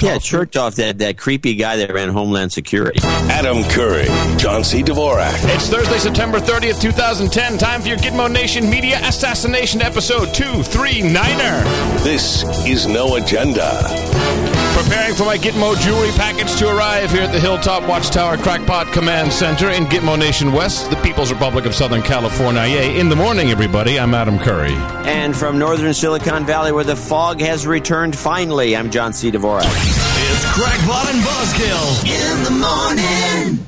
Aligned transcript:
Yeah, 0.00 0.18
Chertoff, 0.18 0.76
that, 0.76 0.98
that 0.98 1.18
creepy 1.18 1.56
guy 1.56 1.78
that 1.78 1.92
ran 1.92 2.10
Homeland 2.10 2.52
Security. 2.52 3.00
Adam 3.02 3.64
Curry, 3.64 4.04
John 4.38 4.62
C. 4.62 4.80
Dvorak. 4.80 5.34
It's 5.52 5.68
Thursday, 5.68 5.98
September 5.98 6.38
30th, 6.38 6.80
2010. 6.80 7.58
Time 7.58 7.82
for 7.82 7.88
your 7.88 7.96
Gitmo 7.96 8.30
Nation 8.30 8.70
Media 8.70 9.00
Assassination 9.02 9.82
Episode 9.82 10.28
239er. 10.28 12.04
This 12.04 12.44
is 12.64 12.86
No 12.86 13.16
Agenda. 13.16 14.47
Preparing 14.78 15.16
for 15.16 15.24
my 15.24 15.36
Gitmo 15.36 15.76
jewelry 15.80 16.10
package 16.10 16.54
to 16.60 16.68
arrive 16.68 17.10
here 17.10 17.22
at 17.22 17.32
the 17.32 17.40
Hilltop 17.40 17.82
Watchtower 17.88 18.36
Crackpot 18.36 18.86
Command 18.92 19.32
Center 19.32 19.70
in 19.70 19.86
Gitmo 19.86 20.16
Nation 20.16 20.52
West, 20.52 20.88
the 20.88 20.96
People's 20.98 21.32
Republic 21.32 21.66
of 21.66 21.74
Southern 21.74 22.00
California. 22.00 22.62
Yay, 22.62 23.00
in 23.00 23.08
the 23.08 23.16
morning, 23.16 23.50
everybody, 23.50 23.98
I'm 23.98 24.14
Adam 24.14 24.38
Curry. 24.38 24.74
And 25.04 25.36
from 25.36 25.58
northern 25.58 25.92
Silicon 25.92 26.46
Valley, 26.46 26.70
where 26.70 26.84
the 26.84 26.94
fog 26.94 27.40
has 27.40 27.66
returned 27.66 28.16
finally, 28.16 28.76
I'm 28.76 28.92
John 28.92 29.12
C. 29.12 29.32
Dvorak. 29.32 29.64
It's 29.64 30.44
Crackpot 30.54 31.12
and 31.12 31.24
Buzzkill 31.24 32.04
in 32.06 32.44
the 32.44 33.56
morning. 33.56 33.66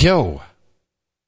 Yo. 0.00 0.40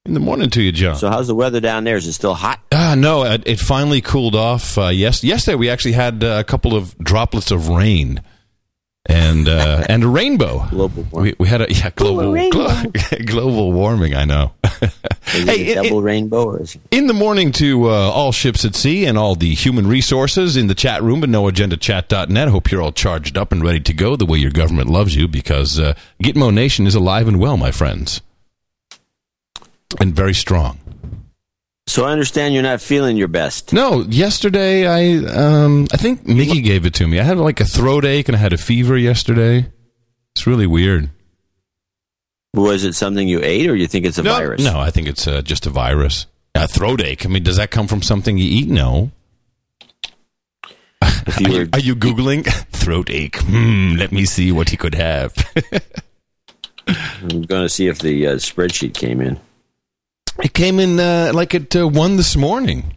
In 0.03 0.15
the 0.15 0.19
morning 0.19 0.49
to 0.49 0.63
you, 0.63 0.71
John. 0.71 0.95
So, 0.95 1.11
how's 1.11 1.27
the 1.27 1.35
weather 1.35 1.59
down 1.59 1.83
there? 1.83 1.95
Is 1.95 2.07
it 2.07 2.13
still 2.13 2.33
hot? 2.33 2.59
Ah, 2.71 2.95
no, 2.97 3.23
it, 3.25 3.43
it 3.45 3.59
finally 3.59 4.01
cooled 4.01 4.35
off. 4.35 4.79
Uh, 4.79 4.87
yes, 4.87 5.23
yesterday 5.23 5.53
we 5.53 5.69
actually 5.69 5.91
had 5.91 6.23
uh, 6.23 6.37
a 6.39 6.43
couple 6.43 6.75
of 6.75 6.97
droplets 6.97 7.51
of 7.51 7.69
rain 7.69 8.23
and 9.05 9.47
uh, 9.47 9.85
and 9.89 10.03
a 10.03 10.07
rainbow. 10.07 10.65
Global 10.69 11.03
warming. 11.11 11.35
We, 11.39 11.45
we 11.45 11.47
had 11.47 11.61
a 11.61 11.73
yeah 11.73 11.89
global 11.95 12.35
Ooh, 12.35 12.35
a 12.35 12.49
glo- 12.49 12.83
global 13.25 13.71
warming. 13.71 14.15
I 14.15 14.25
know. 14.25 14.53
Hey, 15.23 15.67
it 15.67 15.77
a 15.77 15.79
it- 15.79 15.83
double 15.83 16.01
rainbow? 16.01 16.43
Or 16.43 16.61
is 16.61 16.75
it... 16.75 16.81
In 16.91 17.07
the 17.07 17.13
morning 17.13 17.53
to 17.53 17.89
uh, 17.89 17.93
all 17.93 18.33
ships 18.33 18.65
at 18.65 18.75
sea 18.75 19.05
and 19.05 19.17
all 19.17 19.35
the 19.35 19.53
human 19.53 19.87
resources 19.87 20.57
in 20.57 20.67
the 20.67 20.75
chat 20.75 21.01
room 21.01 21.23
at 21.23 21.29
noagendachat.net. 21.29 22.49
Hope 22.49 22.69
you're 22.69 22.81
all 22.81 22.91
charged 22.91 23.37
up 23.37 23.53
and 23.53 23.63
ready 23.63 23.79
to 23.79 23.93
go 23.93 24.17
the 24.17 24.25
way 24.25 24.39
your 24.39 24.51
government 24.51 24.89
loves 24.89 25.15
you 25.15 25.29
because 25.29 25.79
uh, 25.79 25.93
Gitmo 26.21 26.53
Nation 26.53 26.85
is 26.85 26.95
alive 26.95 27.29
and 27.29 27.39
well, 27.39 27.55
my 27.55 27.71
friends. 27.71 28.19
And 30.01 30.13
very 30.13 30.33
strong. 30.33 30.79
So, 31.87 32.05
I 32.05 32.11
understand 32.11 32.53
you're 32.53 32.63
not 32.63 32.81
feeling 32.81 33.17
your 33.17 33.27
best. 33.27 33.73
No, 33.73 34.01
yesterday 34.01 34.87
I 34.87 35.25
um 35.25 35.87
I 35.91 35.97
think 35.97 36.25
Mickey 36.27 36.61
gave 36.61 36.85
it 36.85 36.93
to 36.95 37.07
me. 37.07 37.19
I 37.19 37.23
had 37.23 37.37
like 37.37 37.59
a 37.59 37.65
throat 37.65 38.05
ache 38.05 38.29
and 38.29 38.35
I 38.35 38.39
had 38.39 38.53
a 38.53 38.57
fever 38.57 38.97
yesterday. 38.97 39.65
It's 40.35 40.47
really 40.47 40.67
weird. 40.67 41.09
Was 42.53 42.83
it 42.83 42.95
something 42.95 43.27
you 43.27 43.39
ate, 43.41 43.69
or 43.69 43.75
you 43.75 43.87
think 43.87 44.05
it's 44.05 44.17
a 44.17 44.23
no, 44.23 44.33
virus? 44.33 44.63
No, 44.63 44.77
I 44.79 44.91
think 44.91 45.07
it's 45.07 45.25
uh, 45.25 45.41
just 45.41 45.65
a 45.65 45.69
virus. 45.69 46.25
A 46.53 46.67
throat 46.67 47.01
ache. 47.01 47.25
I 47.25 47.29
mean, 47.29 47.43
does 47.43 47.55
that 47.55 47.71
come 47.71 47.87
from 47.87 48.01
something 48.01 48.37
you 48.37 48.45
eat? 48.45 48.67
No. 48.67 49.11
If 51.27 51.37
Are 51.37 51.41
you 51.43 51.59
you, 51.59 51.69
are 51.73 51.79
you 51.79 51.95
googling 51.95 52.45
throat 52.71 53.09
ache? 53.09 53.37
Hmm. 53.37 53.95
Let 53.95 54.11
me 54.11 54.25
see 54.25 54.51
what 54.51 54.69
he 54.69 54.77
could 54.77 54.95
have. 54.95 55.33
I'm 56.87 57.43
going 57.43 57.63
to 57.63 57.69
see 57.69 57.87
if 57.87 57.99
the 57.99 58.27
uh, 58.27 58.35
spreadsheet 58.35 58.95
came 58.95 59.21
in. 59.21 59.39
It 60.43 60.53
came 60.53 60.79
in 60.79 60.99
uh, 60.99 61.31
like 61.33 61.53
at 61.55 61.75
uh, 61.75 61.87
one 61.87 62.17
this 62.17 62.35
morning. 62.35 62.95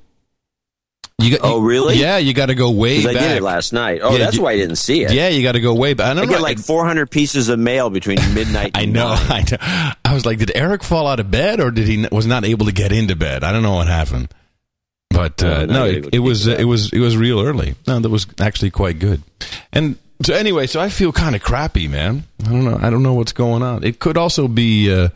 You 1.20 1.30
got, 1.30 1.40
Oh, 1.44 1.60
really? 1.60 1.94
Yeah, 1.96 2.18
you 2.18 2.34
got 2.34 2.46
to 2.46 2.56
go 2.56 2.70
way 2.72 2.96
Because 2.98 3.10
I 3.16 3.18
back. 3.20 3.28
did 3.28 3.36
it 3.38 3.42
last 3.42 3.72
night. 3.72 4.00
Oh, 4.02 4.12
Yeah, 4.12 4.18
that's 4.18 4.36
you- 4.36 4.42
why 4.42 4.50
I 4.52 4.56
didn't 4.56 4.76
see 4.76 5.04
it. 5.04 5.12
Yeah, 5.12 5.28
you 5.28 5.42
got 5.44 5.52
to 5.52 5.60
go 5.60 5.72
way 5.72 5.94
back. 5.94 6.08
I 6.08 6.10
I 6.10 6.14
don't 6.14 6.28
get 6.28 6.36
know. 6.38 6.42
like 6.42 6.58
400 6.58 7.08
pieces 7.08 7.48
of 7.48 7.58
mail 7.58 7.88
between 7.88 8.18
midnight. 8.34 8.72
I 8.74 8.84
know, 8.86 9.14
nine. 9.14 9.28
I 9.30 9.44
know. 9.50 9.92
I 10.04 10.12
was 10.14 10.26
like, 10.26 10.38
did 10.38 10.50
Eric 10.56 10.82
fall 10.82 11.06
out 11.06 11.20
of 11.20 11.30
bed, 11.30 11.60
or 11.60 11.70
did 11.70 11.86
he 11.86 12.06
was 12.10 12.26
not 12.26 12.44
able 12.44 12.66
to 12.66 12.72
get 12.72 12.90
into 12.92 13.14
bed? 13.14 13.44
I 13.44 13.52
don't 13.52 13.62
know 13.62 13.74
what 13.76 13.86
happened, 13.86 14.28
but 15.10 15.40
uh, 15.42 15.46
Oh, 15.62 15.66
no, 15.66 15.84
it, 15.86 16.14
it 16.14 16.18
was 16.18 16.48
uh, 16.48 16.52
it 16.52 16.60
it 16.60 16.64
was 16.64 16.92
it 16.92 16.98
was 17.00 17.16
real 17.16 17.40
early. 17.40 17.76
No, 17.86 17.98
that 18.00 18.08
was 18.10 18.26
actually 18.40 18.70
quite 18.70 18.98
good. 18.98 19.22
And 19.72 19.96
so 20.24 20.34
anyway, 20.34 20.66
so 20.66 20.80
I 20.80 20.88
feel 20.88 21.12
kind 21.12 21.36
of 21.36 21.42
crappy, 21.42 21.86
man. 21.88 22.24
I 22.44 22.48
don't 22.48 22.64
know. 22.64 22.78
I 22.80 22.90
don't 22.90 23.02
know 23.04 23.14
what's 23.14 23.32
going 23.32 23.62
on. 23.62 23.84
It 23.84 24.00
could 24.00 24.16
also 24.18 24.48
be 24.48 24.92
uh, 24.92 25.08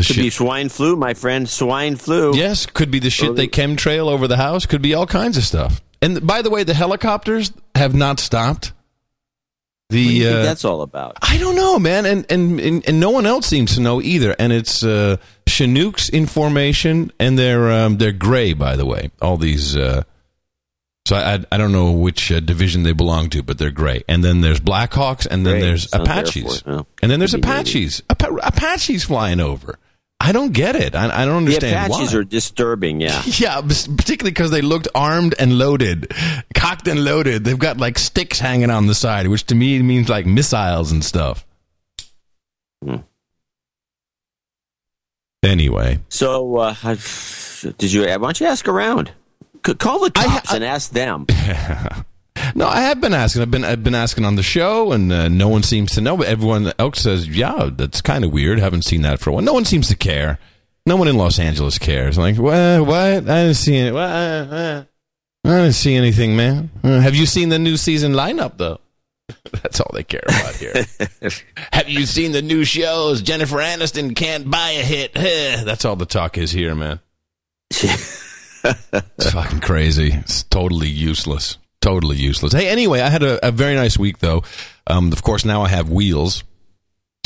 the 0.00 0.06
Could 0.06 0.16
shit. 0.16 0.24
be 0.24 0.30
swine 0.30 0.68
flu, 0.68 0.96
my 0.96 1.14
friend. 1.14 1.48
Swine 1.48 1.96
flu. 1.96 2.34
yes, 2.36 2.66
could 2.66 2.90
be 2.90 2.98
the 2.98 3.10
shit 3.10 3.36
they 3.36 3.48
chemtrail 3.48 4.08
over 4.08 4.26
the 4.28 4.36
house. 4.36 4.66
Could 4.66 4.82
be 4.82 4.94
all 4.94 5.06
kinds 5.06 5.36
of 5.36 5.44
stuff. 5.44 5.80
And 6.02 6.26
by 6.26 6.42
the 6.42 6.50
way, 6.50 6.64
the 6.64 6.74
helicopters 6.74 7.52
have 7.74 7.94
not 7.94 8.20
stopped. 8.20 8.72
The 9.90 10.04
What 10.04 10.10
do 10.10 10.14
you 10.14 10.24
think 10.24 10.36
uh, 10.38 10.42
that's 10.44 10.64
all 10.64 10.82
about? 10.82 11.16
I 11.20 11.36
don't 11.38 11.56
know, 11.56 11.78
man, 11.78 12.06
and, 12.06 12.24
and 12.30 12.60
and 12.60 12.88
and 12.88 13.00
no 13.00 13.10
one 13.10 13.26
else 13.26 13.46
seems 13.46 13.74
to 13.74 13.80
know 13.80 14.00
either. 14.00 14.36
And 14.38 14.52
it's 14.52 14.84
uh, 14.84 15.16
Chinooks 15.48 16.08
in 16.08 16.26
formation, 16.26 17.10
and 17.18 17.36
they're 17.38 17.70
um, 17.72 17.98
they're 17.98 18.12
gray, 18.12 18.52
by 18.52 18.76
the 18.76 18.86
way. 18.86 19.10
All 19.20 19.36
these, 19.36 19.76
uh, 19.76 20.04
so 21.06 21.16
I, 21.16 21.44
I 21.50 21.56
don't 21.58 21.72
know 21.72 21.90
which 21.90 22.30
uh, 22.30 22.38
division 22.38 22.84
they 22.84 22.92
belong 22.92 23.30
to, 23.30 23.42
but 23.42 23.58
they're 23.58 23.72
gray. 23.72 24.04
And 24.08 24.22
then 24.22 24.42
there's 24.42 24.60
Blackhawks, 24.60 25.26
and 25.28 25.44
then 25.44 25.54
Gray, 25.54 25.62
there's 25.62 25.90
sounds 25.90 26.08
Apaches, 26.08 26.42
Force, 26.44 26.62
yeah. 26.64 26.82
and 27.02 27.10
then 27.10 27.18
there's 27.18 27.34
Apaches, 27.34 28.00
Apa- 28.08 28.36
Apaches 28.44 29.02
flying 29.04 29.40
over. 29.40 29.76
I 30.22 30.32
don't 30.32 30.52
get 30.52 30.76
it. 30.76 30.94
I, 30.94 31.22
I 31.22 31.24
don't 31.24 31.38
understand. 31.38 31.72
The 31.90 31.94
Apaches 31.94 32.12
why. 32.12 32.20
are 32.20 32.24
disturbing, 32.24 33.00
yeah. 33.00 33.22
Yeah, 33.38 33.60
particularly 33.62 34.30
because 34.32 34.50
they 34.50 34.60
looked 34.60 34.86
armed 34.94 35.34
and 35.38 35.56
loaded, 35.58 36.12
cocked 36.54 36.86
and 36.88 37.02
loaded. 37.04 37.44
They've 37.44 37.58
got 37.58 37.78
like 37.78 37.98
sticks 37.98 38.38
hanging 38.38 38.68
on 38.70 38.86
the 38.86 38.94
side, 38.94 39.28
which 39.28 39.44
to 39.46 39.54
me 39.54 39.80
means 39.82 40.08
like 40.10 40.26
missiles 40.26 40.92
and 40.92 41.02
stuff. 41.02 41.46
Hmm. 42.84 42.96
Anyway, 45.42 46.00
So, 46.10 46.56
uh, 46.58 46.74
did 47.78 47.90
you? 47.92 48.02
Why 48.02 48.16
don't 48.18 48.38
you 48.40 48.46
ask 48.46 48.68
around? 48.68 49.10
Call 49.62 50.00
the 50.00 50.12
I- 50.16 50.24
cops 50.24 50.52
I- 50.52 50.56
and 50.56 50.64
ask 50.64 50.90
them. 50.92 51.26
no, 52.54 52.66
I 52.66 52.82
have 52.82 53.00
been 53.00 53.14
asking. 53.14 53.42
I've 53.42 53.50
been 53.50 53.64
I've 53.64 53.84
been 53.84 53.94
asking 53.94 54.24
on 54.24 54.36
the 54.36 54.42
show, 54.42 54.92
and 54.92 55.12
uh, 55.12 55.28
no 55.28 55.48
one 55.48 55.62
seems 55.62 55.92
to 55.92 56.00
know. 56.00 56.16
But 56.16 56.28
everyone 56.28 56.72
else 56.78 57.00
says, 57.00 57.28
"Yeah, 57.28 57.70
that's 57.72 58.00
kind 58.00 58.24
of 58.24 58.32
weird. 58.32 58.58
Haven't 58.58 58.82
seen 58.84 59.02
that 59.02 59.20
for 59.20 59.30
a 59.30 59.32
while." 59.34 59.42
No 59.42 59.52
one 59.52 59.64
seems 59.64 59.88
to 59.88 59.96
care. 59.96 60.38
No 60.86 60.96
one 60.96 61.08
in 61.08 61.16
Los 61.16 61.38
Angeles 61.38 61.78
cares. 61.78 62.16
I'm 62.16 62.22
like, 62.22 62.38
what? 62.38 62.86
What? 62.86 63.30
I 63.30 63.44
didn't 63.44 63.54
see 63.54 63.76
it. 63.76 63.92
What? 63.92 64.02
I 64.02 64.86
didn't 65.44 65.72
see 65.72 65.94
anything, 65.94 66.36
man. 66.36 66.70
Uh, 66.82 67.00
have 67.00 67.14
you 67.14 67.26
seen 67.26 67.48
the 67.48 67.58
new 67.58 67.76
season 67.76 68.12
lineup 68.12 68.56
though? 68.56 68.80
That's 69.62 69.80
all 69.80 69.90
they 69.92 70.02
care 70.02 70.22
about 70.26 70.56
here. 70.56 70.84
Have 71.72 71.88
you 71.88 72.04
seen 72.04 72.32
the 72.32 72.42
new 72.42 72.64
shows? 72.64 73.22
Jennifer 73.22 73.58
Aniston 73.58 74.16
can't 74.16 74.50
buy 74.50 74.70
a 74.70 74.82
hit. 74.82 75.14
That's 75.14 75.84
all 75.84 75.94
the 75.94 76.06
talk 76.06 76.36
is 76.36 76.50
here, 76.50 76.74
man. 76.74 77.00
It's 78.62 79.30
fucking 79.32 79.60
crazy. 79.60 80.12
It's 80.12 80.42
totally 80.42 80.88
useless. 80.88 81.56
Totally 81.80 82.16
useless. 82.16 82.52
Hey, 82.52 82.68
anyway, 82.68 83.00
I 83.00 83.08
had 83.08 83.22
a, 83.22 83.46
a 83.46 83.50
very 83.50 83.74
nice 83.74 83.98
week 83.98 84.18
though. 84.18 84.42
Um, 84.86 85.12
of 85.12 85.22
course, 85.22 85.44
now 85.44 85.62
I 85.62 85.68
have 85.68 85.88
wheels. 85.88 86.44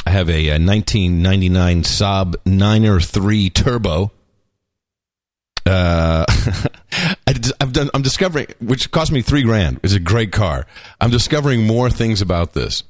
I 0.07 0.11
have 0.11 0.29
a, 0.29 0.51
uh 0.51 0.59
1999 0.59 1.83
Saab 1.83 2.35
9er 2.45 3.53
Turbo. 3.53 4.13
Uh, 5.67 6.27
I, 7.27 7.35
have 7.61 7.73
done. 7.73 7.91
I'm 7.95 8.03
discovering, 8.03 8.47
which 8.61 8.91
cost 8.91 9.11
me 9.11 9.23
three 9.23 9.43
grand. 9.43 9.81
It's 9.83 9.95
a 9.95 10.01
great 10.01 10.31
car. 10.31 10.67
I'm 11.01 11.11
discovering 11.11 11.67
more 11.67 11.91
things 11.91 12.21
about 12.21 12.53
this. 12.53 12.83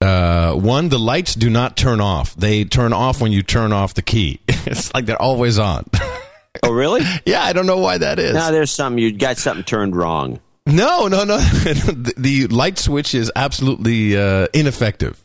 Uh, 0.00 0.54
one, 0.54 0.88
the 0.88 0.98
lights 0.98 1.34
do 1.34 1.50
not 1.50 1.76
turn 1.76 2.00
off. 2.00 2.34
They 2.34 2.64
turn 2.64 2.92
off 2.92 3.20
when 3.20 3.32
you 3.32 3.42
turn 3.42 3.72
off 3.72 3.94
the 3.94 4.02
key. 4.02 4.40
it's 4.48 4.92
like 4.94 5.06
they're 5.06 5.20
always 5.20 5.58
on. 5.58 5.84
oh, 6.62 6.72
really? 6.72 7.02
yeah, 7.24 7.42
I 7.42 7.52
don't 7.52 7.66
know 7.66 7.78
why 7.78 7.98
that 7.98 8.18
is. 8.18 8.34
No, 8.34 8.50
there's 8.50 8.70
something 8.70 8.98
you 8.98 9.12
got 9.12 9.36
something 9.36 9.64
turned 9.64 9.94
wrong. 9.94 10.40
No, 10.66 11.08
no, 11.08 11.24
no. 11.24 11.38
the, 12.16 12.46
light 12.50 12.78
switch 12.78 13.14
is 13.14 13.30
absolutely 13.36 14.16
uh, 14.16 14.46
ineffective. 14.54 15.20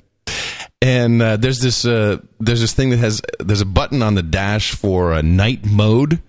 And 0.82 1.22
uh, 1.22 1.38
there's 1.38 1.60
this 1.60 1.86
uh, 1.86 2.20
there's 2.40 2.62
this 2.62 2.74
thing 2.74 2.92
that 2.92 3.00
has 3.00 3.22
there's 3.40 3.62
a 3.62 3.66
button 3.66 4.02
on 4.02 4.16
the 4.16 4.24
dash 4.24 4.74
for 4.74 5.12
a 5.12 5.22
night 5.22 5.66
mode, 5.66 6.22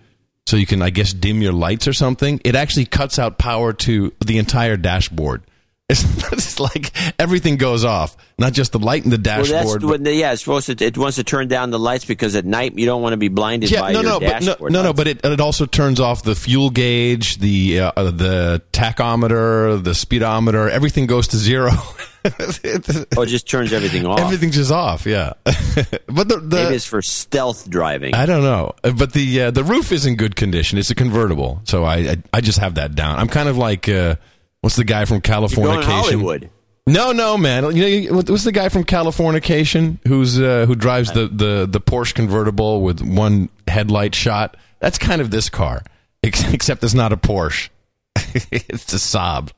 so 0.47 0.57
you 0.57 0.67
can 0.67 0.83
I 0.83 0.91
guess 0.91 1.13
dim 1.13 1.41
your 1.41 1.53
lights 1.53 1.87
or 1.87 1.93
something. 1.93 2.41
It 2.45 2.57
actually 2.57 2.87
cuts 2.87 3.21
out 3.21 3.39
power 3.39 3.73
to 3.73 4.13
the 4.25 4.39
entire 4.39 4.77
dashboard. 4.77 5.45
It's, 5.91 6.05
it's 6.33 6.61
like 6.61 6.93
everything 7.19 7.57
goes 7.57 7.85
off, 7.85 8.17
not 8.39 8.53
just 8.53 8.73
the 8.73 8.79
light 8.79 9.05
in 9.05 9.11
the 9.11 9.21
Well, 9.23 9.45
dashboard. 9.45 10.05
the, 10.05 10.15
yeah, 10.15 10.33
it's 10.33 10.43
supposed 10.43 10.67
to. 10.67 10.85
It 10.85 10.97
wants 10.97 11.17
to 11.17 11.25
turn 11.25 11.49
down 11.49 11.71
the 11.71 11.79
lights 11.81 12.05
because 12.05 12.37
at 12.37 12.45
night 12.45 12.79
you 12.79 12.87
don't 12.87 13.03
want 13.03 13.13
to 13.13 13.17
be 13.17 13.29
blinded 13.29 13.71
yeah, 13.71 13.81
by 13.81 13.93
no, 13.93 14.01
your 14.01 14.11
no, 14.11 14.21
but 14.21 14.27
no, 14.27 14.47
dashboard. 14.47 14.73
no, 14.73 14.83
no, 14.83 14.93
but 14.93 15.09
it 15.09 15.25
it 15.25 15.41
also 15.41 15.67
turns 15.67 15.99
off 15.99 16.23
the 16.23 16.37
fuel 16.37 16.71
gauge, 16.71 17.39
the 17.39 17.81
uh, 17.81 18.11
the 18.11 18.63
tachometer, 18.73 19.83
the 19.83 19.95
speedometer. 19.95 20.71
Everything 20.71 21.07
goes 21.07 21.29
to 21.29 21.37
zero. 21.37 21.73
oh, 22.25 23.23
it 23.23 23.27
just 23.27 23.49
turns 23.51 23.73
everything 23.73 24.07
off. 24.07 24.21
Everything's 24.21 24.55
just 24.57 24.71
off. 24.71 25.07
Yeah, 25.07 25.33
but 25.45 26.29
the, 26.29 26.39
Maybe 26.41 26.49
the 26.49 26.75
it's 26.75 26.85
for 26.85 27.03
stealth 27.03 27.69
driving. 27.69 28.15
I 28.15 28.27
don't 28.27 28.43
know, 28.43 28.75
but 28.83 29.13
the 29.13 29.43
uh, 29.43 29.51
the 29.51 29.65
roof 29.65 29.91
is 29.91 30.07
in 30.07 30.17
good 30.17 30.37
condition. 30.37 30.79
It's 30.79 30.91
a 30.91 30.95
convertible, 30.95 31.63
so 31.65 31.85
I 31.85 31.97
I, 31.97 32.17
I 32.35 32.41
just 32.43 32.59
have 32.59 32.77
that 32.77 32.95
down. 32.95 33.19
I'm 33.19 33.29
kind 33.29 33.49
of 33.49 33.57
like 33.57 33.89
uh, 33.89 34.17
what's 34.61 34.77
the 34.77 34.85
guy 34.85 35.05
from 35.05 35.21
Californication? 35.21 35.85
Hollywood. 35.85 36.51
No, 36.87 37.13
no, 37.13 37.37
man. 37.37 37.77
You 37.77 38.11
know, 38.11 38.17
what's 38.17 38.45
the 38.45 38.53
guy 38.53 38.69
from 38.69 38.85
Californication 38.85 39.99
who's 40.07 40.41
uh, 40.41 40.67
who 40.67 40.75
drives 40.75 41.13
the, 41.13 41.29
the 41.29 41.67
the 41.71 41.81
Porsche 41.81 42.15
convertible 42.15 42.83
with 42.83 43.01
one 43.01 43.49
headlight 43.69 44.15
shot? 44.15 44.57
That's 44.81 44.99
kind 44.99 45.21
of 45.21 45.31
this 45.31 45.51
car, 45.51 45.83
except 46.23 46.83
it's 46.83 46.95
not 46.95 47.13
a 47.13 47.17
Porsche. 47.17 47.69
it's 48.51 48.93
a 48.93 48.97
Saab. 48.97 49.53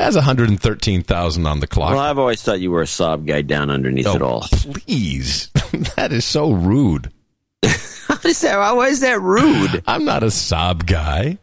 has 0.00 0.14
113,000 0.14 1.46
on 1.46 1.60
the 1.60 1.66
clock. 1.66 1.90
Well, 1.90 2.00
I've 2.00 2.18
always 2.18 2.40
thought 2.40 2.60
you 2.60 2.70
were 2.70 2.82
a 2.82 2.86
sob 2.86 3.26
guy 3.26 3.42
down 3.42 3.68
underneath 3.70 4.06
it 4.06 4.22
all. 4.22 4.42
please. 4.50 5.50
that 5.96 6.12
is 6.12 6.24
so 6.24 6.50
rude. 6.52 7.12
How 7.62 8.18
is 8.24 8.40
that? 8.40 8.74
Why 8.74 8.86
is 8.88 9.00
that 9.00 9.20
rude? 9.20 9.82
I'm 9.86 10.04
not 10.04 10.22
a 10.22 10.30
sob 10.30 10.86
guy. 10.86 11.38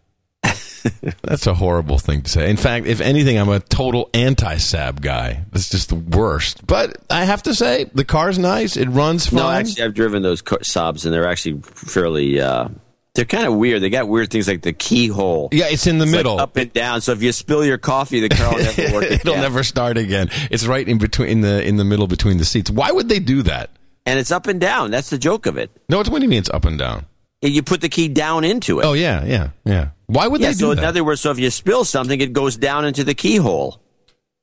That's 1.23 1.47
a 1.47 1.53
horrible 1.53 1.97
thing 1.97 2.21
to 2.23 2.29
say. 2.29 2.49
In 2.49 2.57
fact, 2.57 2.85
if 2.85 3.01
anything, 3.01 3.37
I'm 3.37 3.49
a 3.49 3.59
total 3.59 4.09
anti-sab 4.13 5.01
guy. 5.01 5.43
That's 5.51 5.69
just 5.69 5.89
the 5.89 5.95
worst. 5.95 6.65
But 6.65 6.97
I 7.09 7.23
have 7.25 7.43
to 7.43 7.55
say, 7.55 7.85
the 7.93 8.05
car's 8.05 8.37
nice. 8.39 8.75
It 8.77 8.87
runs 8.89 9.27
fine. 9.27 9.37
No, 9.39 9.49
actually, 9.49 9.83
I've 9.83 9.93
driven 9.93 10.23
those 10.23 10.41
co- 10.41 10.57
Saabs, 10.57 11.05
and 11.05 11.13
they're 11.13 11.27
actually 11.27 11.61
fairly. 11.63 12.39
Uh, 12.39 12.69
they're 13.15 13.25
kind 13.25 13.45
of 13.45 13.53
weird. 13.53 13.81
They 13.83 13.89
got 13.91 14.07
weird 14.07 14.31
things 14.31 14.47
like 14.47 14.63
the 14.63 14.73
keyhole. 14.73 15.49
yeah, 15.51 15.65
it's 15.69 15.85
in 15.85 15.99
the 15.99 16.03
It's 16.05 16.11
like 16.13 16.19
middle. 16.19 16.39
up 16.39 16.57
and 16.57 16.73
down. 16.73 16.99
So 17.01 17.11
if 17.11 17.21
you 17.21 17.31
spill 17.31 17.63
your 17.63 17.77
coffee, 17.77 18.19
the 18.19 18.29
car 18.29 18.53
will 18.55 18.63
never 18.77 18.93
work. 18.93 19.03
It'll 19.11 19.35
never 19.35 19.63
start 19.63 19.97
again. 19.97 20.29
It's 20.49 20.65
right 20.65 20.87
in 20.87 20.97
between 20.97 21.29
in 21.29 21.41
the 21.41 21.63
in 21.63 21.75
the 21.77 21.83
middle 21.85 22.07
between 22.07 22.37
the 22.37 22.45
seats. 22.45 22.71
Why 22.71 22.91
would 22.91 23.09
they 23.09 23.19
do 23.19 23.43
that? 23.43 23.69
And 24.05 24.17
it's 24.19 24.31
up 24.31 24.47
and 24.47 24.59
down. 24.59 24.89
That's 24.91 25.09
the 25.11 25.17
joke 25.19 25.45
of 25.45 25.57
it. 25.57 25.69
No, 25.89 25.99
it's 25.99 26.09
what 26.09 26.19
do 26.19 26.25
you 26.25 26.29
mean 26.29 26.39
it's 26.39 26.49
up 26.49 26.65
and 26.65 26.77
down? 26.77 27.05
You 27.41 27.61
put 27.61 27.81
the 27.81 27.89
key 27.89 28.07
down 28.07 28.43
into 28.45 28.79
it. 28.79 28.85
Oh 28.85 28.93
yeah, 28.93 29.23
yeah, 29.25 29.49
yeah. 29.63 29.89
Why 30.13 30.27
would 30.27 30.41
yeah. 30.41 30.49
they 30.49 30.53
do 30.53 30.59
So 30.59 30.71
in 30.71 30.79
other 30.79 31.03
words, 31.03 31.21
so 31.21 31.31
if 31.31 31.39
you 31.39 31.49
spill 31.49 31.83
something, 31.83 32.21
it 32.21 32.33
goes 32.33 32.55
down 32.55 32.85
into 32.85 33.03
the 33.03 33.15
keyhole. 33.15 33.81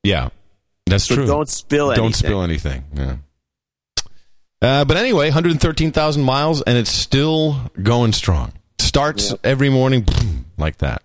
yeah, 0.03 0.29
that's 0.85 1.05
So 1.05 1.15
true. 1.15 1.25
don't 1.25 1.47
spill 1.47 1.91
anything. 1.91 2.03
Don't 2.03 2.13
spill 2.13 2.41
anything. 2.43 2.83
Yeah. 2.93 3.15
Uh, 4.61 4.85
but 4.85 4.97
anyway, 4.97 5.27
113,000 5.27 6.21
miles, 6.21 6.61
and 6.61 6.77
it's 6.77 6.91
still 6.91 7.71
going 7.81 8.13
strong. 8.13 8.53
Starts 8.79 9.33
every 9.43 9.69
morning 9.69 10.01
boom, 10.01 10.45
like 10.57 10.77
that. 10.79 11.01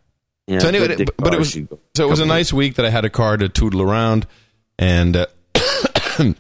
Yeah, 0.47 0.59
so 0.59 0.69
anyway, 0.69 0.97
but, 0.97 1.17
but 1.17 1.35
it 1.35 1.39
was 1.39 1.53
so 1.53 2.07
it 2.07 2.11
was 2.11 2.21
a 2.21 2.27
nice 2.27 2.53
week 2.53 2.75
that 2.77 2.85
I 2.85 2.91
had 2.91 3.05
a 3.05 3.11
car 3.11 3.37
to 3.37 3.49
tootle 3.49 3.83
around, 3.83 4.27
and 4.79 5.17
uh, 5.17 5.27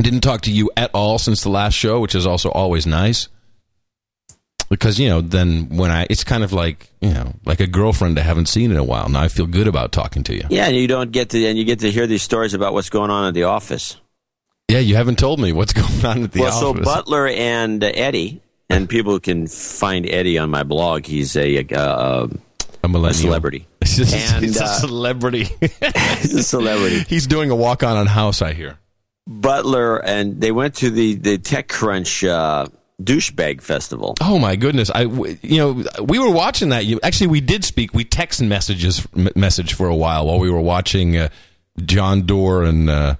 didn't 0.00 0.20
talk 0.20 0.42
to 0.42 0.52
you 0.52 0.70
at 0.76 0.90
all 0.94 1.18
since 1.18 1.42
the 1.42 1.48
last 1.48 1.74
show, 1.74 2.00
which 2.00 2.14
is 2.14 2.26
also 2.26 2.50
always 2.50 2.86
nice. 2.86 3.28
Because 4.68 4.98
you 5.00 5.08
know, 5.08 5.20
then 5.20 5.68
when 5.76 5.90
I, 5.90 6.06
it's 6.10 6.24
kind 6.24 6.44
of 6.44 6.52
like 6.52 6.90
you 7.00 7.12
know, 7.14 7.32
like 7.44 7.60
a 7.60 7.66
girlfriend 7.66 8.18
I 8.18 8.22
haven't 8.22 8.46
seen 8.46 8.70
in 8.70 8.76
a 8.76 8.84
while. 8.84 9.08
Now 9.08 9.20
I 9.22 9.28
feel 9.28 9.46
good 9.46 9.66
about 9.66 9.92
talking 9.92 10.22
to 10.24 10.34
you. 10.34 10.42
Yeah, 10.50 10.66
and 10.66 10.76
you 10.76 10.86
don't 10.86 11.10
get 11.10 11.30
to, 11.30 11.46
and 11.46 11.56
you 11.58 11.64
get 11.64 11.80
to 11.80 11.90
hear 11.90 12.06
these 12.06 12.22
stories 12.22 12.54
about 12.54 12.72
what's 12.74 12.90
going 12.90 13.10
on 13.10 13.26
at 13.28 13.34
the 13.34 13.44
office. 13.44 13.96
Yeah, 14.68 14.80
you 14.80 14.96
haven't 14.96 15.18
told 15.18 15.40
me 15.40 15.52
what's 15.52 15.72
going 15.82 16.04
on 16.04 16.24
at 16.24 16.32
the 16.32 16.42
office. 16.44 16.60
well, 16.62 16.74
so. 16.74 16.82
Butler 16.82 17.28
and 17.28 17.82
uh, 17.82 17.90
Eddie, 17.94 18.42
and 18.68 18.88
people 18.88 19.18
can 19.20 19.46
find 19.46 20.06
Eddie 20.06 20.36
on 20.36 20.50
my 20.50 20.62
blog. 20.64 21.06
He's 21.06 21.34
a, 21.36 21.64
uh, 21.74 22.28
a 22.84 22.88
millennial 22.88 23.10
a 23.10 23.14
celebrity. 23.14 23.66
He's 23.80 24.12
And, 24.12 24.44
a 24.44 24.64
uh, 24.64 24.66
celebrity. 24.66 25.44
He's 26.20 26.34
a 26.34 26.42
celebrity. 26.42 27.00
He's 27.08 27.26
doing 27.26 27.50
a 27.50 27.56
walk 27.56 27.82
on 27.82 27.96
on 27.96 28.06
house. 28.06 28.42
I 28.42 28.52
hear. 28.52 28.78
Butler 29.26 30.02
and 30.04 30.40
they 30.40 30.52
went 30.52 30.74
to 30.76 30.90
the 30.90 31.14
the 31.14 31.38
TechCrunch 31.38 32.28
uh, 32.28 32.66
douchebag 33.02 33.60
festival. 33.62 34.14
Oh 34.20 34.38
my 34.38 34.56
goodness! 34.56 34.90
I, 34.94 35.04
w- 35.04 35.38
you 35.42 35.56
know, 35.58 35.84
we 36.02 36.18
were 36.18 36.30
watching 36.30 36.70
that. 36.70 36.84
You 36.84 36.98
actually, 37.02 37.28
we 37.28 37.40
did 37.40 37.64
speak. 37.64 37.94
We 37.94 38.04
text 38.04 38.42
messages 38.42 39.06
m- 39.16 39.28
message 39.36 39.74
for 39.74 39.86
a 39.88 39.94
while 39.96 40.26
while 40.26 40.38
we 40.38 40.50
were 40.50 40.60
watching 40.60 41.16
uh, 41.16 41.28
John 41.84 42.22
Doerr 42.26 42.64
and 42.64 42.90
uh, 42.90 43.14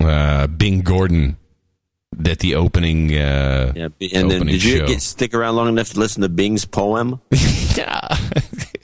uh, 0.00 0.46
Bing 0.48 0.80
Gordon 0.82 1.36
at 2.26 2.40
the 2.40 2.54
opening. 2.56 3.10
Uh, 3.16 3.72
Yeah, 3.74 3.88
and 4.14 4.30
then 4.30 4.46
did 4.46 4.62
you 4.62 4.78
show. 4.78 4.86
get 4.86 5.00
stick 5.02 5.34
around 5.34 5.56
long 5.56 5.68
enough 5.68 5.90
to 5.90 5.98
listen 5.98 6.22
to 6.22 6.28
Bing's 6.28 6.64
poem? 6.64 7.20
yeah, 7.76 8.08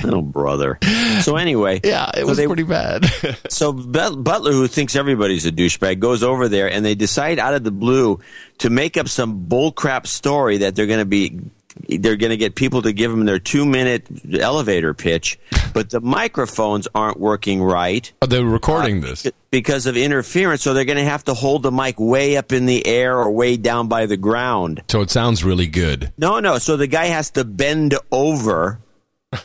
oh, 0.05 0.23
brother. 0.23 0.79
So 1.23 1.37
anyway, 1.37 1.81
yeah, 1.85 2.11
it 2.15 2.21
so 2.21 2.27
was 2.27 2.37
they- 2.39 2.47
pretty 2.47 2.63
bad. 2.65 3.05
So 3.51 3.73
But- 3.73 4.23
Butler, 4.23 4.53
who 4.53 4.67
thinks 4.69 4.95
everybody's 4.97 5.47
a 5.47 5.53
douchebag, 5.53 5.99
goes 5.99 6.23
over 6.23 6.49
there 6.49 6.71
and 6.71 6.85
they 6.85 6.95
decide 6.95 7.39
out 7.39 7.55
of 7.55 7.65
the 7.65 7.71
blue 7.71 8.21
to 8.59 8.71
make 8.71 8.97
up 8.97 9.09
some 9.09 9.47
bullcrap 9.47 10.07
story 10.07 10.59
that 10.59 10.75
they're 10.77 10.87
going 10.87 10.99
to 11.01 11.05
be. 11.05 11.41
They're 11.89 12.17
going 12.17 12.31
to 12.31 12.37
get 12.37 12.57
people 12.57 12.83
to 12.83 12.93
give 12.93 13.13
them 13.13 13.25
their 13.25 13.39
two 13.39 13.65
minute 13.65 14.05
elevator 14.41 14.95
pitch, 14.95 15.39
but 15.73 15.91
the 15.91 16.01
microphones 16.01 16.89
aren't 16.93 17.21
working 17.21 17.63
right 17.63 18.11
Oh, 18.21 18.27
They're 18.27 18.45
recording 18.45 18.99
uh, 19.05 19.09
this. 19.09 19.27
because 19.53 19.87
of 19.87 19.97
interference. 19.97 20.63
So 20.63 20.75
they're 20.75 20.85
going 20.85 20.99
to 20.99 21.05
have 21.05 21.23
to 21.25 21.35
hold 21.35 21.63
the 21.63 21.71
mic 21.71 22.01
way 22.01 22.37
up 22.37 22.53
in 22.53 22.67
the 22.67 22.85
air 22.85 23.17
or 23.17 23.31
way 23.31 23.57
down 23.57 23.87
by 23.87 24.07
the 24.07 24.17
ground. 24.17 24.83
So 24.89 25.03
it 25.03 25.11
sounds 25.11 25.45
really 25.45 25.69
good. 25.69 26.13
No, 26.19 26.41
no. 26.41 26.59
So 26.59 26.77
the 26.77 26.89
guy 26.89 27.07
has 27.07 27.31
to 27.33 27.45
bend 27.45 27.95
over 28.11 28.81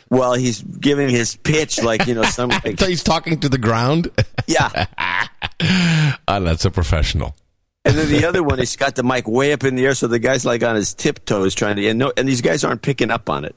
while 0.08 0.34
he's 0.34 0.62
giving 0.62 1.08
his 1.08 1.36
pitch, 1.36 1.82
like 1.82 2.06
you 2.06 2.14
know, 2.14 2.22
some 2.22 2.50
he's 2.78 3.02
talking 3.02 3.38
to 3.40 3.48
the 3.48 3.58
ground. 3.58 4.10
yeah. 4.46 4.86
Ah, 6.26 6.40
that's 6.40 6.64
a 6.64 6.70
professional. 6.70 7.34
And 7.84 7.94
then 7.96 8.08
the 8.08 8.26
other 8.26 8.42
one, 8.42 8.58
he's 8.58 8.76
got 8.76 8.94
the 8.96 9.02
mic 9.02 9.28
way 9.28 9.52
up 9.52 9.62
in 9.62 9.76
the 9.76 9.84
air, 9.84 9.94
so 9.94 10.06
the 10.08 10.18
guy's 10.18 10.44
like 10.44 10.62
on 10.62 10.74
his 10.74 10.94
tiptoes 10.94 11.54
trying 11.54 11.76
to. 11.76 11.86
And 11.86 11.98
no, 11.98 12.12
and 12.16 12.26
these 12.26 12.40
guys 12.40 12.64
aren't 12.64 12.82
picking 12.82 13.10
up 13.10 13.28
on 13.30 13.44
it. 13.44 13.54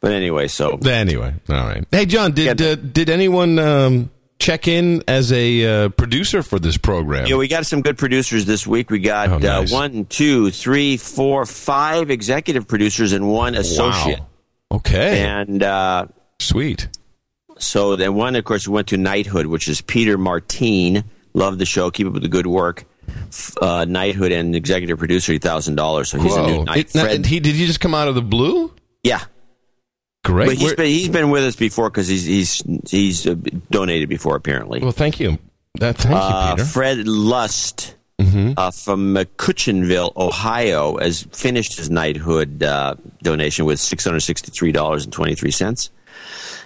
But 0.00 0.12
anyway, 0.12 0.48
so 0.48 0.78
Anyway, 0.86 1.34
all 1.48 1.54
right. 1.56 1.84
Hey, 1.90 2.06
John, 2.06 2.32
did 2.32 2.60
Yeah. 2.60 2.68
uh, 2.68 2.74
did 2.76 3.10
anyone 3.10 3.58
um, 3.58 4.10
check 4.38 4.66
in 4.68 5.02
as 5.08 5.32
a 5.32 5.84
uh, 5.84 5.88
producer 5.90 6.42
for 6.42 6.58
this 6.58 6.78
program? 6.78 7.26
yeah, 7.26 7.36
we 7.36 7.48
got 7.48 7.66
some 7.66 7.82
good 7.82 7.98
producers 7.98 8.46
this 8.46 8.66
week. 8.66 8.88
We 8.90 9.00
got 9.00 9.28
Oh, 9.28 9.38
nice. 9.38 9.72
uh, 9.72 9.74
one, 9.76 10.04
two, 10.06 10.50
three, 10.52 10.96
four, 10.96 11.44
five 11.44 12.10
executive 12.10 12.66
producers 12.68 13.12
and 13.12 13.28
one 13.30 13.54
associate. 13.56 14.20
Wow. 14.20 14.26
Okay. 14.72 15.20
And 15.22 15.62
uh, 15.62 16.06
Sweet. 16.40 16.88
so 17.58 17.96
then 17.96 18.14
one, 18.14 18.36
of 18.36 18.44
course, 18.44 18.66
we 18.68 18.74
went 18.74 18.88
to 18.88 18.96
Knighthood, 18.96 19.46
which 19.46 19.68
is 19.68 19.80
Peter 19.80 20.18
Martine. 20.18 21.04
Love 21.34 21.58
the 21.58 21.66
show. 21.66 21.90
Keep 21.90 22.08
up 22.08 22.12
with 22.14 22.22
the 22.22 22.28
good 22.28 22.46
work. 22.46 22.84
Uh, 23.60 23.84
Knighthood 23.84 24.32
and 24.32 24.54
executive 24.56 24.98
producer, 24.98 25.36
thousand 25.38 25.76
dollars. 25.76 26.08
So 26.10 26.18
he's 26.18 26.34
a 26.34 26.42
new 26.46 26.56
Whoa. 26.58 26.64
Knight. 26.64 26.76
It- 26.78 26.94
now, 26.94 27.02
Fred, 27.04 27.26
he, 27.26 27.40
did 27.40 27.54
he 27.54 27.66
just 27.66 27.80
come 27.80 27.94
out 27.94 28.08
of 28.08 28.14
the 28.14 28.22
blue? 28.22 28.72
yeah. 29.02 29.20
Great. 30.24 30.46
But 30.46 30.56
he's 30.56 30.74
been, 30.74 30.86
he's 30.86 31.08
been 31.08 31.30
with 31.30 31.44
us 31.44 31.54
before 31.54 31.88
because 31.88 32.08
he's 32.08 32.24
he's 32.24 32.62
he's 32.90 33.26
uh, 33.28 33.36
donated 33.70 34.08
before 34.08 34.34
apparently. 34.34 34.80
well, 34.80 34.90
thank 34.90 35.20
you. 35.20 35.38
That, 35.78 35.96
thank 35.98 36.16
Uh, 36.16 36.46
you, 36.50 36.56
Peter. 36.56 36.66
Fred 36.68 37.06
Lust 37.06 37.94
uh, 38.56 38.70
from 38.70 39.16
uh, 39.16 39.24
Ohio, 40.16 40.96
has 40.98 41.22
finished 41.32 41.76
his 41.76 41.90
knighthood 41.90 42.62
uh, 42.62 42.94
donation 43.22 43.64
with 43.66 43.78
six 43.78 44.04
hundred 44.04 44.20
sixty-three 44.20 44.72
dollars 44.72 45.04
and 45.04 45.12
twenty-three 45.12 45.50
cents, 45.50 45.90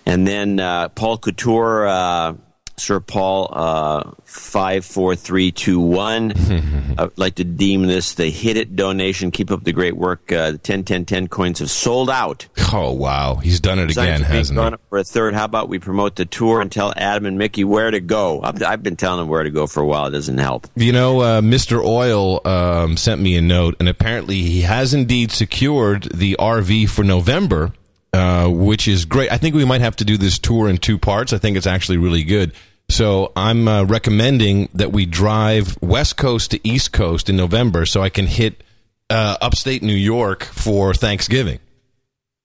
and 0.06 0.26
then 0.26 0.60
uh, 0.60 0.88
Paul 0.90 1.18
Couture, 1.18 1.88
uh, 1.88 2.34
Sir 2.80 2.98
Paul, 3.00 3.48
uh, 3.52 4.10
five 4.24 4.84
four 4.84 5.14
three 5.14 5.52
two 5.52 5.78
one. 5.78 6.32
I'd 6.98 7.16
like 7.18 7.36
to 7.36 7.44
deem 7.44 7.82
this 7.82 8.14
the 8.14 8.30
hit 8.30 8.56
it 8.56 8.74
donation. 8.74 9.30
Keep 9.30 9.50
up 9.50 9.64
the 9.64 9.72
great 9.72 9.96
work. 9.96 10.32
Uh, 10.32 10.52
the 10.52 10.58
10 10.58 10.84
10 10.84 11.04
10 11.04 11.28
coins 11.28 11.58
have 11.60 11.70
sold 11.70 12.10
out. 12.10 12.48
oh, 12.72 12.92
wow. 12.92 13.36
He's 13.36 13.60
done 13.60 13.78
it 13.78 13.86
Designed 13.88 14.08
again, 14.08 14.22
hasn't 14.22 14.58
he? 14.58 14.76
for 14.88 14.98
a 14.98 15.04
third. 15.04 15.34
How 15.34 15.44
about 15.44 15.68
we 15.68 15.78
promote 15.78 16.16
the 16.16 16.24
tour 16.26 16.60
and 16.60 16.70
tell 16.72 16.92
Adam 16.96 17.26
and 17.26 17.38
Mickey 17.38 17.64
where 17.64 17.90
to 17.90 18.00
go? 18.00 18.40
I've, 18.42 18.62
I've 18.62 18.82
been 18.82 18.96
telling 18.96 19.20
them 19.20 19.28
where 19.28 19.42
to 19.42 19.50
go 19.50 19.66
for 19.66 19.80
a 19.82 19.86
while. 19.86 20.06
It 20.06 20.10
doesn't 20.12 20.38
help. 20.38 20.66
You 20.76 20.92
know, 20.92 21.20
uh, 21.20 21.40
Mr. 21.40 21.84
Oil 21.84 22.40
um, 22.46 22.96
sent 22.96 23.20
me 23.20 23.36
a 23.36 23.42
note, 23.42 23.76
and 23.78 23.88
apparently 23.88 24.36
he 24.42 24.62
has 24.62 24.94
indeed 24.94 25.32
secured 25.32 26.04
the 26.14 26.36
RV 26.38 26.88
for 26.88 27.02
November, 27.04 27.72
uh, 28.12 28.48
which 28.48 28.88
is 28.88 29.04
great. 29.04 29.30
I 29.30 29.36
think 29.36 29.54
we 29.54 29.64
might 29.64 29.80
have 29.80 29.96
to 29.96 30.04
do 30.04 30.16
this 30.16 30.38
tour 30.38 30.68
in 30.68 30.78
two 30.78 30.98
parts. 30.98 31.32
I 31.32 31.38
think 31.38 31.56
it's 31.56 31.66
actually 31.66 31.98
really 31.98 32.24
good. 32.24 32.52
So 32.90 33.32
I'm 33.36 33.68
uh, 33.68 33.84
recommending 33.84 34.68
that 34.74 34.92
we 34.92 35.06
drive 35.06 35.78
West 35.80 36.16
Coast 36.16 36.50
to 36.50 36.68
East 36.68 36.92
Coast 36.92 37.30
in 37.30 37.36
November 37.36 37.86
so 37.86 38.02
I 38.02 38.10
can 38.10 38.26
hit 38.26 38.62
uh, 39.08 39.36
upstate 39.40 39.82
New 39.82 39.94
York 39.94 40.42
for 40.44 40.92
Thanksgiving. 40.92 41.60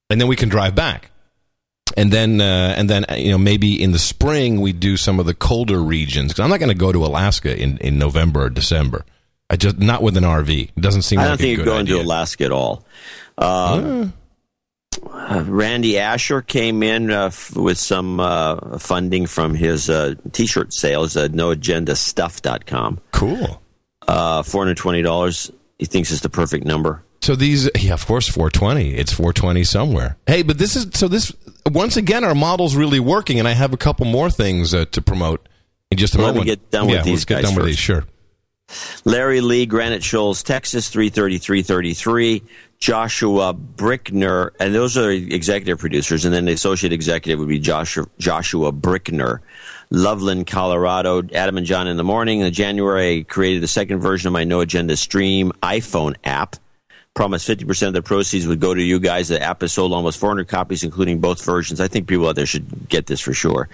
And 0.09 0.21
then 0.21 0.27
we 0.27 0.35
can 0.35 0.49
drive 0.49 0.75
back. 0.75 1.11
And 1.97 2.11
then, 2.11 2.41
uh, 2.41 2.73
and 2.77 2.89
then, 2.89 3.05
uh, 3.09 3.15
you 3.15 3.31
know, 3.31 3.37
maybe 3.37 3.81
in 3.81 3.91
the 3.91 3.99
spring 3.99 4.61
we 4.61 4.73
do 4.73 4.97
some 4.97 5.19
of 5.19 5.25
the 5.25 5.33
colder 5.33 5.79
regions 5.81 6.31
because 6.31 6.43
I'm 6.43 6.49
not 6.49 6.59
going 6.59 6.69
to 6.69 6.75
go 6.75 6.91
to 6.91 7.05
Alaska 7.05 7.57
in, 7.59 7.77
in 7.79 7.97
November 7.97 8.43
or 8.43 8.49
December. 8.49 9.05
I 9.49 9.55
just 9.55 9.77
not 9.77 10.01
with 10.01 10.17
an 10.17 10.23
RV. 10.23 10.69
It 10.75 10.81
doesn't 10.81 11.03
seem 11.03 11.17
like 11.17 11.25
I 11.25 11.29
don't 11.29 11.35
a 11.35 11.37
think 11.37 11.49
you 11.51 11.57
good 11.57 11.65
go 11.65 11.77
into 11.77 11.93
idea. 11.93 12.05
Alaska 12.05 12.45
at 12.45 12.51
all. 12.51 12.85
Uh, 13.37 14.07
uh, 15.03 15.43
Randy 15.47 15.97
Asher 15.97 16.41
came 16.41 16.83
in 16.83 17.11
uh, 17.11 17.27
f- 17.27 17.55
with 17.55 17.77
some 17.77 18.19
uh, 18.19 18.77
funding 18.79 19.25
from 19.25 19.53
his 19.53 19.89
uh, 19.89 20.15
t-shirt 20.31 20.73
sales 20.73 21.17
at 21.17 21.31
noagendastuff.com. 21.31 22.99
Cool. 23.11 23.61
Uh, 24.07 24.41
$420. 24.43 25.51
He 25.79 25.85
thinks 25.85 26.11
it's 26.11 26.21
the 26.21 26.29
perfect 26.29 26.65
number. 26.65 27.03
So 27.21 27.35
these, 27.35 27.69
yeah, 27.75 27.93
of 27.93 28.05
course, 28.05 28.27
420. 28.27 28.95
It's 28.95 29.11
420 29.11 29.63
somewhere. 29.63 30.17
Hey, 30.27 30.43
but 30.43 30.57
this 30.59 30.75
is 30.75 30.87
so 30.93 31.07
this 31.07 31.33
once 31.71 31.97
again 31.97 32.23
our 32.23 32.35
model's 32.35 32.75
really 32.75 32.99
working, 32.99 33.39
and 33.39 33.47
I 33.47 33.53
have 33.53 33.73
a 33.73 33.77
couple 33.77 34.05
more 34.05 34.29
things 34.29 34.75
uh, 34.75 34.85
to 34.91 35.01
promote 35.01 35.49
in 35.89 35.97
just 35.97 36.13
a 36.13 36.19
moment. 36.19 36.37
Let 36.37 36.41
me 36.41 36.45
get 36.51 36.69
done 36.69 36.85
with 36.85 36.95
yeah, 36.97 37.01
these 37.01 37.13
let's 37.13 37.25
get 37.25 37.35
guys 37.41 37.43
done 37.45 37.55
with 37.55 37.65
these. 37.65 37.79
Sure. 37.79 38.05
Larry 39.05 39.41
Lee, 39.41 39.65
Granite 39.65 40.03
Shoals, 40.03 40.43
Texas, 40.43 40.89
33333. 40.89 42.43
Joshua 42.79 43.53
Brickner, 43.53 44.51
and 44.59 44.75
those 44.75 44.97
are 44.97 45.09
executive 45.09 45.79
producers, 45.79 46.25
and 46.25 46.33
then 46.33 46.45
the 46.45 46.51
associate 46.51 46.93
executive 46.93 47.39
would 47.39 47.47
be 47.47 47.59
Joshua, 47.59 48.05
Joshua 48.19 48.71
Brickner. 48.71 49.39
Loveland, 49.91 50.47
Colorado. 50.47 51.21
Adam 51.33 51.57
and 51.57 51.65
John 51.65 51.87
in 51.87 51.97
the 51.97 52.03
morning. 52.03 52.39
In 52.39 52.53
January, 52.53 53.19
I 53.19 53.23
created 53.23 53.61
the 53.61 53.67
second 53.67 53.99
version 53.99 54.27
of 54.27 54.33
my 54.33 54.43
No 54.43 54.61
Agenda 54.61 54.97
Stream 54.97 55.51
iPhone 55.63 56.15
app. 56.23 56.55
Promised 57.13 57.47
50% 57.47 57.87
of 57.87 57.93
the 57.93 58.01
proceeds 58.01 58.45
would 58.45 58.59
go 58.59 58.73
to 58.73 58.81
you 58.81 58.99
guys. 58.99 59.29
The 59.29 59.41
app 59.41 59.61
has 59.61 59.71
sold 59.71 59.93
almost 59.93 60.19
400 60.19 60.49
copies, 60.49 60.83
including 60.83 61.21
both 61.21 61.43
versions. 61.45 61.79
I 61.79 61.87
think 61.87 62.07
people 62.07 62.27
out 62.27 62.35
there 62.35 62.45
should 62.45 62.89
get 62.89 63.05
this 63.05 63.21
for 63.21 63.33
sure 63.33 63.69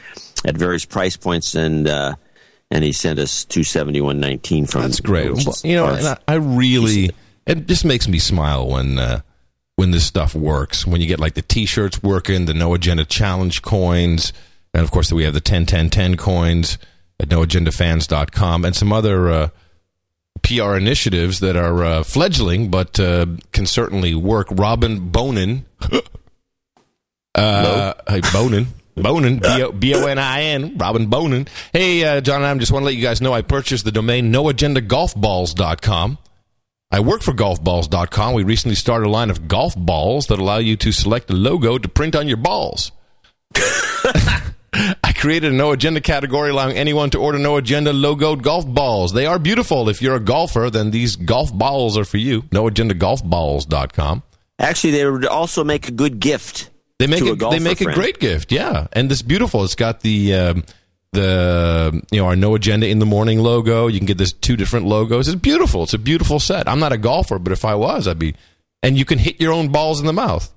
at 0.46 0.55
various 0.55 0.86
price 0.86 1.17
points. 1.17 1.55
And 1.55 1.88
uh, 1.88 2.15
and 2.70 2.84
he 2.84 2.91
sent 2.91 3.17
us 3.17 3.46
271.19 3.46 4.70
from. 4.70 4.81
That's 4.84 5.00
great. 5.00 5.31
Well, 5.31 5.55
you 5.63 5.75
know, 5.75 5.88
and 5.88 6.08
I, 6.08 6.17
I 6.27 6.36
really 6.36 7.10
it 7.45 7.67
just 7.67 7.86
makes 7.86 8.07
me 8.07 8.19
smile 8.19 8.67
when 8.67 9.00
uh, 9.00 9.21
when 9.75 9.91
this 9.91 10.05
stuff 10.05 10.36
works. 10.36 10.86
When 10.86 11.01
you 11.01 11.07
get 11.07 11.19
like 11.19 11.33
the 11.33 11.41
T-shirts 11.41 12.03
working, 12.03 12.45
the 12.45 12.53
No 12.53 12.74
Agenda 12.74 13.05
Challenge 13.05 13.62
coins, 13.62 14.33
and 14.74 14.83
of 14.83 14.91
course 14.91 15.12
we 15.12 15.24
have 15.24 15.33
the 15.33 15.41
10 15.41 15.65
10 15.65 15.89
10 15.89 16.17
coins 16.17 16.77
at 17.19 17.29
noagendafans.com 17.29 18.65
and 18.65 18.75
some 18.75 18.91
other 18.91 19.29
uh, 19.29 19.50
PR 20.43 20.75
initiatives 20.75 21.39
that 21.39 21.55
are 21.55 21.83
uh, 21.83 22.03
fledgling 22.03 22.69
but 22.69 23.00
uh, 23.00 23.25
can 23.51 23.65
certainly 23.65 24.15
work. 24.15 24.48
Robin 24.51 25.10
Bonin. 25.10 25.65
uh, 27.36 27.93
hey, 28.07 28.21
Bonin. 28.33 28.67
Bonin, 28.95 29.39
B 29.79 29.95
O 29.95 30.05
N 30.05 30.19
I 30.19 30.43
N, 30.43 30.77
Robin 30.77 31.07
Bonin. 31.07 31.48
Hey, 31.71 32.03
uh, 32.03 32.21
John 32.21 32.43
and 32.43 32.45
I 32.45 32.57
just 32.57 32.71
want 32.71 32.83
to 32.83 32.86
let 32.86 32.95
you 32.95 33.01
guys 33.01 33.21
know 33.21 33.33
I 33.33 33.41
purchased 33.41 33.86
the 33.86 33.91
domain 33.91 34.31
noagendagolfballs.com. 34.33 36.17
I 36.91 37.00
work 37.00 37.21
for 37.21 37.33
golfballs.com. 37.33 38.33
We 38.33 38.43
recently 38.43 38.75
started 38.75 39.07
a 39.07 39.10
line 39.10 39.29
of 39.29 39.48
golf 39.48 39.75
balls 39.77 40.27
that 40.27 40.39
allow 40.39 40.57
you 40.57 40.75
to 40.77 40.91
select 40.91 41.29
a 41.29 41.33
logo 41.33 41.77
to 41.77 41.88
print 41.88 42.15
on 42.15 42.27
your 42.27 42.38
balls. 42.38 42.91
I 44.74 45.13
created 45.15 45.53
a 45.53 45.55
no 45.55 45.71
agenda 45.71 46.01
category 46.01 46.50
allowing 46.50 46.75
anyone 46.75 47.10
to 47.12 47.17
order 47.17 47.38
no 47.38 47.57
agenda 47.57 47.93
logoed 47.93 48.41
golf 48.41 48.67
balls. 48.67 49.13
They 49.13 49.25
are 49.25 49.39
beautiful. 49.39 49.88
If 49.89 50.01
you're 50.01 50.15
a 50.15 50.19
golfer, 50.19 50.69
then 50.69 50.91
these 50.91 51.15
golf 51.15 51.53
balls 51.53 51.98
are 51.98 52.05
for 52.05 52.17
you. 52.17 52.41
Noagendagolfballs.com. 52.43 54.24
Actually, 54.60 54.91
they 54.91 55.05
would 55.05 55.25
also 55.25 55.63
make 55.63 55.88
a 55.88 55.91
good 55.91 56.19
gift. 56.19 56.69
They 57.00 57.07
make 57.07 57.21
a, 57.21 57.31
a, 57.31 57.36
they 57.36 57.60
make 57.60 57.79
friend. 57.79 57.91
a 57.91 57.95
great 57.95 58.19
gift, 58.19 58.51
yeah. 58.51 58.88
And 58.93 59.10
this 59.10 59.21
beautiful. 59.21 59.63
It's 59.63 59.75
got 59.75 60.01
the 60.01 60.36
um, 60.36 60.63
the 61.13 62.01
you 62.11 62.19
know 62.19 62.27
our 62.27 62.35
no 62.35 62.55
agenda 62.55 62.87
in 62.87 62.99
the 62.99 63.05
morning 63.05 63.39
logo. 63.39 63.87
You 63.87 63.99
can 63.99 64.05
get 64.05 64.17
this 64.17 64.31
two 64.31 64.55
different 64.55 64.85
logos. 64.85 65.27
It's 65.27 65.39
beautiful. 65.39 65.83
It's 65.83 65.93
a 65.93 65.99
beautiful 65.99 66.39
set. 66.39 66.67
I'm 66.67 66.79
not 66.79 66.93
a 66.93 66.97
golfer, 66.97 67.39
but 67.39 67.53
if 67.53 67.65
I 67.65 67.75
was, 67.75 68.07
I'd 68.07 68.19
be. 68.19 68.35
And 68.83 68.97
you 68.97 69.05
can 69.05 69.19
hit 69.19 69.39
your 69.39 69.53
own 69.53 69.69
balls 69.69 69.99
in 69.99 70.07
the 70.07 70.13
mouth. 70.13 70.51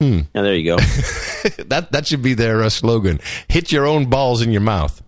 Hmm. 0.00 0.20
Yeah, 0.34 0.42
there 0.42 0.54
you 0.54 0.64
go. 0.64 0.76
that 1.66 1.88
that 1.92 2.06
should 2.06 2.22
be 2.22 2.34
their 2.34 2.62
uh, 2.62 2.68
slogan. 2.68 3.20
Hit 3.48 3.72
your 3.72 3.86
own 3.86 4.06
balls 4.06 4.42
in 4.42 4.52
your 4.52 4.60
mouth. 4.60 5.02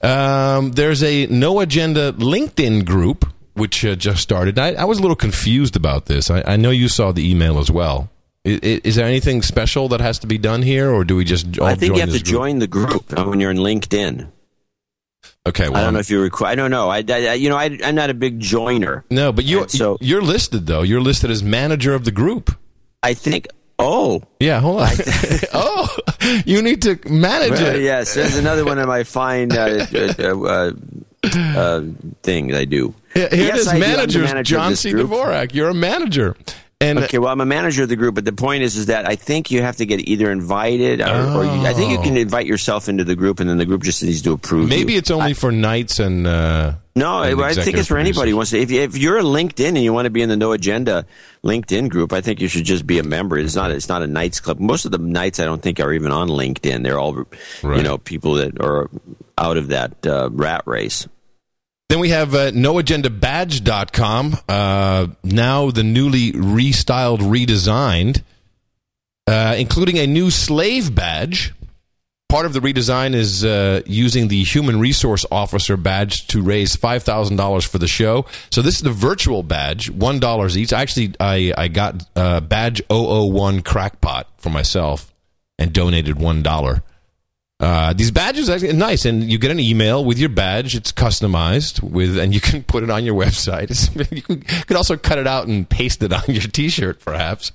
Um, 0.00 0.72
there's 0.72 1.02
a 1.02 1.26
no 1.26 1.60
agenda 1.60 2.12
LinkedIn 2.12 2.84
group 2.84 3.32
which 3.54 3.84
uh, 3.84 3.96
just 3.96 4.22
started. 4.22 4.58
I, 4.58 4.74
I, 4.74 4.84
was 4.84 4.98
a 4.98 5.02
little 5.02 5.16
confused 5.16 5.74
about 5.74 6.06
this. 6.06 6.30
I, 6.30 6.42
I 6.46 6.56
know 6.56 6.70
you 6.70 6.88
saw 6.88 7.10
the 7.10 7.28
email 7.28 7.58
as 7.58 7.70
well. 7.70 8.08
Is, 8.44 8.60
is, 8.60 8.96
there 8.96 9.06
anything 9.06 9.42
special 9.42 9.88
that 9.88 10.00
has 10.00 10.18
to 10.20 10.26
be 10.26 10.38
done 10.38 10.62
here, 10.62 10.90
or 10.90 11.04
do 11.04 11.16
we 11.16 11.24
just? 11.24 11.60
I 11.60 11.74
think 11.74 11.94
you 11.94 12.00
have 12.00 12.10
to 12.10 12.18
group? 12.18 12.24
join 12.24 12.58
the 12.60 12.66
group 12.66 13.12
when 13.12 13.40
you're 13.40 13.50
in 13.50 13.58
LinkedIn. 13.58 14.28
Okay, 15.46 15.68
well, 15.68 15.78
I 15.78 15.84
don't 15.84 15.94
know 15.94 16.00
if 16.00 16.10
you 16.10 16.20
require. 16.20 16.52
I 16.52 16.54
don't 16.54 16.70
know. 16.70 16.90
I, 16.90 17.02
I 17.08 17.34
you 17.34 17.48
know, 17.48 17.56
I, 17.56 17.66
am 17.66 17.94
not 17.94 18.10
a 18.10 18.14
big 18.14 18.38
joiner. 18.38 19.04
No, 19.10 19.32
but 19.32 19.44
you 19.44 19.66
so 19.68 19.96
you're 20.00 20.22
listed 20.22 20.66
though. 20.66 20.82
You're 20.82 21.00
listed 21.00 21.30
as 21.30 21.42
manager 21.42 21.94
of 21.94 22.04
the 22.04 22.10
group. 22.10 22.56
I 23.02 23.14
think. 23.14 23.48
Oh, 23.78 24.22
yeah. 24.40 24.60
Hold 24.60 24.82
on. 24.82 24.90
oh, 25.54 25.96
you 26.44 26.60
need 26.62 26.82
to 26.82 26.98
manage 27.08 27.52
well, 27.52 27.76
it. 27.76 27.82
Yes, 27.82 28.14
there's 28.14 28.36
another 28.36 28.64
one 28.64 28.78
of 28.78 28.88
my 28.88 29.04
fine 29.04 29.52
uh, 29.52 29.86
uh, 29.94 30.22
uh, 30.22 30.72
uh 31.34 31.82
things 32.22 32.54
I 32.54 32.64
do. 32.64 32.94
Here, 33.14 33.28
yes, 33.32 33.66
it 33.66 33.74
is, 33.74 33.80
manager 33.80 34.42
John 34.42 34.76
C. 34.76 34.92
Dvorak. 34.92 35.54
You're 35.54 35.70
a 35.70 35.74
manager. 35.74 36.36
And 36.80 37.00
okay, 37.00 37.18
well, 37.18 37.32
I'm 37.32 37.40
a 37.40 37.46
manager 37.46 37.82
of 37.82 37.88
the 37.88 37.96
group, 37.96 38.14
but 38.14 38.24
the 38.24 38.32
point 38.32 38.62
is, 38.62 38.76
is 38.76 38.86
that 38.86 39.04
I 39.04 39.16
think 39.16 39.50
you 39.50 39.62
have 39.62 39.76
to 39.78 39.86
get 39.86 39.98
either 39.98 40.30
invited, 40.30 41.00
or, 41.00 41.06
oh. 41.08 41.38
or 41.38 41.44
you, 41.44 41.66
I 41.66 41.72
think 41.72 41.90
you 41.90 41.98
can 41.98 42.16
oh. 42.16 42.20
invite 42.20 42.46
yourself 42.46 42.88
into 42.88 43.02
the 43.02 43.16
group, 43.16 43.40
and 43.40 43.50
then 43.50 43.58
the 43.58 43.66
group 43.66 43.82
just 43.82 44.00
needs 44.00 44.22
to 44.22 44.32
approve. 44.32 44.68
Maybe 44.68 44.92
you. 44.92 44.98
it's 45.00 45.10
only 45.10 45.30
I, 45.30 45.34
for 45.34 45.50
nights 45.50 45.98
and. 45.98 46.24
Uh, 46.24 46.74
no, 46.94 47.22
and 47.22 47.42
I 47.42 47.54
think 47.54 47.78
it's 47.78 47.88
for 47.88 47.98
anybody 47.98 48.30
who 48.30 48.36
wants 48.36 48.52
to. 48.52 48.60
If, 48.60 48.70
if 48.70 48.96
you're 48.96 49.18
a 49.18 49.22
LinkedIn 49.22 49.68
and 49.68 49.78
you 49.78 49.92
want 49.92 50.06
to 50.06 50.10
be 50.10 50.22
in 50.22 50.28
the 50.28 50.36
No 50.36 50.52
Agenda 50.52 51.04
LinkedIn 51.42 51.88
group, 51.88 52.12
I 52.12 52.20
think 52.20 52.40
you 52.40 52.46
should 52.46 52.64
just 52.64 52.86
be 52.86 53.00
a 53.00 53.04
member. 53.04 53.36
It's 53.38 53.56
not. 53.56 53.72
It's 53.72 53.88
not 53.88 54.02
a 54.02 54.06
Knights 54.06 54.38
club. 54.38 54.60
Most 54.60 54.84
of 54.84 54.92
the 54.92 54.98
Knights, 54.98 55.40
I 55.40 55.46
don't 55.46 55.60
think, 55.62 55.80
are 55.80 55.92
even 55.92 56.12
on 56.12 56.28
LinkedIn. 56.28 56.84
They're 56.84 56.98
all, 56.98 57.26
right. 57.64 57.76
you 57.76 57.82
know, 57.82 57.98
people 57.98 58.34
that 58.34 58.60
are 58.60 58.88
out 59.36 59.56
of 59.56 59.68
that 59.68 60.06
uh, 60.06 60.30
rat 60.30 60.62
race. 60.66 61.08
Then 61.88 62.00
we 62.00 62.10
have 62.10 62.34
uh, 62.34 62.50
noagendabadge.com, 62.50 64.36
uh, 64.46 65.06
now 65.24 65.70
the 65.70 65.82
newly 65.82 66.32
restyled, 66.32 67.20
redesigned, 67.20 68.22
uh, 69.26 69.54
including 69.58 69.96
a 69.98 70.06
new 70.06 70.30
slave 70.30 70.94
badge. 70.94 71.54
Part 72.28 72.44
of 72.44 72.52
the 72.52 72.60
redesign 72.60 73.14
is 73.14 73.42
uh, 73.42 73.80
using 73.86 74.28
the 74.28 74.44
human 74.44 74.78
resource 74.78 75.24
officer 75.32 75.78
badge 75.78 76.26
to 76.26 76.42
raise 76.42 76.76
$5,000 76.76 77.66
for 77.66 77.78
the 77.78 77.88
show. 77.88 78.26
So 78.50 78.60
this 78.60 78.76
is 78.76 78.82
the 78.82 78.90
virtual 78.90 79.42
badge, 79.42 79.90
$1 79.90 80.56
each. 80.58 80.74
Actually, 80.74 81.14
I, 81.18 81.54
I 81.56 81.68
got 81.68 82.04
uh, 82.14 82.40
badge 82.40 82.82
001 82.90 83.62
crackpot 83.62 84.28
for 84.36 84.50
myself 84.50 85.10
and 85.58 85.72
donated 85.72 86.16
$1. 86.16 86.82
Uh, 87.60 87.92
these 87.92 88.12
badges 88.12 88.48
are 88.48 88.72
nice, 88.72 89.04
and 89.04 89.24
you 89.24 89.36
get 89.36 89.50
an 89.50 89.58
email 89.58 90.04
with 90.04 90.16
your 90.16 90.28
badge. 90.28 90.76
It's 90.76 90.92
customized 90.92 91.82
with, 91.82 92.16
and 92.16 92.32
you 92.32 92.40
can 92.40 92.62
put 92.72 92.84
it 92.84 92.90
on 92.90 93.04
your 93.04 93.14
website. 93.14 93.68
You 94.10 94.22
can, 94.22 94.76
also 94.76 94.96
cut 94.96 95.18
it 95.18 95.26
out 95.26 95.48
and 95.48 95.68
paste 95.68 96.02
it 96.02 96.12
on 96.12 96.22
your 96.28 96.42
T-shirt, 96.42 97.00
perhaps. 97.00 97.52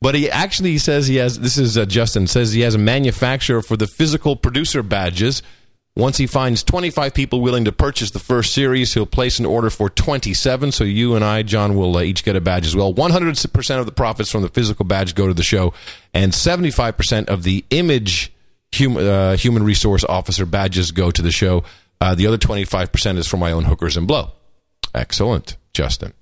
But 0.00 0.14
he 0.14 0.30
actually 0.30 0.76
says 0.78 1.06
he 1.06 1.16
has. 1.16 1.38
This 1.40 1.56
is 1.56 1.78
uh, 1.78 1.86
Justin 1.86 2.26
says 2.26 2.52
he 2.52 2.60
has 2.60 2.74
a 2.74 2.78
manufacturer 2.78 3.62
for 3.62 3.76
the 3.76 3.86
physical 3.86 4.36
producer 4.36 4.82
badges. 4.82 5.42
Once 5.96 6.18
he 6.18 6.26
finds 6.26 6.62
25 6.62 7.12
people 7.14 7.40
willing 7.40 7.64
to 7.64 7.72
purchase 7.72 8.10
the 8.10 8.18
first 8.18 8.54
series, 8.54 8.94
he'll 8.94 9.06
place 9.06 9.38
an 9.38 9.46
order 9.46 9.70
for 9.70 9.90
27. 9.90 10.70
So 10.70 10.84
you 10.84 11.16
and 11.16 11.24
I, 11.24 11.42
John, 11.42 11.76
will 11.76 11.96
uh, 11.96 12.02
each 12.02 12.24
get 12.24 12.36
a 12.36 12.40
badge 12.40 12.66
as 12.66 12.76
well. 12.76 12.94
100% 12.94 13.80
of 13.80 13.86
the 13.86 13.92
profits 13.92 14.30
from 14.30 14.42
the 14.42 14.48
physical 14.48 14.84
badge 14.84 15.14
go 15.14 15.26
to 15.26 15.34
the 15.34 15.42
show, 15.42 15.72
and 16.14 16.32
75% 16.32 17.28
of 17.28 17.42
the 17.42 17.64
image 17.70 18.32
human, 18.72 19.06
uh, 19.06 19.36
human 19.36 19.62
resource 19.62 20.04
officer 20.04 20.46
badges 20.46 20.92
go 20.92 21.10
to 21.10 21.22
the 21.22 21.32
show. 21.32 21.64
Uh, 22.00 22.14
the 22.14 22.26
other 22.26 22.38
25% 22.38 23.18
is 23.18 23.26
for 23.26 23.36
my 23.36 23.52
own 23.52 23.64
hookers 23.64 23.96
and 23.96 24.06
blow. 24.06 24.32
Excellent, 24.94 25.56
Justin. 25.72 26.12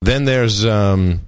Then 0.00 0.24
there's 0.24 0.64
um, 0.64 1.20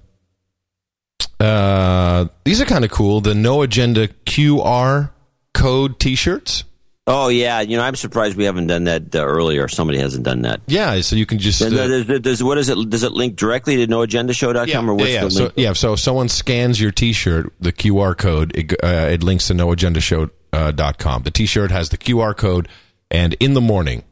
uh, 1.38 2.26
these 2.44 2.60
are 2.60 2.64
kind 2.64 2.84
of 2.84 2.90
cool. 2.90 3.20
The 3.20 3.34
no 3.34 3.62
agenda 3.62 4.08
QR 4.08 5.10
code 5.52 6.00
T-shirts. 6.00 6.64
Oh 7.06 7.28
yeah, 7.28 7.60
you 7.60 7.76
know 7.76 7.82
I'm 7.82 7.96
surprised 7.96 8.36
we 8.36 8.44
haven't 8.44 8.68
done 8.68 8.84
that 8.84 9.14
uh, 9.14 9.24
earlier. 9.24 9.68
Somebody 9.68 9.98
hasn't 9.98 10.24
done 10.24 10.42
that. 10.42 10.60
Yeah, 10.68 11.00
so 11.00 11.16
you 11.16 11.26
can 11.26 11.38
just 11.38 11.60
uh, 11.60 11.68
does, 11.68 12.20
does, 12.20 12.44
what 12.44 12.58
is 12.58 12.68
it? 12.68 12.88
Does 12.88 13.02
it 13.02 13.12
link 13.12 13.36
directly 13.36 13.76
to 13.76 13.86
noagendashow.com 13.86 14.68
yeah, 14.68 14.90
or 14.90 14.94
what's 14.94 15.10
yeah, 15.10 15.14
yeah. 15.14 15.20
the 15.20 15.34
link? 15.34 15.50
So, 15.50 15.52
yeah, 15.56 15.72
so 15.72 15.92
if 15.94 16.00
someone 16.00 16.28
scans 16.28 16.80
your 16.80 16.92
T-shirt, 16.92 17.52
the 17.60 17.72
QR 17.72 18.16
code, 18.16 18.56
it, 18.56 18.72
uh, 18.82 19.08
it 19.10 19.22
links 19.24 19.48
to 19.48 19.54
noagendashow.com 19.54 20.30
uh, 20.52 20.92
com. 20.98 21.22
The 21.22 21.30
T-shirt 21.30 21.70
has 21.70 21.88
the 21.88 21.98
QR 21.98 22.36
code, 22.36 22.68
and 23.10 23.34
in 23.34 23.54
the 23.54 23.60
morning, 23.60 24.04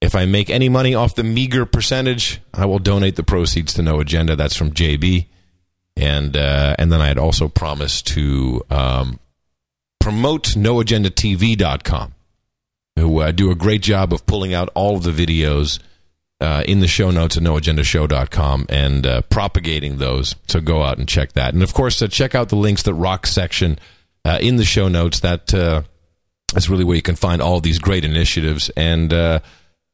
if 0.00 0.14
I 0.14 0.26
make 0.26 0.50
any 0.50 0.68
money 0.68 0.94
off 0.94 1.14
the 1.14 1.24
meager 1.24 1.64
percentage, 1.64 2.40
I 2.52 2.66
will 2.66 2.78
donate 2.78 3.16
the 3.16 3.22
proceeds 3.22 3.74
to 3.74 3.82
No 3.82 4.00
Agenda. 4.00 4.36
That's 4.36 4.56
from 4.56 4.72
JB, 4.72 5.26
and 5.96 6.36
uh, 6.36 6.76
and 6.78 6.92
then 6.92 7.00
I 7.00 7.08
had 7.08 7.18
also 7.18 7.48
promised 7.48 8.06
to 8.08 8.62
um, 8.70 9.18
promote 10.00 10.48
NoAgendaTV.com, 10.48 12.14
who 12.96 13.20
uh, 13.20 13.32
do 13.32 13.50
a 13.50 13.54
great 13.54 13.82
job 13.82 14.12
of 14.12 14.26
pulling 14.26 14.52
out 14.54 14.68
all 14.74 14.96
of 14.96 15.02
the 15.02 15.10
videos. 15.10 15.80
Uh, 16.40 16.62
in 16.66 16.80
the 16.80 16.88
show 16.88 17.10
notes 17.10 17.38
at 17.38 17.42
noagendashow.com 17.42 18.66
and 18.68 19.06
uh, 19.06 19.22
propagating 19.30 19.96
those. 19.96 20.34
So 20.46 20.60
go 20.60 20.82
out 20.82 20.98
and 20.98 21.08
check 21.08 21.32
that. 21.34 21.54
And 21.54 21.62
of 21.62 21.72
course, 21.72 22.02
uh, 22.02 22.08
check 22.08 22.34
out 22.34 22.50
the 22.50 22.56
links 22.56 22.82
that 22.82 22.92
Rock 22.92 23.26
Section 23.26 23.78
uh, 24.24 24.38
in 24.40 24.56
the 24.56 24.64
show 24.64 24.88
notes. 24.88 25.20
That 25.20 25.52
uh, 25.54 25.82
that's 26.52 26.68
really 26.68 26.84
where 26.84 26.96
you 26.96 27.02
can 27.02 27.16
find 27.16 27.42
all 27.42 27.60
these 27.60 27.78
great 27.78 28.04
initiatives. 28.04 28.70
And 28.76 29.12
uh, 29.12 29.40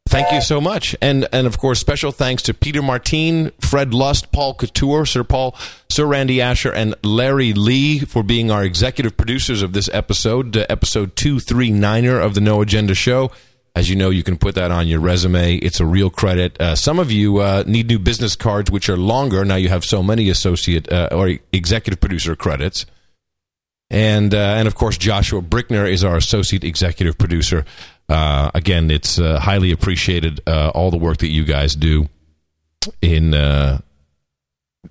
thank 0.09 0.31
you 0.33 0.41
so 0.41 0.61
much. 0.61 0.95
And 1.01 1.27
and 1.33 1.47
of 1.47 1.59
course, 1.59 1.81
special 1.81 2.13
thanks 2.13 2.43
to 2.45 2.55
Peter 2.55 2.83
Martin, 2.83 3.53
Fred 3.61 3.95
Lust, 3.95 4.33
Paul 4.33 4.55
Couture, 4.55 5.07
Sir 5.07 5.25
Paul, 5.25 5.57
Sir 5.89 6.07
Randy 6.07 6.41
Asher, 6.41 6.73
and 6.73 6.95
Larry 7.03 7.53
Lee 7.53 8.01
for 8.01 8.23
being 8.23 8.51
our 8.51 8.65
executive 8.65 9.17
producers 9.17 9.63
of 9.63 9.73
this 9.73 9.89
episode, 9.93 10.57
uh, 10.57 10.67
episode 10.69 11.17
two 11.17 11.41
three 11.41 11.71
niner 11.71 12.21
of 12.21 12.35
the 12.35 12.41
No 12.41 12.61
Agenda 12.61 12.95
Show. 12.95 13.31
As 13.73 13.89
you 13.89 13.95
know, 13.95 14.11
you 14.11 14.25
can 14.25 14.37
put 14.37 14.57
that 14.57 14.73
on 14.73 14.89
your 14.89 14.99
resume. 14.99 15.55
It's 15.55 15.79
a 15.79 15.87
real 15.87 16.11
credit. 16.11 16.61
Uh, 16.61 16.75
some 16.75 16.99
of 16.99 17.13
you 17.13 17.39
uh, 17.39 17.63
need 17.69 17.87
new 17.87 18.01
business 18.01 18.35
cards, 18.35 18.69
which 18.69 18.89
are 18.89 18.97
longer. 18.97 19.45
Now 19.45 19.55
you 19.55 19.69
have 19.69 19.85
so 19.85 20.03
many 20.03 20.29
associate 20.29 20.91
uh, 20.93 21.09
or 21.13 21.39
executive 21.53 22.01
producer 22.01 22.35
credits. 22.35 22.85
And, 23.91 24.33
uh, 24.33 24.39
and 24.39 24.69
of 24.69 24.77
course, 24.77 24.97
Joshua 24.97 25.43
Brickner 25.43 25.91
is 25.91 26.05
our 26.05 26.17
associate 26.17 26.63
executive 26.63 27.19
producer. 27.19 27.65
Uh, 28.09 28.51
again, 28.55 28.91
it's 28.91 29.19
uh, 29.19 29.39
highly 29.41 29.73
appreciated 29.73 30.41
uh, 30.47 30.71
all 30.75 30.91
the 30.91 30.97
work 30.97 31.19
that 31.19 31.31
you 31.31 31.45
guys 31.45 31.75
do 31.75 32.09
in 33.03 33.35
uh, 33.35 33.81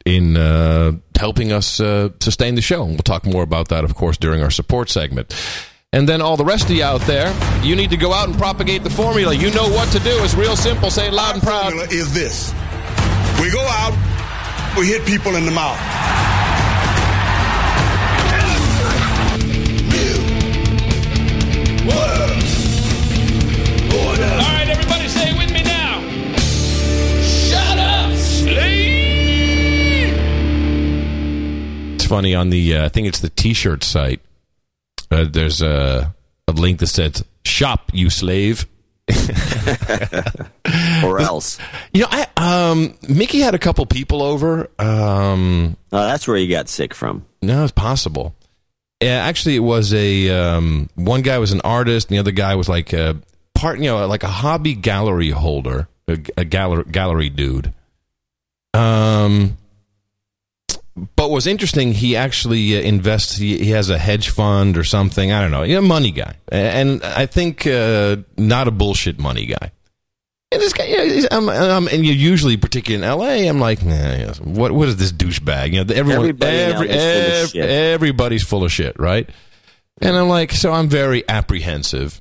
in 0.05 0.37
uh, 0.37 0.93
helping 1.17 1.51
us 1.51 1.67
sustain 2.21 2.55
the 2.55 2.61
show. 2.61 2.83
And 2.83 2.91
we'll 2.91 2.99
talk 2.99 3.25
more 3.25 3.43
about 3.43 3.69
that, 3.69 3.83
of 3.83 3.95
course, 3.95 4.17
during 4.17 4.43
our 4.43 4.51
support 4.51 4.89
segment. 4.89 5.33
And 5.91 6.07
then 6.07 6.21
all 6.21 6.37
the 6.37 6.45
rest 6.45 6.65
of 6.65 6.71
you 6.71 6.83
out 6.83 7.01
there, 7.01 7.33
you 7.63 7.75
need 7.75 7.89
to 7.89 7.97
go 7.97 8.13
out 8.13 8.29
and 8.29 8.37
propagate 8.37 8.83
the 8.83 8.91
formula. 8.91 9.33
You 9.33 9.51
know 9.51 9.67
what 9.69 9.91
to 9.91 9.99
do. 9.99 10.11
It's 10.23 10.35
real 10.35 10.55
simple. 10.55 10.91
Say 10.91 11.07
it 11.07 11.13
loud 11.13 11.33
and 11.33 11.43
proud. 11.43 11.71
formula 11.71 11.87
is 11.91 12.13
this. 12.13 12.53
We 13.41 13.49
go 13.51 13.65
out, 13.67 13.97
we 14.77 14.85
hit 14.85 15.05
people 15.05 15.35
in 15.35 15.45
the 15.45 15.51
mouth. 15.51 15.79
Funny 32.19 32.35
on 32.35 32.49
the 32.49 32.75
uh, 32.75 32.85
I 32.85 32.89
think 32.89 33.07
it's 33.07 33.21
the 33.21 33.29
T-shirt 33.29 33.81
site. 33.81 34.19
Uh, 35.09 35.23
there's 35.23 35.61
a, 35.61 36.13
a 36.49 36.51
link 36.51 36.79
that 36.79 36.87
says 36.87 37.23
"Shop, 37.45 37.91
you 37.93 38.09
slave." 38.09 38.67
or 41.03 41.19
else. 41.21 41.57
You 41.93 42.01
know, 42.01 42.07
I 42.11 42.27
um 42.35 42.95
Mickey 43.07 43.39
had 43.39 43.55
a 43.55 43.57
couple 43.57 43.85
people 43.85 44.21
over. 44.21 44.69
Um, 44.77 45.77
Oh, 45.93 46.03
that's 46.03 46.27
where 46.27 46.35
you 46.35 46.49
got 46.49 46.67
sick 46.67 46.93
from. 46.93 47.25
no, 47.41 47.63
it's 47.63 47.71
possible. 47.71 48.35
Yeah, 49.01 49.23
actually, 49.25 49.55
it 49.55 49.59
was 49.59 49.93
a 49.93 50.29
um, 50.29 50.89
one 50.95 51.21
guy 51.21 51.37
was 51.37 51.53
an 51.53 51.61
artist, 51.61 52.09
and 52.09 52.15
the 52.17 52.19
other 52.19 52.31
guy 52.31 52.55
was 52.55 52.67
like 52.67 52.91
a 52.91 53.15
part, 53.55 53.79
you 53.79 53.85
know, 53.85 54.05
like 54.07 54.23
a 54.23 54.27
hobby 54.27 54.75
gallery 54.75 55.29
holder, 55.29 55.87
a, 56.09 56.17
a 56.35 56.43
gallery 56.43 56.83
gallery 56.91 57.29
dude. 57.29 57.71
Um, 58.73 59.57
but 61.15 61.31
what's 61.31 61.47
interesting, 61.47 61.93
he 61.93 62.15
actually 62.15 62.77
uh, 62.77 62.81
invests. 62.81 63.37
He, 63.37 63.57
he 63.57 63.71
has 63.71 63.89
a 63.89 63.97
hedge 63.97 64.29
fund 64.29 64.77
or 64.77 64.83
something. 64.83 65.31
I 65.31 65.41
don't 65.41 65.51
know. 65.51 65.63
Yeah, 65.63 65.79
money 65.79 66.11
guy, 66.11 66.35
and 66.51 67.03
I 67.03 67.25
think 67.25 67.65
uh, 67.67 68.17
not 68.37 68.67
a 68.67 68.71
bullshit 68.71 69.19
money 69.19 69.45
guy. 69.45 69.71
And 70.51 70.61
this 70.61 70.73
guy, 70.73 70.85
you 70.85 71.21
know, 71.21 71.27
I'm, 71.29 71.47
I'm, 71.47 71.87
and 71.89 72.03
you 72.03 72.11
usually, 72.11 72.57
particularly 72.57 73.03
in 73.03 73.07
L.A., 73.07 73.47
I'm 73.47 73.59
like, 73.59 73.83
nah, 73.83 74.33
what, 74.43 74.71
what 74.71 74.87
is 74.87 74.97
this 74.97 75.11
douchebag? 75.11 75.73
You 75.73 75.83
know, 75.83 75.93
everyone, 75.93 76.21
Everybody 76.21 76.57
every, 76.57 76.87
full 76.87 77.61
everybody's 77.61 78.43
full 78.43 78.63
of 78.63 78.71
shit, 78.71 78.99
right? 78.99 79.29
And 80.01 80.17
I'm 80.17 80.27
like, 80.27 80.51
so 80.51 80.71
I'm 80.71 80.89
very 80.89 81.23
apprehensive. 81.29 82.19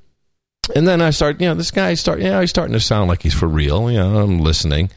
And 0.77 0.87
then 0.87 1.01
I 1.01 1.09
start, 1.09 1.41
you 1.41 1.49
know, 1.49 1.55
this 1.55 1.71
guy 1.71 1.95
start, 1.95 2.19
you 2.19 2.29
know, 2.29 2.43
he's 2.43 2.51
starting 2.51 2.75
to 2.75 2.81
sound 2.81 3.09
like 3.09 3.23
he's 3.23 3.33
for 3.33 3.49
real. 3.49 3.91
You 3.91 3.97
know, 3.97 4.19
I'm 4.19 4.41
listening, 4.41 4.91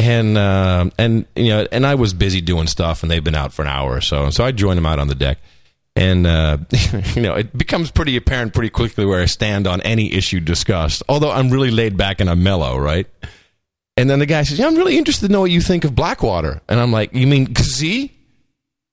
and 0.00 0.38
uh, 0.38 0.90
and 0.98 1.26
you 1.36 1.48
know, 1.48 1.66
and 1.70 1.86
I 1.86 1.94
was 1.94 2.14
busy 2.14 2.40
doing 2.40 2.66
stuff, 2.66 3.02
and 3.02 3.10
they've 3.10 3.22
been 3.22 3.34
out 3.34 3.52
for 3.52 3.62
an 3.62 3.68
hour 3.68 3.96
or 3.96 4.00
so, 4.00 4.24
and 4.24 4.34
so 4.34 4.44
I 4.44 4.50
joined 4.50 4.78
them 4.78 4.86
out 4.86 4.98
on 4.98 5.08
the 5.08 5.14
deck, 5.14 5.38
and 5.94 6.26
uh, 6.26 6.58
you 7.14 7.22
know, 7.22 7.34
it 7.34 7.56
becomes 7.56 7.90
pretty 7.90 8.16
apparent 8.16 8.54
pretty 8.54 8.70
quickly 8.70 9.04
where 9.04 9.20
I 9.20 9.26
stand 9.26 9.66
on 9.66 9.80
any 9.82 10.12
issue 10.12 10.40
discussed. 10.40 11.02
Although 11.08 11.30
I'm 11.30 11.50
really 11.50 11.70
laid 11.70 11.96
back 11.96 12.20
and 12.20 12.30
I'm 12.30 12.42
mellow, 12.42 12.78
right? 12.78 13.06
And 13.96 14.08
then 14.08 14.18
the 14.20 14.26
guy 14.26 14.42
says, 14.42 14.58
"Yeah, 14.58 14.68
I'm 14.68 14.76
really 14.76 14.96
interested 14.96 15.26
to 15.26 15.32
know 15.32 15.40
what 15.42 15.50
you 15.50 15.60
think 15.60 15.84
of 15.84 15.94
Blackwater," 15.94 16.62
and 16.68 16.80
I'm 16.80 16.92
like, 16.92 17.14
"You 17.14 17.26
mean 17.26 17.48
Kazee?" 17.48 18.10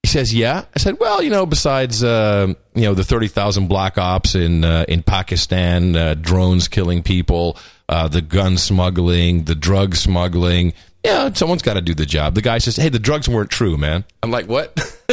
He 0.03 0.07
says, 0.09 0.33
"Yeah." 0.33 0.65
I 0.75 0.79
said, 0.79 0.99
"Well, 0.99 1.23
you 1.23 1.29
know, 1.29 1.45
besides 1.45 2.03
uh, 2.03 2.53
you 2.75 2.81
know 2.81 2.93
the 2.93 3.05
thirty 3.05 3.29
thousand 3.29 3.67
black 3.67 3.97
ops 3.97 4.35
in 4.35 4.65
uh, 4.65 4.83
in 4.89 5.03
Pakistan, 5.03 5.95
uh, 5.95 6.15
drones 6.15 6.67
killing 6.67 7.01
people, 7.01 7.57
uh, 7.87 8.09
the 8.09 8.21
gun 8.21 8.57
smuggling, 8.57 9.45
the 9.45 9.55
drug 9.55 9.95
smuggling, 9.95 10.73
yeah, 11.07 11.33
someone's 11.33 11.61
got 11.61 11.73
to 11.75 11.81
do 11.81 11.93
the 11.93 12.05
job." 12.05 12.35
The 12.35 12.41
guy 12.41 12.57
says, 12.59 12.75
"Hey, 12.75 12.89
the 12.89 12.99
drugs 12.99 13.27
weren't 13.27 13.49
true, 13.49 13.77
man." 13.77 14.05
I'm 14.21 14.31
like, 14.31 14.47
"What?" 14.47 14.77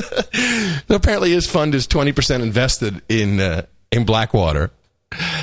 so 0.89 0.95
apparently, 0.95 1.33
his 1.33 1.47
fund 1.47 1.75
is 1.75 1.87
twenty 1.87 2.13
percent 2.13 2.43
invested 2.43 3.03
in 3.09 3.41
uh, 3.41 3.67
in 3.91 4.05
Blackwater. 4.05 4.71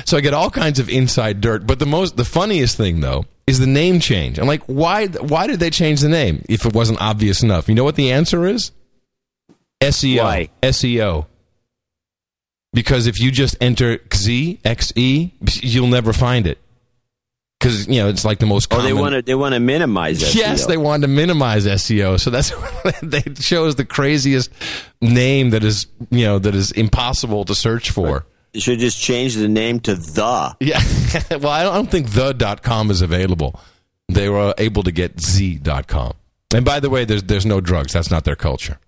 So 0.04 0.16
I 0.16 0.20
get 0.20 0.34
all 0.34 0.50
kinds 0.50 0.78
of 0.78 0.88
inside 0.88 1.40
dirt. 1.40 1.66
But 1.66 1.78
the 1.78 1.86
most, 1.86 2.16
the 2.16 2.24
funniest 2.24 2.76
thing 2.76 3.00
though, 3.00 3.24
is 3.46 3.58
the 3.58 3.66
name 3.66 4.00
change. 4.00 4.38
I'm 4.38 4.46
like, 4.46 4.62
why? 4.64 5.06
Why 5.06 5.46
did 5.46 5.60
they 5.60 5.70
change 5.70 6.00
the 6.00 6.08
name 6.08 6.44
if 6.48 6.66
it 6.66 6.74
wasn't 6.74 7.00
obvious 7.00 7.42
enough? 7.42 7.68
You 7.68 7.74
know 7.74 7.84
what 7.84 7.96
the 7.96 8.12
answer 8.12 8.46
is? 8.46 8.72
SEO. 9.80 10.22
Why? 10.22 10.48
SEO. 10.62 11.26
Because 12.72 13.06
if 13.06 13.20
you 13.20 13.30
just 13.30 13.56
enter 13.60 13.98
XE, 13.98 14.60
XE, 14.62 15.32
you'll 15.62 15.88
never 15.88 16.12
find 16.12 16.46
it. 16.46 16.58
Because 17.62 17.86
you 17.86 18.02
know 18.02 18.08
it's 18.08 18.24
like 18.24 18.40
the 18.40 18.46
most. 18.46 18.74
Oh, 18.74 18.82
they 18.82 18.92
want 18.92 19.14
to 19.14 19.22
they 19.22 19.36
want 19.36 19.54
to 19.54 19.60
minimize 19.60 20.20
that. 20.20 20.34
Yes, 20.34 20.66
they 20.66 20.76
wanted 20.76 21.02
to 21.02 21.12
minimize 21.12 21.64
SEO, 21.64 22.18
so 22.18 22.28
that's 22.30 22.50
they 23.02 23.20
chose 23.20 23.76
the 23.76 23.84
craziest 23.84 24.50
name 25.00 25.50
that 25.50 25.62
is 25.62 25.86
you 26.10 26.24
know 26.24 26.40
that 26.40 26.56
is 26.56 26.72
impossible 26.72 27.44
to 27.44 27.54
search 27.54 27.90
for. 27.90 28.26
You 28.52 28.60
should 28.60 28.80
just 28.80 29.00
change 29.00 29.36
the 29.36 29.46
name 29.46 29.78
to 29.80 29.94
the. 29.94 30.56
Yeah. 30.60 30.82
well, 31.30 31.48
I 31.48 31.62
don't, 31.62 31.72
I 31.72 31.76
don't 31.76 31.90
think 31.90 32.10
the.com 32.10 32.90
is 32.90 33.00
available. 33.00 33.60
They 34.08 34.28
were 34.28 34.54
able 34.58 34.82
to 34.82 34.90
get 34.90 35.20
z.com. 35.20 36.14
And 36.52 36.64
by 36.64 36.80
the 36.80 36.90
way, 36.90 37.04
there's 37.04 37.22
there's 37.22 37.46
no 37.46 37.60
drugs. 37.60 37.92
That's 37.92 38.10
not 38.10 38.24
their 38.24 38.34
culture. 38.34 38.80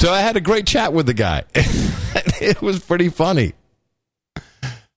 So 0.00 0.10
I 0.10 0.20
had 0.22 0.36
a 0.36 0.40
great 0.40 0.66
chat 0.66 0.94
with 0.94 1.04
the 1.04 1.14
guy. 1.14 1.44
it 1.54 2.62
was 2.62 2.78
pretty 2.78 3.10
funny. 3.10 3.52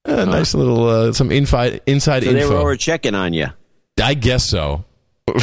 A 0.07 0.25
nice 0.25 0.53
little 0.53 0.87
uh, 0.87 1.13
some 1.13 1.31
inside 1.31 1.81
inside 1.85 2.23
So 2.23 2.31
they 2.33 2.45
were 2.45 2.55
over 2.55 2.75
checking 2.77 3.13
on 3.13 3.33
you. 3.33 3.47
I 4.01 4.13
guess 4.13 4.49
so. 4.49 4.85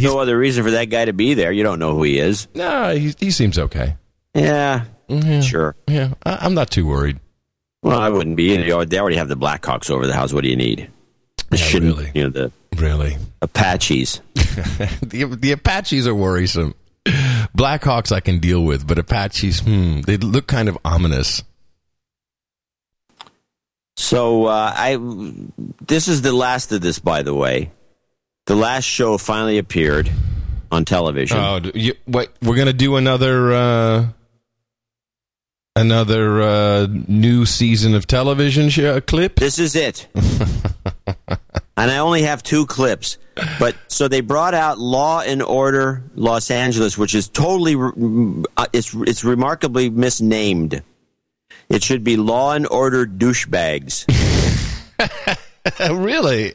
No 0.00 0.18
other 0.18 0.36
reason 0.36 0.64
for 0.64 0.72
that 0.72 0.86
guy 0.86 1.04
to 1.04 1.12
be 1.12 1.34
there. 1.34 1.52
You 1.52 1.62
don't 1.62 1.78
know 1.78 1.94
who 1.94 2.02
he 2.02 2.18
is. 2.18 2.48
no, 2.54 2.94
he, 2.94 3.14
he 3.18 3.30
seems 3.30 3.58
okay. 3.58 3.96
Yeah, 4.34 4.84
sure. 5.40 5.76
Yeah, 5.86 6.14
I, 6.24 6.38
I'm 6.42 6.54
not 6.54 6.70
too 6.70 6.86
worried. 6.86 7.20
Well, 7.82 7.98
I 7.98 8.08
wouldn't 8.08 8.36
be. 8.36 8.54
You 8.54 8.66
know, 8.66 8.84
they 8.84 8.98
already 8.98 9.16
have 9.16 9.28
the 9.28 9.36
Blackhawks 9.36 9.90
over 9.90 10.06
the 10.06 10.14
house. 10.14 10.32
What 10.32 10.42
do 10.42 10.48
you 10.48 10.56
need? 10.56 10.90
Yeah, 11.52 11.78
really. 11.78 12.10
you 12.14 12.24
know 12.24 12.30
the 12.30 12.52
Really, 12.76 13.16
Apaches? 13.40 14.20
the 14.34 15.36
the 15.38 15.52
Apaches 15.52 16.08
are 16.08 16.14
worrisome. 16.14 16.74
Blackhawks 17.56 18.10
I 18.10 18.20
can 18.20 18.38
deal 18.40 18.64
with, 18.64 18.86
but 18.86 18.98
Apaches, 18.98 19.60
hmm, 19.60 20.00
they 20.00 20.16
look 20.16 20.46
kind 20.48 20.68
of 20.68 20.76
ominous. 20.84 21.44
So 23.96 24.46
uh, 24.46 24.72
I, 24.74 24.98
this 25.86 26.08
is 26.08 26.22
the 26.22 26.32
last 26.32 26.72
of 26.72 26.80
this, 26.80 26.98
by 26.98 27.22
the 27.22 27.34
way. 27.34 27.70
The 28.46 28.56
last 28.56 28.84
show 28.84 29.16
finally 29.18 29.58
appeared 29.58 30.10
on 30.70 30.84
television. 30.84 31.38
Oh, 31.38 31.60
you, 31.74 31.94
wait, 32.06 32.28
we're 32.42 32.56
gonna 32.56 32.72
do 32.72 32.96
another 32.96 33.52
uh, 33.52 34.06
another 35.76 36.42
uh, 36.42 36.86
new 36.90 37.46
season 37.46 37.94
of 37.94 38.06
television 38.06 38.68
show, 38.68 39.00
clip. 39.00 39.36
This 39.36 39.58
is 39.58 39.76
it. 39.76 40.08
and 41.06 41.90
I 41.90 41.98
only 41.98 42.22
have 42.22 42.42
two 42.42 42.66
clips. 42.66 43.18
But 43.58 43.76
so 43.88 44.06
they 44.06 44.20
brought 44.20 44.54
out 44.54 44.78
Law 44.78 45.20
and 45.20 45.42
Order 45.42 46.04
Los 46.14 46.50
Angeles, 46.50 46.96
which 46.96 47.14
is 47.14 47.28
totally 47.28 47.74
uh, 48.56 48.66
it's 48.72 48.94
it's 48.94 49.24
remarkably 49.24 49.90
misnamed. 49.90 50.82
It 51.68 51.82
should 51.82 52.04
be 52.04 52.16
Law 52.16 52.52
and 52.52 52.66
Order 52.66 53.06
douchebags. 53.06 54.04
really? 56.04 56.52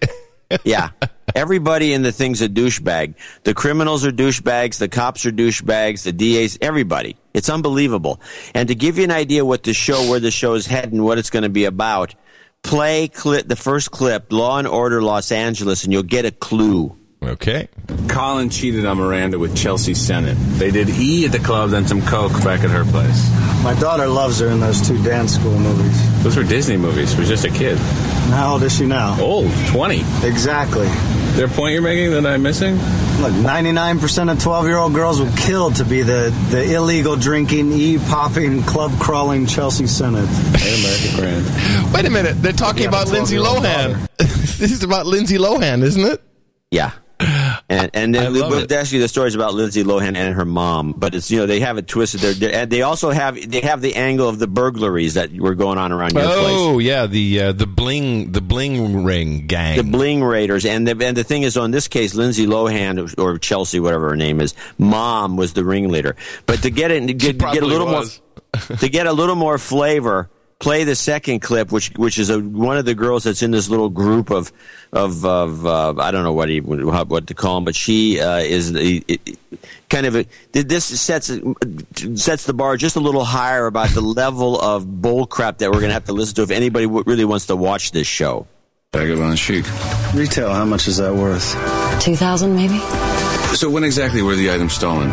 Yeah. 0.64 0.90
Everybody 1.36 1.94
in 1.94 2.02
the 2.02 2.12
thing's 2.12 2.42
a 2.42 2.50
douchebag. 2.50 3.14
The 3.44 3.54
criminals 3.54 4.06
are 4.06 4.12
douchebags, 4.12 4.80
the 4.80 4.88
cops 4.88 5.26
are 5.26 5.32
douchebags, 5.32 6.04
the 6.04 6.12
DAs, 6.12 6.58
everybody. 6.62 7.18
It's 7.34 7.50
unbelievable. 7.50 8.20
And 8.54 8.68
to 8.68 8.76
give 8.76 8.98
you 8.98 9.04
an 9.04 9.12
idea 9.12 9.46
what 9.46 9.64
the 9.64 9.74
show, 9.74 10.10
where 10.10 10.20
the 10.20 10.32
show 10.32 10.54
is 10.56 10.66
heading, 10.66 11.04
what 11.04 11.18
it's 11.18 11.30
going 11.30 11.44
to 11.44 11.50
be 11.50 11.66
about, 11.66 12.16
play 12.64 13.08
clip, 13.08 13.48
the 13.48 13.56
first 13.56 13.92
clip, 13.92 14.32
Law 14.32 14.58
and 14.58 14.68
Order 14.68 15.02
Los 15.02 15.32
Angeles, 15.32 15.84
and 15.84 15.94
you'll 15.94 16.04
get 16.04 16.26
a 16.26 16.32
clue. 16.32 16.96
Okay. 17.22 17.68
Colin 18.08 18.50
cheated 18.50 18.86
on 18.86 18.98
Miranda 18.98 19.38
with 19.38 19.56
Chelsea 19.56 19.94
Sennett. 19.94 20.38
They 20.58 20.72
did 20.72 20.90
E 20.90 21.26
at 21.26 21.32
the 21.32 21.40
club, 21.40 21.70
then 21.72 21.86
some 21.86 22.02
coke 22.02 22.32
back 22.44 22.62
at 22.64 22.70
her 22.70 22.86
place. 22.86 23.49
My 23.64 23.78
daughter 23.80 24.08
loves 24.08 24.40
her 24.40 24.48
in 24.48 24.60
those 24.62 24.86
two 24.88 25.02
dance 25.04 25.36
school 25.36 25.58
movies. 25.60 26.24
Those 26.24 26.38
were 26.38 26.44
Disney 26.44 26.78
movies. 26.78 27.12
She 27.12 27.20
was 27.20 27.28
just 27.28 27.44
a 27.44 27.50
kid. 27.50 27.78
And 27.78 28.34
how 28.34 28.54
old 28.54 28.64
is 28.64 28.76
she 28.76 28.86
now? 28.86 29.20
Old, 29.20 29.52
20. 29.68 30.00
Exactly. 30.24 30.88
Is 30.88 31.36
there 31.36 31.46
a 31.46 31.50
point 31.50 31.74
you're 31.74 31.82
making 31.82 32.12
that 32.12 32.26
I'm 32.26 32.42
missing? 32.42 32.76
Look, 33.22 33.34
99% 33.34 34.32
of 34.32 34.42
12 34.42 34.66
year 34.66 34.78
old 34.78 34.94
girls 34.94 35.22
would 35.22 35.36
kill 35.38 35.72
to 35.72 35.84
be 35.84 36.04
the, 36.04 36.34
the 36.52 36.74
illegal 36.74 37.18
drinking, 37.18 37.74
e 37.74 37.98
popping, 37.98 38.64
club 38.64 38.98
crawling 38.98 39.46
Chelsea 39.46 39.88
Sennett. 39.88 40.30
Hey, 40.56 40.80
American 40.80 41.20
Grand. 41.20 41.94
Wait 41.94 42.06
a 42.06 42.10
minute. 42.10 42.42
They're 42.42 42.54
talking 42.54 42.86
about 42.86 43.10
Lindsay 43.10 43.36
Lohan. 43.36 44.08
this 44.18 44.72
is 44.72 44.84
about 44.84 45.06
Lindsay 45.06 45.38
Lohan, 45.38 45.84
isn't 45.84 46.06
it? 46.06 46.22
Yeah. 46.72 46.92
And 47.70 47.92
and 47.94 48.16
then 48.16 48.36
it. 48.36 48.72
actually 48.72 49.00
the 49.00 49.08
story 49.08 49.28
is 49.28 49.36
about 49.36 49.54
Lindsay 49.54 49.84
Lohan 49.84 50.18
and 50.18 50.36
her 50.36 50.46
mom, 50.46 50.94
but 50.98 51.14
it's 51.14 51.30
you 51.30 51.38
know 51.38 51.46
they 51.46 51.60
have 51.60 51.78
it 51.78 51.88
twisted. 51.88 52.22
There, 52.22 52.54
and 52.54 52.72
they 52.72 52.82
also 52.82 53.12
have 53.12 53.36
they 53.50 53.62
have 53.62 53.82
the 53.82 53.96
angle 53.96 54.28
of 54.28 54.40
the 54.40 54.48
burglaries 54.48 55.14
that 55.14 55.32
were 55.32 55.54
going 55.54 55.78
on 55.78 55.92
around 55.92 56.14
your 56.14 56.24
place. 56.24 56.48
Oh 56.48 56.80
yeah, 56.80 57.06
the 57.06 57.42
uh, 57.42 57.52
the 57.52 57.68
bling 57.68 58.32
the 58.32 58.42
bling 58.42 59.04
ring 59.04 59.48
gang. 59.48 59.78
the 59.78 59.84
bling 59.84 60.24
raiders 60.24 60.66
and 60.66 60.88
the 60.88 61.06
and 61.06 61.16
the 61.16 61.24
thing 61.24 61.44
is 61.44 61.58
on 61.58 61.72
this 61.72 61.88
case 61.88 62.16
lindsay 62.16 62.46
lohan 62.46 63.18
or 63.18 63.38
chelsea 63.38 63.80
whatever 63.80 64.10
her 64.10 64.16
name 64.16 64.42
is 64.42 64.54
mom 64.78 65.38
was 65.38 65.54
the 65.54 65.64
ringleader 65.64 66.16
but 66.46 66.62
to 66.62 66.70
get 66.70 66.92
it 66.92 67.06
to 67.08 67.14
get, 67.14 67.40
to 67.40 67.52
get 67.54 67.64
a 67.64 67.66
little 67.66 67.88
was. 67.88 68.22
more 68.70 68.78
to 68.78 68.90
get 68.90 69.08
a 69.08 69.14
little 69.14 69.36
more 69.36 69.58
flavor 69.58 70.30
play 70.60 70.84
the 70.84 70.96
second 70.96 71.40
clip 71.40 71.72
which 71.72 71.90
which 71.98 72.20
is 72.20 72.30
a, 72.30 72.40
one 72.40 72.78
of 72.78 72.84
the 72.86 72.94
girls 72.94 73.24
that's 73.24 73.42
in 73.42 73.52
this 73.52 73.70
little 73.70 73.90
group 73.90 74.30
of 74.30 74.52
of 74.92 75.26
of 75.26 75.66
uh, 75.66 75.94
i 76.00 76.12
don't 76.12 76.24
know 76.24 76.34
what 76.34 76.50
he, 76.50 76.60
what 76.60 77.28
to 77.28 77.34
call 77.34 77.56
them 77.56 77.64
but 77.64 77.76
she 77.76 78.20
uh, 78.20 78.38
is 78.38 78.74
the 78.74 79.04
it, 79.08 79.40
kind 79.90 80.06
of 80.06 80.16
a, 80.18 80.26
this 80.52 80.84
sets 80.84 81.32
sets 82.16 82.44
the 82.46 82.54
bar 82.54 82.76
just 82.76 82.98
a 82.98 83.00
little 83.00 83.24
higher 83.24 83.68
about 83.68 83.90
the 83.92 84.02
level 84.02 84.60
of 84.60 85.02
bull 85.02 85.26
crap 85.26 85.60
that 85.60 85.72
we're 85.72 85.80
going 85.80 85.90
to 85.90 85.94
have 85.94 86.06
to 86.06 86.14
listen 86.14 86.36
to 86.36 86.42
if 86.42 86.52
anybody 86.52 86.86
w- 86.86 87.04
really 87.08 87.26
wants 87.26 87.46
to 87.46 87.56
watch 87.56 87.92
this 87.92 88.08
show 88.08 88.46
Vagabond 88.92 89.38
chic. 89.38 89.66
Retail, 90.16 90.52
how 90.52 90.66
much 90.66 90.88
is 90.88 90.98
that 90.98 91.14
worth? 91.14 91.54
2000 92.02 92.56
maybe? 92.56 92.80
So 93.60 93.70
when 93.70 93.84
exactly 93.84 94.22
were 94.22 94.38
the 94.38 94.52
items 94.52 94.72
stolen? 94.72 95.10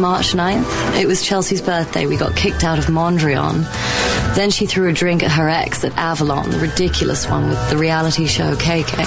March 0.00 0.32
9th. 0.32 0.98
It 0.98 1.06
was 1.06 1.22
Chelsea's 1.22 1.60
birthday. 1.60 2.06
We 2.06 2.16
got 2.16 2.34
kicked 2.34 2.64
out 2.64 2.78
of 2.78 2.86
Mondrian. 2.86 3.62
Then 4.34 4.50
she 4.50 4.64
threw 4.64 4.88
a 4.88 4.92
drink 4.94 5.22
at 5.22 5.30
her 5.30 5.50
ex 5.50 5.84
at 5.84 5.94
Avalon, 5.98 6.48
the 6.48 6.58
ridiculous 6.60 7.28
one 7.28 7.50
with 7.50 7.68
the 7.68 7.76
reality 7.76 8.26
show 8.26 8.54
KK. 8.54 9.04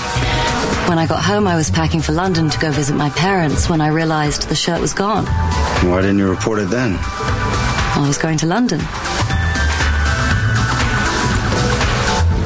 When 0.87 0.99
I 0.99 1.07
got 1.07 1.23
home, 1.23 1.47
I 1.47 1.55
was 1.55 1.71
packing 1.71 2.03
for 2.03 2.11
London 2.11 2.51
to 2.51 2.59
go 2.59 2.69
visit 2.69 2.95
my 2.95 3.09
parents 3.09 3.67
when 3.67 3.81
I 3.81 3.87
realized 3.87 4.47
the 4.47 4.53
shirt 4.53 4.79
was 4.79 4.93
gone. 4.93 5.25
Why 5.25 6.01
didn't 6.01 6.19
you 6.19 6.29
report 6.29 6.59
it 6.59 6.69
then? 6.69 6.97
I 6.99 8.05
was 8.05 8.19
going 8.19 8.37
to 8.37 8.45
London. 8.45 8.81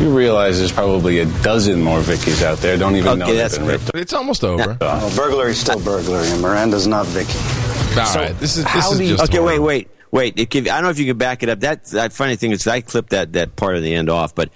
You 0.02 0.10
realize 0.18 0.58
there's 0.58 0.72
probably 0.72 1.20
a 1.20 1.26
dozen 1.44 1.82
more 1.82 2.00
Vickies 2.00 2.42
out 2.44 2.58
there. 2.58 2.76
Don't 2.78 2.96
even 2.96 3.10
Okay, 3.10 3.20
know 3.20 3.26
they've 3.36 3.52
been 3.52 3.62
good. 3.62 3.82
ripped. 3.84 3.92
It's 3.96 4.14
almost 4.14 4.44
over. 4.44 4.76
Well, 4.82 5.16
burglary's 5.16 5.60
still 5.60 5.80
burglary, 5.80 6.28
and 6.28 6.42
Miranda's 6.42 6.88
not 6.88 7.06
Vicky. 7.08 7.38
All 8.00 8.16
right, 8.16 8.38
this 8.40 8.58
is 8.58 8.64
this 8.64 8.74
how 8.74 8.92
is 8.94 8.98
do 8.98 9.04
you- 9.04 9.10
just 9.18 9.24
Okay, 9.26 9.40
wait, 9.40 9.58
horrible. 9.58 9.66
wait, 9.66 9.90
wait. 10.12 10.40
It 10.40 10.50
can, 10.50 10.64
I 10.70 10.76
don't 10.76 10.84
know 10.86 10.90
if 10.90 10.98
you 11.00 11.06
can 11.06 11.18
back 11.18 11.44
it 11.44 11.50
up. 11.50 11.60
That 11.60 11.86
that 11.92 12.14
funny 12.14 12.36
thing 12.36 12.52
is, 12.52 12.66
I 12.66 12.82
clipped 12.82 13.12
that 13.12 13.34
that 13.34 13.56
part 13.56 13.76
of 13.76 13.84
the 13.84 13.94
end 13.94 14.10
off. 14.10 14.34
But 14.34 14.50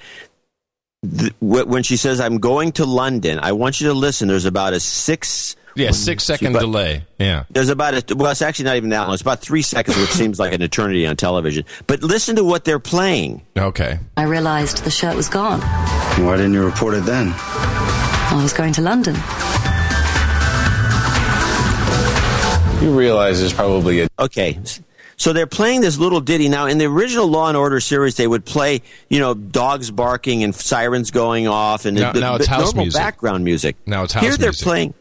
th- 1.18 1.34
when 1.42 1.84
she 1.84 1.98
says, 1.98 2.20
"I'm 2.20 2.40
going 2.40 2.72
to 2.74 2.86
London," 2.86 3.40
I 3.42 3.52
want 3.52 3.80
you 3.82 3.88
to 3.90 3.94
listen. 3.94 4.28
There's 4.28 4.46
about 4.46 4.74
a 4.74 4.80
six. 4.80 5.56
Yeah, 5.76 5.92
six 5.92 6.24
second 6.24 6.54
but- 6.54 6.60
delay. 6.62 7.04
Yeah. 7.20 7.44
There's 7.50 7.70
about 7.70 8.12
a 8.12 8.16
well, 8.16 8.32
it's 8.32 8.42
actually 8.42 8.66
not 8.66 8.78
even 8.78 8.90
that 8.92 9.02
long. 9.02 9.14
It's 9.14 9.22
about 9.22 9.42
three 9.42 9.62
seconds, 9.62 9.98
which 9.98 10.10
seems 10.12 10.40
like 10.40 10.54
an 10.54 10.62
eternity 10.62 11.06
on 11.06 11.16
television. 11.18 11.66
But 11.88 12.02
listen 12.02 12.38
to 12.38 12.44
what 12.44 12.64
they're 12.66 12.80
playing. 12.80 13.42
Okay. 13.58 14.00
I 14.18 14.24
realized 14.24 14.84
the 14.86 14.92
shirt 14.92 15.16
was 15.16 15.28
gone. 15.30 15.60
Why 16.26 16.38
didn't 16.38 16.54
you 16.54 16.64
report 16.66 16.94
it 16.94 17.04
then? 17.06 17.34
I 17.38 18.40
was 18.42 18.54
going 18.54 18.72
to 18.74 18.82
London. 18.82 19.16
You 22.82 22.92
realize 22.98 23.40
there's 23.40 23.54
probably 23.54 24.02
a 24.02 24.08
Okay. 24.20 24.60
So 25.18 25.32
they're 25.34 25.48
playing 25.48 25.82
this 25.82 25.98
little 25.98 26.20
ditty 26.20 26.50
now. 26.50 26.68
In 26.68 26.78
the 26.78 26.86
original 26.86 27.26
Law 27.28 27.48
and 27.48 27.56
Order 27.58 27.80
series, 27.80 28.16
they 28.16 28.28
would 28.28 28.46
play, 28.46 28.82
you 29.10 29.20
know, 29.20 29.34
dogs 29.34 29.90
barking 29.90 30.44
and 30.44 30.54
sirens 30.54 31.10
going 31.10 31.48
off, 31.48 31.86
and 31.86 31.98
Now- 31.98 32.12
the, 32.12 32.20
now 32.20 32.36
it's 32.36 32.46
house 32.46 32.66
normal 32.74 32.84
music. 32.86 33.00
background 33.02 33.44
music. 33.46 33.76
Now 33.86 34.04
it's 34.04 34.14
house 34.14 34.24
Here 34.24 34.36
they're 34.38 34.50
music. 34.50 34.64
playing, 34.66 34.94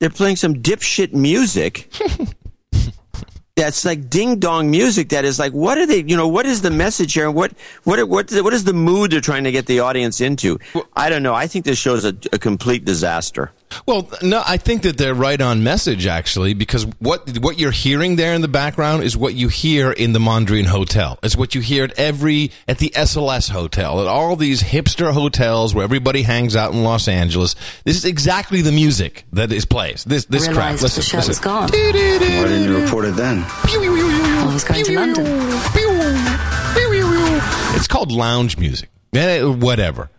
they're 0.00 0.10
playing 0.10 0.36
some 0.36 0.54
dipshit 0.54 1.12
music. 1.12 1.90
That's 3.56 3.86
like 3.86 4.10
ding 4.10 4.38
dong 4.38 4.70
music. 4.70 5.08
That 5.08 5.24
is 5.24 5.38
like, 5.38 5.54
what 5.54 5.78
are 5.78 5.86
they? 5.86 6.02
You 6.02 6.14
know, 6.14 6.28
what 6.28 6.44
is 6.44 6.60
the 6.60 6.70
message 6.70 7.14
here? 7.14 7.24
And 7.24 7.34
what 7.34 7.52
what 7.84 8.06
what 8.06 8.30
what 8.30 8.52
is 8.52 8.64
the 8.64 8.74
mood 8.74 9.12
they're 9.12 9.22
trying 9.22 9.44
to 9.44 9.52
get 9.52 9.64
the 9.64 9.80
audience 9.80 10.20
into? 10.20 10.58
I 10.94 11.08
don't 11.08 11.22
know. 11.22 11.32
I 11.34 11.46
think 11.46 11.64
this 11.64 11.78
show's 11.78 12.04
a, 12.04 12.14
a 12.34 12.38
complete 12.38 12.84
disaster. 12.84 13.52
Well, 13.84 14.08
no, 14.22 14.42
I 14.46 14.56
think 14.56 14.82
that 14.82 14.96
they're 14.96 15.14
right 15.14 15.40
on 15.40 15.62
message 15.62 16.06
actually, 16.06 16.54
because 16.54 16.84
what 16.98 17.38
what 17.38 17.58
you're 17.58 17.70
hearing 17.70 18.16
there 18.16 18.34
in 18.34 18.40
the 18.40 18.48
background 18.48 19.02
is 19.02 19.16
what 19.16 19.34
you 19.34 19.48
hear 19.48 19.90
in 19.90 20.12
the 20.12 20.18
Mondrian 20.18 20.66
Hotel. 20.66 21.18
It's 21.22 21.36
what 21.36 21.54
you 21.54 21.60
hear 21.60 21.84
at 21.84 21.98
every 21.98 22.52
at 22.68 22.78
the 22.78 22.90
SLS 22.90 23.50
Hotel, 23.50 24.00
at 24.00 24.06
all 24.06 24.36
these 24.36 24.62
hipster 24.62 25.12
hotels 25.12 25.74
where 25.74 25.84
everybody 25.84 26.22
hangs 26.22 26.56
out 26.56 26.72
in 26.72 26.82
Los 26.84 27.08
Angeles. 27.08 27.54
This 27.84 27.96
is 27.96 28.04
exactly 28.04 28.62
the 28.62 28.72
music 28.72 29.24
that 29.32 29.52
is 29.52 29.64
plays. 29.66 30.04
This 30.04 30.24
this 30.26 30.44
crap. 30.46 30.56
realized 30.56 30.82
Listen, 30.82 31.00
the 31.00 31.04
shirt 31.04 31.18
was 31.18 31.28
listen. 31.28 31.44
gone. 31.44 31.68
Why 31.70 31.92
didn't 31.92 32.64
you 32.68 32.82
report 32.82 33.04
it 33.04 33.16
then? 33.16 33.44
I 33.46 34.50
was 34.52 34.64
going 34.64 34.84
to 34.84 34.94
London. 34.94 35.26
It's 37.76 37.88
called 37.88 38.10
lounge 38.10 38.56
music. 38.58 38.88
Eh, 39.14 39.42
Whatever. 39.42 40.10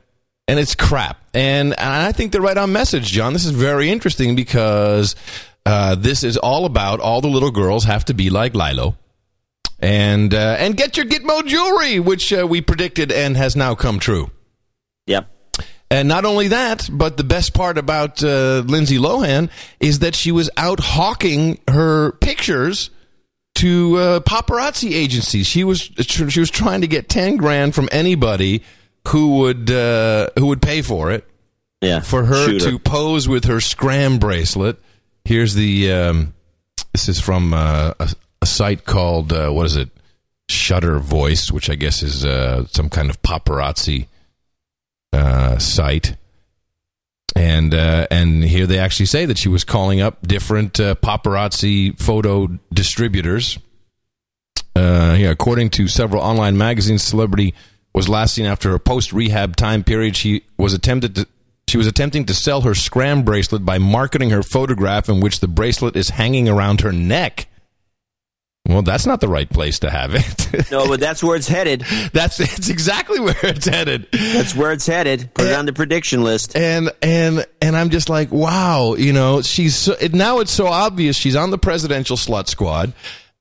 And 0.47 0.60
it's 0.60 0.75
crap. 0.75 1.19
And 1.33 1.73
and 1.77 1.89
I 1.89 2.12
think 2.12 2.31
they're 2.31 2.41
right 2.41 2.57
on 2.57 2.71
message, 2.71 3.12
John. 3.12 3.33
This 3.33 3.45
is 3.45 3.51
very 3.51 3.89
interesting 3.89 4.36
because 4.36 5.15
uh, 5.65 5.95
this 5.95 6.23
is 6.23 6.38
all 6.38 6.65
about 6.65 7.01
all 7.01 7.19
the 7.19 7.27
little 7.27 7.51
girls 7.51 7.83
have 7.83 8.05
to 8.05 8.13
be 8.13 8.29
like 8.29 8.55
Lilo. 8.55 8.97
And 9.79 10.33
uh, 10.33 10.55
and 10.60 10.75
get 10.75 10.97
your 10.97 11.05
Gitmo 11.05 11.45
jewelry, 11.45 11.99
which 11.99 12.31
uh, 12.33 12.47
we 12.47 12.62
predicted 12.62 13.12
and 13.12 13.36
has 13.36 13.55
now 13.55 13.75
come 13.75 13.99
true. 13.99 14.31
Yep. 15.05 15.29
And 15.89 16.07
not 16.07 16.25
only 16.25 16.49
that, 16.49 16.89
but 16.91 17.17
the 17.17 17.23
best 17.23 17.53
part 17.53 17.77
about 17.77 18.23
uh, 18.23 18.63
Lindsay 18.65 18.97
Lohan 18.97 19.49
is 19.79 19.99
that 19.99 20.15
she 20.15 20.31
was 20.31 20.49
out 20.57 20.79
hawking 20.79 21.60
her 21.67 22.13
pictures 22.13 22.89
to 23.55 23.97
uh, 23.97 24.19
paparazzi 24.21 24.93
agencies. 24.93 25.47
She 25.47 25.63
was 25.63 25.79
she 25.79 26.39
was 26.39 26.49
trying 26.49 26.81
to 26.81 26.88
get 26.88 27.10
ten 27.10 27.38
grand 27.38 27.75
from 27.75 27.88
anybody 27.91 28.63
who 29.08 29.38
would 29.39 29.70
uh, 29.72 30.30
who 30.38 30.48
would 30.48 30.62
pay 30.62 30.82
for 30.82 31.12
it 31.12 31.26
Yeah. 31.82 32.00
for 32.02 32.24
her 32.26 32.46
Shoot 32.46 32.62
to 32.62 32.80
pose 32.80 33.28
with 33.28 33.46
her 33.46 33.60
scram 33.62 34.20
bracelet. 34.20 34.78
Here's 35.26 35.54
the 35.54 35.91
um, 35.91 36.34
this 36.93 37.10
is 37.10 37.20
from 37.20 37.54
uh, 37.54 37.93
a, 38.00 38.10
a 38.41 38.46
site 38.46 38.86
called 38.86 39.32
uh, 39.34 39.50
what 39.50 39.65
is 39.65 39.76
it? 39.76 39.89
Shutter 40.50 41.00
Voice, 41.00 41.52
which 41.52 41.70
I 41.70 41.76
guess 41.76 42.02
is 42.04 42.24
uh, 42.24 42.65
some 42.67 42.89
kind 42.89 43.10
of 43.10 43.22
paparazzi 43.22 44.08
uh, 45.12 45.58
site. 45.58 46.15
And 47.36 47.74
uh, 47.74 48.08
and 48.10 48.43
here 48.43 48.65
they 48.65 48.80
actually 48.80 49.06
say 49.08 49.26
that 49.26 49.38
she 49.38 49.50
was 49.50 49.63
calling 49.63 50.02
up 50.02 50.26
different 50.26 50.80
uh, 50.80 50.96
paparazzi 50.96 52.00
photo 52.00 52.48
distributors. 52.74 53.60
Uh, 54.76 55.15
yeah, 55.20 55.30
according 55.30 55.70
to 55.72 55.88
several 55.88 56.22
online 56.22 56.58
magazines, 56.58 57.04
celebrity 57.04 57.54
was 57.97 58.07
last 58.07 58.36
seen 58.36 58.45
after 58.45 58.75
a 58.75 58.79
post 58.79 59.12
rehab 59.12 59.55
time 59.55 59.83
period. 59.83 60.15
She 60.15 60.43
was 60.55 60.73
attempted 60.73 61.15
to. 61.15 61.27
She 61.67 61.77
was 61.77 61.88
attempting 61.88 62.25
to 62.27 62.33
sell 62.33 62.62
her 62.62 62.73
scram 62.75 63.23
bracelet 63.23 63.65
by 63.65 63.77
marketing 63.77 64.29
her 64.29 64.41
photograph 64.43 65.10
in 65.10 65.19
which 65.19 65.41
the 65.41 65.49
bracelet 65.49 65.97
is 65.97 66.10
hanging 66.10 66.47
around 66.47 66.81
her 66.81 66.93
neck. 66.93 67.47
Well, 68.67 68.83
that's 68.83 69.05
not 69.05 69.19
the 69.19 69.27
right 69.27 69.49
place 69.49 69.79
to 69.79 69.89
have 69.89 70.13
it. 70.13 70.69
No, 70.71 70.88
but 70.88 70.99
that's 70.99 71.23
where 71.23 71.36
it's 71.36 71.47
headed. 71.47 71.81
that's 72.13 72.39
it's 72.39 72.69
exactly 72.69 73.19
where 73.19 73.36
it's 73.43 73.65
headed. 73.65 74.07
That's 74.12 74.55
where 74.55 74.71
it's 74.71 74.86
headed. 74.86 75.33
Put 75.33 75.47
it 75.47 75.53
on 75.53 75.65
the 75.65 75.73
prediction 75.73 76.23
list. 76.23 76.55
and 76.55 76.89
and 77.01 77.45
and 77.62 77.75
I'm 77.75 77.89
just 77.89 78.10
like, 78.10 78.31
wow, 78.31 78.95
you 78.95 79.12
know, 79.12 79.41
she's 79.41 79.75
so, 79.75 79.93
it, 79.99 80.13
now 80.13 80.39
it's 80.39 80.51
so 80.51 80.67
obvious 80.67 81.17
she's 81.17 81.36
on 81.36 81.51
the 81.51 81.57
presidential 81.57 82.15
slut 82.15 82.47
squad. 82.47 82.93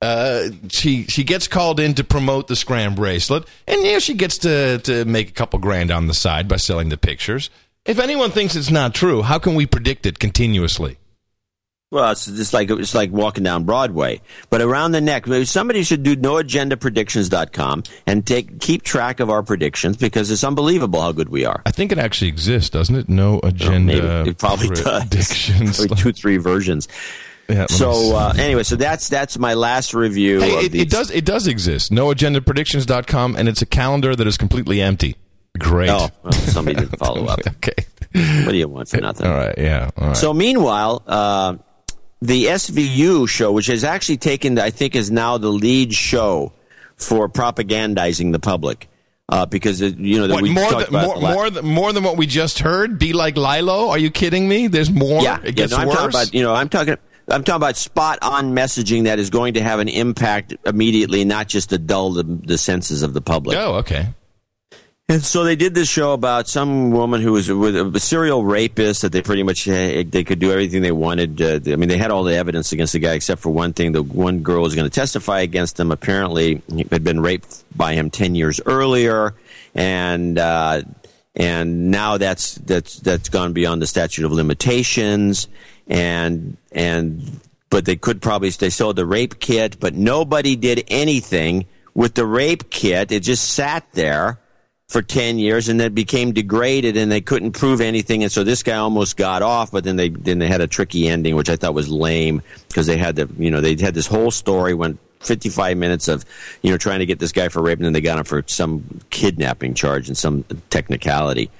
Uh, 0.02 0.50
she 0.68 1.04
she 1.04 1.24
gets 1.24 1.48
called 1.48 1.80
in 1.80 1.94
to 1.94 2.04
promote 2.04 2.48
the 2.48 2.56
scram 2.56 2.94
bracelet, 2.94 3.44
and 3.66 3.82
yeah, 3.82 3.98
she 3.98 4.14
gets 4.14 4.38
to 4.38 4.78
to 4.80 5.04
make 5.06 5.30
a 5.30 5.32
couple 5.32 5.58
grand 5.58 5.90
on 5.90 6.06
the 6.06 6.14
side 6.14 6.46
by 6.48 6.56
selling 6.56 6.90
the 6.90 6.98
pictures. 6.98 7.48
If 7.86 7.98
anyone 7.98 8.30
thinks 8.30 8.56
it's 8.56 8.70
not 8.70 8.94
true, 8.94 9.22
how 9.22 9.38
can 9.38 9.54
we 9.54 9.64
predict 9.64 10.06
it 10.06 10.18
continuously? 10.18 10.98
Well, 11.92 12.10
it's 12.10 12.26
just 12.26 12.52
like 12.52 12.68
it's 12.68 12.96
like 12.96 13.12
walking 13.12 13.44
down 13.44 13.62
Broadway, 13.64 14.20
but 14.50 14.60
around 14.60 14.90
the 14.92 15.00
neck. 15.00 15.26
Maybe 15.28 15.44
Somebody 15.44 15.84
should 15.84 16.02
do 16.02 16.16
noagendapredictions.com 16.16 17.84
and 18.06 18.26
take 18.26 18.60
keep 18.60 18.82
track 18.82 19.20
of 19.20 19.30
our 19.30 19.42
predictions 19.42 19.96
because 19.96 20.30
it's 20.30 20.42
unbelievable 20.44 21.00
how 21.00 21.12
good 21.12 21.28
we 21.28 21.44
are. 21.44 21.62
I 21.64 21.70
think 21.70 21.92
it 21.92 21.98
actually 21.98 22.28
exists, 22.28 22.70
doesn't 22.70 22.94
it? 22.96 23.08
No 23.08 23.40
agenda. 23.42 24.02
Maybe 24.24 24.30
it 24.30 24.38
probably 24.38 24.68
does. 24.74 25.00
predictions. 25.04 25.76
Probably 25.86 25.96
two, 26.02 26.12
three 26.12 26.36
versions. 26.38 26.88
Yeah, 27.48 27.60
let 27.60 27.70
me 27.70 27.76
see. 27.76 27.78
So 27.78 28.16
uh, 28.16 28.32
anyway, 28.38 28.62
so 28.64 28.76
that's 28.76 29.08
that's 29.08 29.38
my 29.38 29.54
last 29.54 29.94
review. 29.94 30.40
Hey, 30.40 30.56
of 30.56 30.64
it, 30.64 30.74
it 30.74 30.90
does 30.90 31.10
it 31.10 31.24
does 31.24 31.46
exist. 31.46 31.92
Noagendapredictions.com, 31.92 33.36
and 33.36 33.48
it's 33.48 33.62
a 33.62 33.66
calendar 33.66 34.16
that 34.16 34.26
is 34.26 34.36
completely 34.36 34.80
empty. 34.82 35.16
Great. 35.58 35.90
Oh, 35.90 36.08
well, 36.22 36.32
somebody 36.32 36.80
didn't 36.80 36.96
follow 36.98 37.26
up. 37.26 37.40
okay. 37.46 37.72
What 38.44 38.52
do 38.52 38.56
you 38.56 38.68
want 38.68 38.88
for 38.88 39.00
nothing? 39.00 39.26
All 39.26 39.34
right. 39.34 39.54
Yeah. 39.56 39.90
All 39.96 40.08
right. 40.08 40.16
So 40.16 40.34
meanwhile, 40.34 41.02
uh, 41.06 41.56
the 42.20 42.46
SVU 42.46 43.28
show, 43.28 43.52
which 43.52 43.66
has 43.66 43.84
actually 43.84 44.16
taken, 44.18 44.58
I 44.58 44.70
think, 44.70 44.94
is 44.94 45.10
now 45.10 45.38
the 45.38 45.48
lead 45.48 45.94
show 45.94 46.52
for 46.96 47.28
propagandizing 47.28 48.32
the 48.32 48.38
public. 48.38 48.88
Uh, 49.28 49.44
because 49.44 49.80
it, 49.80 49.98
you 49.98 50.18
know 50.18 50.28
that 50.28 50.34
What, 50.34 50.42
we 50.44 50.52
more, 50.52 50.70
than, 50.70 50.82
about 50.88 51.20
more, 51.20 51.20
more, 51.20 51.50
than, 51.50 51.66
more 51.66 51.92
than 51.92 52.04
what 52.04 52.16
we 52.16 52.26
just 52.26 52.60
heard? 52.60 52.96
Be 52.98 53.12
like 53.12 53.36
Lilo? 53.36 53.88
Are 53.88 53.98
you 53.98 54.08
kidding 54.10 54.48
me? 54.48 54.68
There's 54.68 54.90
more? 54.90 55.20
yeah, 55.20 55.38
It 55.38 55.46
yeah, 55.46 55.50
gets 55.50 55.72
no, 55.72 55.78
I'm 55.78 55.88
worse? 55.88 55.96
talking 55.96 56.10
about 56.10 56.34
you 56.34 56.42
know 56.44 56.54
I'm 56.54 56.68
talking 56.68 56.96
I'm 57.28 57.42
talking 57.42 57.56
about 57.56 57.76
spot 57.76 58.20
on 58.22 58.54
messaging 58.54 59.04
that 59.04 59.18
is 59.18 59.30
going 59.30 59.54
to 59.54 59.62
have 59.62 59.80
an 59.80 59.88
impact 59.88 60.54
immediately, 60.64 61.24
not 61.24 61.48
just 61.48 61.70
to 61.70 61.78
dull 61.78 62.12
the, 62.12 62.22
the 62.22 62.58
senses 62.58 63.02
of 63.02 63.14
the 63.14 63.20
public. 63.20 63.56
oh, 63.58 63.76
okay. 63.76 64.08
And 65.08 65.22
so 65.22 65.44
they 65.44 65.54
did 65.54 65.72
this 65.72 65.88
show 65.88 66.12
about 66.12 66.48
some 66.48 66.90
woman 66.90 67.20
who 67.20 67.30
was 67.32 67.48
with 67.48 67.76
a 67.76 68.00
serial 68.00 68.44
rapist 68.44 69.02
that 69.02 69.12
they 69.12 69.22
pretty 69.22 69.44
much 69.44 69.68
uh, 69.68 70.02
they 70.04 70.24
could 70.24 70.40
do 70.40 70.50
everything 70.50 70.82
they 70.82 70.90
wanted. 70.90 71.40
Uh, 71.40 71.60
I 71.72 71.76
mean, 71.76 71.88
they 71.88 71.96
had 71.96 72.10
all 72.10 72.24
the 72.24 72.34
evidence 72.34 72.72
against 72.72 72.92
the 72.92 72.98
guy 72.98 73.12
except 73.14 73.40
for 73.40 73.50
one 73.50 73.72
thing. 73.72 73.92
The 73.92 74.02
one 74.02 74.40
girl 74.40 74.62
was 74.62 74.74
going 74.74 74.88
to 74.88 74.94
testify 74.94 75.40
against 75.40 75.78
him. 75.78 75.92
Apparently, 75.92 76.60
he 76.74 76.84
had 76.90 77.04
been 77.04 77.20
raped 77.20 77.62
by 77.76 77.94
him 77.94 78.10
ten 78.10 78.34
years 78.34 78.60
earlier, 78.66 79.34
and 79.76 80.40
uh, 80.40 80.82
and 81.36 81.92
now 81.92 82.18
that's 82.18 82.56
that's 82.56 82.98
that's 82.98 83.28
gone 83.28 83.52
beyond 83.52 83.82
the 83.82 83.86
statute 83.86 84.24
of 84.24 84.32
limitations. 84.32 85.46
And 85.86 86.56
and 86.72 87.40
but 87.70 87.84
they 87.84 87.96
could 87.96 88.22
probably 88.22 88.50
they 88.50 88.70
sold 88.70 88.96
the 88.96 89.06
rape 89.06 89.38
kit, 89.40 89.78
but 89.78 89.94
nobody 89.94 90.56
did 90.56 90.84
anything 90.88 91.66
with 91.94 92.14
the 92.14 92.26
rape 92.26 92.70
kit. 92.70 93.12
It 93.12 93.20
just 93.20 93.52
sat 93.54 93.86
there 93.92 94.38
for 94.88 95.02
10 95.02 95.38
years 95.38 95.68
and 95.68 95.80
then 95.80 95.94
became 95.94 96.32
degraded 96.32 96.96
and 96.96 97.10
they 97.10 97.20
couldn't 97.20 97.52
prove 97.52 97.80
anything. 97.80 98.22
And 98.22 98.30
so 98.30 98.44
this 98.44 98.62
guy 98.62 98.76
almost 98.76 99.16
got 99.16 99.42
off 99.42 99.72
but 99.72 99.84
then 99.84 99.96
they 99.96 100.10
then 100.10 100.38
they 100.38 100.46
had 100.46 100.60
a 100.60 100.66
tricky 100.66 101.08
ending 101.08 101.34
which 101.34 101.50
I 101.50 101.56
thought 101.56 101.74
was 101.74 101.88
lame 101.88 102.42
because 102.68 102.86
they 102.86 102.96
had 102.96 103.16
the 103.16 103.28
you 103.36 103.50
know 103.50 103.60
they 103.60 103.76
had 103.76 103.94
this 103.94 104.06
whole 104.06 104.30
story 104.30 104.74
went 104.74 105.00
55 105.20 105.76
minutes 105.76 106.06
of 106.06 106.24
you 106.62 106.70
know 106.70 106.76
trying 106.76 107.00
to 107.00 107.06
get 107.06 107.18
this 107.18 107.32
guy 107.32 107.48
for 107.48 107.62
rape 107.62 107.78
and 107.78 107.86
then 107.86 107.94
they 107.94 108.00
got 108.00 108.18
him 108.18 108.24
for 108.24 108.44
some 108.46 109.00
kidnapping 109.10 109.74
charge 109.74 110.06
and 110.06 110.16
some 110.16 110.44
technicality. 110.70 111.50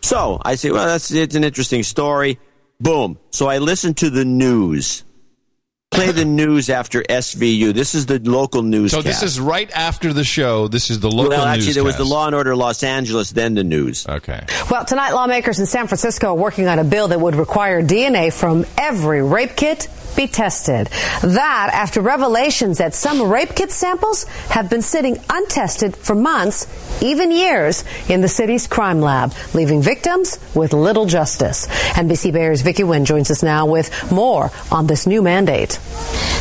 So 0.00 0.40
I 0.44 0.54
say 0.54 0.70
well 0.70 0.86
that's 0.86 1.10
it's 1.10 1.34
an 1.34 1.42
interesting 1.42 1.82
story 1.82 2.38
boom 2.80 3.18
so 3.30 3.48
I 3.48 3.58
listen 3.58 3.94
to 3.94 4.10
the 4.10 4.24
news 4.24 5.04
play 5.90 6.12
the 6.12 6.24
news 6.24 6.68
after 6.70 7.02
SVU 7.02 7.72
this 7.72 7.94
is 7.94 8.06
the 8.06 8.18
local 8.18 8.62
news 8.62 8.92
So 8.92 9.02
this 9.02 9.22
is 9.22 9.38
right 9.38 9.70
after 9.70 10.12
the 10.12 10.24
show. 10.24 10.68
This 10.68 10.90
is 10.90 11.00
the 11.00 11.10
local 11.10 11.30
well, 11.30 11.44
actually, 11.44 11.72
there 11.74 11.84
was 11.84 11.96
the. 11.96 12.04
Law 12.04 12.26
and 12.26 12.34
Order 12.34 12.56
Los 12.56 12.82
Angeles, 12.82 13.30
then 13.30 13.54
the 13.54 13.62
news. 13.62 14.06
Okay. 14.08 14.44
Well, 14.70 14.84
tonight, 14.84 15.12
lawmakers 15.12 15.58
in 15.58 15.66
San 15.66 15.86
Francisco 15.86 16.28
are 16.28 16.34
working 16.34 16.66
on 16.68 16.78
a 16.78 16.84
bill 16.84 17.08
that 17.08 17.20
would 17.20 17.36
require 17.36 17.82
DNA 17.82 18.32
from 18.32 18.64
every 18.76 19.22
rape 19.22 19.54
kit 19.54 19.88
be 20.18 20.26
tested. 20.26 20.88
That 21.22 21.70
after 21.72 22.02
revelations 22.02 22.78
that 22.78 22.92
some 22.94 23.22
rape 23.22 23.54
kit 23.54 23.70
samples 23.70 24.24
have 24.50 24.68
been 24.68 24.82
sitting 24.82 25.16
untested 25.30 25.96
for 25.96 26.14
months, 26.14 26.66
even 27.00 27.30
years, 27.30 27.84
in 28.08 28.20
the 28.20 28.28
city's 28.28 28.66
crime 28.66 29.00
lab, 29.00 29.32
leaving 29.54 29.80
victims 29.80 30.38
with 30.54 30.72
little 30.72 31.06
justice. 31.06 31.68
NBC 31.94 32.32
Bayer's 32.32 32.62
Vicky 32.62 32.82
Nguyen 32.82 33.04
joins 33.04 33.30
us 33.30 33.42
now 33.42 33.66
with 33.66 33.88
more 34.10 34.50
on 34.72 34.88
this 34.88 35.06
new 35.06 35.22
mandate. 35.22 35.78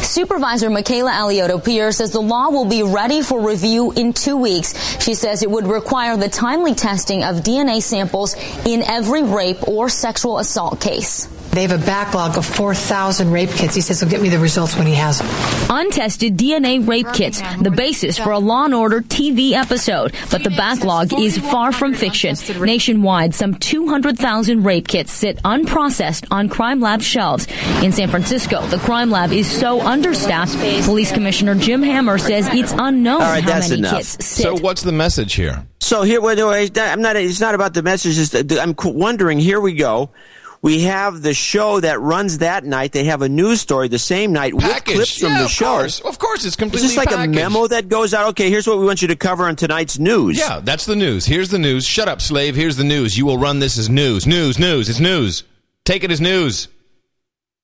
Supervisor 0.01 0.71
Michela 0.71 1.11
Alioto 1.11 1.63
Pierce 1.63 1.97
says 1.97 2.11
the 2.11 2.19
law 2.19 2.49
will 2.49 2.65
be 2.65 2.81
ready 2.81 3.21
for 3.21 3.39
review 3.47 3.91
in 3.91 4.13
two 4.13 4.37
weeks. 4.37 4.73
She 5.03 5.13
says 5.13 5.43
it 5.43 5.51
would 5.51 5.67
require 5.67 6.17
the 6.17 6.29
timely 6.29 6.73
testing 6.73 7.23
of 7.23 7.37
DNA 7.37 7.81
samples 7.83 8.35
in 8.65 8.81
every 8.81 9.21
rape 9.21 9.67
or 9.67 9.89
sexual 9.89 10.39
assault 10.39 10.81
case. 10.81 11.27
They 11.51 11.63
have 11.63 11.71
a 11.71 11.83
backlog 11.83 12.37
of 12.37 12.45
4,000 12.45 13.31
rape 13.31 13.49
kits. 13.49 13.73
He 13.73 13.81
says 13.81 13.99
he'll 13.99 14.09
get 14.09 14.21
me 14.21 14.29
the 14.29 14.37
results 14.39 14.75
when 14.75 14.85
he 14.85 14.93
has 14.95 15.19
them. 15.19 15.27
Untested 15.69 16.37
DNA 16.37 16.87
rape 16.87 17.07
kits, 17.13 17.41
the 17.61 17.71
basis 17.71 18.17
for 18.17 18.31
a 18.31 18.39
Law 18.39 18.65
and 18.65 18.73
Order 18.75 19.01
TV 19.01 19.53
episode. 19.53 20.13
But 20.29 20.43
the 20.43 20.51
backlog 20.51 21.13
is 21.19 21.37
far 21.37 21.71
from 21.71 21.93
fiction. 21.95 22.35
Nationwide, 22.59 23.33
some 23.33 23.55
200,000 23.55 24.63
rape 24.63 24.87
kits 24.87 25.11
sit 25.11 25.37
unprocessed 25.43 26.27
on 26.31 26.49
crime 26.49 26.79
lab 26.79 27.01
shelves. 27.01 27.47
In 27.83 27.91
San 27.91 28.09
Francisco, 28.09 28.61
the 28.67 28.77
crime 28.79 29.09
lab 29.09 29.31
is 29.31 29.49
so 29.49 29.81
understaffed, 29.81 30.53
Police 30.85 31.11
Commissioner 31.11 31.55
Jim 31.55 31.81
Hammer 31.81 32.17
says 32.17 32.47
it's 32.51 32.71
unknown 32.73 33.15
All 33.21 33.27
right, 33.31 33.43
how 33.43 33.49
that's 33.49 33.69
many 33.69 33.79
enough. 33.79 33.97
kits 33.97 34.25
sit. 34.25 34.43
So 34.43 34.55
what's 34.57 34.83
the 34.83 34.91
message 34.91 35.33
here? 35.33 35.65
So 35.79 36.03
here, 36.03 36.19
well, 36.21 36.35
no, 36.35 36.49
I- 36.49 36.69
I'm 36.77 37.01
not. 37.01 37.15
It's 37.15 37.39
not 37.39 37.55
about 37.55 37.73
the 37.73 37.81
message. 37.81 38.17
I'm 38.59 38.75
wondering. 38.83 39.39
Here 39.39 39.61
we 39.61 39.73
go. 39.73 40.11
We 40.61 40.83
have 40.83 41.21
the 41.21 41.33
show 41.33 41.79
that 41.79 41.99
runs 42.01 42.39
that 42.39 42.63
night. 42.65 42.91
They 42.91 43.03
have 43.05 43.21
a 43.21 43.29
news 43.29 43.61
story 43.61 43.87
the 43.87 43.99
same 43.99 44.33
night 44.33 44.53
with 44.53 44.63
clips 44.85 45.19
from 45.19 45.31
Yeah, 45.33 45.39
the 45.39 45.45
of 45.45 45.51
show. 45.51 45.65
course. 45.77 45.99
Of 46.01 46.17
course, 46.19 46.45
it's 46.45 46.55
completely 46.55 46.87
this 46.89 46.97
like 46.97 47.09
packaged. 47.09 47.33
a 47.33 47.35
memo 47.35 47.67
that 47.67 47.89
goes 47.89 48.13
out? 48.13 48.29
Okay, 48.29 48.49
here's 48.49 48.67
what 48.67 48.79
we 48.79 48.85
want 48.85 49.01
you 49.01 49.07
to 49.09 49.15
cover 49.15 49.45
on 49.45 49.55
tonight's 49.55 49.99
news. 49.99 50.37
Yeah, 50.37 50.59
that's 50.63 50.85
the 50.85 50.95
news. 50.95 51.25
Here's 51.25 51.49
the 51.49 51.59
news. 51.59 51.85
Shut 51.85 52.07
up, 52.07 52.21
slave. 52.21 52.55
Here's 52.55 52.75
the 52.75 52.83
news. 52.83 53.17
You 53.17 53.25
will 53.25 53.37
run 53.37 53.59
this 53.59 53.77
as 53.77 53.89
news. 53.89 54.25
News, 54.25 54.57
news. 54.59 54.89
It's 54.89 54.99
news. 54.99 55.43
Take 55.85 56.03
it 56.03 56.11
as 56.11 56.19
news. 56.19 56.67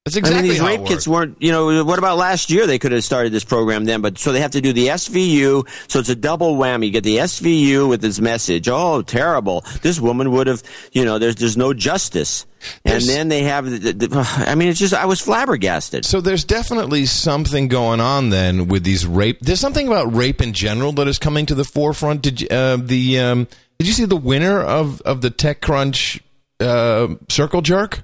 That's 0.06 0.18
exactly 0.18 0.39
I 0.39 0.42
mean, 0.42 0.52
these 0.52 0.62
rape 0.62 0.86
kits 0.86 1.08
weren't, 1.08 1.42
you 1.42 1.54
know, 1.54 1.86
what 1.86 1.98
about 1.98 2.18
last 2.18 2.50
year? 2.50 2.68
They 2.68 2.78
could 2.78 2.92
have 2.92 3.06
started 3.06 3.32
this 3.32 3.46
program 3.46 3.86
then, 3.86 4.02
but 4.02 4.18
so 4.18 4.34
they 4.34 4.42
have 4.42 4.52
to 4.52 4.60
do 4.60 4.74
the 4.74 4.88
SVU. 4.88 5.66
So 5.89 6.00
it's 6.00 6.10
a 6.10 6.16
double 6.16 6.58
whammy. 6.58 6.88
You 6.88 6.92
get 6.92 7.06
the 7.06 7.20
SVU 7.20 7.88
with 7.88 8.02
this 8.02 8.20
message. 8.20 8.68
Oh, 8.68 9.02
terrible. 9.02 9.63
This 9.82 10.02
woman 10.02 10.32
would 10.32 10.48
have, 10.48 10.62
you 10.92 11.06
know, 11.06 11.20
there's, 11.20 11.38
there's 11.38 11.56
no 11.56 11.74
justice. 11.74 12.46
And 12.84 13.02
then 13.04 13.30
they 13.30 13.44
have, 13.44 13.63
the, 13.63 13.94
the, 13.94 14.44
I 14.46 14.56
mean, 14.56 14.68
it's 14.68 14.80
just, 14.80 14.94
I 14.94 15.06
was 15.06 15.22
flabbergasted. 15.22 16.04
So 16.04 16.20
there's 16.20 16.44
definitely 16.44 17.06
something 17.06 17.70
going 17.70 18.02
on 18.02 18.30
then 18.30 18.68
with 18.68 18.84
these 18.84 19.08
rape. 19.08 19.39
There's 19.39 19.62
something 19.62 19.88
about 19.88 20.13
rape 20.13 20.42
in 20.42 20.52
general 20.52 20.92
that 20.94 21.08
is 21.08 21.18
coming 21.18 21.46
to 21.46 21.56
the 21.56 21.63
forefront. 21.63 22.22
Did 22.22 22.42
you, 22.42 22.50
uh, 22.50 22.76
the 22.76 23.20
um, 23.20 23.48
did 23.80 23.88
you 23.88 23.94
see 23.94 24.06
the 24.06 24.18
winner 24.18 24.60
of 24.60 25.00
of 25.02 25.22
the 25.22 25.32
TechCrunch 25.32 26.20
uh, 26.60 27.16
Circle 27.30 27.62
Jerk? 27.62 28.04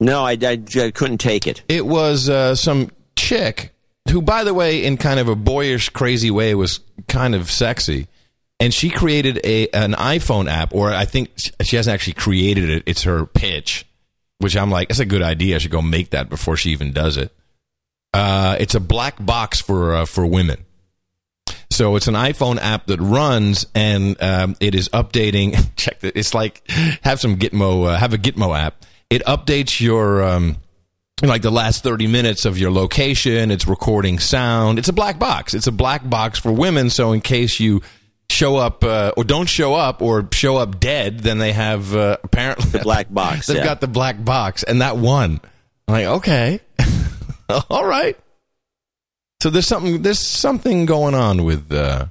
No, 0.00 0.24
I, 0.24 0.32
I, 0.40 0.62
I 0.76 0.90
couldn't 0.90 1.18
take 1.18 1.46
it. 1.46 1.62
It 1.68 1.84
was 1.84 2.28
uh, 2.28 2.54
some 2.54 2.90
chick 3.16 3.74
who, 4.08 4.22
by 4.22 4.44
the 4.44 4.54
way, 4.54 4.84
in 4.84 4.96
kind 4.96 5.18
of 5.20 5.28
a 5.28 5.34
boyish, 5.34 5.90
crazy 5.90 6.30
way, 6.30 6.54
was 6.54 6.80
kind 7.08 7.34
of 7.34 7.50
sexy. 7.50 8.06
And 8.60 8.74
she 8.74 8.90
created 8.90 9.40
a 9.44 9.68
an 9.68 9.92
iPhone 9.92 10.48
app, 10.50 10.74
or 10.74 10.92
I 10.92 11.04
think 11.04 11.30
she 11.62 11.76
hasn't 11.76 11.94
actually 11.94 12.14
created 12.14 12.70
it. 12.70 12.82
It's 12.86 13.04
her 13.04 13.24
pitch, 13.24 13.86
which 14.38 14.56
I'm 14.56 14.70
like, 14.70 14.88
that's 14.88 14.98
a 15.00 15.04
good 15.04 15.22
idea. 15.22 15.56
I 15.56 15.58
should 15.58 15.70
go 15.70 15.82
make 15.82 16.10
that 16.10 16.28
before 16.28 16.56
she 16.56 16.70
even 16.70 16.92
does 16.92 17.16
it. 17.16 17.32
Uh, 18.12 18.56
it's 18.58 18.74
a 18.74 18.80
black 18.80 19.24
box 19.24 19.60
for 19.60 19.94
uh, 19.94 20.04
for 20.06 20.26
women. 20.26 20.64
So 21.70 21.94
it's 21.94 22.08
an 22.08 22.14
iPhone 22.14 22.58
app 22.58 22.86
that 22.86 22.98
runs 22.98 23.66
and 23.74 24.20
um, 24.20 24.56
it 24.58 24.74
is 24.74 24.88
updating. 24.88 25.70
Check 25.76 26.00
that. 26.00 26.16
It's 26.16 26.34
like 26.34 26.68
have 27.02 27.20
some 27.20 27.36
Gitmo, 27.36 27.86
uh, 27.92 27.96
have 27.96 28.12
a 28.12 28.18
Gitmo 28.18 28.58
app. 28.58 28.84
It 29.10 29.24
updates 29.24 29.80
your 29.80 30.22
um, 30.22 30.56
like 31.22 31.42
the 31.42 31.50
last 31.50 31.82
30 31.82 32.06
minutes 32.06 32.44
of 32.44 32.58
your 32.58 32.70
location. 32.70 33.50
It's 33.50 33.66
recording 33.66 34.18
sound. 34.18 34.78
It's 34.78 34.88
a 34.88 34.92
black 34.92 35.18
box. 35.18 35.54
It's 35.54 35.66
a 35.66 35.72
black 35.72 36.08
box 36.08 36.38
for 36.38 36.52
women. 36.52 36.90
So 36.90 37.12
in 37.12 37.20
case 37.20 37.58
you 37.58 37.80
show 38.30 38.56
up 38.56 38.84
uh, 38.84 39.12
or 39.16 39.24
don't 39.24 39.48
show 39.48 39.74
up 39.74 40.02
or 40.02 40.28
show 40.32 40.56
up 40.58 40.78
dead, 40.78 41.20
then 41.20 41.38
they 41.38 41.52
have 41.52 41.94
uh, 41.96 42.18
apparently 42.22 42.70
The 42.70 42.80
black 42.80 43.06
box, 43.12 43.46
They've 43.46 43.56
yeah. 43.56 43.64
got 43.64 43.80
the 43.80 43.88
black 43.88 44.22
box 44.22 44.62
and 44.62 44.82
that 44.82 44.96
one. 44.98 45.40
I'm 45.88 45.94
like, 45.94 46.06
okay, 46.06 46.60
all 47.70 47.86
right. 47.86 48.18
So 49.42 49.48
there's 49.50 49.66
something 49.66 50.02
there's 50.02 50.18
something 50.18 50.84
going 50.84 51.14
on 51.14 51.44
with 51.44 51.72
uh, 51.72 52.06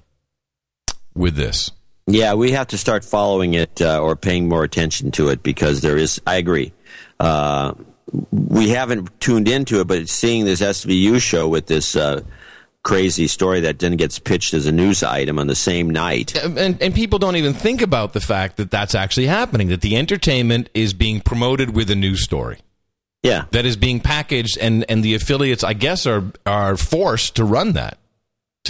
with 1.13 1.35
this. 1.35 1.71
Yeah, 2.07 2.35
we 2.35 2.53
have 2.53 2.67
to 2.67 2.77
start 2.77 3.03
following 3.03 3.53
it 3.53 3.81
uh, 3.81 4.01
or 4.01 4.15
paying 4.15 4.47
more 4.47 4.63
attention 4.63 5.11
to 5.11 5.27
it 5.27 5.43
because 5.43 5.81
there 5.81 5.97
is. 5.97 6.19
I 6.25 6.35
agree. 6.37 6.71
Uh, 7.19 7.73
we 8.31 8.69
haven't 8.69 9.19
tuned 9.19 9.47
into 9.47 9.79
it, 9.81 9.87
but 9.87 10.07
seeing 10.07 10.45
this 10.45 10.61
SVU 10.61 11.21
show 11.21 11.47
with 11.47 11.67
this 11.67 11.95
uh, 11.95 12.21
crazy 12.83 13.27
story 13.27 13.59
that 13.61 13.79
then 13.79 13.97
gets 13.97 14.17
pitched 14.17 14.53
as 14.53 14.65
a 14.65 14.71
news 14.71 15.03
item 15.03 15.39
on 15.39 15.47
the 15.47 15.55
same 15.55 15.89
night. 15.89 16.35
and, 16.41 16.81
and 16.81 16.95
people 16.95 17.19
don't 17.19 17.35
even 17.35 17.53
think 17.53 17.81
about 17.81 18.13
the 18.13 18.21
fact 18.21 18.57
that 18.57 18.71
that's 18.71 18.95
actually 18.95 19.27
happening. 19.27 19.67
That 19.67 19.81
the 19.81 19.97
entertainment 19.97 20.69
is 20.73 20.93
being 20.93 21.19
promoted 21.19 21.75
with 21.75 21.89
a 21.89 21.95
news 21.95 22.23
story. 22.23 22.59
Yeah, 23.23 23.45
that 23.51 23.65
is 23.65 23.75
being 23.75 23.99
packaged, 23.99 24.57
and 24.57 24.85
and 24.87 25.03
the 25.03 25.15
affiliates, 25.15 25.63
I 25.63 25.73
guess, 25.73 26.05
are 26.05 26.31
are 26.45 26.77
forced 26.77 27.35
to 27.37 27.43
run 27.43 27.73
that. 27.73 27.97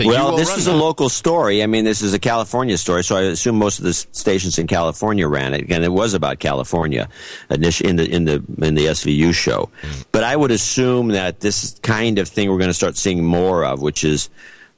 Well, 0.06 0.36
this 0.36 0.56
is 0.58 0.68
a 0.68 0.74
local 0.74 1.10
story. 1.10 1.64
I 1.64 1.68
mean, 1.68 1.86
this 1.86 2.02
is 2.02 2.14
a 2.14 2.20
California 2.20 2.78
story, 2.78 3.04
so 3.04 3.16
I 3.16 3.22
assume 3.22 3.58
most 3.58 3.80
of 3.80 3.86
the 3.86 3.94
stations 3.94 4.58
in 4.58 4.68
California 4.68 5.28
ran 5.28 5.54
it, 5.54 5.72
and 5.72 5.84
it 5.84 5.92
was 5.92 6.14
about 6.14 6.40
California 6.40 7.10
in 7.50 7.62
the 7.62 8.08
in 8.10 8.26
the 8.26 8.44
in 8.62 8.76
the 8.76 8.86
SVU 8.88 9.34
show. 9.34 9.70
But 10.12 10.24
I 10.24 10.36
would 10.36 10.52
assume 10.52 11.10
that 11.10 11.40
this 11.40 11.80
kind 11.82 12.20
of 12.20 12.28
thing 12.28 12.50
we're 12.50 12.58
going 12.58 12.70
to 12.70 12.74
start 12.74 12.98
seeing 12.98 13.24
more 13.24 13.66
of, 13.66 13.82
which 13.82 14.04
is 14.04 14.30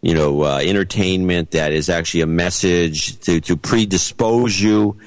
you 0.02 0.14
know 0.14 0.44
uh, 0.44 0.60
entertainment 0.64 1.52
that 1.52 1.72
is 1.72 1.90
actually 1.90 2.22
a 2.22 2.28
message 2.28 3.20
to 3.22 3.42
to 3.42 3.58
predispose 3.58 4.60
you 4.60 4.98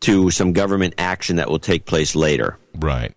to 0.00 0.30
some 0.30 0.52
government 0.52 0.94
action 0.98 1.36
that 1.36 1.48
will 1.48 1.58
take 1.58 1.84
place 1.84 2.14
later. 2.16 2.58
Right. 2.74 3.14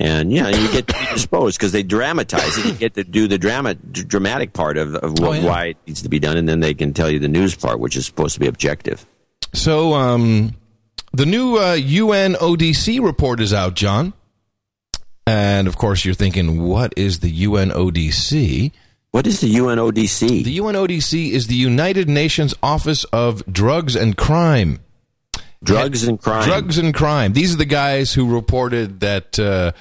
And 0.00 0.32
yeah, 0.32 0.48
you 0.48 0.70
get 0.70 0.86
to 0.86 0.94
be 0.94 1.06
disposed 1.12 1.58
because 1.58 1.72
they 1.72 1.82
dramatize 1.82 2.56
it. 2.56 2.66
You 2.66 2.72
get 2.74 2.94
to 2.94 3.02
do 3.04 3.26
the 3.26 3.36
drama, 3.36 3.74
d- 3.74 4.04
dramatic 4.04 4.52
part 4.52 4.78
of, 4.78 4.94
of 4.94 5.18
what, 5.18 5.22
Oh, 5.28 5.32
yeah. 5.32 5.44
why 5.44 5.64
it 5.66 5.76
needs 5.88 6.02
to 6.02 6.08
be 6.08 6.20
done, 6.20 6.36
and 6.36 6.48
then 6.48 6.60
they 6.60 6.72
can 6.72 6.94
tell 6.94 7.10
you 7.10 7.18
the 7.18 7.26
news 7.28 7.56
part, 7.56 7.80
which 7.80 7.96
is 7.96 8.06
supposed 8.06 8.34
to 8.34 8.40
be 8.40 8.46
objective. 8.46 9.04
So, 9.54 9.94
um, 9.94 10.54
the 11.12 11.26
new 11.26 11.56
uh, 11.56 11.74
UNODC 11.76 13.02
report 13.02 13.40
is 13.40 13.52
out, 13.52 13.74
John. 13.74 14.12
And 15.26 15.66
of 15.66 15.76
course, 15.76 16.04
you're 16.04 16.14
thinking, 16.14 16.62
what 16.62 16.94
is 16.96 17.18
the 17.18 17.32
UNODC? 17.46 18.70
What 19.10 19.26
is 19.26 19.40
the 19.40 19.52
UNODC? 19.52 20.44
The 20.44 20.58
UNODC 20.58 21.30
is 21.32 21.48
the 21.48 21.54
United 21.54 22.08
Nations 22.08 22.54
Office 22.62 23.04
of 23.04 23.42
Drugs 23.50 23.96
and 23.96 24.16
Crime. 24.16 24.78
Drugs 25.62 26.04
and 26.04 26.20
crime. 26.20 26.44
Drugs 26.44 26.78
and 26.78 26.94
crime. 26.94 27.32
These 27.32 27.54
are 27.54 27.58
the 27.58 27.64
guys 27.64 28.12
who 28.12 28.32
reported 28.32 29.00
that 29.00 29.38
uh, 29.38 29.72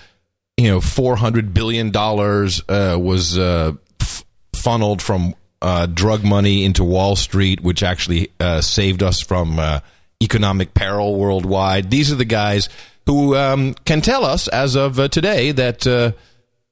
you 0.57 0.69
know 0.69 0.81
four 0.81 1.15
hundred 1.15 1.53
billion 1.53 1.91
dollars 1.91 2.61
uh, 2.67 2.97
was 2.99 3.37
uh, 3.37 3.73
f- 4.01 4.25
funneled 4.55 5.01
from 5.01 5.35
uh, 5.61 5.85
drug 5.85 6.23
money 6.23 6.65
into 6.65 6.83
Wall 6.83 7.15
Street, 7.15 7.61
which 7.61 7.83
actually 7.83 8.31
uh, 8.39 8.61
saved 8.61 9.03
us 9.03 9.21
from 9.21 9.59
uh, 9.59 9.81
economic 10.21 10.73
peril 10.73 11.15
worldwide. 11.15 11.91
These 11.91 12.11
are 12.11 12.15
the 12.15 12.25
guys 12.25 12.69
who 13.05 13.35
um, 13.35 13.73
can 13.85 14.01
tell 14.01 14.25
us, 14.25 14.47
as 14.47 14.75
of 14.75 14.95
today, 15.11 15.51
that 15.51 15.85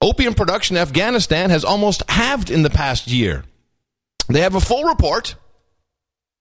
opium 0.01 0.33
production 0.33 0.75
in 0.77 0.81
Afghanistan 0.81 1.49
has 1.51 1.63
almost 1.63 2.01
halved 2.09 2.49
in 2.49 2.63
the 2.63 2.69
past 2.69 3.07
year. 3.07 3.43
They 4.27 4.41
have 4.41 4.55
a 4.55 4.59
full 4.59 4.83
report. 4.85 5.35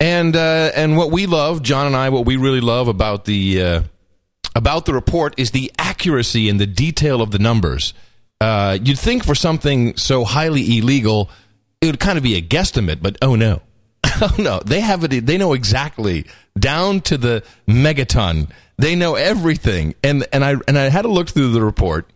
And 0.00 0.34
uh, 0.34 0.72
and 0.74 0.96
what 0.96 1.10
we 1.10 1.26
love, 1.26 1.62
John 1.62 1.86
and 1.86 1.96
I, 1.96 2.08
what 2.08 2.26
we 2.26 2.36
really 2.36 2.60
love 2.60 2.88
about 2.88 3.24
the 3.24 3.62
uh, 3.62 3.82
about 4.54 4.86
the 4.86 4.92
report 4.92 5.34
is 5.36 5.52
the 5.52 5.70
accuracy 5.78 6.48
and 6.48 6.60
the 6.60 6.66
detail 6.66 7.22
of 7.22 7.30
the 7.30 7.38
numbers. 7.38 7.94
Uh, 8.40 8.78
you'd 8.82 8.98
think 8.98 9.24
for 9.24 9.34
something 9.34 9.96
so 9.96 10.24
highly 10.24 10.78
illegal, 10.78 11.30
it 11.80 11.86
would 11.86 12.00
kind 12.00 12.18
of 12.18 12.24
be 12.24 12.36
a 12.36 12.42
guesstimate, 12.42 13.00
but 13.00 13.16
oh 13.22 13.36
no, 13.36 13.62
oh 14.20 14.34
no, 14.38 14.60
they 14.64 14.80
have 14.80 15.04
it. 15.04 15.26
They 15.26 15.38
know 15.38 15.52
exactly 15.52 16.26
down 16.58 17.00
to 17.02 17.16
the 17.16 17.44
megaton. 17.68 18.50
They 18.76 18.96
know 18.96 19.14
everything, 19.14 19.94
and 20.02 20.26
and 20.32 20.44
I 20.44 20.56
and 20.66 20.78
I 20.78 20.88
had 20.88 21.02
to 21.02 21.08
look 21.08 21.28
through 21.28 21.52
the 21.52 21.62
report. 21.62 22.10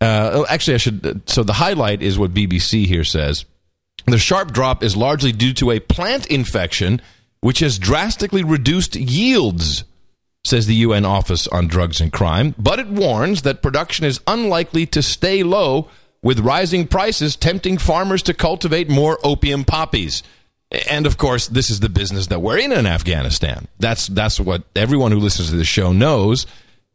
Uh, 0.00 0.30
oh, 0.32 0.46
actually, 0.48 0.74
I 0.74 0.78
should. 0.78 1.28
So 1.28 1.42
the 1.42 1.52
highlight 1.52 2.02
is 2.02 2.18
what 2.18 2.32
BBC 2.34 2.86
here 2.86 3.04
says. 3.04 3.44
The 4.06 4.18
sharp 4.18 4.52
drop 4.52 4.82
is 4.82 4.96
largely 4.96 5.32
due 5.32 5.52
to 5.54 5.72
a 5.72 5.80
plant 5.80 6.26
infection, 6.26 7.00
which 7.40 7.58
has 7.60 7.78
drastically 7.78 8.44
reduced 8.44 8.94
yields, 8.96 9.84
says 10.44 10.66
the 10.66 10.74
UN 10.76 11.04
Office 11.04 11.48
on 11.48 11.66
Drugs 11.66 12.00
and 12.00 12.12
Crime. 12.12 12.54
But 12.56 12.78
it 12.78 12.88
warns 12.88 13.42
that 13.42 13.62
production 13.62 14.04
is 14.04 14.20
unlikely 14.26 14.86
to 14.86 15.02
stay 15.02 15.42
low, 15.42 15.88
with 16.22 16.40
rising 16.40 16.88
prices 16.88 17.36
tempting 17.36 17.78
farmers 17.78 18.20
to 18.20 18.34
cultivate 18.34 18.88
more 18.88 19.18
opium 19.22 19.64
poppies. 19.64 20.24
And 20.90 21.06
of 21.06 21.18
course, 21.18 21.46
this 21.46 21.70
is 21.70 21.78
the 21.78 21.88
business 21.88 22.26
that 22.28 22.42
we're 22.42 22.58
in 22.58 22.72
in 22.72 22.86
Afghanistan. 22.86 23.68
That's 23.78 24.08
that's 24.08 24.40
what 24.40 24.64
everyone 24.74 25.12
who 25.12 25.20
listens 25.20 25.50
to 25.50 25.56
the 25.56 25.64
show 25.64 25.92
knows, 25.92 26.46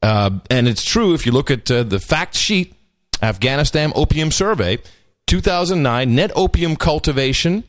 uh, 0.01 0.31
and 0.49 0.67
it's 0.67 0.83
true. 0.83 1.13
If 1.13 1.25
you 1.25 1.31
look 1.31 1.49
at 1.49 1.71
uh, 1.71 1.83
the 1.83 1.99
fact 2.01 2.35
sheet, 2.35 2.75
Afghanistan 3.21 3.93
Opium 3.95 4.31
Survey, 4.31 4.79
2009 5.27 6.15
net 6.15 6.31
opium 6.35 6.75
cultivation 6.75 7.63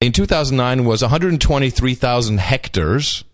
in 0.00 0.12
2009 0.12 0.84
was 0.84 1.02
123,000 1.02 2.38
hectares. 2.38 3.24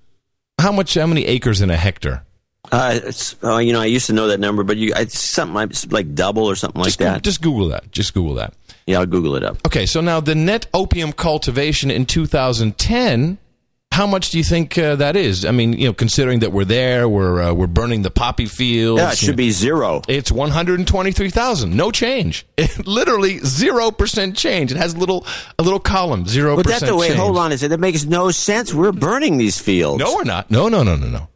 How 0.60 0.72
much? 0.72 0.94
How 0.94 1.06
many 1.06 1.26
acres 1.26 1.60
in 1.60 1.70
a 1.70 1.76
hectare? 1.76 2.24
Uh, 2.72 2.98
it's, 3.04 3.36
uh, 3.44 3.58
you 3.58 3.72
know, 3.72 3.80
I 3.80 3.86
used 3.86 4.06
to 4.06 4.14
know 4.14 4.28
that 4.28 4.40
number, 4.40 4.62
but 4.64 4.76
you, 4.78 4.92
it's 4.96 5.18
something 5.18 5.54
like- 5.54 5.92
like 5.92 6.14
double 6.14 6.44
or 6.46 6.56
something 6.56 6.80
like 6.80 6.86
just, 6.86 6.98
that. 7.00 7.22
Just 7.22 7.42
Google 7.42 7.68
that. 7.68 7.92
Just 7.92 8.14
Google 8.14 8.34
that. 8.36 8.54
Yeah, 8.86 9.00
I'll 9.00 9.06
Google 9.06 9.36
it 9.36 9.42
up. 9.44 9.58
Okay, 9.66 9.84
so 9.84 10.00
now 10.00 10.20
the 10.20 10.34
net 10.34 10.66
opium 10.72 11.12
cultivation 11.12 11.90
in 11.90 12.06
2010. 12.06 13.38
How 13.94 14.08
much 14.08 14.30
do 14.30 14.38
you 14.38 14.44
think 14.44 14.76
uh, 14.76 14.96
that 14.96 15.14
is? 15.14 15.44
I 15.44 15.52
mean, 15.52 15.72
you 15.72 15.86
know, 15.86 15.92
considering 15.92 16.40
that 16.40 16.50
we're 16.50 16.64
there, 16.64 17.08
we're 17.08 17.40
uh, 17.40 17.52
we're 17.54 17.68
burning 17.68 18.02
the 18.02 18.10
poppy 18.10 18.46
fields. 18.46 19.00
Yeah, 19.00 19.12
it 19.12 19.18
should 19.18 19.36
be 19.36 19.52
zero. 19.52 20.02
It's 20.08 20.32
one 20.32 20.50
hundred 20.50 20.80
and 20.80 20.88
twenty-three 20.88 21.30
thousand. 21.30 21.76
No 21.76 21.92
change. 21.92 22.44
Literally 22.84 23.38
zero 23.38 23.92
percent 23.92 24.36
change. 24.36 24.72
It 24.72 24.78
has 24.78 24.94
a 24.94 24.98
little 24.98 25.24
a 25.60 25.62
little 25.62 25.78
column 25.78 26.26
zero 26.26 26.56
But 26.56 26.66
that's 26.66 26.82
the 26.82 26.96
way. 26.96 27.06
change. 27.06 27.20
Hold 27.20 27.38
on 27.38 27.52
a 27.52 27.56
second. 27.56 27.70
That 27.70 27.78
makes 27.78 28.04
no 28.04 28.32
sense. 28.32 28.74
We're 28.74 28.90
burning 28.90 29.38
these 29.38 29.60
fields. 29.60 30.00
No, 30.02 30.16
we're 30.16 30.24
not. 30.24 30.50
No, 30.50 30.68
no, 30.68 30.82
no, 30.82 30.96
no, 30.96 31.06
no. 31.06 31.28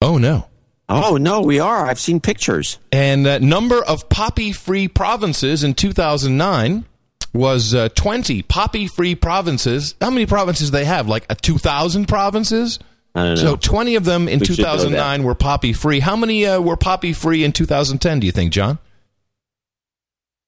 Oh 0.00 0.16
no. 0.16 0.46
Oh 0.88 1.18
no, 1.18 1.42
we 1.42 1.60
are. 1.60 1.84
I've 1.84 2.00
seen 2.00 2.20
pictures. 2.20 2.78
And 2.90 3.26
uh, 3.26 3.38
number 3.38 3.84
of 3.84 4.08
poppy-free 4.08 4.88
provinces 4.88 5.62
in 5.62 5.74
2009 5.74 6.86
was 7.32 7.74
uh, 7.74 7.88
20 7.90 8.42
poppy-free 8.42 9.14
provinces. 9.16 9.94
How 10.00 10.10
many 10.10 10.26
provinces 10.26 10.70
do 10.70 10.76
they 10.76 10.84
have? 10.84 11.08
Like 11.08 11.26
a 11.30 11.34
2,000 11.34 12.06
provinces? 12.06 12.78
I 13.14 13.24
don't 13.24 13.34
know. 13.36 13.40
So 13.40 13.56
20 13.56 13.94
of 13.96 14.04
them 14.04 14.28
in 14.28 14.40
We 14.40 14.46
2009 14.46 15.22
were 15.22 15.34
poppy-free. 15.34 16.00
How 16.00 16.16
many 16.16 16.46
uh, 16.46 16.60
were 16.60 16.76
poppy-free 16.76 17.44
in 17.44 17.52
2010? 17.52 18.20
Do 18.20 18.26
you 18.26 18.32
think, 18.32 18.52
John? 18.52 18.78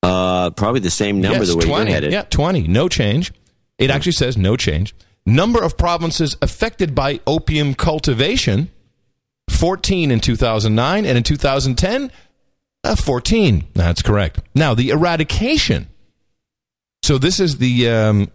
Uh, 0.02 0.50
probably 0.50 0.80
the 0.80 0.90
same 0.90 1.20
number 1.20 1.38
yes, 1.38 1.50
the 1.50 1.56
way 1.56 1.64
20. 1.64 1.90
you 1.90 1.94
had 1.94 2.04
it. 2.04 2.12
Yeah, 2.12 2.22
20. 2.22 2.66
No 2.66 2.88
change. 2.88 3.32
It 3.78 3.90
actually 3.90 4.12
says 4.12 4.36
no 4.36 4.56
change. 4.56 4.94
Number 5.24 5.62
of 5.62 5.76
provinces 5.76 6.36
affected 6.42 6.94
by 6.94 7.20
opium 7.26 7.74
cultivation 7.74 8.70
14 9.50 10.10
in 10.10 10.20
2009 10.20 11.04
and 11.04 11.18
in 11.18 11.22
2010 11.22 12.10
uh, 12.84 12.96
14 12.96 13.64
that's 13.74 14.02
correct 14.02 14.40
now 14.54 14.74
the 14.74 14.90
eradication 14.90 15.88
so 17.02 17.18
this 17.18 17.40
is 17.40 17.58
the 17.58 17.88
um, 17.88 18.30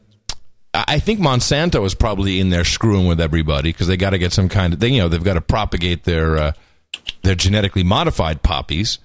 I 0.73 0.99
think 0.99 1.19
Monsanto 1.19 1.85
is 1.85 1.95
probably 1.95 2.39
in 2.39 2.49
there 2.49 2.65
screwing 2.65 3.07
with 3.07 3.19
everybody 3.19 3.71
because 3.71 3.87
they 3.87 3.97
got 3.97 4.11
to 4.11 4.17
get 4.17 4.33
some 4.33 4.49
kind 4.49 4.73
of 4.73 4.79
thing. 4.79 4.93
You 4.93 5.01
know, 5.03 5.07
they've 5.07 5.23
got 5.23 5.33
to 5.33 5.41
propagate 5.41 6.03
their 6.03 6.37
uh, 6.37 6.51
their 7.23 7.35
genetically 7.35 7.83
modified 7.83 8.43
poppies. 8.43 8.99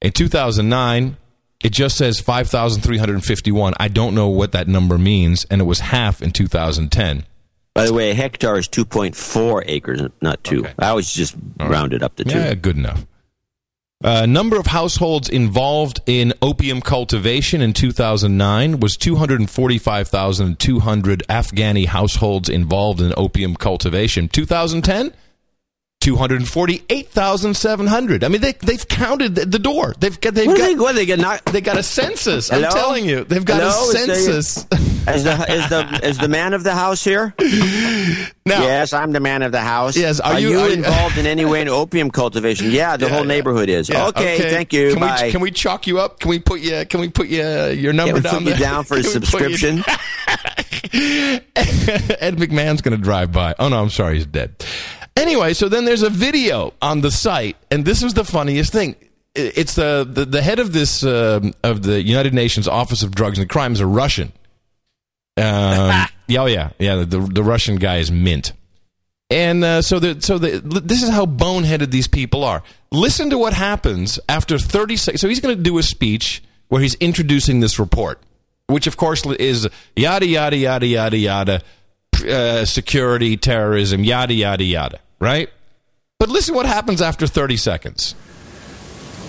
In 0.00 0.10
2009, 0.10 1.16
it 1.62 1.72
just 1.72 1.96
says 1.96 2.20
5,351. 2.20 3.74
I 3.78 3.88
don't 3.88 4.14
know 4.14 4.28
what 4.28 4.52
that 4.52 4.66
number 4.66 4.98
means, 4.98 5.44
and 5.44 5.60
it 5.60 5.64
was 5.64 5.80
half 5.80 6.20
in 6.20 6.32
2010. 6.32 7.24
By 7.74 7.86
the 7.86 7.94
way, 7.94 8.10
a 8.10 8.14
hectare 8.14 8.58
is 8.58 8.68
2.4 8.68 9.62
acres, 9.66 10.02
not 10.20 10.42
two. 10.44 10.66
I 10.78 10.88
always 10.88 11.12
just 11.12 11.36
round 11.58 11.94
it 11.94 12.02
up 12.02 12.16
to 12.16 12.24
two. 12.24 12.36
Yeah, 12.36 12.54
good 12.54 12.76
enough. 12.76 13.06
Uh, 14.04 14.26
number 14.26 14.58
of 14.58 14.66
households 14.66 15.28
involved 15.28 16.00
in 16.06 16.32
opium 16.42 16.80
cultivation 16.80 17.60
in 17.60 17.72
2009 17.72 18.80
was 18.80 18.96
245,200 18.96 21.22
Afghani 21.28 21.86
households 21.86 22.48
involved 22.48 23.00
in 23.00 23.14
opium 23.16 23.54
cultivation. 23.54 24.28
2010, 24.28 25.12
248,700. 26.02 28.24
I 28.24 28.28
mean, 28.28 28.40
they, 28.40 28.52
they've 28.54 28.86
counted 28.88 29.34
the, 29.36 29.46
the 29.46 29.58
door. 29.60 29.94
They've 29.98 30.20
got, 30.20 30.34
they've 30.34 30.46
What 30.48 30.58
got, 30.58 30.66
they, 30.66 30.74
what 30.74 30.94
they 30.96 31.06
get 31.06 31.18
knocked? 31.20 31.52
they 31.52 31.60
got 31.60 31.78
a 31.78 31.82
census. 31.82 32.48
Hello? 32.48 32.66
I'm 32.68 32.72
telling 32.74 33.04
you, 33.06 33.22
they've 33.24 33.44
got 33.44 33.60
Hello? 33.62 33.90
a 33.90 33.92
census. 33.92 34.66
Is 35.08 35.24
the 35.24 35.52
is 35.52 35.68
the 35.68 36.00
is 36.04 36.18
the 36.18 36.28
man 36.28 36.54
of 36.54 36.62
the 36.64 36.72
house 36.74 37.02
here? 37.02 37.34
Now- 37.38 38.62
yes, 38.62 38.92
I'm 38.92 39.10
the 39.12 39.18
man 39.20 39.42
of 39.42 39.50
the 39.52 39.60
house. 39.60 39.96
Yes, 39.96 40.20
are 40.20 40.34
Are, 40.34 40.40
you- 40.40 40.50
you, 40.50 40.60
are 40.60 40.68
you- 40.68 40.74
involved 40.74 41.18
in 41.18 41.26
any 41.26 41.44
way 41.44 41.60
in 41.62 41.68
opium 41.68 42.10
cultivation? 42.10 42.70
Yeah, 42.72 42.96
the 42.96 43.06
Yeah, 43.06 43.12
whole 43.12 43.22
yeah. 43.22 43.28
neighborhood 43.28 43.68
is. 43.68 43.88
Yeah, 43.88 44.06
okay, 44.08 44.38
thank 44.50 44.72
you. 44.72 44.90
Can 44.92 45.00
Bye. 45.00 45.22
we 45.24 45.30
can 45.32 45.40
we 45.40 45.50
chalk 45.50 45.86
you 45.86 45.98
up? 46.00 46.20
Can 46.20 46.30
we 46.30 46.38
put 46.38 46.60
you? 46.60 46.84
Can 46.86 47.00
we 47.00 47.08
put 47.10 47.28
you 47.28 47.42
your 47.70 47.92
number 47.92 48.20
Can 48.20 48.22
we 48.22 48.30
down 48.30 48.44
put 48.44 48.52
you 48.52 48.58
down 48.64 48.84
for 48.84 48.94
a 48.94 49.02
Can 49.02 49.06
we 49.06 49.12
subscription? 49.12 49.78
Ed 50.94 52.36
McMahon's 52.38 52.82
going 52.82 52.96
to 52.96 53.02
drive 53.02 53.32
by. 53.32 53.54
Oh 53.58 53.68
no, 53.68 53.80
I'm 53.82 53.90
sorry, 53.90 54.14
he's 54.16 54.26
dead. 54.26 54.54
Anyway, 55.16 55.52
so 55.52 55.68
then 55.68 55.84
there's 55.84 56.02
a 56.02 56.10
video 56.10 56.72
on 56.80 57.00
the 57.00 57.10
site, 57.10 57.56
and 57.70 57.84
this 57.84 58.02
was 58.02 58.14
the 58.14 58.24
funniest 58.24 58.72
thing. 58.72 58.96
It's 59.34 59.74
the 59.74 60.06
the, 60.08 60.24
the 60.24 60.42
head 60.42 60.58
of 60.58 60.72
this 60.72 61.02
um 61.04 61.54
of 61.62 61.82
the 61.82 62.02
United 62.02 62.34
Nations 62.34 62.68
Office 62.68 63.02
of 63.02 63.14
Drugs 63.14 63.38
and 63.38 63.48
Crimes, 63.48 63.80
a 63.80 63.86
Russian. 63.86 64.32
Um, 65.36 66.06
yeah, 66.26 66.40
oh 66.40 66.46
yeah, 66.46 66.70
yeah. 66.78 66.96
The 66.96 67.18
the 67.18 67.42
Russian 67.42 67.76
guy 67.76 67.98
is 67.98 68.10
mint. 68.10 68.52
And 69.32 69.64
uh, 69.64 69.80
so, 69.80 69.98
the, 69.98 70.20
so 70.20 70.36
the, 70.36 70.60
this 70.60 71.02
is 71.02 71.08
how 71.08 71.24
boneheaded 71.24 71.90
these 71.90 72.06
people 72.06 72.44
are. 72.44 72.62
Listen 72.90 73.30
to 73.30 73.38
what 73.38 73.54
happens 73.54 74.20
after 74.28 74.58
30 74.58 74.96
seconds. 74.96 75.22
So 75.22 75.28
he's 75.28 75.40
going 75.40 75.56
to 75.56 75.62
do 75.62 75.78
a 75.78 75.82
speech 75.82 76.42
where 76.68 76.82
he's 76.82 76.96
introducing 76.96 77.60
this 77.60 77.78
report, 77.78 78.20
which 78.66 78.86
of 78.86 78.98
course 78.98 79.24
is 79.24 79.66
yada, 79.96 80.26
yada, 80.26 80.56
yada, 80.56 80.86
yada, 80.86 81.16
yada, 81.16 81.62
uh, 82.26 82.64
security, 82.64 83.36
terrorism, 83.36 84.04
yada, 84.04 84.34
yada, 84.34 84.64
yada, 84.64 84.98
right? 85.18 85.50
But 86.18 86.28
listen 86.28 86.54
what 86.54 86.66
happens 86.66 87.02
after 87.02 87.26
30 87.26 87.56
seconds. 87.56 88.14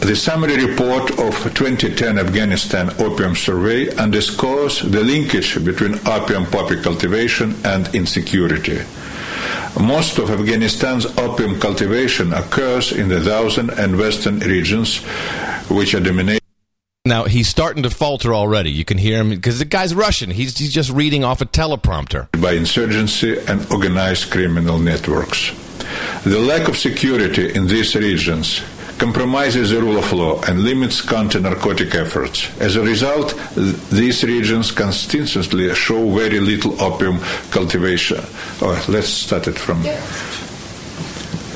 The 0.01 0.15
summary 0.15 0.65
report 0.65 1.11
of 1.11 1.33
2010 1.55 2.19
Afghanistan 2.19 2.89
Opium 2.99 3.35
Survey 3.35 3.89
underscores 3.95 4.81
the 4.81 5.01
linkage 5.01 5.63
between 5.63 5.95
opium 6.05 6.45
poppy 6.45 6.81
cultivation 6.81 7.55
and 7.63 7.87
insecurity. 7.95 8.81
Most 9.79 10.19
of 10.19 10.29
Afghanistan's 10.29 11.05
opium 11.17 11.59
cultivation 11.59 12.33
occurs 12.33 12.91
in 12.91 13.07
the 13.07 13.23
southern 13.23 13.69
and 13.71 13.97
western 13.97 14.39
regions, 14.39 14.97
which 15.69 15.95
are 15.95 16.01
dominated. 16.01 16.42
Now 17.05 17.25
he's 17.25 17.49
starting 17.49 17.83
to 17.83 17.89
falter 17.89 18.33
already. 18.33 18.71
You 18.71 18.85
can 18.85 18.97
hear 18.97 19.17
him 19.19 19.31
because 19.31 19.59
the 19.59 19.65
guy's 19.65 19.93
Russian. 19.93 20.31
He's 20.31 20.57
he's 20.57 20.71
just 20.71 20.89
reading 20.89 21.25
off 21.25 21.41
a 21.41 21.45
teleprompter. 21.45 22.29
by 22.41 22.53
insurgency 22.53 23.39
and 23.45 23.69
organized 23.69 24.31
criminal 24.31 24.79
networks. 24.79 25.51
The 26.23 26.39
lack 26.39 26.69
of 26.69 26.77
security 26.77 27.53
in 27.53 27.67
these 27.67 27.93
regions 27.93 28.61
compromises 28.99 29.71
the 29.71 29.81
rule 29.81 29.97
of 29.97 30.13
law 30.13 30.41
and 30.47 30.63
limits 30.63 31.01
counter-narcotic 31.01 31.93
efforts. 31.93 32.49
As 32.61 32.77
a 32.77 32.81
result, 32.81 33.35
these 33.91 34.23
regions 34.23 34.71
consistently 34.71 35.75
show 35.75 36.09
very 36.09 36.39
little 36.39 36.81
opium 36.81 37.19
cultivation. 37.51 38.21
Oh, 38.61 38.81
let's 38.87 39.09
start 39.09 39.49
it 39.49 39.59
from 39.59 39.83
You 39.83 39.91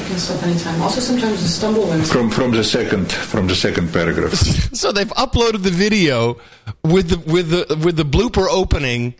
can 0.08 0.18
stop 0.18 0.42
anytime. 0.44 0.82
Also, 0.82 1.00
sometimes 1.02 1.42
you 1.42 1.48
stumble 1.48 1.88
when. 1.88 2.02
from 2.04 2.30
from 2.30 2.52
the 2.52 2.64
second 2.64 3.12
from 3.12 3.48
the 3.48 3.56
second 3.56 3.92
paragraph. 3.94 4.34
So 4.78 4.92
they've 4.92 5.08
uploaded 5.10 5.64
the 5.64 5.72
video 5.72 6.38
with 6.84 7.10
the 7.10 7.18
with 7.32 7.50
the 7.50 7.76
with 7.84 7.96
the 7.98 8.04
blooper 8.06 8.48
opening 8.50 9.16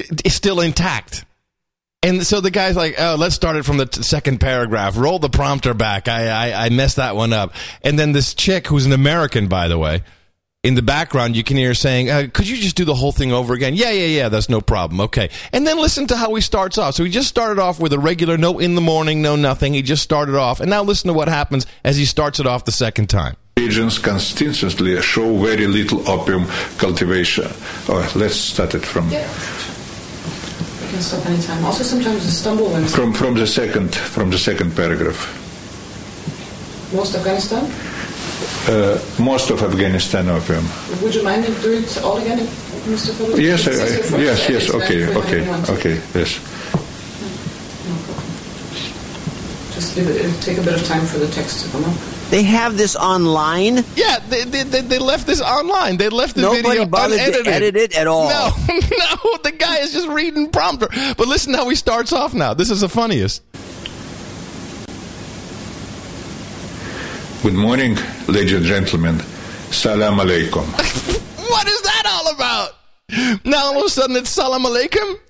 i- 0.00 0.28
still 0.28 0.60
intact. 0.60 1.24
And 2.02 2.24
so 2.24 2.40
the 2.40 2.50
guy's 2.52 2.76
like, 2.76 2.94
"Oh, 2.98 3.16
let's 3.18 3.34
start 3.34 3.56
it 3.56 3.64
from 3.64 3.76
the 3.78 3.86
t- 3.86 4.02
second 4.02 4.38
paragraph. 4.38 4.96
Roll 4.96 5.18
the 5.18 5.28
prompter 5.28 5.74
back. 5.74 6.06
I, 6.06 6.28
I 6.52 6.66
I 6.66 6.68
messed 6.68 6.96
that 6.96 7.16
one 7.16 7.32
up." 7.32 7.52
And 7.82 7.98
then 7.98 8.12
this 8.12 8.34
chick, 8.34 8.68
who's 8.68 8.86
an 8.86 8.92
American, 8.92 9.48
by 9.48 9.66
the 9.66 9.78
way, 9.78 10.02
in 10.68 10.74
the 10.74 10.82
background, 10.82 11.34
you 11.34 11.42
can 11.42 11.56
hear 11.56 11.72
saying, 11.72 12.10
uh, 12.10 12.26
"Could 12.32 12.46
you 12.46 12.58
just 12.58 12.76
do 12.76 12.84
the 12.84 12.94
whole 12.94 13.10
thing 13.10 13.32
over 13.32 13.54
again?" 13.54 13.74
Yeah, 13.74 13.90
yeah, 13.90 14.06
yeah. 14.18 14.28
That's 14.28 14.48
no 14.50 14.60
problem. 14.60 15.00
Okay. 15.00 15.30
And 15.52 15.66
then 15.66 15.78
listen 15.78 16.06
to 16.08 16.16
how 16.16 16.34
he 16.34 16.42
starts 16.42 16.76
off. 16.76 16.94
So 16.94 17.04
he 17.04 17.10
just 17.10 17.28
started 17.28 17.58
off 17.58 17.80
with 17.80 17.92
a 17.94 17.98
regular, 17.98 18.36
no 18.36 18.58
in 18.58 18.74
the 18.74 18.82
morning, 18.82 19.22
no 19.22 19.34
nothing. 19.34 19.72
He 19.72 19.80
just 19.82 20.02
started 20.02 20.34
off, 20.36 20.60
and 20.60 20.68
now 20.68 20.82
listen 20.82 21.08
to 21.08 21.14
what 21.14 21.28
happens 21.28 21.66
as 21.84 21.96
he 21.96 22.04
starts 22.04 22.38
it 22.38 22.46
off 22.46 22.64
the 22.64 22.72
second 22.72 23.08
time. 23.08 23.34
regions 23.58 23.98
consistently 23.98 25.00
show 25.02 25.36
very 25.38 25.66
little 25.66 26.00
opium 26.08 26.46
cultivation. 26.78 27.48
Oh, 27.88 28.04
let's 28.14 28.36
start 28.36 28.74
it 28.74 28.84
from 28.84 29.10
You 29.10 29.18
can 30.90 31.00
stop 31.02 31.26
anytime. 31.26 31.64
Also, 31.64 31.82
sometimes 31.82 32.24
you 32.24 32.30
stumble 32.30 32.68
when. 32.70 32.84
from 32.86 33.12
from 33.12 33.34
the 33.34 33.46
second 33.46 33.94
from 33.94 34.30
the 34.30 34.38
second 34.38 34.76
paragraph. 34.76 35.20
Most 36.92 37.14
Afghanistan. 37.16 37.64
Uh, 38.68 39.00
most 39.18 39.50
of 39.50 39.62
Afghanistan 39.62 40.28
opium. 40.28 40.64
Would 41.02 41.14
you 41.14 41.22
mind 41.22 41.44
to 41.46 41.52
do 41.62 41.72
it 41.78 42.02
all 42.02 42.18
again, 42.18 42.38
Mr. 42.38 43.14
Phillips? 43.16 43.40
Yes, 43.40 43.66
I, 43.66 43.70
This 43.70 43.80
is 44.04 44.10
your 44.10 44.20
I, 44.20 44.22
yes, 44.24 44.48
yes. 44.50 44.70
Okay, 44.70 45.06
okay, 45.16 45.42
you 45.44 45.48
want 45.50 45.66
to. 45.66 45.72
okay. 45.72 45.94
Yes. 46.14 46.38
Just 49.74 49.94
give 49.94 50.08
it, 50.08 50.16
it'll 50.16 50.40
take 50.42 50.58
a 50.58 50.62
bit 50.62 50.74
of 50.74 50.84
time 50.86 51.06
for 51.06 51.18
the 51.18 51.28
text 51.28 51.64
to 51.64 51.70
come 51.72 51.84
up. 51.84 51.94
They 52.30 52.42
have 52.42 52.76
this 52.76 52.94
online. 52.94 53.84
Yeah, 53.96 54.18
they, 54.28 54.44
they, 54.44 54.62
they, 54.64 54.80
they 54.82 54.98
left 54.98 55.26
this 55.26 55.40
online. 55.40 55.96
They 55.96 56.10
left 56.10 56.34
the 56.34 56.42
Nobody 56.42 56.62
video 56.62 56.84
bothered 56.84 57.16
to 57.18 57.24
unedited. 57.24 57.46
edit 57.48 57.76
it 57.76 57.96
at 57.96 58.06
all. 58.06 58.28
No, 58.28 58.50
no, 58.68 59.38
the 59.44 59.54
guy 59.58 59.78
is 59.78 59.92
just 59.94 60.08
reading 60.08 60.50
prompter. 60.50 60.88
But 61.16 61.26
listen 61.26 61.54
how 61.54 61.66
he 61.70 61.74
starts 61.74 62.12
off 62.12 62.34
now. 62.34 62.52
This 62.52 62.70
is 62.70 62.82
the 62.82 62.88
funniest. 62.90 63.42
Good 67.42 67.54
morning, 67.54 67.96
ladies 68.26 68.52
and 68.52 68.64
gentlemen. 68.64 69.20
Salam 69.70 70.18
alaikum. 70.18 70.66
What 71.48 71.66
is 71.68 71.80
that 71.82 72.02
all 72.04 72.34
about? 72.34 73.44
Now 73.44 73.66
all 73.66 73.78
of 73.78 73.84
a 73.84 73.88
sudden 73.88 74.16
it's 74.16 74.28
salam 74.28 74.64
alaikum? 74.64 75.20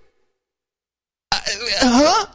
Uh, 1.30 1.38
huh? 1.82 2.26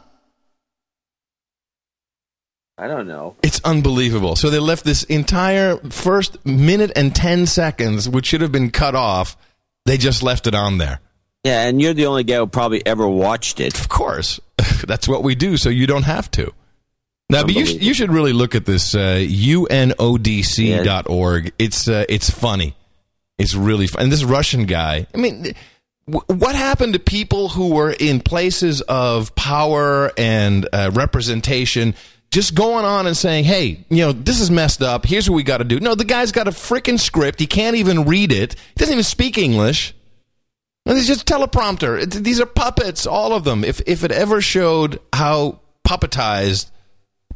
I 2.78 2.86
don't 2.86 3.08
know. 3.08 3.34
It's 3.42 3.60
unbelievable. 3.64 4.36
So 4.36 4.48
they 4.48 4.60
left 4.60 4.84
this 4.84 5.02
entire 5.02 5.76
first 5.90 6.46
minute 6.46 6.92
and 6.94 7.14
10 7.14 7.46
seconds, 7.46 8.08
which 8.08 8.26
should 8.26 8.42
have 8.42 8.52
been 8.52 8.70
cut 8.70 8.94
off. 8.94 9.36
They 9.86 9.98
just 9.98 10.22
left 10.22 10.46
it 10.46 10.54
on 10.54 10.78
there. 10.78 11.00
Yeah, 11.42 11.66
and 11.66 11.82
you're 11.82 11.94
the 11.94 12.06
only 12.06 12.22
guy 12.22 12.36
who 12.36 12.46
probably 12.46 12.86
ever 12.86 13.08
watched 13.08 13.58
it. 13.58 13.78
Of 13.78 13.88
course. 13.88 14.38
That's 14.86 15.08
what 15.08 15.24
we 15.24 15.34
do, 15.34 15.56
so 15.56 15.68
you 15.68 15.88
don't 15.88 16.04
have 16.04 16.30
to. 16.32 16.54
Now, 17.30 17.42
but 17.42 17.54
you, 17.54 17.64
you 17.64 17.94
should 17.94 18.12
really 18.12 18.32
look 18.32 18.54
at 18.54 18.66
this 18.66 18.94
uh, 18.94 19.18
unodc.org. 20.18 21.52
It's 21.58 21.88
uh, 21.88 22.04
it's 22.08 22.30
funny. 22.30 22.76
It's 23.38 23.54
really 23.54 23.86
fun. 23.86 24.02
And 24.04 24.12
this 24.12 24.24
Russian 24.24 24.66
guy, 24.66 25.06
I 25.14 25.18
mean, 25.18 25.54
w- 26.06 26.24
what 26.26 26.54
happened 26.54 26.92
to 26.92 26.98
people 26.98 27.48
who 27.48 27.70
were 27.74 27.90
in 27.90 28.20
places 28.20 28.80
of 28.82 29.34
power 29.34 30.12
and 30.16 30.68
uh, 30.72 30.90
representation 30.92 31.94
just 32.30 32.54
going 32.54 32.84
on 32.84 33.06
and 33.06 33.16
saying, 33.16 33.44
hey, 33.44 33.84
you 33.88 34.04
know, 34.04 34.12
this 34.12 34.40
is 34.40 34.50
messed 34.50 34.82
up. 34.82 35.06
Here's 35.06 35.28
what 35.30 35.36
we 35.36 35.42
got 35.42 35.58
to 35.58 35.64
do. 35.64 35.80
No, 35.80 35.94
the 35.94 36.04
guy's 36.04 36.32
got 36.32 36.48
a 36.48 36.52
freaking 36.52 36.98
script. 36.98 37.40
He 37.40 37.46
can't 37.46 37.76
even 37.76 38.04
read 38.04 38.32
it, 38.32 38.54
he 38.54 38.74
doesn't 38.76 38.92
even 38.92 39.04
speak 39.04 39.38
English. 39.38 39.94
And 40.86 40.98
it's 40.98 41.06
just 41.06 41.26
teleprompter. 41.26 42.02
It, 42.02 42.10
these 42.10 42.40
are 42.40 42.46
puppets, 42.46 43.06
all 43.06 43.32
of 43.32 43.44
them. 43.44 43.64
If 43.64 43.80
if 43.86 44.04
it 44.04 44.12
ever 44.12 44.42
showed 44.42 45.00
how 45.14 45.60
puppetized 45.86 46.70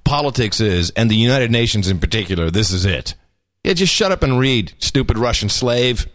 politics 0.09 0.59
is, 0.61 0.91
and 0.97 1.11
the 1.11 1.15
United 1.17 1.51
Nations 1.51 1.89
in 1.89 1.99
particular, 2.01 2.51
this 2.51 2.71
is 2.71 2.87
it. 2.87 3.15
Yeah, 3.63 3.75
just 3.75 3.93
shut 3.93 4.11
up 4.11 4.23
and 4.23 4.39
read, 4.39 4.73
stupid 4.79 5.19
Russian 5.19 5.49
slave. 5.51 6.07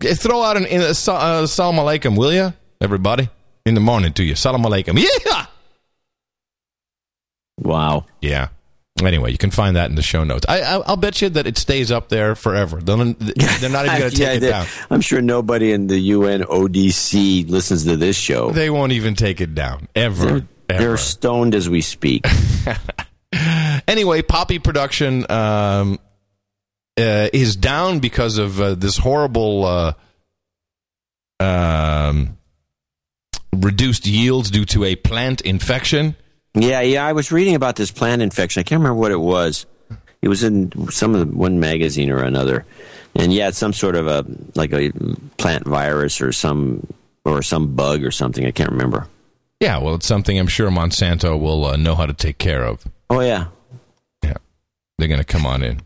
Throw 0.00 0.42
out 0.42 0.56
an, 0.56 0.64
in 0.66 0.80
a, 0.80 0.94
sa- 0.94 1.18
uh, 1.18 1.46
salam 1.46 1.74
alaikum, 1.76 2.16
will 2.16 2.32
you, 2.32 2.52
everybody? 2.80 3.28
In 3.66 3.74
the 3.74 3.80
morning 3.80 4.12
to 4.14 4.24
you, 4.24 4.36
salam 4.36 4.62
alaikum. 4.62 4.98
Yeah. 5.26 5.46
Wow. 7.58 8.06
Yeah. 8.22 8.48
Anyway, 9.02 9.32
you 9.32 9.38
can 9.38 9.50
find 9.50 9.76
that 9.76 9.90
in 9.90 9.96
the 9.96 10.02
show 10.02 10.24
notes. 10.24 10.46
I, 10.48 10.60
I 10.60 10.74
I'll 10.86 10.96
bet 10.96 11.20
you 11.20 11.28
that 11.30 11.46
it 11.46 11.58
stays 11.58 11.90
up 11.90 12.08
there 12.08 12.34
forever. 12.34 12.80
They're, 12.80 12.96
they're 13.04 13.70
not 13.70 13.86
even 13.86 13.98
going 13.98 14.10
to 14.10 14.16
take 14.16 14.18
Yeah, 14.18 14.32
it 14.32 14.40
down. 14.40 14.66
I'm 14.90 15.00
sure 15.00 15.20
nobody 15.20 15.72
in 15.72 15.86
the 15.88 16.10
UNODC 16.10 17.48
listens 17.50 17.84
to 17.84 17.96
this 17.96 18.16
show. 18.16 18.50
They 18.50 18.70
won't 18.70 18.92
even 18.92 19.14
take 19.14 19.40
it 19.40 19.54
down 19.54 19.88
ever. 19.94 20.24
They're, 20.24 20.48
ever. 20.68 20.82
they're 20.84 20.96
stoned 20.96 21.54
as 21.54 21.68
we 21.68 21.80
speak. 21.80 22.26
anyway, 23.32 24.22
Poppy 24.22 24.58
production 24.58 25.30
um, 25.30 25.98
uh, 26.96 27.28
is 27.32 27.56
down 27.56 28.00
because 28.00 28.38
of 28.38 28.60
uh, 28.60 28.74
this 28.74 28.96
horrible 28.98 29.64
uh, 29.64 29.92
um, 31.40 32.38
reduced 33.54 34.06
yields 34.06 34.50
due 34.50 34.64
to 34.66 34.84
a 34.84 34.96
plant 34.96 35.40
infection. 35.42 36.16
Yeah, 36.54 36.80
yeah. 36.80 37.06
I 37.06 37.12
was 37.12 37.30
reading 37.30 37.54
about 37.54 37.76
this 37.76 37.90
plant 37.90 38.22
infection. 38.22 38.60
I 38.60 38.64
can't 38.64 38.80
remember 38.80 39.00
what 39.00 39.12
it 39.12 39.20
was. 39.20 39.66
It 40.22 40.28
was 40.28 40.42
in 40.42 40.90
some 40.90 41.14
of 41.14 41.20
the 41.20 41.36
one 41.36 41.60
magazine 41.60 42.10
or 42.10 42.22
another, 42.22 42.66
and 43.14 43.32
yeah, 43.32 43.48
it's 43.48 43.58
some 43.58 43.72
sort 43.72 43.96
of 43.96 44.06
a 44.06 44.26
like 44.54 44.72
a 44.72 44.90
plant 45.38 45.66
virus 45.66 46.20
or 46.20 46.32
some 46.32 46.86
or 47.24 47.42
some 47.42 47.74
bug 47.74 48.04
or 48.04 48.10
something. 48.10 48.44
I 48.44 48.50
can't 48.50 48.70
remember. 48.70 49.06
Yeah, 49.60 49.78
well, 49.78 49.94
it's 49.94 50.06
something 50.06 50.38
I'm 50.38 50.46
sure 50.46 50.70
Monsanto 50.70 51.38
will 51.38 51.66
uh, 51.66 51.76
know 51.76 51.94
how 51.94 52.06
to 52.06 52.14
take 52.14 52.38
care 52.38 52.64
of. 52.64 52.84
Oh 53.10 53.20
yeah. 53.20 53.48
Yeah, 54.24 54.34
they're 54.98 55.08
going 55.08 55.20
to 55.20 55.24
come 55.24 55.44
on 55.44 55.62
in. 55.62 55.82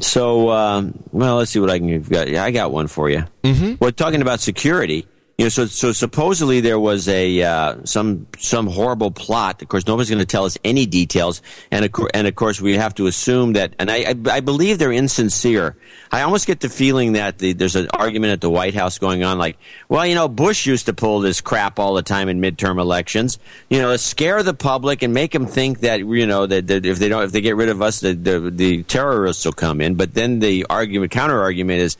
So, 0.00 0.50
um, 0.50 1.02
well, 1.12 1.36
let's 1.36 1.50
see 1.50 1.60
what 1.60 1.70
I 1.70 1.78
can 1.78 2.02
get. 2.02 2.28
Yeah, 2.28 2.44
I 2.44 2.50
got 2.50 2.72
one 2.72 2.86
for 2.86 3.10
you. 3.10 3.24
Mm-hmm. 3.42 3.74
Well, 3.80 3.92
talking 3.92 4.22
about 4.22 4.40
security, 4.40 5.06
you 5.40 5.46
know, 5.46 5.48
so 5.48 5.64
so 5.64 5.92
supposedly 5.92 6.60
there 6.60 6.78
was 6.78 7.08
a 7.08 7.42
uh, 7.42 7.76
some 7.84 8.26
some 8.36 8.66
horrible 8.66 9.10
plot. 9.10 9.62
Of 9.62 9.68
course, 9.68 9.86
nobody's 9.86 10.10
going 10.10 10.18
to 10.18 10.26
tell 10.26 10.44
us 10.44 10.58
any 10.64 10.84
details, 10.84 11.40
and 11.70 11.86
of, 11.86 11.92
and 12.12 12.26
of 12.26 12.34
course, 12.34 12.60
we 12.60 12.76
have 12.76 12.94
to 12.96 13.06
assume 13.06 13.54
that. 13.54 13.74
And 13.78 13.90
I, 13.90 14.10
I 14.10 14.14
I 14.32 14.40
believe 14.40 14.78
they're 14.78 14.92
insincere. 14.92 15.78
I 16.12 16.20
almost 16.22 16.46
get 16.46 16.60
the 16.60 16.68
feeling 16.68 17.14
that 17.14 17.38
the, 17.38 17.54
there's 17.54 17.74
an 17.74 17.88
argument 17.94 18.34
at 18.34 18.42
the 18.42 18.50
White 18.50 18.74
House 18.74 18.98
going 18.98 19.24
on, 19.24 19.38
like, 19.38 19.56
well, 19.88 20.04
you 20.04 20.14
know, 20.14 20.28
Bush 20.28 20.66
used 20.66 20.86
to 20.86 20.92
pull 20.92 21.20
this 21.20 21.40
crap 21.40 21.78
all 21.78 21.94
the 21.94 22.02
time 22.02 22.28
in 22.28 22.42
midterm 22.42 22.78
elections. 22.78 23.38
You 23.70 23.80
know, 23.80 23.96
scare 23.96 24.42
the 24.42 24.52
public 24.52 25.02
and 25.02 25.14
make 25.14 25.32
them 25.32 25.46
think 25.46 25.80
that 25.80 26.00
you 26.00 26.26
know 26.26 26.46
that, 26.46 26.66
that 26.66 26.84
if 26.84 26.98
they 26.98 27.08
don't, 27.08 27.22
if 27.22 27.32
they 27.32 27.40
get 27.40 27.56
rid 27.56 27.70
of 27.70 27.80
us, 27.80 28.00
the, 28.00 28.12
the 28.12 28.50
the 28.50 28.82
terrorists 28.82 29.46
will 29.46 29.52
come 29.54 29.80
in. 29.80 29.94
But 29.94 30.12
then 30.12 30.40
the 30.40 30.66
argument, 30.68 31.12
counter 31.12 31.40
argument 31.40 31.80
is, 31.80 31.96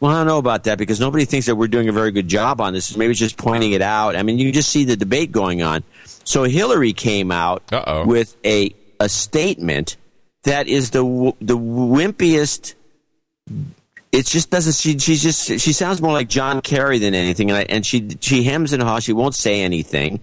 well, 0.00 0.12
I 0.12 0.18
don't 0.18 0.26
know 0.26 0.38
about 0.38 0.64
that 0.64 0.78
because 0.78 1.00
nobody 1.00 1.24
thinks 1.24 1.46
that 1.46 1.56
we're 1.56 1.68
doing 1.68 1.88
a 1.88 1.92
very 1.92 2.10
good 2.12 2.28
job 2.28 2.60
on 2.60 2.72
this. 2.72 2.96
Maybe 2.96 3.10
it's 3.10 3.20
just 3.20 3.36
pointing 3.36 3.72
it 3.72 3.82
out. 3.82 4.14
I 4.16 4.22
mean, 4.22 4.38
you 4.38 4.52
just 4.52 4.70
see 4.70 4.84
the 4.84 4.96
debate 4.96 5.32
going 5.32 5.62
on. 5.62 5.82
So 6.24 6.44
Hillary 6.44 6.92
came 6.92 7.30
out 7.32 7.62
Uh-oh. 7.72 8.06
with 8.06 8.36
a 8.44 8.74
a 9.00 9.08
statement 9.08 9.96
that 10.44 10.68
is 10.68 10.90
the 10.90 11.02
the 11.40 11.56
wimpiest. 11.56 12.74
It 14.10 14.26
just 14.26 14.50
doesn't. 14.50 14.74
She 14.74 14.98
she's 14.98 15.22
just 15.22 15.60
she 15.60 15.72
sounds 15.72 16.00
more 16.00 16.12
like 16.12 16.28
John 16.28 16.60
Kerry 16.62 16.98
than 16.98 17.14
anything, 17.14 17.50
and 17.50 17.58
I, 17.58 17.62
and 17.62 17.84
she 17.84 18.08
she 18.20 18.42
hems 18.42 18.72
and 18.72 18.82
haws. 18.82 19.04
She 19.04 19.12
won't 19.12 19.34
say 19.34 19.60
anything, 19.62 20.20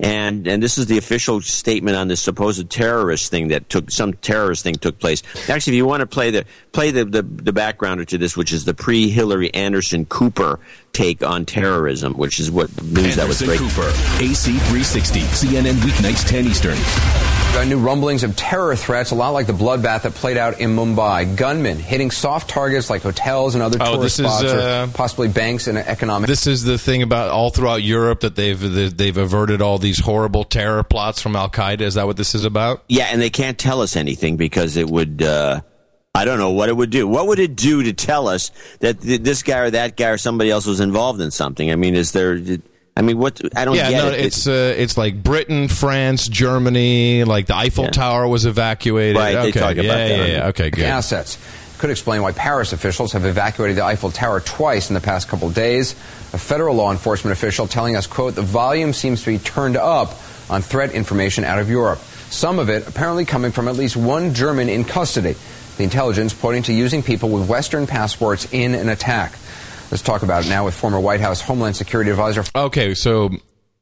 and 0.00 0.46
and 0.46 0.62
this 0.62 0.78
is 0.78 0.86
the 0.86 0.98
official 0.98 1.40
statement 1.40 1.96
on 1.96 2.08
this 2.08 2.20
supposed 2.20 2.70
terrorist 2.70 3.30
thing 3.30 3.48
that 3.48 3.68
took 3.68 3.90
some 3.90 4.12
terrorist 4.14 4.62
thing 4.62 4.74
took 4.74 4.98
place. 4.98 5.22
Actually, 5.48 5.72
if 5.72 5.76
you 5.78 5.86
want 5.86 6.00
to 6.00 6.06
play 6.06 6.30
the 6.30 6.44
play 6.72 6.90
the 6.90 7.04
the, 7.04 7.22
the 7.22 7.52
to 8.06 8.18
this, 8.18 8.36
which 8.36 8.52
is 8.52 8.64
the 8.64 8.74
pre 8.74 9.08
Hillary 9.08 9.52
Anderson 9.54 10.04
Cooper 10.06 10.60
take 10.98 11.22
on 11.22 11.44
terrorism, 11.44 12.14
which 12.14 12.40
is 12.40 12.50
what 12.50 12.68
news 12.82 13.14
that 13.16 13.28
was 13.28 13.40
Anderson 13.40 13.46
great. 13.46 13.58
Cooper, 13.60 13.88
AC 14.20 14.50
360, 14.50 15.20
CNN 15.20 15.74
weeknights 15.74 16.26
10 16.26 16.46
Eastern. 16.46 16.76
Uh, 17.56 17.64
new 17.64 17.78
rumblings 17.78 18.24
of 18.24 18.34
terror 18.36 18.74
threats, 18.76 19.10
a 19.12 19.14
lot 19.14 19.30
like 19.30 19.46
the 19.46 19.52
bloodbath 19.52 20.02
that 20.02 20.12
played 20.14 20.36
out 20.36 20.60
in 20.60 20.74
Mumbai. 20.74 21.36
Gunmen 21.36 21.78
hitting 21.78 22.10
soft 22.10 22.50
targets 22.50 22.90
like 22.90 23.02
hotels 23.02 23.54
and 23.54 23.62
other 23.62 23.78
Oh, 23.80 23.94
tourist 23.96 24.18
this 24.18 24.26
is, 24.26 24.32
spots, 24.38 24.52
uh, 24.52 24.86
or 24.88 24.92
possibly 24.92 25.28
banks 25.28 25.66
and 25.68 25.78
economic. 25.78 26.28
This 26.28 26.46
is 26.46 26.64
the 26.64 26.78
thing 26.78 27.02
about 27.02 27.30
all 27.30 27.50
throughout 27.50 27.82
Europe 27.82 28.20
that 28.20 28.34
they've 28.36 28.60
they've 28.96 29.16
averted 29.16 29.62
all 29.62 29.78
these 29.78 29.98
horrible 30.00 30.44
terror 30.44 30.82
plots 30.82 31.22
from 31.22 31.36
Al 31.36 31.48
Qaeda. 31.48 31.80
Is 31.80 31.94
that 31.94 32.06
what 32.06 32.16
this 32.16 32.34
is 32.34 32.44
about? 32.44 32.82
Yeah, 32.88 33.04
and 33.10 33.22
they 33.22 33.30
can't 33.30 33.56
tell 33.58 33.82
us 33.82 33.96
anything 33.96 34.36
because 34.36 34.76
it 34.76 34.88
would. 34.88 35.22
Uh, 35.22 35.60
I 36.18 36.24
don't 36.24 36.40
know 36.40 36.50
what 36.50 36.68
it 36.68 36.76
would 36.76 36.90
do. 36.90 37.06
What 37.06 37.28
would 37.28 37.38
it 37.38 37.54
do 37.54 37.84
to 37.84 37.92
tell 37.92 38.26
us 38.26 38.50
that 38.80 39.00
th- 39.00 39.20
this 39.20 39.44
guy 39.44 39.58
or 39.58 39.70
that 39.70 39.96
guy 39.96 40.08
or 40.08 40.18
somebody 40.18 40.50
else 40.50 40.66
was 40.66 40.80
involved 40.80 41.20
in 41.20 41.30
something? 41.30 41.70
I 41.70 41.76
mean, 41.76 41.94
is 41.94 42.10
there? 42.10 42.36
I 42.96 43.02
mean, 43.02 43.18
what? 43.18 43.40
I 43.56 43.64
don't 43.64 43.76
yeah, 43.76 43.88
get 43.88 44.04
no, 44.04 44.10
it. 44.10 44.24
it's 44.24 44.48
uh, 44.48 44.74
it's 44.76 44.98
like 44.98 45.22
Britain, 45.22 45.68
France, 45.68 46.26
Germany. 46.26 47.22
Like 47.22 47.46
the 47.46 47.54
Eiffel 47.54 47.86
Tower 47.86 48.26
was 48.26 48.46
evacuated. 48.46 49.16
Right, 49.16 49.34
they 49.34 49.50
okay, 49.50 49.60
talk 49.60 49.72
about 49.74 49.84
yeah, 49.84 50.08
that. 50.08 50.18
yeah, 50.18 50.26
yeah. 50.26 50.46
Okay, 50.48 50.70
good. 50.70 50.86
Assets 50.86 51.38
could 51.78 51.90
explain 51.90 52.20
why 52.22 52.32
Paris 52.32 52.72
officials 52.72 53.12
have 53.12 53.24
evacuated 53.24 53.76
the 53.76 53.84
Eiffel 53.84 54.10
Tower 54.10 54.40
twice 54.40 54.90
in 54.90 54.94
the 54.94 55.00
past 55.00 55.28
couple 55.28 55.46
of 55.46 55.54
days. 55.54 55.92
A 56.32 56.38
federal 56.38 56.74
law 56.74 56.90
enforcement 56.90 57.32
official 57.32 57.68
telling 57.68 57.94
us, 57.94 58.08
"quote 58.08 58.34
The 58.34 58.42
volume 58.42 58.92
seems 58.92 59.22
to 59.22 59.30
be 59.30 59.38
turned 59.38 59.76
up 59.76 60.18
on 60.50 60.62
threat 60.62 60.90
information 60.90 61.44
out 61.44 61.60
of 61.60 61.70
Europe. 61.70 62.00
Some 62.30 62.58
of 62.58 62.68
it 62.68 62.88
apparently 62.88 63.24
coming 63.24 63.52
from 63.52 63.68
at 63.68 63.76
least 63.76 63.96
one 63.96 64.34
German 64.34 64.68
in 64.68 64.82
custody. 64.82 65.36
The 65.78 65.84
intelligence 65.84 66.34
pointing 66.34 66.64
to 66.64 66.74
using 66.74 67.02
people 67.02 67.30
with 67.30 67.48
Western 67.48 67.86
passports 67.86 68.52
in 68.52 68.74
an 68.74 68.90
attack." 68.90 69.32
Let's 69.90 70.02
talk 70.02 70.22
about 70.22 70.44
it 70.44 70.50
now 70.50 70.66
with 70.66 70.74
former 70.74 71.00
White 71.00 71.20
House 71.20 71.40
Homeland 71.40 71.74
Security 71.74 72.10
Advisor. 72.10 72.44
Okay, 72.54 72.94
so 72.94 73.30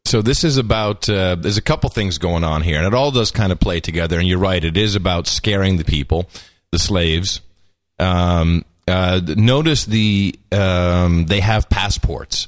so 0.07 0.23
this 0.23 0.45
is 0.45 0.57
about 0.57 1.09
uh, 1.09 1.35
there's 1.35 1.59
a 1.59 1.63
couple 1.63 1.91
things 1.91 2.19
going 2.19 2.45
on 2.45 2.63
here, 2.63 2.79
and 2.79 2.87
it 2.87 2.95
all 2.95 3.11
does 3.11 3.33
kind 3.33 3.51
of 3.51 3.59
play 3.59 3.81
together. 3.81 4.19
And 4.19 4.29
you're 4.29 4.39
right, 4.39 4.63
it 4.63 4.77
is 4.77 4.95
about 4.95 5.27
scaring 5.27 5.79
the 5.79 5.85
people, 5.85 6.29
the 6.71 6.79
slaves. 6.79 7.41
Um, 7.99 8.65
uh, 8.87 9.21
notice 9.27 9.85
the 9.85 10.39
um, 10.53 11.27
they 11.27 11.41
have 11.41 11.69
passports. 11.69 12.47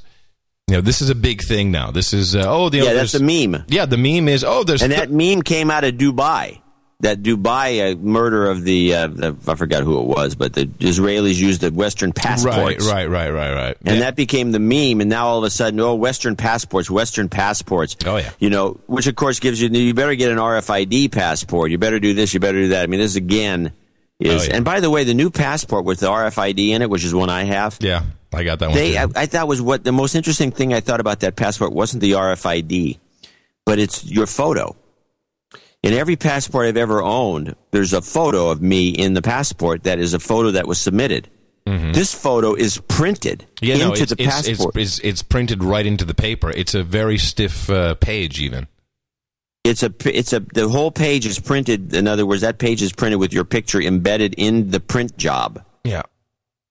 You 0.69 0.75
know, 0.75 0.81
this 0.81 1.01
is 1.01 1.09
a 1.09 1.15
big 1.15 1.41
thing 1.41 1.71
now. 1.71 1.91
This 1.91 2.13
is 2.13 2.35
uh, 2.35 2.43
oh, 2.45 2.69
the, 2.69 2.77
yeah, 2.77 2.93
that's 2.93 3.11
the 3.11 3.19
meme. 3.19 3.65
Yeah, 3.67 3.85
the 3.85 3.97
meme 3.97 4.29
is 4.29 4.45
oh, 4.45 4.63
there's 4.63 4.81
and 4.81 4.93
that 4.93 5.11
meme 5.11 5.41
came 5.41 5.69
out 5.69 5.83
of 5.83 5.95
Dubai. 5.95 6.61
That 7.01 7.23
Dubai 7.23 7.93
uh, 7.93 7.95
murder 7.95 8.47
of 8.49 8.63
the, 8.63 8.93
uh, 8.93 9.07
the 9.07 9.35
I 9.47 9.55
forgot 9.55 9.83
who 9.83 10.01
it 10.01 10.05
was, 10.05 10.35
but 10.35 10.51
the 10.51 10.65
Israelis 10.65 11.39
used 11.39 11.61
the 11.61 11.71
Western 11.71 12.11
passports. 12.11 12.85
Right, 12.85 13.07
right, 13.07 13.07
right, 13.07 13.31
right, 13.31 13.53
right. 13.53 13.77
And 13.85 14.01
that 14.01 14.17
became 14.17 14.51
the 14.51 14.59
meme, 14.59 14.99
and 14.99 15.09
now 15.09 15.27
all 15.27 15.37
of 15.37 15.45
a 15.45 15.49
sudden, 15.49 15.79
oh, 15.79 15.95
Western 15.95 16.35
passports, 16.35 16.89
Western 16.89 17.29
passports. 17.29 17.95
Oh 18.05 18.17
yeah. 18.17 18.31
You 18.39 18.49
know, 18.49 18.81
which 18.87 19.07
of 19.07 19.15
course 19.15 19.39
gives 19.39 19.61
you 19.61 19.69
you 19.69 19.93
better 19.93 20.15
get 20.15 20.29
an 20.29 20.39
RFID 20.39 21.13
passport. 21.13 21.71
You 21.71 21.77
better 21.77 22.01
do 22.01 22.13
this. 22.13 22.33
You 22.33 22.41
better 22.41 22.59
do 22.59 22.67
that. 22.69 22.83
I 22.83 22.87
mean, 22.87 22.99
this 22.99 23.15
again 23.15 23.71
is. 24.19 24.43
Oh, 24.43 24.45
yeah. 24.47 24.55
And 24.57 24.65
by 24.65 24.81
the 24.81 24.89
way, 24.89 25.05
the 25.05 25.13
new 25.13 25.29
passport 25.29 25.85
with 25.85 26.01
the 26.01 26.07
RFID 26.07 26.69
in 26.69 26.81
it, 26.81 26.89
which 26.89 27.05
is 27.05 27.15
one 27.15 27.29
I 27.29 27.43
have. 27.43 27.77
Yeah, 27.79 28.03
I 28.33 28.43
got 28.43 28.59
that 28.59 28.71
one. 28.71 28.75
They. 28.75 28.97
I, 28.97 29.07
I 29.15 29.25
thought 29.25 29.47
was 29.47 29.61
what 29.61 29.85
the 29.85 29.93
most 29.93 30.15
interesting 30.15 30.51
thing 30.51 30.73
I 30.73 30.81
thought 30.81 30.99
about 30.99 31.21
that 31.21 31.37
passport 31.37 31.71
wasn't 31.71 32.01
the 32.01 32.11
RFID, 32.11 32.99
but 33.65 33.79
it's 33.79 34.03
your 34.05 34.27
photo. 34.27 34.75
In 35.81 35.93
every 35.93 36.15
passport 36.17 36.67
I've 36.67 36.77
ever 36.77 37.01
owned, 37.01 37.55
there's 37.71 37.93
a 37.93 38.01
photo 38.01 38.49
of 38.49 38.61
me 38.61 38.89
in 38.89 39.13
the 39.13 39.21
passport 39.21 39.83
that 39.83 39.97
is 39.99 40.13
a 40.13 40.19
photo 40.19 40.51
that 40.51 40.67
was 40.67 40.79
submitted. 40.79 41.29
This 41.65 42.15
photo 42.15 42.55
is 42.55 42.79
printed 42.87 43.45
Mm-hmm. 43.57 43.65
yeah, 43.65 43.73
into 43.75 43.85
no, 43.85 43.93
it's, 43.93 44.11
the 44.11 44.23
it's, 44.23 44.35
passport. 44.47 44.75
it's, 44.75 44.97
it's 44.99 45.21
printed 45.21 45.63
right 45.63 45.85
into 45.85 46.03
the 46.03 46.15
paper. 46.15 46.49
It's 46.49 46.73
a 46.73 46.81
very 46.81 47.19
stiff 47.19 47.69
uh, 47.69 47.93
page, 47.93 48.41
even. 48.41 48.67
It's 49.63 49.83
a 49.83 49.93
it's 50.05 50.33
a 50.33 50.39
the 50.39 50.67
whole 50.67 50.89
page 50.89 51.27
is 51.27 51.37
printed. 51.37 51.93
In 51.93 52.07
other 52.07 52.25
words, 52.25 52.41
that 52.41 52.57
page 52.57 52.81
is 52.81 52.91
printed 52.91 53.19
with 53.19 53.33
your 53.33 53.43
picture 53.45 53.79
embedded 53.79 54.33
in 54.37 54.71
the 54.71 54.79
print 54.79 55.15
job. 55.17 55.63
Yeah. 55.83 56.01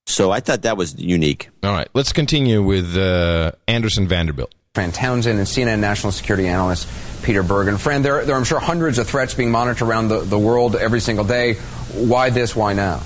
So 0.07 0.33
I 0.33 0.41
thought 0.41 0.63
that 0.63 0.77
was 0.77 0.99
unique. 0.99 1.51
All 1.63 1.71
right, 1.73 1.89
let's 1.95 2.13
continue 2.13 2.61
with 2.63 2.97
uh, 2.97 3.53
Anderson 3.69 4.09
Vanderbilt. 4.09 4.53
Fran 4.79 4.93
Townsend 4.93 5.41
and 5.41 5.49
CNN 5.49 5.81
national 5.81 6.13
security 6.13 6.47
analyst 6.47 6.87
Peter 7.25 7.43
Bergen. 7.43 7.79
Fran, 7.79 8.03
there, 8.03 8.25
there 8.25 8.37
are, 8.37 8.39
I'm 8.39 8.45
sure, 8.45 8.61
hundreds 8.61 8.99
of 8.99 9.09
threats 9.09 9.35
being 9.35 9.51
monitored 9.51 9.89
around 9.89 10.07
the, 10.07 10.21
the 10.21 10.39
world 10.39 10.77
every 10.77 11.01
single 11.01 11.25
day. 11.25 11.55
Why 11.95 12.31
this? 12.31 12.55
Why 12.55 12.75
now? 12.75 13.03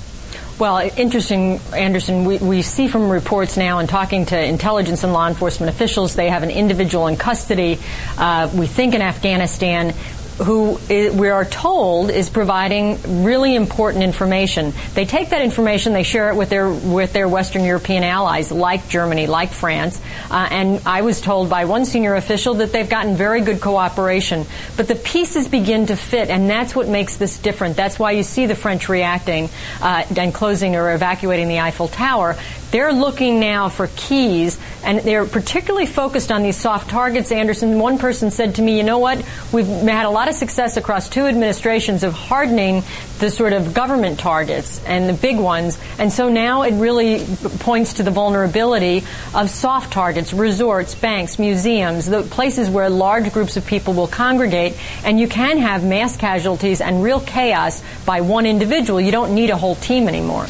Well, 0.59 0.91
interesting, 0.99 1.61
Anderson. 1.75 2.27
We, 2.27 2.37
we 2.37 2.61
see 2.61 2.89
from 2.89 3.09
reports 3.09 3.57
now 3.57 3.79
and 3.79 3.89
talking 3.89 4.27
to 4.27 4.39
intelligence 4.39 5.03
and 5.03 5.15
law 5.15 5.27
enforcement 5.27 5.75
officials, 5.75 6.15
they 6.15 6.29
have 6.29 6.43
an 6.43 6.51
individual 6.51 7.07
in 7.07 7.17
custody, 7.17 7.79
uh, 8.19 8.51
we 8.55 8.67
think 8.67 8.95
in 8.95 9.01
Afghanistan, 9.01 9.95
who 10.39 10.79
we 10.89 11.29
are 11.29 11.45
told 11.45 12.11
is 12.11 12.31
providing 12.31 13.25
really 13.25 13.55
important 13.55 14.03
information. 14.03 14.73
They 14.95 15.05
take 15.05 15.31
that 15.31 15.43
information, 15.43 15.93
they 15.93 16.03
share 16.03 16.31
it 16.31 16.37
with 16.37 16.49
their 16.49 16.71
with 16.71 17.13
their 17.13 17.29
Western 17.29 17.65
European 17.65 18.05
allies, 18.05 18.51
like 18.51 18.89
Germany, 18.89 19.27
like 19.27 19.51
France. 19.51 20.01
Uh, 20.31 20.49
and 20.51 20.83
I 20.87 21.03
was 21.03 21.21
told 21.21 21.51
by 21.51 21.65
one 21.65 21.85
senior 21.85 22.15
official 22.15 22.55
that 22.55 22.73
they've 22.73 22.89
gotten 22.89 23.17
very 23.17 23.41
good 23.41 23.61
cooperation. 23.61 24.47
But 24.77 24.89
the 24.89 24.95
pieces 24.95 25.49
begin 25.49 25.87
to 25.87 25.97
fit, 25.97 26.31
and 26.31 26.49
that's 26.49 26.75
what 26.75 26.89
makes 26.89 27.17
this 27.17 27.39
different. 27.39 27.77
That's 27.77 27.99
why 27.99 28.13
you 28.13 28.23
see 28.23 28.47
the 28.47 28.55
French 28.55 28.89
reacting 28.89 29.49
uh, 29.81 30.05
and 30.17 30.35
closing 30.35 30.77
or 30.77 30.93
evacuating 30.95 31.49
the 31.49 31.61
Eiffel 31.61 31.89
Tower. 31.89 32.37
They're 32.73 32.93
looking 32.93 33.39
now 33.39 33.69
for 33.69 33.89
keys, 33.95 34.59
and 34.83 34.99
they're 35.01 35.27
particularly 35.27 35.87
focused 35.87 36.33
on 36.33 36.43
these 36.43 36.57
soft 36.57 36.89
targets. 36.89 37.31
Anderson, 37.31 37.79
one 37.79 37.99
person 37.99 38.31
said 38.31 38.55
to 38.55 38.63
me, 38.63 38.77
"You 38.79 38.83
know 38.83 38.99
what? 38.99 39.23
We've 39.53 39.67
had 39.67 40.07
a 40.07 40.11
lot 40.11 40.29
of 40.29 40.35
success 40.35 40.79
across 40.79 41.09
two 41.11 41.27
administrations 41.27 42.03
of 42.03 42.15
hardening 42.15 42.83
the 43.19 43.31
sort 43.31 43.53
of 43.53 43.75
government 43.75 44.19
targets 44.19 44.81
and 44.87 45.09
the 45.09 45.13
big 45.13 45.37
ones, 45.39 45.79
and 45.99 46.13
so 46.13 46.29
now 46.29 46.63
it 46.63 46.73
really 46.73 47.25
points 47.61 47.93
to 47.95 48.03
the 48.03 48.11
vulnerability 48.11 49.05
of 49.35 49.51
soft 49.51 49.93
targets, 49.93 50.33
resorts, 50.33 50.95
banks, 50.95 51.39
museums, 51.39 52.07
the 52.07 52.23
places 52.23 52.71
where 52.71 52.89
large 52.89 53.33
groups 53.33 53.57
of 53.57 53.67
people 53.67 53.93
will 53.93 54.09
congregate, 54.09 54.75
and 55.05 55.21
you 55.21 55.29
can 55.29 55.59
have 55.59 55.85
mass 55.85 56.17
casualties 56.17 56.81
and 56.81 57.03
real 57.03 57.21
chaos 57.21 57.83
by 58.07 58.23
one 58.23 58.47
individual. 58.47 58.99
You 58.99 59.13
don't 59.13 59.35
need 59.35 59.51
a 59.51 59.57
whole 59.57 59.77
team 59.77 60.09
anymore." 60.09 60.47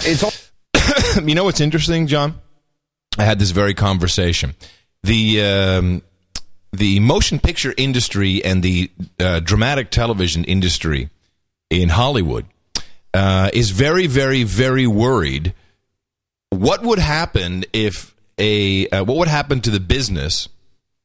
you 1.24 1.34
know 1.34 1.44
what's 1.44 1.60
interesting, 1.60 2.06
John? 2.06 2.40
I 3.18 3.24
had 3.24 3.38
this 3.38 3.50
very 3.50 3.74
conversation. 3.74 4.54
The 5.02 5.42
um, 5.42 6.02
the 6.72 7.00
motion 7.00 7.38
picture 7.38 7.74
industry 7.76 8.44
and 8.44 8.62
the 8.62 8.90
uh, 9.20 9.40
dramatic 9.40 9.90
television 9.90 10.44
industry 10.44 11.10
in 11.70 11.90
Hollywood 11.90 12.46
uh, 13.12 13.50
is 13.52 13.70
very, 13.70 14.06
very, 14.06 14.42
very 14.44 14.86
worried. 14.86 15.54
What 16.50 16.82
would 16.82 16.98
happen 16.98 17.64
if 17.72 18.14
a 18.38 18.88
uh, 18.88 19.04
what 19.04 19.18
would 19.18 19.28
happen 19.28 19.60
to 19.62 19.70
the 19.70 19.80
business? 19.80 20.48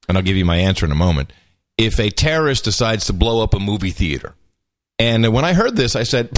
And 0.07 0.17
I'll 0.17 0.23
give 0.23 0.37
you 0.37 0.45
my 0.45 0.57
answer 0.57 0.85
in 0.85 0.91
a 0.91 0.95
moment. 0.95 1.33
If 1.77 1.99
a 1.99 2.09
terrorist 2.09 2.63
decides 2.63 3.05
to 3.07 3.13
blow 3.13 3.43
up 3.43 3.53
a 3.53 3.59
movie 3.59 3.91
theater, 3.91 4.35
and 4.97 5.27
when 5.33 5.43
I 5.43 5.53
heard 5.53 5.75
this, 5.75 5.95
I 5.95 6.03
said, 6.03 6.29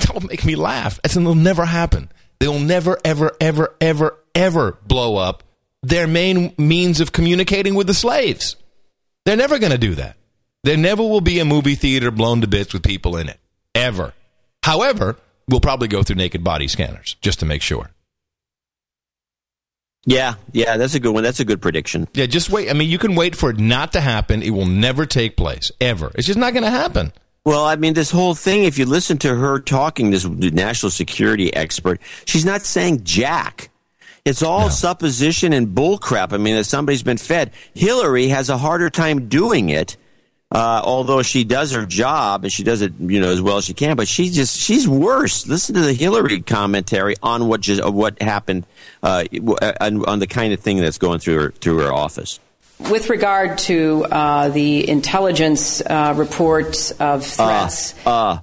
"Don't 0.00 0.28
make 0.28 0.44
me 0.44 0.56
laugh." 0.56 0.98
Said, 1.06 1.22
"It'll 1.22 1.36
never 1.36 1.64
happen. 1.64 2.10
They'll 2.44 2.60
never, 2.60 2.98
ever, 3.06 3.32
ever, 3.40 3.74
ever, 3.80 4.18
ever 4.34 4.76
blow 4.86 5.16
up 5.16 5.44
their 5.82 6.06
main 6.06 6.52
means 6.58 7.00
of 7.00 7.10
communicating 7.10 7.74
with 7.74 7.86
the 7.86 7.94
slaves. 7.94 8.56
They're 9.24 9.34
never 9.34 9.58
going 9.58 9.72
to 9.72 9.78
do 9.78 9.94
that. 9.94 10.18
There 10.62 10.76
never 10.76 11.02
will 11.02 11.22
be 11.22 11.38
a 11.38 11.46
movie 11.46 11.74
theater 11.74 12.10
blown 12.10 12.42
to 12.42 12.46
bits 12.46 12.74
with 12.74 12.82
people 12.82 13.16
in 13.16 13.30
it. 13.30 13.40
Ever. 13.74 14.12
However, 14.62 15.16
we'll 15.48 15.60
probably 15.60 15.88
go 15.88 16.02
through 16.02 16.16
naked 16.16 16.44
body 16.44 16.68
scanners 16.68 17.16
just 17.22 17.40
to 17.40 17.46
make 17.46 17.62
sure. 17.62 17.88
Yeah, 20.04 20.34
yeah, 20.52 20.76
that's 20.76 20.94
a 20.94 21.00
good 21.00 21.14
one. 21.14 21.22
That's 21.22 21.40
a 21.40 21.46
good 21.46 21.62
prediction. 21.62 22.08
Yeah, 22.12 22.26
just 22.26 22.50
wait. 22.50 22.68
I 22.68 22.74
mean, 22.74 22.90
you 22.90 22.98
can 22.98 23.14
wait 23.14 23.34
for 23.34 23.48
it 23.48 23.58
not 23.58 23.94
to 23.94 24.02
happen. 24.02 24.42
It 24.42 24.50
will 24.50 24.66
never 24.66 25.06
take 25.06 25.34
place, 25.34 25.72
ever. 25.80 26.12
It's 26.14 26.26
just 26.26 26.38
not 26.38 26.52
going 26.52 26.64
to 26.64 26.70
happen. 26.70 27.14
Well, 27.44 27.66
I 27.66 27.76
mean, 27.76 27.92
this 27.92 28.10
whole 28.10 28.34
thing, 28.34 28.64
if 28.64 28.78
you 28.78 28.86
listen 28.86 29.18
to 29.18 29.34
her 29.34 29.58
talking, 29.58 30.10
this 30.10 30.24
national 30.24 30.90
security 30.90 31.52
expert, 31.54 32.00
she's 32.24 32.46
not 32.46 32.62
saying 32.62 33.04
jack. 33.04 33.68
It's 34.24 34.42
all 34.42 34.70
supposition 34.70 35.52
and 35.52 35.68
bullcrap. 35.68 36.32
I 36.32 36.38
mean, 36.38 36.56
that 36.56 36.64
somebody's 36.64 37.02
been 37.02 37.18
fed. 37.18 37.50
Hillary 37.74 38.28
has 38.28 38.48
a 38.48 38.56
harder 38.56 38.88
time 38.88 39.28
doing 39.28 39.68
it, 39.68 39.98
uh, 40.50 40.80
although 40.82 41.20
she 41.20 41.44
does 41.44 41.72
her 41.72 41.84
job 41.84 42.44
and 42.44 42.52
she 42.52 42.62
does 42.62 42.80
it, 42.80 42.94
you 42.98 43.20
know, 43.20 43.30
as 43.30 43.42
well 43.42 43.58
as 43.58 43.66
she 43.66 43.74
can. 43.74 43.96
But 43.96 44.08
she 44.08 44.30
just 44.30 44.56
she's 44.58 44.88
worse. 44.88 45.46
Listen 45.46 45.74
to 45.74 45.82
the 45.82 45.92
Hillary 45.92 46.40
commentary 46.40 47.16
on 47.22 47.48
what 47.48 47.60
just 47.60 47.84
what 47.84 48.22
happened 48.22 48.64
uh, 49.02 49.24
on, 49.78 50.06
on 50.06 50.18
the 50.20 50.26
kind 50.26 50.54
of 50.54 50.60
thing 50.60 50.78
that's 50.78 50.96
going 50.96 51.18
through 51.18 51.38
her 51.38 51.50
through 51.50 51.80
her 51.80 51.92
office. 51.92 52.40
With 52.90 53.08
regard 53.10 53.58
to 53.58 54.04
uh, 54.04 54.48
the 54.50 54.88
intelligence 54.88 55.80
uh, 55.80 56.14
reports 56.16 56.90
of 56.92 57.24
threats, 57.26 57.94
Uh, 58.06 58.38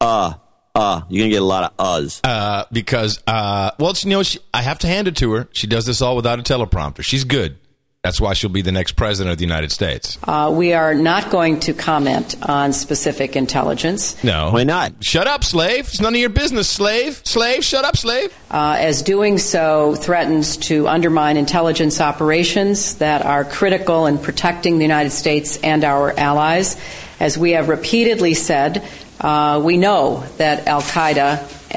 uh, 0.00 0.34
uh. 0.74 1.00
You're 1.08 1.24
gonna 1.24 1.30
get 1.30 1.42
a 1.42 1.44
lot 1.44 1.74
of 1.76 1.76
uhs. 1.76 2.20
Uh, 2.24 2.64
because, 2.72 3.20
uh, 3.26 3.72
well, 3.78 3.94
you 4.00 4.10
know, 4.10 4.22
she, 4.22 4.38
I 4.54 4.62
have 4.62 4.78
to 4.80 4.86
hand 4.86 5.08
it 5.08 5.16
to 5.16 5.32
her. 5.32 5.48
She 5.52 5.66
does 5.66 5.86
this 5.86 6.00
all 6.00 6.16
without 6.16 6.38
a 6.38 6.42
teleprompter. 6.42 7.02
She's 7.02 7.24
good. 7.24 7.58
That's 8.02 8.18
why 8.18 8.32
she'll 8.32 8.48
be 8.48 8.62
the 8.62 8.72
next 8.72 8.92
president 8.92 9.32
of 9.32 9.36
the 9.38 9.44
United 9.44 9.70
States. 9.70 10.16
uh, 10.24 10.50
we 10.56 10.72
are 10.72 10.94
not 10.94 11.28
going 11.30 11.60
to 11.60 11.74
comment 11.74 12.34
on 12.48 12.72
specific 12.72 13.36
intelligence. 13.36 14.22
No. 14.24 14.50
Why 14.52 14.64
not? 14.64 15.04
Shut 15.04 15.26
up, 15.26 15.44
slave. 15.44 15.80
It's 15.80 16.00
none 16.00 16.14
of 16.14 16.20
your 16.20 16.30
business, 16.30 16.66
slave. 16.66 17.20
Slave, 17.24 17.62
shut 17.62 17.84
up, 17.84 17.98
slave. 17.98 18.32
uh, 18.50 18.76
as 18.78 19.02
doing 19.02 19.36
so 19.36 19.96
threatens 19.96 20.56
to 20.68 20.88
undermine 20.88 21.36
intelligence 21.36 22.00
operations 22.00 22.96
that 22.96 23.22
are 23.26 23.44
critical 23.44 24.06
in 24.06 24.16
protecting 24.16 24.78
the 24.78 24.84
United 24.84 25.10
States 25.10 25.58
and 25.58 25.84
our 25.84 26.18
allies. 26.18 26.80
As 27.20 27.36
we 27.36 27.50
have 27.50 27.68
repeatedly 27.68 28.32
said, 28.32 28.82
uh, 29.20 29.60
we 29.62 29.76
know 29.76 30.24
that 30.38 30.66
Al 30.66 30.80
Qaeda 30.80 31.74
uh, 31.74 31.76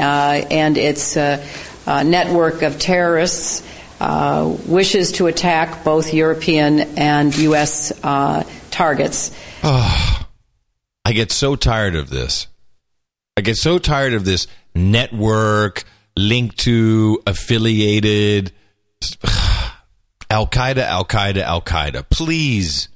and 0.49 0.77
its 0.77 1.17
uh, 1.17 1.45
uh, 1.85 2.03
network 2.03 2.61
of 2.61 2.79
terrorists 2.79 3.61
uh, 4.03 4.57
wishes 4.67 5.13
to 5.13 5.27
attack 5.27 5.83
both 5.83 6.13
European 6.13 6.81
and 6.97 7.35
U.S. 7.37 7.91
Uh, 8.03 8.43
targets. 8.71 9.31
Oh, 9.63 10.25
I 11.05 11.13
get 11.13 11.31
so 11.31 11.55
tired 11.55 11.95
of 11.95 12.09
this. 12.09 12.47
I 13.37 13.41
get 13.41 13.57
so 13.57 13.79
tired 13.79 14.13
of 14.13 14.25
this 14.25 14.47
network 14.75 15.83
linked 16.15 16.59
to 16.59 17.21
affiliated 17.25 18.51
Al 20.29 20.47
Qaeda, 20.47 20.77
Al 20.83 21.05
Qaeda, 21.05 21.41
Al 21.43 21.61
Qaeda. 21.61 22.07
Please. 22.09 22.89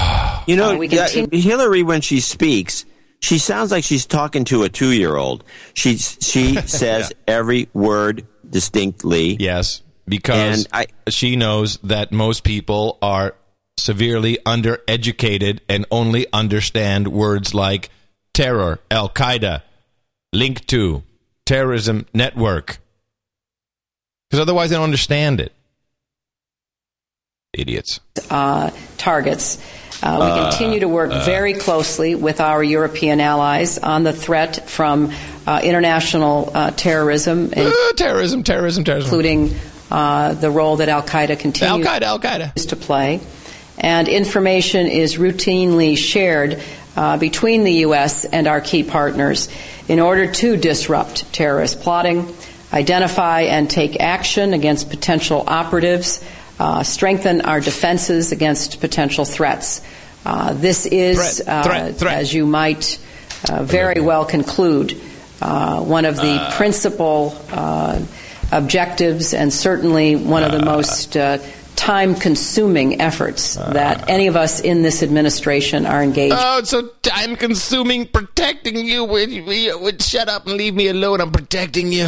You 0.49 0.55
know, 0.55 0.78
Uh, 0.78 0.82
yeah, 0.82 1.09
continue- 1.09 1.40
Hillary 1.42 1.82
when 1.82 2.01
she 2.03 2.20
speaks, 2.20 2.84
she 3.20 3.36
sounds 3.38 3.72
like 3.72 3.82
she's 3.82 4.07
talking 4.07 4.44
to 4.44 4.62
a 4.62 4.68
two-year-old. 4.68 5.42
She 5.74 5.97
she 5.99 6.55
says 6.66 7.12
every 7.26 7.68
word 7.74 8.24
distinctly. 8.51 9.36
Yes, 9.38 9.82
because 10.07 10.66
I- 10.72 10.86
she 11.09 11.36
knows 11.36 11.78
that 11.82 12.12
most 12.12 12.44
people 12.44 12.99
are 13.03 13.34
severely 13.78 14.38
undereducated 14.47 15.61
and 15.68 15.84
only 15.90 16.26
understand 16.32 17.09
words 17.09 17.55
like 17.55 17.90
terror, 18.32 18.80
Al 18.90 19.09
Qaeda, 19.09 19.62
link 20.32 20.66
to, 20.66 21.03
terrorism 21.44 22.07
network. 22.14 22.78
Because 24.28 24.40
otherwise 24.42 24.70
they 24.70 24.76
don't 24.76 24.84
understand 24.84 25.40
it. 25.40 25.53
Idiots. 27.53 28.01
uh, 28.30 28.70
targets. 28.99 29.59
Uh, 30.03 30.18
we 30.34 30.51
continue 30.51 30.80
to 30.80 30.88
work 30.88 31.11
very 31.24 31.55
closely 31.55 32.14
with 32.14 32.40
our 32.40 32.62
European 32.62 33.20
allies 33.20 33.78
on 33.78 34.03
the 34.05 34.12
threat 34.12 34.68
from 34.68 35.11
uh, 35.47 35.61
international 35.64 36.51
uh, 36.55 36.70
terrorism, 36.72 37.51
Uh, 37.57 37.70
terrorism, 37.97 38.42
terrorism, 38.42 38.84
terrorism. 38.84 39.07
including 39.07 39.55
uh, 39.90 40.34
the 40.34 40.51
role 40.51 40.76
that 40.76 40.88
Al 40.88 41.03
Qaeda 41.03 41.38
continues 41.38 41.62
Al 41.62 41.78
continues 41.78 41.86
Qaeda, 41.88 42.03
Al 42.03 42.18
Qaeda. 42.20 42.68
to 42.68 42.76
play. 42.76 43.20
And 43.78 44.09
information 44.09 44.86
is 44.86 45.16
routinely 45.16 45.97
shared 45.97 46.61
uh, 46.97 47.16
between 47.18 47.64
the 47.64 47.72
U.S. 47.88 48.24
and 48.24 48.47
our 48.47 48.61
key 48.61 48.82
partners 48.82 49.49
in 49.88 50.01
order 50.01 50.30
to 50.32 50.57
disrupt 50.57 51.30
terrorist 51.32 51.80
plotting, 51.80 52.26
identify 52.72 53.42
and 53.42 53.68
take 53.70 54.01
action 54.01 54.53
against 54.55 54.90
potential 54.90 55.44
operatives, 55.47 56.24
uh, 56.59 56.82
strengthen 56.82 57.40
our 57.42 57.61
defenses 57.61 58.32
against 58.32 58.80
potential 58.80 59.24
threats. 59.24 59.80
Uh, 60.24 60.52
this 60.54 60.86
is, 60.86 61.38
Threat, 61.40 61.64
threat, 61.64 61.82
uh, 61.82 61.92
threat. 61.94 62.14
as 62.18 62.32
you 62.34 62.46
might 62.46 62.98
uh, 63.50 63.62
very 63.62 64.00
well 64.00 64.24
conclude, 64.24 65.00
uh, 65.40 65.80
one 65.80 66.04
of 66.04 66.16
the 66.16 66.52
principal 66.57 67.36
uh, 67.52 68.00
objectives 68.52 69.34
and 69.34 69.52
certainly 69.52 70.16
one 70.16 70.42
of 70.42 70.52
the 70.52 70.64
most 70.64 71.16
uh, 71.16 71.38
time 71.76 72.14
consuming 72.14 73.00
efforts 73.02 73.54
that 73.57 74.09
any 74.09 74.28
of 74.28 74.36
us 74.36 74.61
in 74.61 74.80
this 74.82 75.02
administration 75.02 75.84
are 75.84 76.02
engaged 76.02 76.34
Oh, 76.36 76.59
it's 76.59 76.70
so 76.70 76.88
time 77.02 77.36
consuming 77.36 78.07
protecting 78.07 78.78
you. 78.78 79.04
Would, 79.04 79.30
would 79.82 80.00
shut 80.02 80.28
up 80.28 80.46
and 80.46 80.57
leave 80.57 80.74
me 80.74 80.88
alone. 80.88 81.20
I'm 81.20 81.30
protecting 81.32 81.92
you. 81.92 82.07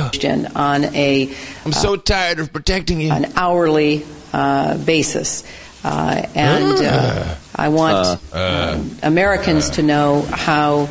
on 0.57 0.85
a 0.95 1.31
I'm 1.67 1.73
so 1.73 1.97
tired 1.97 2.39
of 2.41 2.51
protecting 2.53 3.01
you. 3.01 3.13
an 3.13 3.31
hourly 3.37 4.05
uh, 4.05 4.07
basis. 4.33 5.45
Uh, 5.85 6.27
and 6.35 6.79
uh, 6.85 7.35
I 7.55 7.69
want 7.69 8.21
um, 8.35 8.91
Americans 9.03 9.71
to 9.71 9.83
know 9.83 10.23
how 10.23 10.89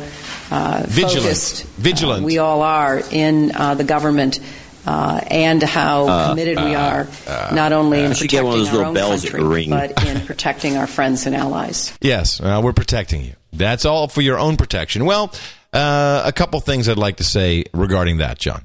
uh, 0.50 0.82
Vigilant. 0.86 1.22
focused 1.24 1.64
Vigilant. 1.76 2.22
uh, 2.22 2.26
we 2.26 2.38
all 2.38 2.62
are 2.62 3.00
in 3.10 3.52
uh, 3.54 3.74
the 3.74 3.84
government. 3.84 4.40
Uh, 4.86 5.20
and 5.30 5.62
how 5.62 6.08
Uh, 6.08 6.28
committed 6.30 6.56
we 6.56 6.74
uh, 6.74 6.80
are, 6.80 7.52
not 7.52 7.74
only 7.74 8.00
in 8.02 8.08
You 8.08 8.14
should 8.14 8.30
get 8.30 8.42
protecting 8.42 8.48
one 8.48 8.58
of 8.60 8.64
those 8.72 8.74
our 8.80 8.84
own 8.86 8.94
bells 8.94 9.22
country, 9.22 9.42
ring. 9.44 9.68
but 9.68 10.06
in 10.06 10.20
protecting 10.26 10.78
our 10.78 10.86
friends 10.86 11.26
and 11.26 11.36
allies. 11.36 11.92
Yes, 12.00 12.40
uh, 12.40 12.62
we're 12.64 12.72
protecting 12.72 13.22
you. 13.22 13.34
That's 13.52 13.84
all 13.84 14.08
for 14.08 14.22
your 14.22 14.38
own 14.38 14.56
protection. 14.56 15.04
Well, 15.04 15.30
uh, 15.74 16.22
a 16.24 16.32
couple 16.32 16.58
things 16.60 16.88
I'd 16.88 16.96
like 16.96 17.16
to 17.16 17.24
say 17.24 17.64
regarding 17.74 18.18
that, 18.18 18.38
John. 18.38 18.64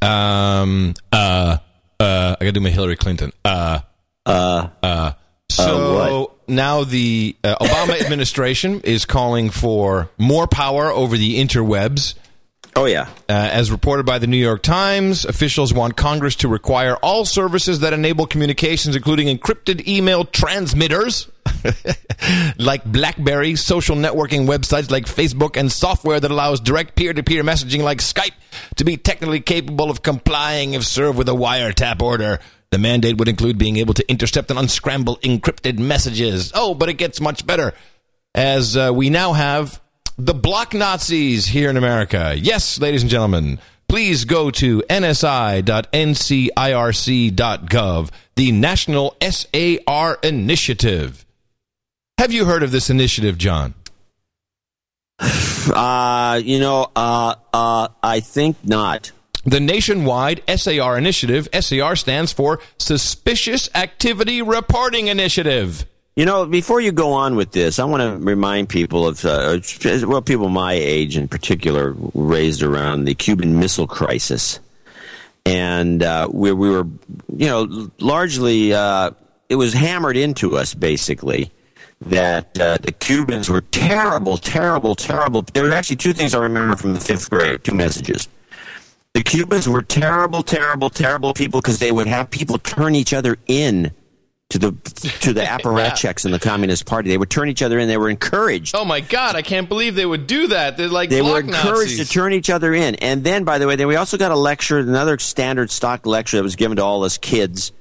Um, 0.00 0.94
uh, 1.12 1.58
uh, 2.00 2.36
I 2.40 2.44
got 2.44 2.48
to 2.48 2.52
do 2.52 2.60
my 2.60 2.70
Hillary 2.70 2.96
Clinton. 2.96 3.32
Uh, 3.44 3.80
Uh, 4.24 4.68
uh. 4.82 5.12
So 5.48 6.32
now 6.48 6.84
the 6.84 7.36
uh, 7.44 7.56
Obama 7.60 8.00
administration 8.04 8.80
is 8.82 9.04
calling 9.04 9.50
for 9.50 10.10
more 10.18 10.46
power 10.46 10.90
over 10.90 11.16
the 11.16 11.40
interwebs. 11.40 12.14
oh 12.74 12.84
yeah. 12.86 13.08
Uh, 13.28 13.32
as 13.52 13.70
reported 13.70 14.04
by 14.04 14.18
the 14.18 14.26
New 14.26 14.36
York 14.36 14.62
Times, 14.62 15.24
officials 15.24 15.72
want 15.72 15.96
Congress 15.96 16.34
to 16.36 16.48
require 16.48 16.96
all 16.96 17.24
services 17.24 17.80
that 17.80 17.92
enable 17.92 18.26
communications, 18.26 18.96
including 18.96 19.28
encrypted 19.36 19.86
email 19.86 20.24
transmitters, 20.24 21.28
like 22.58 22.84
BlackBerry, 22.84 23.56
social 23.56 23.96
networking 23.96 24.46
websites 24.46 24.90
like 24.90 25.06
Facebook, 25.06 25.56
and 25.56 25.70
software 25.70 26.20
that 26.20 26.30
allows 26.30 26.60
direct 26.60 26.96
peer 26.96 27.12
to 27.12 27.22
peer 27.22 27.42
messaging 27.42 27.82
like 27.82 27.98
Skype, 27.98 28.34
to 28.76 28.84
be 28.84 28.96
technically 28.96 29.40
capable 29.40 29.90
of 29.90 30.02
complying 30.02 30.74
if 30.74 30.84
served 30.84 31.18
with 31.18 31.28
a 31.28 31.32
wiretap 31.32 32.02
order. 32.02 32.40
The 32.70 32.78
mandate 32.78 33.18
would 33.18 33.28
include 33.28 33.58
being 33.58 33.76
able 33.76 33.94
to 33.94 34.08
intercept 34.10 34.50
and 34.50 34.58
unscramble 34.58 35.16
encrypted 35.18 35.78
messages. 35.78 36.52
Oh, 36.54 36.74
but 36.74 36.88
it 36.88 36.94
gets 36.94 37.20
much 37.20 37.46
better 37.46 37.72
as 38.34 38.76
uh, 38.76 38.92
we 38.94 39.08
now 39.08 39.32
have 39.32 39.80
the 40.18 40.34
block 40.34 40.74
Nazis 40.74 41.46
here 41.46 41.70
in 41.70 41.76
America. 41.76 42.34
Yes, 42.36 42.78
ladies 42.80 43.02
and 43.02 43.10
gentlemen, 43.10 43.58
please 43.88 44.24
go 44.24 44.50
to 44.50 44.82
nsi.ncirc.gov, 44.88 45.70
the 48.36 48.52
National 48.52 49.16
SAR 49.20 50.18
Initiative. 50.22 51.25
Have 52.18 52.32
you 52.32 52.46
heard 52.46 52.62
of 52.62 52.70
this 52.70 52.88
initiative, 52.90 53.38
John? 53.38 53.74
Uh, 55.68 56.40
you 56.44 56.60
know, 56.60 56.88
uh, 56.94 57.34
uh, 57.52 57.88
I 58.00 58.20
think 58.20 58.56
not. 58.62 59.10
The 59.44 59.58
nationwide 59.58 60.42
SAR 60.48 60.96
initiative, 60.96 61.48
SAR 61.52 61.96
stands 61.96 62.32
for 62.32 62.60
Suspicious 62.78 63.68
Activity 63.74 64.42
Reporting 64.42 65.08
Initiative. 65.08 65.84
You 66.14 66.24
know, 66.24 66.46
before 66.46 66.80
you 66.80 66.92
go 66.92 67.14
on 67.14 67.34
with 67.34 67.50
this, 67.50 67.80
I 67.80 67.84
want 67.84 68.02
to 68.02 68.24
remind 68.24 68.68
people 68.68 69.08
of, 69.08 69.24
uh, 69.24 69.58
well, 70.06 70.22
people 70.22 70.48
my 70.50 70.74
age 70.74 71.16
in 71.16 71.26
particular, 71.26 71.96
raised 72.14 72.62
around 72.62 73.06
the 73.06 73.14
Cuban 73.16 73.58
Missile 73.58 73.88
Crisis. 73.88 74.60
And 75.44 76.00
uh, 76.04 76.28
we, 76.32 76.52
we 76.52 76.70
were, 76.70 76.86
you 77.36 77.48
know, 77.48 77.90
largely, 77.98 78.72
uh, 78.72 79.10
it 79.48 79.56
was 79.56 79.72
hammered 79.72 80.16
into 80.16 80.56
us, 80.56 80.74
basically, 80.74 81.50
that 82.00 82.58
uh, 82.60 82.78
the 82.78 82.92
Cubans 82.92 83.48
were 83.48 83.62
terrible, 83.62 84.36
terrible, 84.36 84.94
terrible. 84.94 85.42
There 85.54 85.64
were 85.64 85.72
actually 85.72 85.96
two 85.96 86.12
things 86.12 86.34
I 86.34 86.38
remember 86.42 86.76
from 86.76 86.94
the 86.94 87.00
fifth 87.00 87.30
grade, 87.30 87.64
two 87.64 87.74
messages. 87.74 88.28
The 89.14 89.22
Cubans 89.22 89.66
were 89.68 89.80
terrible, 89.82 90.42
terrible, 90.42 90.90
terrible 90.90 91.32
people 91.32 91.60
because 91.62 91.78
they 91.78 91.90
would 91.90 92.06
have 92.06 92.30
people 92.30 92.58
turn 92.58 92.94
each 92.94 93.14
other 93.14 93.38
in 93.46 93.92
to 94.50 94.58
the 94.58 94.72
to 95.22 95.32
the 95.32 95.40
apparatchiks 95.44 96.26
in 96.26 96.32
the 96.32 96.38
Communist 96.38 96.84
Party. 96.84 97.08
They 97.08 97.16
would 97.16 97.30
turn 97.30 97.48
each 97.48 97.62
other 97.62 97.78
in. 97.78 97.88
They 97.88 97.96
were 97.96 98.10
encouraged. 98.10 98.74
Oh 98.76 98.84
my 98.84 99.00
God, 99.00 99.34
I 99.34 99.40
can't 99.40 99.70
believe 99.70 99.94
they 99.94 100.04
would 100.04 100.26
do 100.26 100.48
that. 100.48 100.76
They're 100.76 100.88
like 100.88 101.08
They 101.08 101.22
were 101.22 101.40
encouraged 101.40 101.92
Nazis. 101.92 102.08
to 102.08 102.12
turn 102.12 102.34
each 102.34 102.50
other 102.50 102.74
in. 102.74 102.96
And 102.96 103.24
then, 103.24 103.44
by 103.44 103.56
the 103.56 103.66
way, 103.66 103.76
then 103.76 103.88
we 103.88 103.96
also 103.96 104.18
got 104.18 104.30
a 104.32 104.36
lecture, 104.36 104.78
another 104.78 105.18
standard 105.18 105.70
stock 105.70 106.04
lecture 106.04 106.36
that 106.36 106.42
was 106.42 106.54
given 106.56 106.76
to 106.76 106.84
all 106.84 107.02
us 107.02 107.16
kids, 107.16 107.72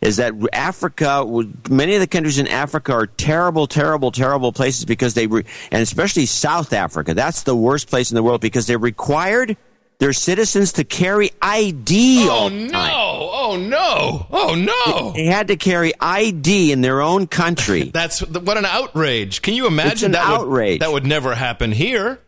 is 0.00 0.16
that 0.16 0.34
Africa, 0.52 1.24
many 1.70 1.94
of 1.94 2.00
the 2.00 2.06
countries 2.06 2.38
in 2.38 2.48
Africa 2.48 2.92
are 2.92 3.06
terrible, 3.06 3.66
terrible, 3.66 4.10
terrible 4.12 4.52
places 4.52 4.84
because 4.84 5.14
they, 5.14 5.26
re, 5.26 5.44
and 5.70 5.82
especially 5.82 6.26
South 6.26 6.72
Africa, 6.72 7.14
that's 7.14 7.42
the 7.42 7.56
worst 7.56 7.88
place 7.88 8.10
in 8.10 8.14
the 8.14 8.22
world 8.22 8.40
because 8.40 8.66
they 8.66 8.76
required 8.76 9.56
their 9.98 10.12
citizens 10.12 10.74
to 10.74 10.84
carry 10.84 11.30
ID 11.40 12.26
Oh 12.28 12.48
no! 12.48 12.70
time. 12.70 12.92
Oh 12.92 13.56
no! 13.56 14.26
Oh 14.30 14.54
no! 14.54 15.12
They 15.12 15.24
had 15.24 15.48
to 15.48 15.56
carry 15.56 15.92
ID 15.98 16.72
in 16.72 16.82
their 16.82 17.00
own 17.00 17.26
country. 17.26 17.84
That's 17.94 18.20
what 18.20 18.58
an 18.58 18.66
outrage. 18.66 19.40
Can 19.40 19.54
you 19.54 19.66
imagine 19.66 19.92
It's 19.92 20.02
an 20.02 20.12
that 20.12 20.26
outrage. 20.26 20.74
Would, 20.74 20.80
that 20.82 20.92
would 20.92 21.06
never 21.06 21.34
happen 21.34 21.72
here. 21.72 22.18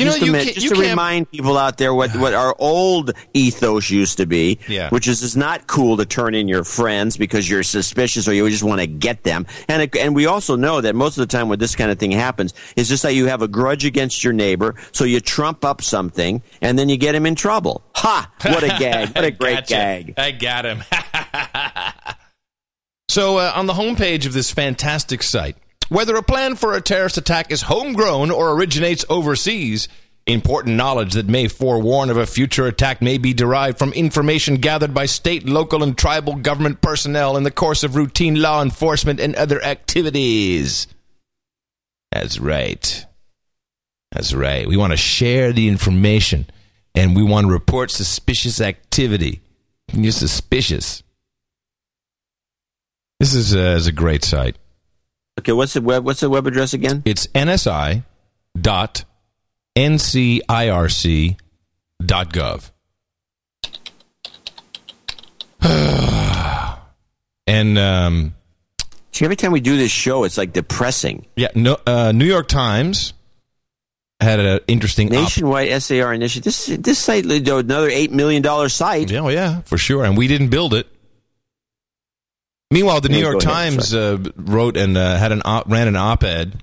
Do 0.00 0.04
you 0.04 0.10
just 0.10 0.20
know 0.20 0.26
to, 0.26 0.32
you 0.38 0.44
can't, 0.44 0.54
just 0.54 0.66
you 0.66 0.74
to 0.74 0.80
remind 0.80 1.30
people 1.30 1.56
out 1.58 1.78
there 1.78 1.94
what, 1.94 2.14
what 2.16 2.34
our 2.34 2.54
old 2.58 3.12
ethos 3.34 3.90
used 3.90 4.16
to 4.18 4.26
be, 4.26 4.58
Yeah. 4.68 4.88
which 4.90 5.06
is 5.08 5.22
it's 5.22 5.36
not 5.36 5.66
cool 5.66 5.96
to 5.98 6.06
turn 6.06 6.34
in 6.34 6.48
your 6.48 6.64
friends 6.64 7.16
because 7.16 7.48
you're 7.48 7.62
suspicious 7.62 8.26
or 8.26 8.32
you 8.32 8.48
just 8.50 8.62
want 8.62 8.80
to 8.80 8.86
get 8.86 9.22
them. 9.22 9.46
And 9.68 9.82
it, 9.82 9.96
and 9.96 10.14
we 10.14 10.26
also 10.26 10.56
know 10.56 10.80
that 10.80 10.94
most 10.94 11.18
of 11.18 11.22
the 11.22 11.26
time 11.26 11.48
when 11.48 11.58
this 11.58 11.76
kind 11.76 11.90
of 11.90 11.98
thing 11.98 12.10
happens, 12.12 12.54
it's 12.76 12.88
just 12.88 13.02
that 13.02 13.14
you 13.14 13.26
have 13.26 13.42
a 13.42 13.48
grudge 13.48 13.84
against 13.84 14.24
your 14.24 14.32
neighbor, 14.32 14.74
so 14.92 15.04
you 15.04 15.20
trump 15.20 15.64
up 15.64 15.82
something 15.82 16.42
and 16.62 16.78
then 16.78 16.88
you 16.88 16.96
get 16.96 17.14
him 17.14 17.26
in 17.26 17.34
trouble. 17.34 17.82
Ha! 17.96 18.30
What 18.42 18.62
a 18.62 18.68
gag! 18.78 19.14
What 19.14 19.24
a 19.24 19.30
great 19.40 19.54
Gotcha. 19.68 19.74
gag! 19.74 20.14
I 20.16 20.30
got 20.30 20.64
him. 20.64 20.82
so, 23.08 23.38
uh, 23.38 23.52
on 23.54 23.66
the 23.66 23.74
homepage 23.74 24.26
of 24.26 24.32
this 24.32 24.50
fantastic 24.50 25.22
site, 25.22 25.56
whether 25.90 26.14
a 26.14 26.22
plan 26.22 26.54
for 26.54 26.72
a 26.72 26.80
terrorist 26.80 27.18
attack 27.18 27.50
is 27.50 27.62
homegrown 27.62 28.30
or 28.30 28.52
originates 28.52 29.04
overseas, 29.10 29.88
important 30.24 30.76
knowledge 30.76 31.14
that 31.14 31.26
may 31.26 31.48
forewarn 31.48 32.10
of 32.10 32.16
a 32.16 32.26
future 32.26 32.66
attack 32.66 33.02
may 33.02 33.18
be 33.18 33.34
derived 33.34 33.76
from 33.76 33.92
information 33.92 34.54
gathered 34.54 34.94
by 34.94 35.06
state, 35.06 35.48
local, 35.48 35.82
and 35.82 35.98
tribal 35.98 36.36
government 36.36 36.80
personnel 36.80 37.36
in 37.36 37.42
the 37.42 37.50
course 37.50 37.82
of 37.82 37.96
routine 37.96 38.40
law 38.40 38.62
enforcement 38.62 39.18
and 39.18 39.34
other 39.34 39.60
activities. 39.64 40.86
That's 42.12 42.38
right. 42.38 43.04
That's 44.12 44.32
right. 44.32 44.68
We 44.68 44.76
want 44.76 44.92
to 44.92 44.96
share 44.96 45.52
the 45.52 45.66
information 45.66 46.46
and 46.94 47.16
we 47.16 47.24
want 47.24 47.48
to 47.48 47.52
report 47.52 47.90
suspicious 47.90 48.60
activity. 48.60 49.40
You're 49.92 50.12
suspicious. 50.12 51.02
This 53.18 53.34
is, 53.34 53.56
uh, 53.56 53.74
is 53.76 53.88
a 53.88 53.92
great 53.92 54.22
site. 54.22 54.56
Okay, 55.40 55.52
what's 55.52 55.72
the 55.72 55.80
web? 55.80 56.04
What's 56.04 56.20
the 56.20 56.28
web 56.28 56.46
address 56.46 56.74
again? 56.74 57.02
It's 57.06 57.26
nsi 57.28 58.04
dot 58.60 59.04
ncirc 59.74 61.36
dot 62.04 62.30
gov. 62.30 62.70
and 67.46 67.78
um, 67.78 68.34
See, 69.12 69.24
every 69.24 69.36
time 69.36 69.52
we 69.52 69.60
do 69.60 69.78
this 69.78 69.90
show, 69.90 70.24
it's 70.24 70.36
like 70.36 70.52
depressing. 70.52 71.24
yeah, 71.36 71.48
no, 71.54 71.78
uh, 71.86 72.12
New 72.12 72.26
York 72.26 72.48
Times 72.48 73.14
had 74.20 74.40
an 74.40 74.60
interesting 74.68 75.06
op- 75.08 75.22
Nationwide 75.22 75.82
SAR 75.82 76.12
initiative. 76.12 76.44
This 76.44 76.66
this 76.66 76.98
site, 76.98 77.24
though, 77.26 77.58
another 77.58 77.88
eight 77.88 78.12
million 78.12 78.42
dollar 78.42 78.68
site. 78.68 79.10
Yeah, 79.10 79.20
oh, 79.20 79.28
yeah, 79.28 79.62
for 79.62 79.78
sure. 79.78 80.04
And 80.04 80.18
we 80.18 80.28
didn't 80.28 80.48
build 80.48 80.74
it. 80.74 80.86
Meanwhile, 82.70 83.00
the 83.00 83.08
New 83.08 83.18
York 83.18 83.42
ahead, 83.42 83.54
Times 83.54 83.94
uh, 83.94 84.18
wrote 84.36 84.76
and 84.76 84.96
uh, 84.96 85.16
had 85.16 85.32
an 85.32 85.42
op- 85.44 85.68
ran 85.68 85.88
an 85.88 85.96
op-ed. 85.96 86.62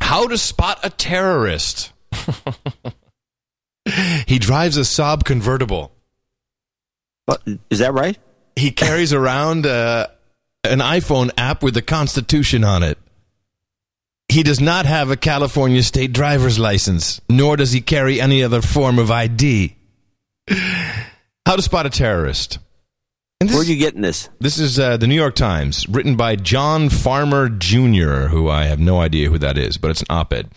How 0.00 0.26
to 0.28 0.36
spot 0.36 0.80
a 0.82 0.90
terrorist. 0.90 1.92
he 4.26 4.38
drives 4.38 4.76
a 4.76 4.82
Saab 4.82 5.24
convertible. 5.24 5.92
Is 7.70 7.78
that 7.78 7.94
right? 7.94 8.18
He 8.56 8.72
carries 8.72 9.14
around 9.14 9.64
uh, 9.64 10.08
an 10.64 10.80
iPhone 10.80 11.30
app 11.38 11.62
with 11.62 11.74
the 11.74 11.82
Constitution 11.82 12.62
on 12.62 12.82
it. 12.82 12.98
He 14.28 14.42
does 14.42 14.60
not 14.60 14.86
have 14.86 15.10
a 15.10 15.16
California 15.16 15.82
state 15.82 16.12
driver's 16.12 16.58
license, 16.58 17.20
nor 17.28 17.56
does 17.56 17.72
he 17.72 17.80
carry 17.80 18.20
any 18.20 18.42
other 18.42 18.60
form 18.60 18.98
of 18.98 19.10
ID. 19.10 19.76
How 20.48 21.56
to 21.56 21.62
spot 21.62 21.86
a 21.86 21.90
terrorist. 21.90 22.58
Where 23.50 23.60
are 23.60 23.64
you 23.64 23.76
getting 23.76 24.02
this? 24.02 24.28
This 24.40 24.58
is 24.58 24.78
uh, 24.78 24.96
the 24.96 25.06
New 25.06 25.14
York 25.14 25.34
Times, 25.34 25.88
written 25.88 26.16
by 26.16 26.36
John 26.36 26.88
Farmer 26.88 27.48
Jr., 27.48 28.28
who 28.28 28.48
I 28.48 28.64
have 28.64 28.78
no 28.78 29.00
idea 29.00 29.30
who 29.30 29.38
that 29.38 29.58
is, 29.58 29.78
but 29.78 29.90
it's 29.90 30.02
an 30.02 30.06
op 30.10 30.32
ed. 30.32 30.48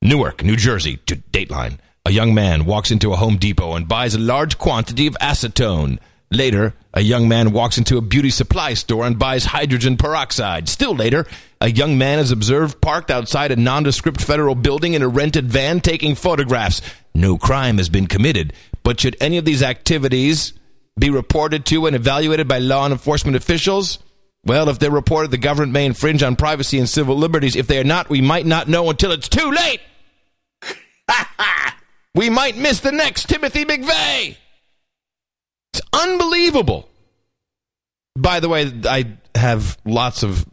Newark, 0.00 0.42
New 0.42 0.56
Jersey, 0.56 0.96
to 1.06 1.16
Dateline. 1.16 1.78
A 2.04 2.10
young 2.10 2.34
man 2.34 2.64
walks 2.64 2.90
into 2.90 3.12
a 3.12 3.16
Home 3.16 3.36
Depot 3.36 3.74
and 3.74 3.86
buys 3.86 4.14
a 4.14 4.18
large 4.18 4.58
quantity 4.58 5.06
of 5.06 5.14
acetone. 5.20 5.98
Later, 6.32 6.74
a 6.94 7.00
young 7.00 7.28
man 7.28 7.52
walks 7.52 7.78
into 7.78 7.98
a 7.98 8.02
beauty 8.02 8.30
supply 8.30 8.74
store 8.74 9.04
and 9.06 9.18
buys 9.18 9.44
hydrogen 9.44 9.96
peroxide. 9.96 10.68
Still 10.68 10.96
later, 10.96 11.26
a 11.60 11.70
young 11.70 11.98
man 11.98 12.18
is 12.18 12.32
observed 12.32 12.80
parked 12.80 13.10
outside 13.10 13.52
a 13.52 13.56
nondescript 13.56 14.20
federal 14.20 14.54
building 14.54 14.94
in 14.94 15.02
a 15.02 15.08
rented 15.08 15.48
van 15.48 15.80
taking 15.80 16.14
photographs. 16.14 16.80
No 17.14 17.38
crime 17.38 17.76
has 17.76 17.88
been 17.88 18.06
committed, 18.08 18.52
but 18.82 18.98
should 18.98 19.16
any 19.20 19.38
of 19.38 19.44
these 19.44 19.62
activities 19.62 20.54
be 20.98 21.10
reported 21.10 21.64
to 21.66 21.86
and 21.86 21.96
evaluated 21.96 22.48
by 22.48 22.58
law 22.58 22.86
enforcement 22.86 23.36
officials? 23.36 23.98
Well, 24.44 24.68
if 24.68 24.78
they're 24.78 24.90
reported, 24.90 25.30
the 25.30 25.38
government 25.38 25.72
may 25.72 25.86
infringe 25.86 26.22
on 26.22 26.36
privacy 26.36 26.78
and 26.78 26.88
civil 26.88 27.16
liberties. 27.16 27.54
If 27.54 27.68
they 27.68 27.78
are 27.78 27.84
not, 27.84 28.08
we 28.08 28.20
might 28.20 28.46
not 28.46 28.68
know 28.68 28.90
until 28.90 29.12
it's 29.12 29.28
too 29.28 29.50
late. 29.50 29.80
we 32.14 32.28
might 32.28 32.56
miss 32.56 32.80
the 32.80 32.92
next 32.92 33.28
Timothy 33.28 33.64
McVeigh. 33.64 34.36
It's 35.72 35.82
unbelievable. 35.92 36.88
By 38.16 38.40
the 38.40 38.48
way, 38.48 38.70
I 38.84 39.16
have 39.34 39.78
lots 39.84 40.22
of 40.22 40.44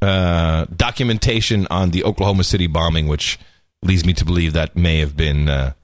uh, 0.00 0.64
documentation 0.74 1.68
on 1.70 1.90
the 1.90 2.04
Oklahoma 2.04 2.44
City 2.44 2.66
bombing, 2.66 3.06
which 3.06 3.38
leads 3.82 4.04
me 4.04 4.14
to 4.14 4.24
believe 4.24 4.54
that 4.54 4.74
may 4.74 4.98
have 4.98 5.16
been 5.16 5.48
uh, 5.48 5.74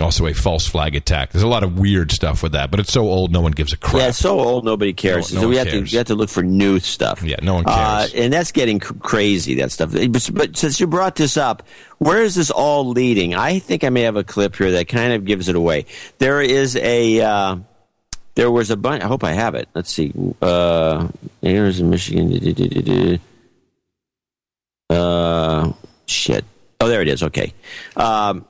also 0.00 0.26
a 0.26 0.32
false 0.32 0.66
flag 0.66 0.96
attack. 0.96 1.32
There's 1.32 1.42
a 1.42 1.48
lot 1.48 1.62
of 1.62 1.78
weird 1.78 2.10
stuff 2.12 2.42
with 2.42 2.52
that, 2.52 2.70
but 2.70 2.80
it's 2.80 2.92
so 2.92 3.02
old, 3.02 3.30
no 3.30 3.40
one 3.40 3.52
gives 3.52 3.72
a 3.72 3.76
crap. 3.76 3.94
Yeah, 3.94 4.08
it's 4.08 4.18
so 4.18 4.40
old, 4.40 4.64
nobody 4.64 4.92
cares. 4.92 5.32
No- 5.32 5.40
no 5.40 5.42
so 5.44 5.48
we 5.50 5.56
have 5.56 5.66
cares. 5.68 5.90
to 5.90 5.94
we 5.94 5.98
have 5.98 6.06
to 6.06 6.14
look 6.14 6.30
for 6.30 6.42
new 6.42 6.78
stuff. 6.80 7.22
Yeah, 7.22 7.36
no 7.42 7.54
one 7.54 7.64
Uh, 7.66 7.98
cares. 8.00 8.14
and 8.14 8.32
that's 8.32 8.52
getting 8.52 8.80
cr- 8.80 8.94
crazy. 8.94 9.54
That 9.56 9.70
stuff. 9.70 9.92
But, 9.92 10.30
but 10.32 10.56
since 10.56 10.80
you 10.80 10.86
brought 10.86 11.16
this 11.16 11.36
up, 11.36 11.62
where 11.98 12.22
is 12.22 12.34
this 12.34 12.50
all 12.50 12.88
leading? 12.88 13.34
I 13.34 13.58
think 13.58 13.84
I 13.84 13.90
may 13.90 14.02
have 14.02 14.16
a 14.16 14.24
clip 14.24 14.56
here 14.56 14.72
that 14.72 14.88
kind 14.88 15.12
of 15.12 15.24
gives 15.24 15.48
it 15.48 15.56
away. 15.56 15.84
There 16.18 16.40
is 16.40 16.74
a. 16.76 17.20
Uh, 17.20 17.56
there 18.34 18.50
was 18.50 18.70
a 18.70 18.76
bunch. 18.78 19.02
I 19.02 19.06
hope 19.06 19.24
I 19.24 19.32
have 19.32 19.54
it. 19.54 19.68
Let's 19.74 19.92
see. 19.92 20.10
Uh, 20.40 21.08
here's 21.42 21.80
in 21.80 21.90
Michigan. 21.90 23.20
Uh, 24.88 25.72
shit. 26.06 26.44
Oh, 26.80 26.88
there 26.88 27.02
it 27.02 27.08
is. 27.08 27.22
Okay. 27.22 27.52
Um, 27.94 28.46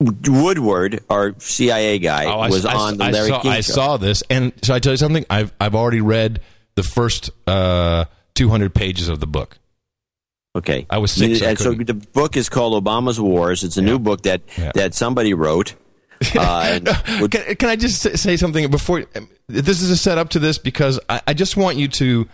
Woodward, 0.00 1.00
our 1.08 1.34
CIA 1.38 1.98
guy, 1.98 2.24
Oh, 2.26 2.40
I, 2.40 2.48
was 2.50 2.64
I- 2.64 2.74
on 2.74 2.98
the 2.98 3.04
I 3.04 3.10
Larry 3.10 3.28
saw, 3.28 3.40
King 3.42 3.52
I 3.52 3.60
saw 3.60 3.96
this, 3.96 4.22
and 4.28 4.52
should 4.62 4.74
I 4.74 4.78
tell 4.80 4.92
you 4.92 4.96
something? 4.98 5.24
I've 5.30 5.52
I've 5.60 5.74
already 5.74 6.00
read 6.00 6.40
the 6.74 6.82
first 6.82 7.30
uh, 7.46 8.06
200 8.34 8.74
pages 8.74 9.08
of 9.08 9.20
the 9.20 9.26
book. 9.26 9.58
Okay, 10.56 10.86
I 10.90 10.98
was 10.98 11.10
six. 11.12 11.38
so 11.40 11.46
I 11.46 11.50
and 11.50 11.58
so 11.58 11.72
the 11.74 11.94
book 11.94 12.36
is 12.36 12.48
called 12.48 12.82
Obama's 12.84 13.20
Wars. 13.20 13.64
It's 13.64 13.76
a 13.76 13.82
new 13.82 13.98
book 13.98 14.22
that 14.22 14.42
Yeah. 14.58 14.72
that 14.74 14.94
somebody 14.94 15.34
wrote. 15.34 15.74
Uh, 16.38 16.78
can, 17.28 17.54
can 17.56 17.68
I 17.68 17.76
just 17.76 18.00
say- 18.00 18.36
something 18.36 18.70
before? 18.70 19.04
This 19.48 19.82
is 19.82 19.90
a 19.90 19.96
setup 19.96 20.30
to 20.30 20.38
this 20.38 20.56
because 20.58 20.98
I, 21.10 21.20
I 21.26 21.34
just 21.34 21.56
want 21.56 21.76
you 21.76 21.88
to. 21.88 22.28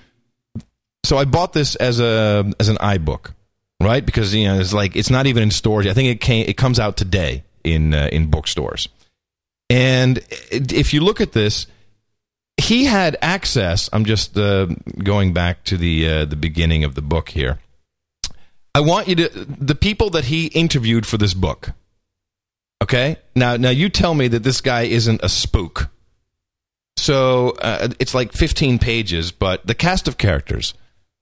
So 1.04 1.16
I 1.16 1.24
bought 1.24 1.54
this 1.54 1.74
as 1.76 1.98
a 1.98 2.52
as 2.61 2.68
an 2.68 2.76
iBook, 2.76 3.32
right? 3.82 4.04
Because 4.04 4.32
you 4.34 4.46
know 4.46 4.61
it's 4.61 4.72
like 4.74 4.94
it's 4.96 5.11
not 5.11 5.26
even 5.26 5.42
in 5.42 5.50
stores. 5.50 5.86
I 5.86 5.92
think 5.94 6.08
it 6.08 6.20
came 6.20 6.44
it 6.46 6.56
comes 6.56 6.78
out 6.78 6.96
today 6.96 7.42
in 7.64 7.94
uh, 7.94 8.08
in 8.12 8.30
bookstores. 8.30 8.88
And 9.68 10.18
if 10.50 10.92
you 10.92 11.00
look 11.00 11.20
at 11.20 11.32
this, 11.32 11.66
he 12.56 12.84
had 12.84 13.16
access. 13.22 13.88
I'm 13.92 14.04
just 14.04 14.36
uh, 14.36 14.66
going 15.02 15.32
back 15.32 15.64
to 15.64 15.76
the 15.76 16.08
uh, 16.08 16.24
the 16.24 16.36
beginning 16.36 16.84
of 16.84 16.94
the 16.94 17.02
book 17.02 17.30
here. 17.30 17.61
I 18.74 18.80
want 18.80 19.08
you 19.08 19.16
to 19.16 19.28
the 19.28 19.74
people 19.74 20.11
that 20.11 20.26
he 20.26 20.46
interviewed 20.46 21.06
for 21.06 21.18
this 21.18 21.34
book. 21.34 21.70
Okay. 22.82 23.16
Now, 23.34 23.56
now 23.56 23.70
you 23.70 23.88
tell 23.88 24.14
me 24.14 24.28
that 24.28 24.42
this 24.42 24.61
guy 24.61 24.82
isn't 24.82 25.22
a 25.22 25.28
spook. 25.28 25.90
So 26.96 27.50
uh, 27.62 27.88
it's 27.98 28.14
like 28.14 28.32
15 28.32 28.78
pages, 28.78 29.32
but 29.32 29.66
the 29.66 29.74
cast 29.74 30.06
of 30.08 30.18
characters: 30.18 30.74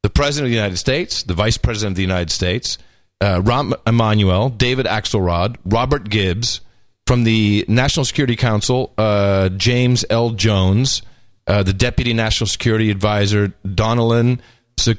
the 0.02 0.10
president 0.10 0.46
of 0.46 0.50
the 0.50 0.56
United 0.56 0.78
States, 0.78 1.22
the 1.22 1.34
vice 1.34 1.58
president 1.58 1.92
of 1.92 1.96
the 1.96 2.02
United 2.02 2.30
States, 2.30 2.78
uh, 3.20 3.40
Rahm 3.40 3.74
Emanuel, 3.86 4.50
David 4.50 4.86
Axelrod, 4.86 5.56
Robert 5.64 6.08
Gibbs 6.08 6.60
from 7.06 7.24
the 7.24 7.64
National 7.68 8.04
Security 8.04 8.36
Council, 8.36 8.92
uh, 8.98 9.48
James 9.50 10.04
L. 10.10 10.30
Jones, 10.30 11.02
uh, 11.46 11.62
the 11.62 11.72
Deputy 11.72 12.12
National 12.12 12.46
Security 12.46 12.90
Advisor, 12.90 13.54
Donilon, 13.66 14.40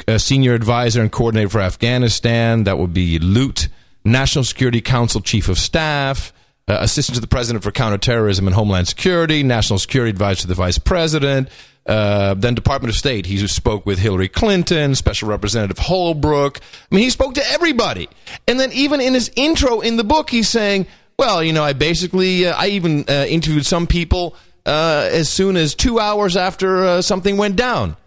uh, 0.08 0.18
Senior 0.18 0.54
Advisor 0.54 1.02
and 1.02 1.12
Coordinator 1.12 1.50
for 1.50 1.62
Afghanistan. 1.62 2.64
That 2.64 2.78
would 2.78 2.94
be 2.94 3.20
Lute, 3.20 3.70
National 4.04 4.44
Security 4.44 4.82
Council 4.82 5.22
Chief 5.22 5.48
of 5.48 5.58
Staff, 5.58 6.34
uh, 6.68 6.78
Assistant 6.82 7.16
to 7.16 7.22
the 7.22 7.28
President 7.28 7.64
for 7.64 7.72
Counterterrorism 7.72 8.48
and 8.48 8.56
Homeland 8.56 8.88
Security, 8.88 9.44
National 9.44 9.80
Security 9.80 10.10
Advisor 10.10 10.42
to 10.42 10.48
the 10.48 10.56
Vice 10.56 10.78
President, 10.78 11.50
uh, 11.90 12.36
then 12.36 12.54
Department 12.54 12.94
of 12.94 12.98
State. 12.98 13.26
He 13.26 13.46
spoke 13.48 13.86
with 13.86 13.98
Hillary 13.98 14.30
Clinton, 14.30 14.94
Special 14.94 15.28
Representative 15.28 15.78
Holbrooke. 15.78 16.60
I 16.62 16.96
mean, 16.96 17.04
he 17.04 17.10
spoke 17.10 17.34
to 17.34 17.52
everybody. 17.52 18.08
And 18.48 18.60
then 18.60 18.72
even 18.74 19.02
in 19.02 19.16
his 19.16 19.32
intro 19.36 19.80
in 19.82 19.98
the 19.98 20.04
book, 20.04 20.30
he's 20.30 20.48
saying, 20.48 20.86
Well, 21.18 21.44
you 21.44 21.52
know, 21.52 21.64
I 21.64 21.74
basically, 21.74 22.46
uh, 22.46 22.56
I 22.56 22.68
even 22.68 23.06
uh, 23.10 23.26
interviewed 23.28 23.66
some 23.66 23.88
people 23.88 24.36
uh, 24.68 25.10
as 25.12 25.30
soon 25.30 25.58
as 25.58 25.74
two 25.74 26.00
hours 26.00 26.38
after 26.38 26.86
uh, 26.86 27.02
something 27.02 27.38
went 27.38 27.56
down. 27.56 27.98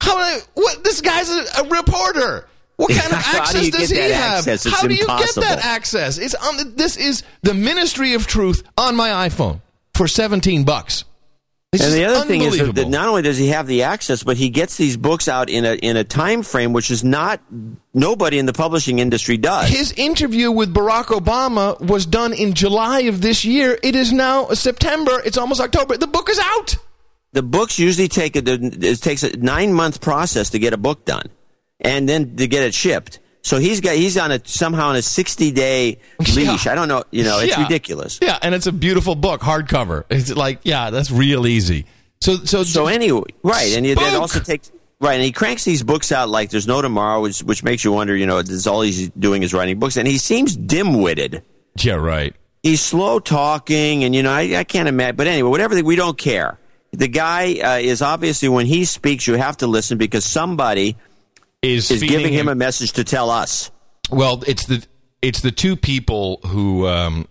How? 0.00 0.38
What? 0.54 0.84
This 0.84 1.00
guy's 1.00 1.28
a, 1.28 1.64
a 1.64 1.68
reporter. 1.68 2.48
What 2.76 2.90
kind 2.96 3.12
of 3.12 3.18
How 3.18 3.32
do 3.32 3.58
access 3.58 3.70
does 3.70 3.90
he 3.90 3.98
have? 3.98 4.38
access? 4.46 4.64
How 4.64 4.86
do 4.86 4.94
you 4.94 5.02
impossible. 5.02 5.42
get 5.42 5.56
that 5.56 5.64
access? 5.64 6.18
It's 6.18 6.34
on. 6.34 6.76
This 6.76 6.96
is 6.96 7.24
the 7.42 7.54
Ministry 7.54 8.14
of 8.14 8.26
Truth 8.26 8.62
on 8.76 8.94
my 8.94 9.28
iPhone 9.28 9.60
for 9.94 10.06
seventeen 10.06 10.64
bucks. 10.64 11.04
It's 11.72 11.82
and 11.84 11.94
the 11.94 12.04
other 12.04 12.26
thing 12.26 12.42
is 12.42 12.58
that, 12.58 12.74
that 12.74 12.88
not 12.88 13.08
only 13.08 13.22
does 13.22 13.38
he 13.38 13.48
have 13.48 13.66
the 13.66 13.84
access, 13.84 14.22
but 14.22 14.36
he 14.36 14.50
gets 14.50 14.76
these 14.76 14.98
books 14.98 15.26
out 15.26 15.48
in 15.48 15.64
a 15.64 15.72
in 15.74 15.96
a 15.96 16.04
time 16.04 16.42
frame 16.42 16.74
which 16.74 16.90
is 16.90 17.02
not 17.02 17.40
nobody 17.94 18.38
in 18.38 18.44
the 18.44 18.52
publishing 18.52 18.98
industry 18.98 19.38
does. 19.38 19.70
His 19.70 19.90
interview 19.92 20.50
with 20.50 20.74
Barack 20.74 21.06
Obama 21.06 21.80
was 21.80 22.04
done 22.04 22.34
in 22.34 22.52
July 22.52 23.00
of 23.02 23.22
this 23.22 23.42
year. 23.46 23.78
It 23.82 23.94
is 23.96 24.12
now 24.12 24.48
September. 24.48 25.22
It's 25.24 25.38
almost 25.38 25.62
October. 25.62 25.96
The 25.96 26.06
book 26.06 26.28
is 26.28 26.38
out. 26.38 26.76
the 27.32 27.42
books 27.42 27.78
usually 27.78 28.08
take 28.08 28.36
a, 28.36 28.42
it 28.44 29.00
takes 29.00 29.22
a 29.22 29.34
nine 29.38 29.72
month 29.72 30.02
process 30.02 30.50
to 30.50 30.58
get 30.58 30.74
a 30.74 30.76
book 30.76 31.06
done, 31.06 31.30
and 31.80 32.06
then 32.06 32.36
to 32.36 32.46
get 32.46 32.64
it 32.64 32.74
shipped. 32.74 33.18
So 33.42 33.58
he's 33.58 33.80
got 33.80 33.96
he's 33.96 34.16
on 34.16 34.30
a 34.30 34.40
somehow 34.44 34.88
on 34.88 34.96
a 34.96 35.02
sixty 35.02 35.50
day 35.50 35.98
leash. 36.34 36.66
I 36.66 36.74
don't 36.74 36.88
know. 36.88 37.02
You 37.10 37.24
know, 37.24 37.40
it's 37.40 37.56
Yeah. 37.56 37.62
ridiculous. 37.64 38.18
Yeah, 38.22 38.38
and 38.40 38.54
it's 38.54 38.66
a 38.68 38.72
beautiful 38.72 39.14
book, 39.16 39.40
hardcover. 39.40 40.04
It's 40.10 40.34
like, 40.34 40.60
yeah, 40.62 40.90
that's 40.90 41.10
real 41.10 41.46
easy. 41.46 41.86
So, 42.20 42.36
so, 42.44 42.62
So 42.62 42.86
anyway, 42.86 43.24
right, 43.42 43.72
and 43.76 43.84
he, 43.84 43.94
that 43.94 44.14
also 44.14 44.38
takes 44.38 44.70
right, 45.00 45.14
and 45.14 45.24
he 45.24 45.32
cranks 45.32 45.64
these 45.64 45.82
books 45.82 46.12
out 46.12 46.28
like 46.28 46.50
there's 46.50 46.68
no 46.68 46.80
tomorrow, 46.80 47.20
which 47.20 47.40
which 47.40 47.64
makes 47.64 47.82
you 47.84 47.90
wonder. 47.90 48.16
You 48.16 48.26
know, 48.26 48.38
is 48.38 48.68
all 48.68 48.80
he's 48.82 49.08
doing 49.10 49.42
is 49.42 49.52
writing 49.52 49.80
books, 49.80 49.96
and 49.96 50.06
he 50.06 50.18
seems 50.18 50.54
dim 50.56 51.00
witted. 51.02 51.42
yeah, 51.82 51.94
right. 51.94 52.34
He's 52.62 52.80
slow 52.80 53.18
talking, 53.18 54.04
and 54.04 54.14
you 54.14 54.22
know, 54.22 54.30
I, 54.30 54.58
I 54.58 54.62
can't 54.64 54.88
imagine. 54.88 55.16
But 55.16 55.26
anyway, 55.26 55.50
whatever. 55.50 55.82
We 55.82 55.96
don't 55.96 56.16
care. 56.16 56.60
The 56.92 57.08
guy 57.08 57.54
uh, 57.54 57.78
is 57.78 58.02
obviously 58.02 58.48
when 58.48 58.66
he 58.66 58.84
speaks, 58.84 59.26
you 59.26 59.34
have 59.34 59.56
to 59.56 59.66
listen 59.66 59.98
because 59.98 60.24
somebody 60.24 60.96
Is, 61.62 61.90
is 61.92 62.02
giving 62.02 62.32
him 62.32 62.48
a 62.48 62.56
message 62.56 62.92
to 62.92 63.04
tell 63.04 63.30
us. 63.30 63.70
Well, 64.10 64.42
it's 64.46 64.66
the 64.66 64.84
it's 65.22 65.40
the 65.40 65.52
two 65.52 65.76
people 65.76 66.40
who 66.46 66.88
um, 66.88 67.28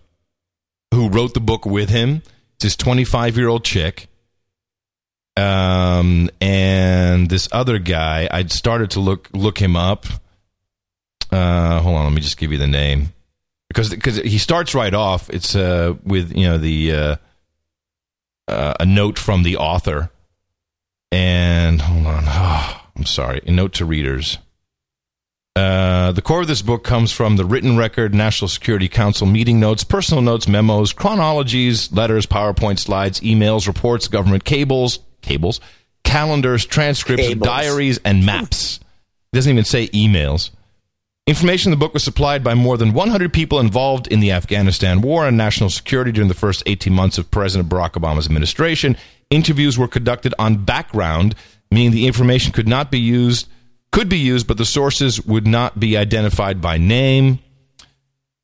who 0.92 1.10
wrote 1.10 1.34
the 1.34 1.40
book 1.40 1.66
with 1.66 1.90
him. 1.90 2.22
It's 2.54 2.62
this 2.64 2.76
twenty 2.76 3.04
five 3.04 3.36
year 3.36 3.48
old 3.48 3.62
chick, 3.62 4.08
um, 5.36 6.30
and 6.40 7.28
this 7.28 7.46
other 7.52 7.78
guy. 7.78 8.26
I 8.30 8.46
started 8.46 8.92
to 8.92 9.00
look 9.00 9.28
look 9.34 9.58
him 9.58 9.76
up. 9.76 10.06
Uh, 11.30 11.80
hold 11.80 11.96
on, 11.96 12.04
let 12.04 12.14
me 12.14 12.22
just 12.22 12.38
give 12.38 12.52
you 12.52 12.58
the 12.58 12.66
name 12.66 13.12
because 13.68 13.90
because 13.90 14.16
he 14.16 14.38
starts 14.38 14.74
right 14.74 14.94
off. 14.94 15.28
It's 15.28 15.54
uh, 15.54 15.94
with 16.04 16.34
you 16.34 16.48
know 16.48 16.56
the 16.56 16.92
uh, 16.92 17.16
uh, 18.48 18.74
a 18.80 18.86
note 18.86 19.18
from 19.18 19.42
the 19.42 19.58
author, 19.58 20.10
and 21.10 21.80
hold 21.82 22.06
on. 22.06 22.78
I'm 22.96 23.06
sorry, 23.06 23.40
a 23.46 23.50
note 23.50 23.74
to 23.74 23.84
readers. 23.84 24.38
Uh, 25.54 26.12
the 26.12 26.22
core 26.22 26.40
of 26.40 26.46
this 26.46 26.62
book 26.62 26.82
comes 26.82 27.12
from 27.12 27.36
the 27.36 27.44
written 27.44 27.76
record, 27.76 28.14
National 28.14 28.48
Security 28.48 28.88
Council 28.88 29.26
meeting 29.26 29.60
notes, 29.60 29.84
personal 29.84 30.22
notes, 30.22 30.48
memos, 30.48 30.92
chronologies, 30.94 31.92
letters, 31.92 32.26
PowerPoint 32.26 32.78
slides, 32.78 33.20
emails, 33.20 33.66
reports, 33.66 34.08
government 34.08 34.44
cables, 34.44 35.00
cables, 35.20 35.60
calendars, 36.04 36.64
transcripts, 36.64 37.28
Cables. 37.28 37.46
diaries, 37.46 37.98
and 38.04 38.24
maps. 38.24 38.80
It 39.32 39.36
doesn't 39.36 39.52
even 39.52 39.64
say 39.64 39.88
emails. 39.88 40.50
Information 41.26 41.72
in 41.72 41.78
the 41.78 41.84
book 41.84 41.94
was 41.94 42.02
supplied 42.02 42.42
by 42.42 42.54
more 42.54 42.76
than 42.76 42.94
100 42.94 43.32
people 43.32 43.60
involved 43.60 44.08
in 44.08 44.20
the 44.20 44.32
Afghanistan 44.32 45.02
war 45.02 45.26
and 45.26 45.36
national 45.36 45.70
security 45.70 46.10
during 46.12 46.28
the 46.28 46.34
first 46.34 46.62
18 46.66 46.92
months 46.92 47.16
of 47.16 47.30
President 47.30 47.68
Barack 47.70 47.92
Obama's 47.92 48.26
administration. 48.26 48.96
Interviews 49.30 49.78
were 49.78 49.86
conducted 49.86 50.34
on 50.38 50.64
background, 50.64 51.34
meaning 51.72 51.90
the 51.92 52.06
information 52.06 52.52
could 52.52 52.68
not 52.68 52.90
be 52.90 52.98
used, 53.00 53.48
could 53.90 54.08
be 54.08 54.18
used, 54.18 54.46
but 54.46 54.56
the 54.58 54.64
sources 54.64 55.20
would 55.24 55.46
not 55.46 55.78
be 55.80 55.96
identified 55.96 56.60
by 56.60 56.78
name. 56.78 57.38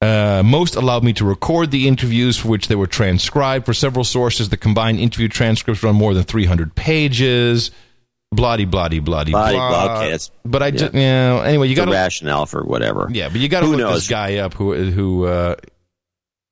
Uh, 0.00 0.42
most 0.44 0.76
allowed 0.76 1.02
me 1.02 1.12
to 1.12 1.24
record 1.24 1.70
the 1.72 1.88
interviews 1.88 2.36
for 2.36 2.48
which 2.48 2.68
they 2.68 2.76
were 2.76 2.86
transcribed. 2.86 3.66
For 3.66 3.74
several 3.74 4.04
sources, 4.04 4.48
the 4.48 4.56
combined 4.56 5.00
interview 5.00 5.28
transcripts 5.28 5.82
run 5.82 5.96
more 5.96 6.14
than 6.14 6.22
300 6.22 6.74
pages. 6.76 7.72
Bloody, 8.30 8.64
bloody, 8.66 9.00
bloody, 9.00 9.32
Bloody, 9.32 9.54
blah. 9.56 9.68
blah. 9.86 9.96
Okay, 9.96 10.06
it's- 10.08 10.30
but 10.44 10.62
I 10.62 10.66
yeah. 10.66 10.70
just, 10.72 10.94
you 10.94 11.00
know, 11.00 11.40
anyway, 11.40 11.66
you 11.68 11.74
got 11.74 11.88
rationale 11.88 12.46
for 12.46 12.62
whatever. 12.62 13.08
yeah, 13.10 13.28
but 13.28 13.40
you 13.40 13.48
got 13.48 13.60
to 13.60 13.66
look 13.66 13.78
knows? 13.78 13.94
this 14.02 14.08
guy 14.08 14.36
up 14.36 14.54
who 14.54 14.74
who. 14.74 15.24
Uh, 15.24 15.56
who 15.56 15.77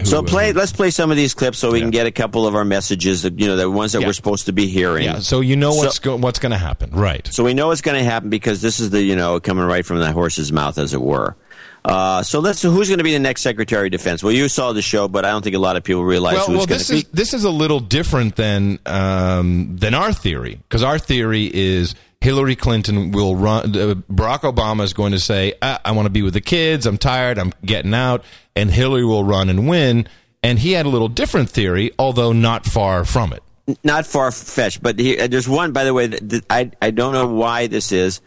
So 0.05 0.23
play. 0.23 0.53
Let's 0.53 0.73
play 0.73 0.91
some 0.91 1.11
of 1.11 1.17
these 1.17 1.35
clips 1.35 1.59
so 1.59 1.73
we 1.73 1.81
can 1.81 1.91
get 1.91 2.07
a 2.07 2.11
couple 2.13 2.47
of 2.47 2.55
our 2.55 2.65
messages. 2.65 3.23
that, 3.23 3.41
You 3.41 3.47
know, 3.49 3.57
the 3.57 3.69
ones 3.71 3.93
that 3.93 4.01
Yeah. 4.03 4.07
we're 4.07 4.13
supposed 4.13 4.47
to 4.47 4.53
be 4.53 4.67
hearing. 4.67 5.05
yeah, 5.05 5.19
so 5.21 5.41
you 5.41 5.57
know 5.57 5.73
So- 5.73 5.79
what's 5.79 5.99
go- 5.99 6.17
what's 6.17 6.39
going 6.39 6.53
to 6.53 6.59
happen, 6.59 6.91
right? 6.93 7.27
So 7.33 7.43
we 7.45 7.55
know 7.55 7.71
it's 7.71 7.81
going 7.81 7.97
to 7.99 8.05
happen 8.05 8.29
because 8.29 8.61
this 8.63 8.79
is 8.79 8.91
the 8.91 9.03
you 9.03 9.17
know 9.17 9.41
coming 9.41 9.65
right 9.65 9.85
from 9.85 9.99
the 9.99 10.13
horse's 10.13 10.53
mouth, 10.53 10.79
as 10.79 10.93
it 10.95 11.01
were. 11.01 11.35
Uh, 11.85 12.23
so 12.23 12.41
let's. 12.41 12.63
Who's 12.63 12.89
going 12.89 12.99
to 12.99 13.05
be 13.05 13.13
the 13.13 13.19
next 13.21 13.43
Secretary 13.43 13.87
of 13.87 13.93
Defense? 13.93 14.23
Well, 14.23 14.33
you 14.33 14.49
saw 14.49 14.73
the 14.73 14.83
show, 14.83 15.07
but 15.09 15.25
I 15.25 15.31
don't 15.31 15.43
think 15.43 15.55
a 15.57 15.61
lot 15.61 15.77
of 15.77 15.85
people 15.85 16.05
realize 16.05 16.35
Well, 16.35 16.47
who 16.47 16.53
well, 16.59 16.67
going 16.67 16.79
this 16.79 16.87
to 16.89 16.93
be. 16.95 16.99
is 17.01 17.05
this 17.13 17.33
is 17.35 17.45
a 17.45 17.51
little 17.51 17.81
different 17.81 18.37
than 18.37 18.79
um, 18.87 19.77
than 19.77 19.95
our 19.95 20.13
theory 20.13 20.59
because 20.69 20.83
our 20.83 20.99
theory 20.99 21.49
is 21.53 21.95
Hillary 22.21 22.57
Clinton 22.57 23.13
will 23.13 23.37
run. 23.37 23.77
Uh, 23.77 23.95
Barack 24.11 24.41
Obama 24.41 24.83
is 24.83 24.93
going 24.93 25.13
to 25.13 25.21
say, 25.21 25.55
ah, 25.63 25.81
"I 25.85 25.93
want 25.93 26.07
to 26.07 26.11
be 26.11 26.23
with 26.23 26.35
the 26.35 26.41
kids. 26.41 26.87
I'm 26.87 26.99
tired. 26.99 27.39
I'm 27.39 27.53
getting 27.65 27.95
out," 27.95 28.25
and 28.55 28.71
Hillary 28.71 29.05
will 29.05 29.25
run 29.25 29.49
and 29.49 29.69
win. 29.69 30.09
And 30.43 30.59
he 30.59 30.73
had 30.73 30.87
a 30.87 30.89
little 30.89 31.09
different 31.09 31.51
theory, 31.51 31.93
although 31.99 32.33
not 32.33 32.67
far 32.67 33.05
from 33.05 33.33
it. 33.33 33.43
not 33.83 34.07
far 34.07 34.31
fetched, 34.31 34.81
but 34.83 34.97
here, 34.99 35.23
uh, 35.23 35.27
there's 35.27 35.49
one, 35.49 35.73
by 35.73 35.83
the 35.83 35.93
way, 35.93 36.07
that, 36.07 36.29
that 36.29 36.45
I, 36.49 36.71
I 36.81 36.93
don't 36.93 37.13
know 37.13 37.27
why 37.27 37.67
this 37.67 37.91
is, 37.91 38.21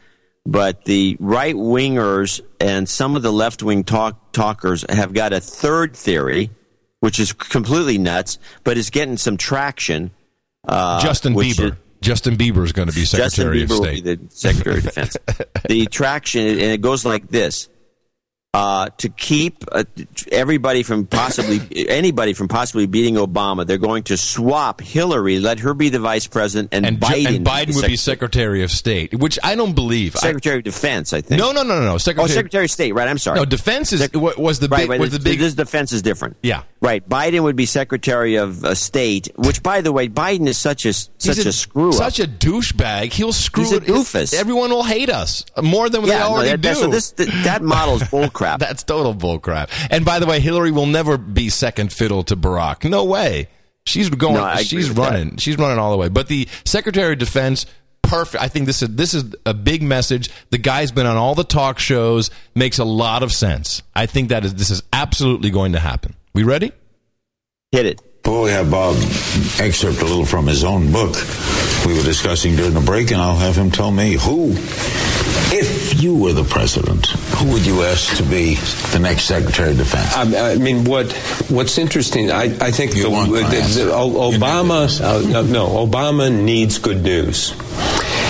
but 0.46 0.84
the 0.84 1.16
right 1.22 1.56
wingers 1.56 2.42
and 2.60 2.90
some 2.90 3.16
of 3.16 3.22
the 3.22 3.32
left 3.32 3.64
wing 3.64 3.86
talk, 3.86 4.34
talkers 4.34 4.84
have 4.90 5.14
got 5.14 5.32
a 5.32 5.40
third 5.40 5.96
theory, 5.96 6.50
which 7.00 7.22
is 7.22 7.32
completely 7.32 7.98
nuts, 7.98 8.38
but 8.66 8.78
is 8.78 8.90
getting 8.90 9.16
some 9.16 9.38
traction. 9.38 10.12
Uh, 10.68 11.00
Justin 11.02 11.34
Bieber. 11.36 11.72
is- 11.72 11.78
Justin 12.02 12.38
Bieber 12.38 12.64
is 12.64 12.72
going 12.72 12.88
to 12.88 12.95
be 12.95 13.06
Secretary 13.06 13.26
Justin 13.26 13.47
Bieber 13.52 13.64
of 13.64 13.70
will 13.70 13.84
State. 13.86 14.04
be 14.04 14.16
the 14.16 14.30
Secretary 14.30 14.78
of 14.78 14.84
Defense. 14.84 15.18
the 15.68 15.86
traction, 15.88 16.47
and 16.47 16.60
it 16.60 16.82
goes 16.82 17.06
like 17.06 17.28
this. 17.30 17.70
Uh, 18.52 18.89
to 18.97 19.10
keep 19.10 19.64
uh, 19.72 19.84
everybody 20.32 20.82
from 20.82 21.06
possibly 21.06 21.60
anybody 21.88 22.34
from 22.34 22.47
possibly 22.47 22.88
beating 22.88 23.14
Obama, 23.14 23.64
they're 23.64 23.78
going 23.78 24.02
to 24.02 24.18
swap 24.18 24.82
Hillary, 24.82 25.38
let 25.38 25.60
her 25.60 25.76
be 25.76 25.89
the 25.89 26.00
vice 26.00 26.26
president, 26.26 26.70
and, 26.72 26.84
and, 26.84 27.00
Biden, 27.00 27.36
and 27.36 27.45
Biden 27.45 27.76
would 27.76 27.86
be 27.86 27.95
Secretary 27.95 28.64
of 28.64 28.72
State, 28.72 29.14
which 29.14 29.38
I 29.43 29.54
don't 29.54 29.74
believe. 29.76 30.16
I- 30.16 30.20
Secretary 30.22 30.58
of 30.58 30.64
Defense. 30.64 31.14
I 31.14 31.22
think. 31.22 31.38
no, 31.38 31.52
no, 31.52 31.62
no, 31.62 31.78
no, 31.78 31.86
no. 31.86 31.93
Oh, 31.93 31.97
Secretary. 32.00 32.30
Secretary 32.34 32.66
of 32.66 32.72
State. 32.72 32.93
Right. 32.93 33.08
I'm 33.08 33.20
sorry. 33.20 33.38
no, 33.38 33.45
defense 33.45 33.93
is 33.93 34.10
wa- 34.16 34.34
was 34.36 34.58
the 34.58 34.68
big 34.68 34.89
right. 34.89 35.00
was 35.00 35.12
the 35.12 35.20
big 35.20 35.38
This 35.38 35.54
defense 35.54 35.91
is 35.91 36.02
different. 36.02 36.38
yeah. 36.41 36.64
Right. 36.82 37.08
Biden 37.08 37.43
would 37.43 37.58
be 37.58 37.68
Secretary 37.68 38.36
of 38.38 38.64
uh, 38.66 38.74
State, 38.74 39.28
which, 39.36 39.62
by 39.62 39.82
the 39.82 39.91
way, 39.91 40.08
Biden 40.08 40.47
is 40.47 40.58
such 40.58 40.88
a 40.88 40.93
such 40.93 41.12
He's 41.20 41.45
a, 41.45 41.54
screw 41.54 41.89
up. 41.89 41.93
Such 41.95 42.20
a 42.20 42.24
douchebag. 42.26 43.12
He'll 43.14 43.34
screw 43.34 43.66
He's 43.66 43.74
a 43.74 43.78
it. 43.78 43.84
doofus. 43.84 44.34
Everyone 44.34 44.72
will 44.72 44.86
hate 44.86 45.10
us 45.12 45.45
more 45.62 45.88
than 45.89 46.02
they 46.02 46.08
yeah, 46.08 46.20
no, 46.20 46.30
already 46.30 46.50
that, 46.50 46.62
do. 46.62 46.74
so 46.74 46.88
this 46.88 47.12
that, 47.12 47.28
that 47.43 47.62
model 47.62 47.95
is 47.97 48.08
bullcrap. 48.40 48.60
That's 48.60 48.84
total 48.84 49.14
bullcrap. 49.14 49.70
And 49.90 50.06
by 50.06 50.20
the 50.20 50.26
way, 50.26 50.40
Hillary 50.40 50.72
will 50.72 50.86
never 50.86 51.18
be 51.18 51.50
second 51.50 51.92
fiddle 51.92 52.24
to 52.24 52.36
Barack. 52.36 52.90
No 52.90 53.06
way. 53.06 53.50
She's 53.86 54.10
going. 54.10 54.36
No, 54.36 54.44
I 54.44 54.64
she's 54.64 54.90
with 54.90 54.98
running. 54.98 55.38
She's 55.38 55.58
running 55.58 55.80
all 55.80 55.92
the 55.92 55.98
way. 55.98 56.10
But 56.10 56.28
the 56.28 56.48
Secretary 56.66 57.14
of 57.14 57.20
Defense, 57.20 57.66
perfect. 58.04 58.44
I 58.44 58.48
think 58.48 58.66
this 58.66 58.82
is 58.84 58.90
this 58.90 59.14
is 59.14 59.36
a 59.46 59.54
big 59.54 59.82
message. 59.82 60.30
The 60.52 60.58
guy's 60.58 60.92
been 60.92 61.06
on 61.06 61.18
all 61.18 61.34
the 61.34 61.44
talk 61.44 61.80
shows. 61.80 62.30
Makes 62.54 62.78
a 62.78 62.86
lot 62.86 63.24
of 63.24 63.32
sense. 63.32 63.82
I 63.96 64.06
think 64.06 64.30
that 64.30 64.46
is 64.46 64.54
this 64.54 64.70
is 64.70 64.84
absolutely 64.94 65.50
going 65.50 65.72
to 65.74 65.80
happen. 65.80 66.16
We 66.34 66.44
ready? 66.44 66.72
Hit 67.72 67.86
it. 67.86 68.02
Before 68.22 68.44
we 68.44 68.52
have 68.52 68.70
Bob 68.70 68.96
excerpt 69.60 70.02
a 70.02 70.06
little 70.06 70.26
from 70.26 70.46
his 70.46 70.64
own 70.64 70.92
book, 70.92 71.16
we 71.88 71.96
were 71.96 72.04
discussing 72.04 72.56
during 72.56 72.74
the 72.74 72.82
break, 72.82 73.12
and 73.12 73.22
I'll 73.22 73.38
have 73.38 73.56
him 73.56 73.72
tell 73.72 73.92
me 73.92 74.14
who, 74.14 74.52
if 75.52 75.79
you 76.00 76.16
were 76.16 76.34
the 76.34 76.43
president, 76.43 77.08
who 77.08 77.52
would 77.54 77.66
you 77.66 77.84
ask 77.84 78.16
to 78.18 78.24
be 78.24 78.56
the 78.91 79.00
next 79.00 79.24
Secretary 79.26 79.72
of 79.72 79.78
Defense? 79.78 80.16
I, 80.16 80.52
I 80.54 80.56
mean, 80.58 80.84
what 80.86 81.12
what's 81.50 81.78
interesting, 81.78 82.32
I, 82.32 82.43
I 82.60 82.72
think 82.72 82.93
the, 82.93 83.10
want 83.10 83.32
the- 83.32 83.41
the- 83.41 83.91
Obama, 83.91 84.89
uh, 85.02 85.28
no, 85.30 85.43
no, 85.43 85.68
Obama 85.86 86.32
needs 86.32 86.78
good 86.78 87.02
news. 87.04 87.54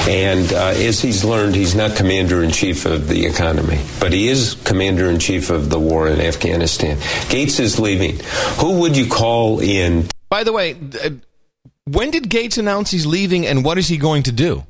And 0.07 0.51
uh, 0.53 0.69
as 0.75 0.99
he's 1.01 1.23
learned, 1.23 1.55
he's 1.55 1.75
not 1.75 1.95
commander 1.95 2.41
in 2.43 2.49
chief 2.51 2.85
of 2.85 3.07
the 3.07 3.25
economy, 3.27 3.79
but 3.99 4.11
he 4.11 4.27
is 4.29 4.55
commander 4.63 5.07
in 5.09 5.19
chief 5.19 5.51
of 5.51 5.69
the 5.69 5.77
war 5.79 6.07
in 6.07 6.19
Afghanistan. 6.19 6.97
Gates 7.29 7.59
is 7.59 7.79
leaving. 7.79 8.17
Who 8.59 8.79
would 8.79 8.97
you 8.97 9.07
call 9.07 9.59
in? 9.59 10.07
By 10.29 10.43
the 10.43 10.53
way, 10.53 10.75
uh, 11.03 11.11
when 11.85 12.09
did 12.11 12.29
Gates 12.29 12.57
announce 12.57 12.89
he's 12.89 13.05
leaving, 13.05 13.45
and 13.45 13.63
what 13.63 13.77
is 13.77 13.87
he 13.87 13.97
going 13.97 14.23
to 14.23 14.31
do? 14.31 14.63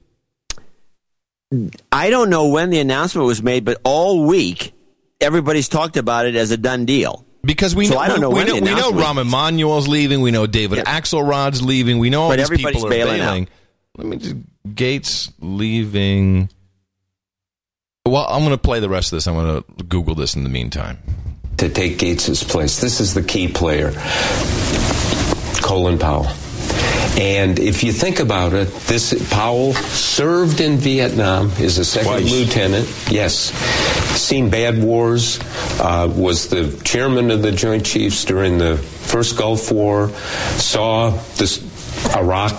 I 1.92 2.10
don't 2.10 2.30
know 2.30 2.48
when 2.50 2.70
the 2.70 2.80
announcement 2.80 3.26
was 3.26 3.42
made, 3.42 3.66
but 3.66 3.80
all 3.84 4.26
week 4.26 4.74
everybody's 5.20 5.68
talked 5.68 5.98
about 5.98 6.26
it 6.28 6.36
as 6.36 6.52
a 6.52 6.58
done 6.58 6.86
deal. 6.86 7.26
Because 7.44 7.74
we 7.74 7.86
So 7.88 7.96
know, 7.96 8.00
I 8.00 8.08
don't 8.08 8.22
know 8.22 8.30
we 8.30 8.36
when 8.36 8.48
know, 8.48 8.56
the 8.56 8.62
we 8.62 8.68
know 8.68 8.90
announcement- 8.90 9.18
Rahm 9.18 9.22
Emanuel's 9.22 9.88
leaving. 9.88 10.22
We 10.22 10.30
know 10.32 10.46
David 10.46 10.80
Axelrod's 10.86 11.62
leaving. 11.62 11.98
We 11.98 12.10
know 12.10 12.24
all 12.24 12.30
But 12.30 12.38
these 12.38 12.46
everybody's 12.46 12.76
people 12.78 12.88
are 12.88 12.92
bailing 12.92 13.20
bailing. 13.20 13.44
out. 13.44 13.50
Let 13.98 14.08
me 14.08 14.18
just 14.18 14.36
Gates 14.76 15.32
leaving. 15.40 16.50
Well, 18.06 18.26
I'm 18.30 18.40
going 18.42 18.52
to 18.52 18.58
play 18.58 18.80
the 18.80 18.90
rest 18.90 19.12
of 19.12 19.18
this. 19.18 19.28
I'm 19.28 19.34
going 19.36 19.64
to 19.64 19.84
Google 19.86 20.16
this 20.16 20.36
in 20.36 20.44
the 20.44 20.50
meantime. 20.50 21.00
to 21.58 21.70
take 21.70 21.98
Gates's 21.98 22.44
place. 22.44 22.80
This 22.80 23.00
is 23.00 23.14
the 23.14 23.24
key 23.24 23.48
player, 23.48 23.92
Colin 25.62 25.98
Powell. 25.98 26.28
And 27.18 27.60
if 27.60 27.84
you 27.84 27.92
think 27.92 28.20
about 28.20 28.54
it, 28.54 28.70
this 28.88 29.14
Powell 29.30 29.74
served 29.74 30.62
in 30.62 30.78
Vietnam, 30.78 31.52
is 31.60 31.78
a 31.78 31.86
second 31.86 32.12
Twice. 32.12 32.32
lieutenant. 32.32 32.88
Yes, 33.10 33.52
seen 34.20 34.50
bad 34.50 34.82
wars. 34.82 35.40
Uh, 35.80 36.12
was 36.14 36.50
the 36.50 36.80
chairman 36.84 37.32
of 37.32 37.42
the 37.42 37.52
Joint 37.52 37.86
Chiefs 37.86 38.24
during 38.26 38.58
the 38.58 38.78
first 38.78 39.38
Gulf 39.38 39.72
War. 39.72 40.10
Saw 40.58 41.10
this 41.38 41.62
Iraq 42.16 42.54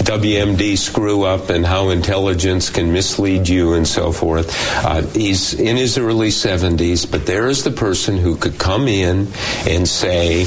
WMD 0.00 0.78
screw 0.78 1.24
up 1.24 1.50
and 1.50 1.64
how 1.64 1.90
intelligence 1.90 2.70
can 2.70 2.92
mislead 2.92 3.48
you 3.48 3.74
and 3.74 3.86
so 3.86 4.12
forth. 4.12 4.56
Uh, 4.84 5.02
he's 5.08 5.54
in 5.54 5.76
his 5.76 5.98
early 5.98 6.28
70s, 6.28 7.10
but 7.10 7.26
there 7.26 7.48
is 7.48 7.64
the 7.64 7.70
person 7.70 8.16
who 8.16 8.36
could 8.36 8.58
come 8.58 8.88
in 8.88 9.28
and 9.68 9.86
say, 9.86 10.44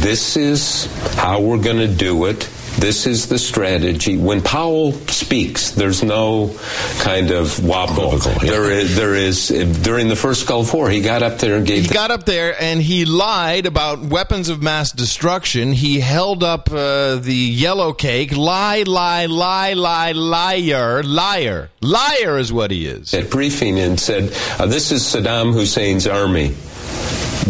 This 0.00 0.36
is 0.36 0.86
how 1.14 1.40
we're 1.40 1.62
going 1.62 1.78
to 1.78 1.94
do 1.94 2.24
it. 2.24 2.48
This 2.78 3.06
is 3.08 3.26
the 3.26 3.38
strategy. 3.38 4.16
When 4.16 4.40
Powell 4.40 4.92
speaks, 5.08 5.72
there's 5.72 6.04
no 6.04 6.54
kind 7.00 7.32
of 7.32 7.64
wobble. 7.64 8.18
There 8.18 8.70
is, 8.70 8.96
there 8.96 9.14
is, 9.14 9.48
during 9.82 10.06
the 10.08 10.14
first 10.14 10.46
Gulf 10.46 10.72
War, 10.72 10.88
he 10.88 11.00
got 11.00 11.24
up 11.24 11.38
there 11.38 11.56
and 11.56 11.66
gave 11.66 11.82
He 11.82 11.88
got 11.88 12.12
up 12.12 12.24
there 12.24 12.54
and 12.62 12.80
he 12.80 13.04
lied 13.04 13.66
about 13.66 14.00
weapons 14.00 14.48
of 14.48 14.62
mass 14.62 14.92
destruction. 14.92 15.72
He 15.72 15.98
held 15.98 16.44
up 16.44 16.70
uh, 16.70 17.16
the 17.16 17.34
yellow 17.34 17.92
cake. 17.92 18.36
Lie, 18.36 18.84
lie, 18.84 19.26
lie, 19.26 19.72
lie, 19.72 20.12
liar, 20.12 21.02
liar, 21.02 21.70
liar 21.80 22.38
is 22.38 22.52
what 22.52 22.70
he 22.70 22.86
is. 22.86 23.12
at 23.12 23.28
briefing 23.28 23.78
and 23.78 23.98
said, 23.98 24.32
uh, 24.60 24.66
"This 24.66 24.92
is 24.92 25.02
Saddam 25.02 25.52
Hussein's 25.52 26.06
army. 26.06 26.50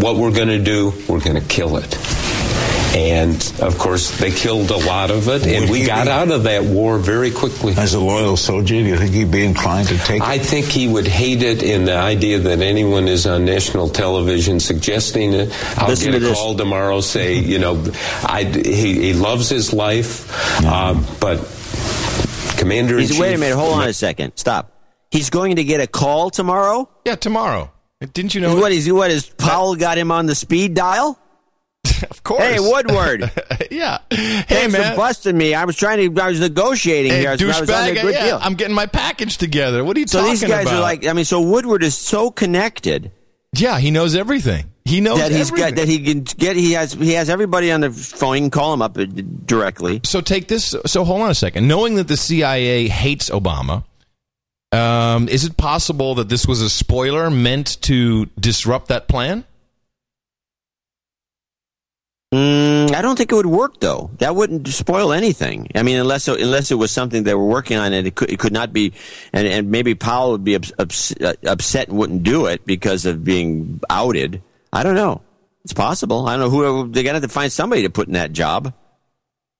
What 0.03 0.17
we're 0.17 0.33
going 0.33 0.49
to 0.49 0.59
do, 0.59 0.95
we're 1.07 1.21
going 1.21 1.41
to 1.41 1.47
kill 1.47 1.77
it." 1.77 2.18
And 2.97 3.37
of 3.61 3.79
course, 3.79 4.19
they 4.19 4.31
killed 4.31 4.71
a 4.71 4.77
lot 4.77 5.11
of 5.11 5.29
it, 5.29 5.47
and 5.47 5.63
Would 5.63 5.71
we 5.71 5.85
got 5.87 6.07
be- 6.07 6.11
out 6.11 6.31
of 6.31 6.45
that 6.45 6.65
war 6.65 6.99
very 6.99 7.31
quickly. 7.31 7.75
As 7.77 7.95
a 7.95 8.01
loyal 8.01 8.37
soldier, 8.37 8.75
do 8.77 8.81
you 8.83 8.97
think 8.97 9.13
he'd 9.13 9.31
be 9.31 9.45
inclined 9.45 9.89
to 9.89 9.99
take 9.99 10.23
I 10.23 10.39
think 10.39 10.67
he 10.67 10.89
would 10.89 11.07
hate 11.07 11.43
it 11.43 11.63
in 11.63 11.85
the 11.85 11.97
idea 11.97 12.39
that 12.39 12.61
anyone 12.61 13.07
is 13.07 13.27
on 13.27 13.45
national 13.45 13.91
television 13.91 14.59
suggesting 14.59 15.33
it. 15.35 15.53
I'll 15.79 15.89
Listen 15.89 16.13
get 16.13 16.23
a 16.23 16.25
this. 16.25 16.39
call 16.39 16.57
tomorrow, 16.57 17.01
say, 17.01 17.39
you 17.39 17.59
know, 17.59 17.85
I, 18.25 18.45
he, 18.45 19.01
he 19.01 19.13
loves 19.13 19.49
his 19.49 19.73
life, 19.73 20.27
uh, 20.65 20.95
but 21.21 21.37
Commander 22.57 22.95
in 22.95 23.01
He's, 23.01 23.11
Chief. 23.11 23.21
wait 23.21 23.35
a 23.35 23.39
minute. 23.39 23.57
Hold 23.57 23.75
on 23.83 23.89
a 23.89 23.93
second. 23.93 24.33
Stop. 24.37 24.73
He's 25.11 25.31
going 25.31 25.57
to 25.57 25.65
get 25.65 25.81
a 25.81 25.87
call 25.87 26.31
tomorrow. 26.31 26.89
Yeah, 27.05 27.15
tomorrow. 27.17 27.71
Didn't 28.13 28.35
you 28.35 28.41
know? 28.41 28.57
What 28.57 28.73
is 28.73 28.91
what 28.93 29.11
is 29.11 29.27
Powell 29.29 29.75
got 29.77 29.99
him 29.99 30.11
on 30.11 30.27
the 30.27 30.35
speed 30.35 30.75
dial? 30.75 31.19
of 32.11 32.23
course. 32.23 32.43
Hey, 32.43 32.59
Woodward. 32.61 33.31
yeah. 33.71 33.99
Hey, 34.11 34.43
Thanks 34.43 34.73
man. 34.73 34.93
for 34.93 34.97
busting 34.97 35.37
me. 35.37 35.55
I 35.55 35.65
was 35.65 35.77
trying 35.77 36.15
to. 36.15 36.23
I 36.23 36.29
was 36.29 36.41
negotiating 36.41 37.13
Hey, 37.13 37.21
here. 37.21 37.29
I 37.31 37.33
was, 37.33 37.43
I 37.43 37.47
was 37.47 37.59
on 37.61 37.67
douchebag, 37.67 37.91
a 37.91 38.03
good 38.03 38.15
yeah, 38.15 38.25
deal. 38.27 38.39
I'm 38.41 38.55
getting 38.55 38.75
my 38.75 38.87
package 38.87 39.39
together. 39.39 39.85
What 39.85 39.97
are 39.97 40.01
you 40.01 40.07
so 40.07 40.19
talking 40.21 40.33
about? 40.33 40.39
So 40.39 40.47
these 40.47 40.55
guys 40.55 40.67
about? 40.67 40.77
are 40.77 40.81
like. 40.81 41.07
I 41.07 41.13
mean, 41.13 41.25
so 41.25 41.41
Woodward 41.41 41.83
is 41.83 41.97
so 41.97 42.31
connected. 42.31 43.11
yeah, 43.55 43.79
he 43.79 43.91
knows 43.91 44.15
everything. 44.15 44.73
He 44.85 45.03
knows 45.03 45.19
that 45.19 45.31
he's 45.31 45.49
everything. 45.49 45.75
got 45.75 45.77
that 45.77 45.89
he 45.89 45.99
can 46.03 46.23
get. 46.23 46.57
He 46.57 46.73
has 46.73 46.95
he 46.95 47.13
has 47.13 47.29
everybody 47.29 47.71
on 47.71 47.81
the 47.83 47.91
phone. 47.91 48.37
You 48.37 48.41
can 48.43 48.51
call 48.51 48.73
him 48.73 48.81
up 48.81 48.97
uh, 48.97 49.05
directly. 49.05 50.01
So 50.05 50.23
take 50.23 50.49
this. 50.49 50.75
So 50.87 51.05
hold 51.05 51.21
on 51.21 51.31
a 51.31 51.35
second. 51.35 51.69
Knowing 51.69 51.97
that 51.97 52.09
the 52.09 52.17
CIA 52.17 52.89
hates 52.89 53.29
Obama, 53.29 53.85
um, 54.73 55.29
is 55.29 55.45
it 55.45 55.57
possible 55.59 56.15
that 56.17 56.31
this 56.31 56.47
was 56.47 56.63
a 56.63 56.71
spoiler 56.71 57.29
meant 57.31 57.83
to 57.83 58.27
disrupt 58.41 58.89
that 58.89 59.09
plan? 59.09 59.45
Mm, 62.33 62.95
I 62.95 63.01
don't 63.01 63.17
think 63.17 63.33
it 63.33 63.35
would 63.35 63.47
work 63.47 63.81
though. 63.81 64.11
That 64.19 64.37
wouldn't 64.37 64.69
spoil 64.69 65.13
anything. 65.13 65.69
I 65.75 65.83
mean, 65.83 65.99
unless 65.99 66.29
unless 66.29 66.71
it 66.71 66.75
was 66.75 66.91
something 66.91 67.23
they 67.23 67.35
were 67.35 67.47
working 67.47 67.79
on 67.79 67.95
and 67.95 68.07
it 68.07 68.15
could, 68.15 68.31
it 68.31 68.39
could 68.39 68.53
not 68.53 68.73
be, 68.73 68.93
and, 69.33 69.47
and 69.47 69.71
maybe 69.71 69.95
Powell 69.95 70.33
would 70.33 70.45
be 70.45 70.55
ups, 70.55 70.73
ups, 70.79 71.15
uh, 71.21 71.35
upset 71.47 71.89
and 71.89 71.97
wouldn't 71.97 72.25
do 72.25 72.47
it 72.47 72.67
because 72.67 73.07
of 73.07 73.25
being 73.25 73.81
outed. 73.89 74.43
I 74.73 74.83
don't 74.83 74.95
know. 74.95 75.23
It's 75.65 75.73
possible. 75.73 76.27
I 76.27 76.37
don't 76.37 76.41
know 76.41 76.51
who 76.51 76.89
they're 76.89 77.03
got 77.03 77.21
to 77.21 77.29
find 77.29 77.51
somebody 77.51 77.83
to 77.83 77.91
put 77.91 78.09
in 78.09 78.15
that 78.15 78.33
job. 78.33 78.75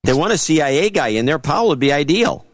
They 0.05 0.13
want 0.13 0.33
a 0.33 0.39
CIA 0.39 0.91
guy 0.91 1.09
in 1.09 1.27
there. 1.27 1.39
Powell 1.39 1.69
would 1.69 1.79
be 1.79 1.93
ideal. 1.93 2.47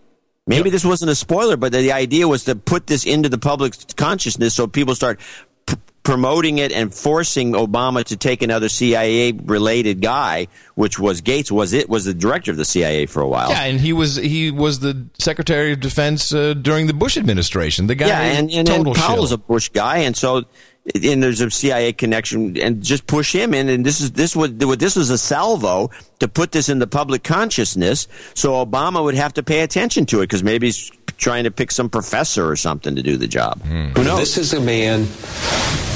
Maybe 0.46 0.70
this 0.70 0.84
wasn't 0.84 1.10
a 1.10 1.14
spoiler, 1.14 1.56
but 1.56 1.72
the 1.72 1.92
idea 1.92 2.28
was 2.28 2.44
to 2.44 2.54
put 2.54 2.86
this 2.86 3.06
into 3.06 3.28
the 3.28 3.38
public 3.38 3.74
consciousness 3.96 4.54
so 4.54 4.66
people 4.66 4.94
start 4.94 5.18
p- 5.66 5.76
promoting 6.02 6.58
it 6.58 6.70
and 6.70 6.94
forcing 6.94 7.52
Obama 7.52 8.04
to 8.04 8.16
take 8.16 8.42
another 8.42 8.68
CIA 8.68 9.32
related 9.32 10.00
guy, 10.00 10.48
which 10.74 10.98
was 10.98 11.20
Gates. 11.20 11.50
Was 11.50 11.72
it 11.72 11.88
was 11.88 12.04
the 12.04 12.14
director 12.14 12.50
of 12.50 12.56
the 12.56 12.64
CIA 12.64 13.06
for 13.06 13.20
a 13.20 13.28
while? 13.28 13.50
Yeah, 13.50 13.64
and 13.64 13.80
he 13.80 13.92
was 13.92 14.16
he 14.16 14.50
was 14.50 14.80
the 14.80 15.06
Secretary 15.18 15.72
of 15.72 15.80
Defense 15.80 16.32
uh, 16.32 16.54
during 16.54 16.86
the 16.86 16.94
Bush 16.94 17.16
administration. 17.16 17.86
The 17.86 17.94
guy, 17.94 18.08
yeah, 18.08 18.20
and, 18.22 18.50
and, 18.50 18.68
and 18.68 18.94
Powell's 18.94 19.28
shill. 19.28 19.34
a 19.34 19.38
Bush 19.38 19.70
guy, 19.70 19.98
and 19.98 20.16
so 20.16 20.44
and 20.94 21.22
there's 21.22 21.40
a 21.40 21.50
CIA 21.50 21.94
connection, 21.94 22.58
and 22.58 22.82
just 22.82 23.06
push 23.06 23.34
him 23.34 23.54
in. 23.54 23.68
And 23.70 23.86
this 23.86 24.00
is 24.00 24.12
this 24.12 24.36
would 24.36 24.58
this 24.60 24.96
was 24.96 25.08
a 25.10 25.16
salvo 25.16 25.90
to 26.18 26.28
put 26.28 26.52
this 26.52 26.68
in 26.68 26.78
the 26.78 26.86
public 26.86 27.24
consciousness, 27.24 28.06
so 28.34 28.64
Obama 28.64 29.02
would 29.02 29.14
have 29.14 29.32
to 29.34 29.42
pay 29.42 29.60
attention 29.60 30.04
to 30.06 30.20
it 30.20 30.24
because 30.24 30.42
maybe 30.42 30.72
trying 31.16 31.44
to 31.44 31.50
pick 31.50 31.70
some 31.70 31.88
professor 31.88 32.48
or 32.48 32.56
something 32.56 32.96
to 32.96 33.02
do 33.02 33.16
the 33.16 33.28
job. 33.28 33.62
Who 33.62 34.04
knows? 34.04 34.18
This 34.18 34.38
is 34.38 34.52
a 34.54 34.60
man, 34.60 35.06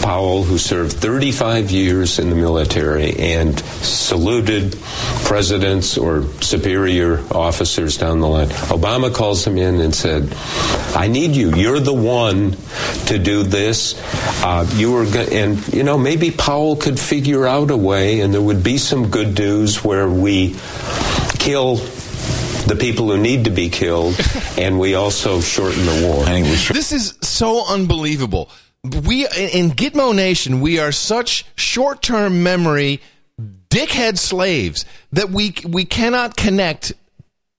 Powell, 0.02 0.42
who 0.44 0.58
served 0.58 0.92
35 0.92 1.70
years 1.70 2.18
in 2.18 2.30
the 2.30 2.36
military 2.36 3.16
and 3.18 3.58
saluted 3.58 4.76
presidents 5.24 5.98
or 5.98 6.24
superior 6.40 7.22
officers 7.32 7.96
down 7.96 8.20
the 8.20 8.28
line. 8.28 8.48
Obama 8.68 9.14
calls 9.14 9.46
him 9.46 9.58
in 9.58 9.80
and 9.80 9.94
said, 9.94 10.32
I 10.94 11.08
need 11.08 11.36
you. 11.36 11.54
You're 11.54 11.80
the 11.80 11.92
one 11.94 12.56
to 13.06 13.18
do 13.18 13.42
this. 13.42 14.00
Uh, 14.42 14.66
you 14.76 14.92
were, 14.92 15.04
go-, 15.04 15.20
and 15.20 15.66
you 15.72 15.82
know, 15.82 15.98
maybe 15.98 16.30
Powell 16.30 16.76
could 16.76 16.98
figure 16.98 17.46
out 17.46 17.70
a 17.70 17.76
way, 17.76 18.20
and 18.20 18.32
there 18.32 18.42
would 18.42 18.62
be 18.62 18.78
some 18.78 19.10
good 19.10 19.38
news 19.38 19.84
where 19.84 20.08
we 20.08 20.56
kill 21.38 21.76
the 22.68 22.76
people 22.76 23.10
who 23.10 23.18
need 23.18 23.44
to 23.44 23.50
be 23.50 23.68
killed, 23.68 24.16
and 24.58 24.78
we 24.78 24.94
also 24.94 25.40
shorten 25.40 25.84
the 25.84 26.06
war. 26.06 26.24
This 26.74 26.92
is 26.92 27.18
so 27.22 27.64
unbelievable. 27.66 28.50
We 28.84 29.24
in 29.26 29.70
Gitmo 29.72 30.14
Nation, 30.14 30.60
we 30.60 30.78
are 30.78 30.92
such 30.92 31.44
short-term 31.56 32.42
memory 32.42 33.00
dickhead 33.70 34.18
slaves 34.18 34.84
that 35.12 35.30
we 35.30 35.54
we 35.66 35.84
cannot 35.84 36.36
connect 36.36 36.92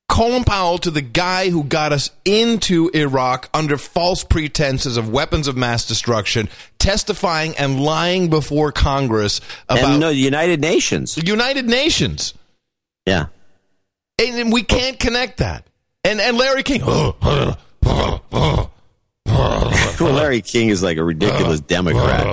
Colin 0.10 0.44
Powell 0.44 0.80
to 0.80 0.92
the 0.92 1.02
guy 1.02 1.50
who 1.50 1.64
got 1.64 1.94
us 1.94 2.10
into 2.26 2.90
Iraq 2.94 3.48
under 3.54 3.78
false 3.78 4.24
pretenses 4.24 4.98
of 4.98 5.10
weapons 5.10 5.48
of 5.48 5.56
mass 5.56 5.88
destruction, 5.88 6.50
testifying 6.80 7.56
and 7.58 7.80
lying 7.80 8.30
before 8.30 8.72
Congress 8.72 9.40
about 9.70 9.92
and 9.92 10.00
no, 10.00 10.10
the 10.10 10.16
United 10.16 10.60
Nations. 10.60 11.16
the 11.16 11.26
United 11.26 11.68
Nations. 11.68 12.34
Yeah. 13.06 13.28
And 14.20 14.52
we 14.52 14.64
can't 14.64 15.00
connect 15.00 15.38
that. 15.38 15.66
And 16.04 16.20
and 16.22 16.38
Larry 16.38 16.64
King. 16.64 16.82
Well, 19.26 20.14
Larry 20.14 20.42
King 20.42 20.70
is 20.70 20.82
like 20.82 20.98
a 20.98 21.04
ridiculous 21.04 21.60
Democrat. 21.60 22.26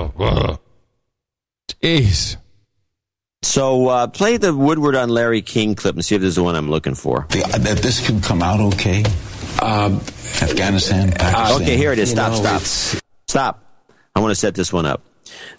Jeez. 1.82 2.36
So 3.42 3.88
uh, 3.88 4.06
play 4.06 4.36
the 4.36 4.54
Woodward 4.54 4.94
on 4.94 5.08
Larry 5.08 5.42
King 5.42 5.74
clip 5.74 5.94
and 5.96 6.04
see 6.04 6.14
if 6.14 6.20
this 6.20 6.30
is 6.30 6.34
the 6.36 6.42
one 6.42 6.54
I'm 6.56 6.70
looking 6.70 6.94
for. 6.94 7.26
that 7.30 7.78
this 7.82 8.04
can 8.06 8.20
come 8.20 8.42
out 8.42 8.60
okay? 8.74 9.02
Um, 9.62 9.96
Afghanistan, 10.42 11.12
Pakistan. 11.12 11.62
Okay, 11.62 11.76
here 11.76 11.92
it 11.92 11.98
is. 11.98 12.10
You 12.10 12.16
Stop, 12.16 12.32
know, 12.32 12.38
stop, 12.38 12.54
it's- 12.56 13.00
stop. 13.28 13.62
I 14.14 14.20
want 14.20 14.30
to 14.30 14.34
set 14.36 14.54
this 14.54 14.72
one 14.72 14.86
up. 14.86 15.04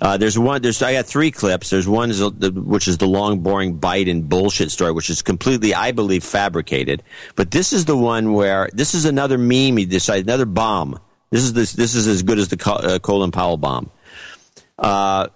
Uh, 0.02 0.18
there's 0.18 0.38
one. 0.38 0.62
There's 0.62 0.82
I 0.82 0.94
got 0.94 1.06
three 1.06 1.32
clips. 1.32 1.70
There's 1.70 1.88
one 1.88 2.10
is 2.10 2.20
the, 2.20 2.52
which 2.52 2.88
is 2.88 2.98
the 2.98 3.08
long, 3.08 3.40
boring 3.40 3.80
Biden 3.80 4.28
bullshit 4.28 4.72
story, 4.72 4.92
which 4.92 5.10
is 5.10 5.22
completely, 5.22 5.74
I 5.74 5.92
believe, 5.92 6.24
fabricated. 6.24 7.04
But 7.36 7.52
this 7.52 7.74
is 7.74 7.86
the 7.86 7.98
one 7.98 8.34
where 8.34 8.70
this 8.74 8.94
is 8.94 9.06
another 9.06 9.38
meme. 9.38 9.78
He 9.78 9.86
decided 9.86 10.26
another 10.26 10.46
bomb. 10.46 11.00
This 11.30 11.44
is 11.44 11.54
this. 11.54 11.74
This 11.74 11.96
is 11.96 12.08
as 12.08 12.24
good 12.24 12.40
as 12.40 12.48
the 12.48 12.72
uh, 12.72 13.00
Colin 13.00 13.32
Powell 13.32 13.58
bomb. 13.58 13.90
Uh, 14.80 15.28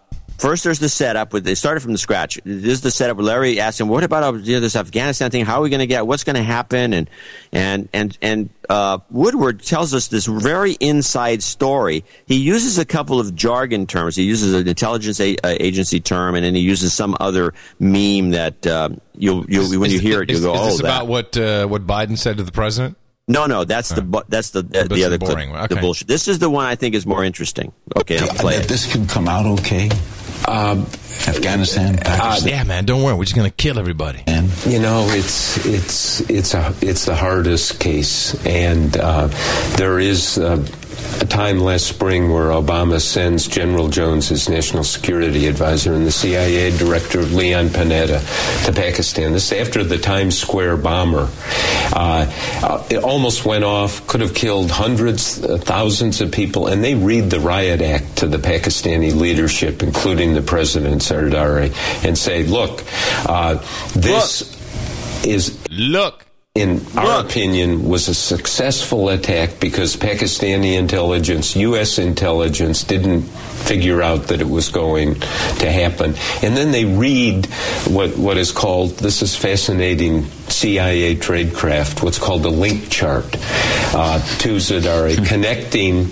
First, 0.41 0.63
there's 0.63 0.79
the 0.79 0.89
setup. 0.89 1.33
With 1.33 1.43
they 1.43 1.53
started 1.53 1.81
from 1.81 1.91
the 1.91 1.99
scratch. 1.99 2.39
This 2.43 2.73
is 2.73 2.81
the 2.81 2.89
setup. 2.89 3.17
Where 3.17 3.25
Larry 3.27 3.59
asked 3.59 3.79
him, 3.79 3.89
"What 3.89 4.03
about 4.03 4.23
uh, 4.23 4.37
you 4.37 4.55
know, 4.55 4.59
this 4.59 4.75
Afghanistan 4.75 5.29
thing? 5.29 5.45
How 5.45 5.59
are 5.59 5.61
we 5.61 5.69
going 5.69 5.81
to 5.81 5.87
get? 5.87 6.07
What's 6.07 6.23
going 6.23 6.35
to 6.35 6.41
happen?" 6.41 6.93
And 6.93 7.09
and 7.51 7.87
and 7.93 8.17
and 8.23 8.49
uh, 8.67 8.97
Woodward 9.11 9.61
tells 9.61 9.93
us 9.93 10.07
this 10.07 10.25
very 10.25 10.71
inside 10.79 11.43
story. 11.43 12.03
He 12.25 12.37
uses 12.37 12.79
a 12.79 12.85
couple 12.85 13.19
of 13.19 13.35
jargon 13.35 13.85
terms. 13.85 14.15
He 14.15 14.23
uses 14.23 14.55
an 14.55 14.67
intelligence 14.67 15.19
a- 15.19 15.37
uh, 15.43 15.55
agency 15.59 15.99
term, 15.99 16.33
and 16.33 16.43
then 16.43 16.55
he 16.55 16.61
uses 16.61 16.91
some 16.91 17.15
other 17.19 17.53
meme 17.79 18.31
that 18.31 18.65
uh, 18.65 18.89
you'll, 19.15 19.45
you'll 19.47 19.79
when 19.79 19.91
you 19.91 19.99
hear 19.99 20.23
it, 20.23 20.31
you 20.31 20.37
is, 20.37 20.41
go, 20.41 20.55
is 20.55 20.59
"Oh, 20.59 20.65
this 20.65 20.77
that." 20.77 20.83
about 20.85 21.07
what 21.07 21.37
uh, 21.37 21.67
what 21.67 21.85
Biden 21.85 22.17
said 22.17 22.37
to 22.37 22.43
the 22.43 22.51
president? 22.51 22.97
No, 23.27 23.45
no, 23.45 23.63
that's 23.63 23.89
the 23.89 24.01
bu- 24.01 24.23
that's 24.27 24.49
the 24.49 24.59
uh, 24.59 24.87
the 24.87 25.03
other 25.05 25.19
clip, 25.19 25.31
boring 25.31 25.51
one. 25.51 25.67
the 25.69 25.75
bullshit. 25.75 26.07
This 26.07 26.27
is 26.27 26.39
the 26.39 26.49
one 26.49 26.65
I 26.65 26.73
think 26.75 26.95
is 26.95 27.05
more 27.05 27.23
interesting. 27.23 27.71
Okay, 27.95 28.17
I'll 28.17 28.27
play 28.29 28.55
that 28.55 28.65
it. 28.65 28.67
this 28.67 28.91
can 28.91 29.05
come 29.05 29.27
out 29.27 29.45
okay? 29.59 29.89
Um, 30.47 30.85
Afghanistan, 31.27 31.97
Pakistan. 31.97 32.49
yeah, 32.49 32.63
man, 32.63 32.85
don't 32.85 33.03
worry. 33.03 33.13
We're 33.15 33.25
just 33.25 33.35
gonna 33.35 33.51
kill 33.51 33.77
everybody. 33.77 34.23
You 34.67 34.79
know, 34.79 35.07
it's 35.09 35.63
it's 35.65 36.21
it's 36.29 36.53
a 36.53 36.73
it's 36.81 37.05
the 37.05 37.15
hardest 37.15 37.79
case, 37.79 38.33
and 38.45 38.95
uh, 38.97 39.27
there 39.77 39.99
is 39.99 40.37
uh, 40.37 40.65
a 41.21 41.25
time 41.25 41.59
last 41.59 41.85
spring 41.85 42.31
where 42.31 42.49
Obama 42.49 42.99
sends 42.99 43.47
General 43.47 43.89
Jones 43.89 44.31
as 44.31 44.49
national 44.49 44.83
security 44.83 45.47
advisor 45.47 45.93
and 45.93 46.05
the 46.05 46.11
CIA 46.11 46.75
director 46.77 47.21
Leon 47.21 47.69
Panetta 47.69 48.19
to 48.65 48.73
Pakistan. 48.73 49.33
This 49.33 49.51
is 49.51 49.67
after 49.67 49.83
the 49.83 49.97
Times 49.97 50.37
Square 50.37 50.77
bomber. 50.77 51.29
Uh, 51.93 52.31
it 52.89 53.03
almost 53.03 53.45
went 53.45 53.63
off, 53.63 54.05
could 54.07 54.21
have 54.21 54.33
killed 54.33 54.71
hundreds, 54.71 55.43
uh, 55.43 55.57
thousands 55.57 56.21
of 56.21 56.31
people, 56.31 56.67
and 56.67 56.83
they 56.83 56.95
read 56.95 57.29
the 57.29 57.39
riot 57.39 57.81
act 57.81 58.17
to 58.17 58.27
the 58.27 58.37
Pakistani 58.37 59.15
leadership, 59.15 59.83
including 59.83 60.33
the 60.33 60.41
president 60.41 61.01
Zardari, 61.01 61.73
and 62.05 62.17
say, 62.17 62.43
"Look, 62.43 62.83
uh, 63.25 63.55
this." 63.93 64.57
is 65.23 65.57
look 65.69 66.25
in 66.61 66.81
our 66.95 67.25
opinion 67.25 67.83
was 67.89 68.07
a 68.07 68.13
successful 68.13 69.09
attack 69.09 69.59
because 69.59 69.97
Pakistani 69.97 70.77
intelligence 70.77 71.55
US 71.55 71.97
intelligence 71.97 72.83
didn't 72.83 73.23
figure 73.23 74.01
out 74.01 74.27
that 74.27 74.41
it 74.41 74.49
was 74.49 74.69
going 74.69 75.15
to 75.15 75.71
happen. 75.71 76.15
And 76.41 76.55
then 76.55 76.71
they 76.71 76.85
read 76.85 77.47
what 77.87 78.17
what 78.17 78.37
is 78.37 78.51
called 78.51 78.91
this 78.97 79.21
is 79.21 79.35
fascinating 79.35 80.25
CIA 80.49 81.15
tradecraft 81.15 82.03
what's 82.03 82.19
called 82.19 82.43
the 82.43 82.51
link 82.51 82.89
chart 82.89 83.25
uh, 83.93 84.19
to 84.39 84.55
Zardari 84.57 85.25
connecting 85.25 86.05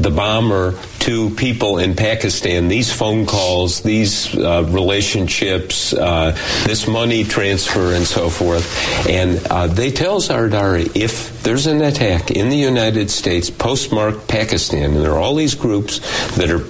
the 0.00 0.12
bomber 0.14 0.78
to 1.08 1.30
people 1.30 1.78
in 1.78 1.96
Pakistan, 1.96 2.68
these 2.68 2.92
phone 2.92 3.24
calls, 3.24 3.80
these 3.80 4.36
uh, 4.36 4.62
relationships, 4.68 5.94
uh, 5.94 6.32
this 6.66 6.86
money 6.86 7.24
transfer, 7.24 7.94
and 7.94 8.04
so 8.04 8.28
forth. 8.28 9.08
And 9.08 9.38
uh, 9.46 9.68
they 9.68 9.90
tell 9.90 10.20
Zardari 10.20 10.94
if 10.94 11.42
there's 11.42 11.66
an 11.66 11.80
attack 11.80 12.30
in 12.30 12.50
the 12.50 12.58
United 12.58 13.10
States, 13.10 13.48
postmarked 13.48 14.28
Pakistan, 14.28 14.92
and 14.92 15.02
there 15.02 15.12
are 15.12 15.18
all 15.18 15.34
these 15.34 15.54
groups 15.54 16.00
that 16.36 16.50
are 16.50 16.64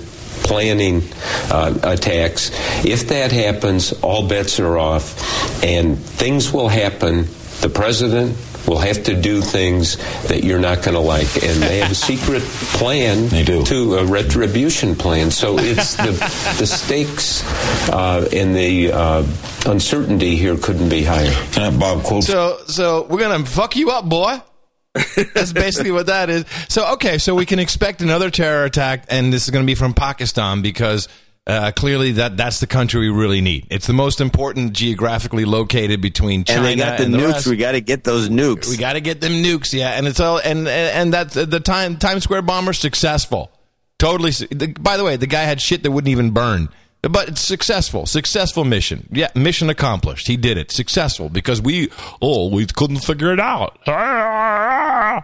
planning 0.47 1.03
uh, 1.51 1.77
attacks. 1.83 2.53
If 2.85 3.09
that 3.09 3.33
happens, 3.33 3.93
all 4.05 4.29
bets 4.29 4.61
are 4.61 4.79
off, 4.79 5.65
and 5.65 5.99
things 5.99 6.53
will 6.53 6.69
happen. 6.69 7.27
The 7.61 7.71
president 7.75 8.37
will 8.69 8.79
have 8.79 9.03
to 9.05 9.21
do 9.21 9.41
things 9.41 9.97
that 10.29 10.45
you're 10.45 10.61
not 10.61 10.83
going 10.83 10.95
to 10.95 11.01
like, 11.01 11.43
and 11.43 11.63
they 11.63 11.79
have 11.79 11.91
a 11.91 11.95
secret 11.95 12.43
plan. 12.43 13.29
They 13.29 13.43
do 13.43 13.65
to 13.65 13.97
a 13.97 14.05
retribution 14.05 14.95
plan. 14.95 15.31
So 15.31 15.59
it's 15.59 15.97
the 15.97 16.13
the 16.59 16.67
stakes 16.67 17.43
uh, 17.91 18.29
and 18.33 18.55
the 18.55 18.93
uh, 18.93 19.27
uncertainty 19.67 20.37
here 20.37 20.57
couldn't 20.57 20.89
be 20.89 21.03
higher. 21.03 21.33
Can 21.53 21.63
I, 21.63 21.77
Bob, 21.77 22.05
quote? 22.05 22.25
So, 22.25 22.59
so 22.67 23.07
we're 23.09 23.21
gonna 23.21 23.45
fuck 23.47 23.77
you 23.77 23.91
up, 23.91 24.09
boy. 24.09 24.41
That's 25.35 25.53
basically 25.53 25.93
what 25.93 26.07
that 26.07 26.29
is. 26.29 26.45
So, 26.69 26.95
okay, 26.95 27.19
so 27.19 27.35
we 27.35 27.47
can 27.47 27.59
expect 27.59 28.01
another 28.01 28.31
terror 28.31 28.65
attack, 28.65 29.05
and 29.09 29.33
this 29.33 29.45
is 29.45 29.51
going 29.51 29.63
to 29.63 29.67
be 29.67 29.77
from 29.77 29.95
Pakistan 29.95 30.61
because 30.61 31.09
uh, 31.49 31.73
clearly 31.75 32.13
that 32.13 32.37
that's 32.37 32.61
the 32.61 32.67
country 32.67 33.01
we 33.01 33.09
really 33.09 33.41
need. 33.41 33.67
It's 33.71 33.87
the 33.87 33.93
most 33.95 34.21
important 34.21 34.75
geographically 34.75 35.47
located 35.47 36.01
between 36.03 36.45
China 36.45 36.59
and 36.61 36.67
they 36.67 36.77
got 36.77 36.99
the 36.99 37.05
and 37.05 37.15
the 37.15 37.19
nukes. 37.19 37.47
We 37.47 37.57
got 37.57 37.73
to 37.73 37.81
get 37.81 38.05
those 38.05 38.29
nukes. 38.29 38.69
We 38.69 38.77
got 38.77 38.93
to 38.93 39.01
get 39.01 39.21
them 39.21 39.33
nukes, 39.33 39.73
yeah. 39.73 39.93
And 39.93 40.07
it's 40.07 40.21
all 40.21 40.39
and 40.39 40.61
and, 40.61 40.69
and 40.69 41.13
that's 41.13 41.35
the 41.35 41.61
time 41.61 41.97
Times 41.97 42.25
Square 42.25 42.43
bomber 42.43 42.73
successful. 42.75 43.51
Totally. 43.99 44.31
the- 44.31 44.75
By 44.79 44.97
the 44.97 45.05
way, 45.05 45.17
the 45.17 45.27
guy 45.27 45.43
had 45.43 45.61
shit 45.61 45.83
that 45.83 45.91
wouldn't 45.91 46.11
even 46.11 46.31
burn. 46.33 46.69
But 47.01 47.29
it's 47.29 47.41
successful, 47.41 48.07
successful 48.07 48.65
mission. 48.65 49.09
Yeah, 49.13 49.29
mission 49.37 49.71
accomplished. 49.71 50.27
He 50.27 50.37
did 50.37 50.59
it, 50.59 50.73
successful 50.73 51.29
because 51.29 51.63
we 51.63 51.91
oh 52.21 52.49
we 52.51 52.67
couldn't 52.67 52.99
figure 52.99 53.33
it 53.33 53.39
out. 53.41 53.79
But 53.87 55.23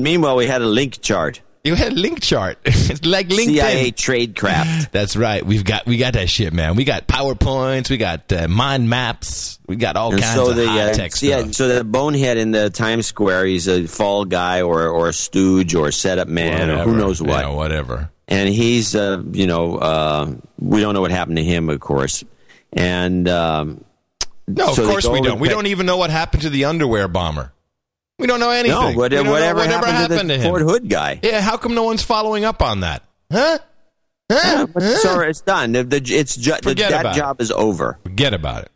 meanwhile, 0.00 0.36
we 0.36 0.46
had 0.46 0.60
a 0.60 0.66
link 0.66 1.00
chart. 1.00 1.40
You 1.68 1.74
had 1.74 1.92
a 1.92 1.96
link 1.96 2.22
chart. 2.22 2.58
it's 2.64 3.04
like 3.04 3.28
LinkedIn. 3.28 3.56
CIA 3.56 3.92
tradecraft. 3.92 4.90
That's 4.90 5.16
right. 5.16 5.44
We've 5.44 5.64
got 5.64 5.84
we 5.84 5.98
got 5.98 6.14
that 6.14 6.30
shit, 6.30 6.54
man. 6.54 6.76
We 6.76 6.84
got 6.84 7.06
powerpoints. 7.06 7.90
We 7.90 7.98
got 7.98 8.32
uh, 8.32 8.48
mind 8.48 8.88
maps. 8.88 9.58
We 9.66 9.76
got 9.76 9.94
all 9.94 10.12
and 10.12 10.22
kinds 10.22 10.34
so 10.34 10.48
of 10.48 10.56
the 10.56 10.66
high 10.66 10.92
uh, 10.92 10.94
tech 10.94 11.12
yeah, 11.20 11.50
so 11.50 11.68
the 11.68 11.84
bonehead 11.84 12.38
in 12.38 12.52
the 12.52 12.70
Times 12.70 13.06
Square, 13.06 13.44
he's 13.44 13.68
a 13.68 13.86
fall 13.86 14.24
guy 14.24 14.62
or 14.62 14.88
or 14.88 15.10
a 15.10 15.12
stooge 15.12 15.74
or 15.74 15.88
a 15.88 15.92
setup 15.92 16.26
man 16.26 16.70
or 16.70 16.84
who 16.84 16.96
knows 16.96 17.20
what. 17.20 17.44
Yeah, 17.44 17.50
whatever. 17.50 18.10
And 18.28 18.48
he's 18.48 18.96
uh, 18.96 19.22
you 19.32 19.46
know 19.46 19.76
uh, 19.76 20.32
we 20.58 20.80
don't 20.80 20.94
know 20.94 21.02
what 21.02 21.10
happened 21.10 21.36
to 21.36 21.44
him, 21.44 21.68
of 21.68 21.80
course. 21.80 22.24
And 22.72 23.28
um, 23.28 23.84
No, 24.46 24.72
so 24.72 24.84
of 24.84 24.88
course 24.88 25.06
we 25.06 25.20
don't. 25.20 25.38
We 25.38 25.50
don't 25.50 25.66
even 25.66 25.84
know 25.84 25.98
what 25.98 26.08
happened 26.08 26.44
to 26.44 26.50
the 26.50 26.64
underwear 26.64 27.08
bomber. 27.08 27.52
We 28.18 28.26
don't 28.26 28.40
know 28.40 28.50
anything. 28.50 28.78
No, 28.78 28.92
what- 28.92 29.12
know 29.12 29.30
whatever 29.30 29.64
happened 29.64 30.08
to 30.10 30.26
the 30.26 30.34
him. 30.38 30.42
Fort 30.50 30.62
Hood 30.62 30.88
guy? 30.88 31.20
Yeah, 31.22 31.40
how 31.40 31.56
come 31.56 31.74
no 31.74 31.84
one's 31.84 32.02
following 32.02 32.44
up 32.44 32.62
on 32.62 32.80
that? 32.80 33.02
Huh? 33.30 33.58
Yeah, 34.30 34.66
but 34.66 34.82
so 34.82 35.20
it's 35.20 35.40
done. 35.40 35.72
The, 35.72 35.84
the, 35.84 35.96
it's 36.14 36.36
ju- 36.36 36.52
the, 36.62 36.74
that 36.74 37.14
job 37.14 37.40
is 37.40 37.50
over. 37.50 37.98
Forget 38.02 38.34
about 38.34 38.64
it. 38.64 38.70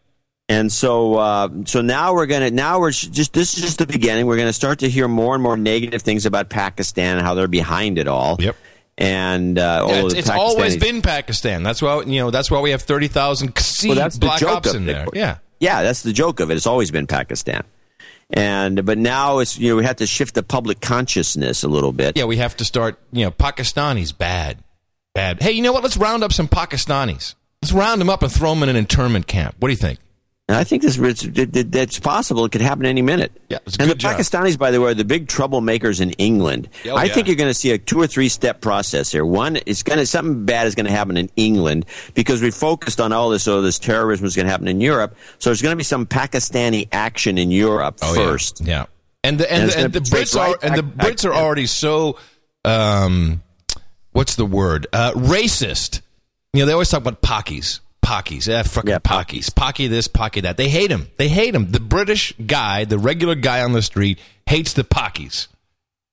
And 0.49 0.73
so, 0.73 1.15
uh, 1.15 1.49
so 1.67 1.83
now 1.83 2.15
we're 2.15 2.27
gonna 2.27 2.51
now 2.51 2.81
we're 2.81 2.91
just 2.91 3.33
this 3.33 3.55
is 3.57 3.63
just 3.63 3.79
the 3.79 3.87
beginning. 3.87 4.27
We're 4.27 4.37
gonna 4.37 4.53
start 4.53 4.81
to 4.81 4.89
hear 4.89 5.09
more 5.09 5.35
and 5.35 5.43
more 5.43 5.57
negative 5.57 6.03
things 6.03 6.27
about 6.27 6.49
Pakistan 6.51 7.19
and 7.19 7.27
how 7.27 7.35
they're 7.35 7.49
behind 7.49 7.99
it 7.99 8.09
all. 8.09 8.37
Yep. 8.39 8.57
And 8.99 9.59
uh, 9.59 9.87
Yeah, 9.89 10.05
it's 10.05 10.15
it's 10.15 10.31
always 10.31 10.77
been 10.77 11.01
Pakistan. 11.03 11.63
That's 11.63 11.81
why 11.81 12.03
you 12.03 12.21
know. 12.21 12.31
That's 12.31 12.51
why 12.51 12.61
we 12.61 12.71
have 12.71 12.83
thirty 12.83 13.09
thousand 13.09 13.55
Well, 13.85 14.09
black 14.19 14.43
ops 14.43 14.75
in 14.75 14.85
there. 14.85 15.07
Yeah. 15.15 15.39
yeah, 15.61 15.83
that's 15.83 16.03
the 16.03 16.13
joke 16.13 16.41
of 16.41 16.51
it. 16.51 16.57
It's 16.57 16.67
always 16.67 16.91
been 16.91 17.07
Pakistan. 17.07 17.65
And 18.33 18.85
but 18.87 18.97
now 18.99 19.39
it's 19.41 19.59
you 19.59 19.71
know 19.71 19.77
we 19.77 19.85
have 19.85 19.97
to 19.97 20.07
shift 20.07 20.35
the 20.35 20.43
public 20.43 20.81
consciousness 20.81 21.63
a 21.63 21.69
little 21.69 21.93
bit. 21.93 22.17
Yeah, 22.17 22.25
we 22.25 22.39
have 22.39 22.57
to 22.57 22.65
start. 22.65 22.99
You 23.13 23.27
know, 23.27 23.31
Pakistanis 23.31 24.17
bad, 24.17 24.63
bad. 25.15 25.43
Hey, 25.43 25.53
you 25.53 25.63
know 25.63 25.73
what? 25.73 25.83
Let's 25.83 25.97
round 25.97 26.25
up 26.25 26.33
some 26.33 26.49
Pakistanis. 26.49 27.35
Let's 27.61 27.73
round 27.73 28.01
them 28.01 28.11
up 28.11 28.23
and 28.23 28.33
throw 28.33 28.51
them 28.51 28.63
in 28.63 28.69
an 28.71 28.77
internment 28.77 29.27
camp. 29.27 29.57
What 29.59 29.69
do 29.69 29.73
you 29.73 29.79
think? 29.79 29.99
And 30.49 30.57
I 30.59 30.65
think 30.65 30.83
this 30.83 30.99
it's, 30.99 31.23
it, 31.25 31.57
it, 31.57 31.75
it's 31.75 32.01
possible. 32.01 32.45
It 32.45 32.53
could 32.53 32.61
happen 32.61 32.85
any 32.85 33.01
minute. 33.01 33.33
Yeah, 33.49 33.59
and 33.79 33.89
the 33.91 33.95
job. 33.95 34.17
Pakistanis, 34.17 34.59
by 34.59 34.71
the 34.73 34.81
way, 34.81 34.91
are 34.91 34.95
the 34.95 35.05
big 35.05 35.29
troublemakers 35.29 36.01
in 36.01 36.11
England. 36.13 36.69
Oh, 36.85 36.97
I 36.97 37.05
yeah. 37.05 37.15
think 37.15 37.29
you're 37.29 37.37
going 37.37 37.49
to 37.51 37.55
see 37.55 37.71
a 37.71 37.79
two 37.79 38.01
or 38.01 38.09
three 38.09 38.29
step 38.29 38.61
process 38.61 39.13
here. 39.13 39.25
One, 39.25 39.59
it's 39.67 39.83
going 39.85 39.99
to 40.01 40.05
something 40.07 40.45
bad 40.45 40.67
is 40.67 40.75
going 40.75 40.87
to 40.87 40.93
happen 40.93 41.17
in 41.17 41.31
England 41.37 41.87
because 42.15 42.43
we 42.43 42.51
focused 42.51 43.01
on 43.01 43.13
all 43.13 43.31
this. 43.31 43.47
Oh, 43.47 43.63
this 43.63 43.79
terrorism 43.79 44.27
is 44.27 44.35
going 44.35 44.47
to 44.47 44.51
happen 44.51 44.67
in 44.67 44.81
Europe. 44.81 45.17
So 45.39 45.51
there's 45.51 45.63
going 45.63 45.73
to 45.73 45.77
be 45.77 45.85
some 45.85 46.07
Pakistani 46.07 46.89
action 46.91 47.39
in 47.39 47.51
Europe 47.53 47.99
Oh, 48.03 48.13
first. 48.15 48.61
Yeah. 48.63 48.87
And 49.25 49.39
the 49.39 49.51
and, 49.51 49.63
And 49.63 49.71
the, 49.71 49.79
and 49.85 49.93
the 49.93 50.01
Brits 50.01 50.37
are 50.37 50.49
right 50.49 50.57
and 50.63 50.77
the 50.77 50.83
back- 50.83 51.07
Brits 51.13 51.25
are 51.25 51.33
already 51.33 51.67
so 51.67 52.19
um 52.65 53.43
what's 54.11 54.35
the 54.35 54.45
word? 54.47 54.89
Uh 54.93 55.13
racist. 55.13 56.01
You 56.53 56.61
know, 56.61 56.67
they 56.67 56.73
always 56.73 56.89
talk 56.91 57.01
about 57.01 57.23
pockies. 57.23 57.79
Pockies. 58.05 58.49
Eh, 58.49 58.63
fucking 58.65 58.95
pockies. 58.97 59.55
Pocky 59.55 59.87
this, 59.87 60.09
pocky 60.09 60.41
that. 60.43 60.57
They 60.57 60.69
hate 60.69 60.91
him. 60.91 61.09
They 61.17 61.29
hate 61.29 61.55
him. 61.55 61.71
The 61.71 61.81
British 61.81 62.33
guy, 62.47 62.85
the 62.85 62.99
regular 62.99 63.35
guy 63.35 63.63
on 63.63 63.73
the 63.73 63.83
street 63.83 64.19
hates 64.47 64.73
the 64.73 64.83
pockies. 64.85 65.47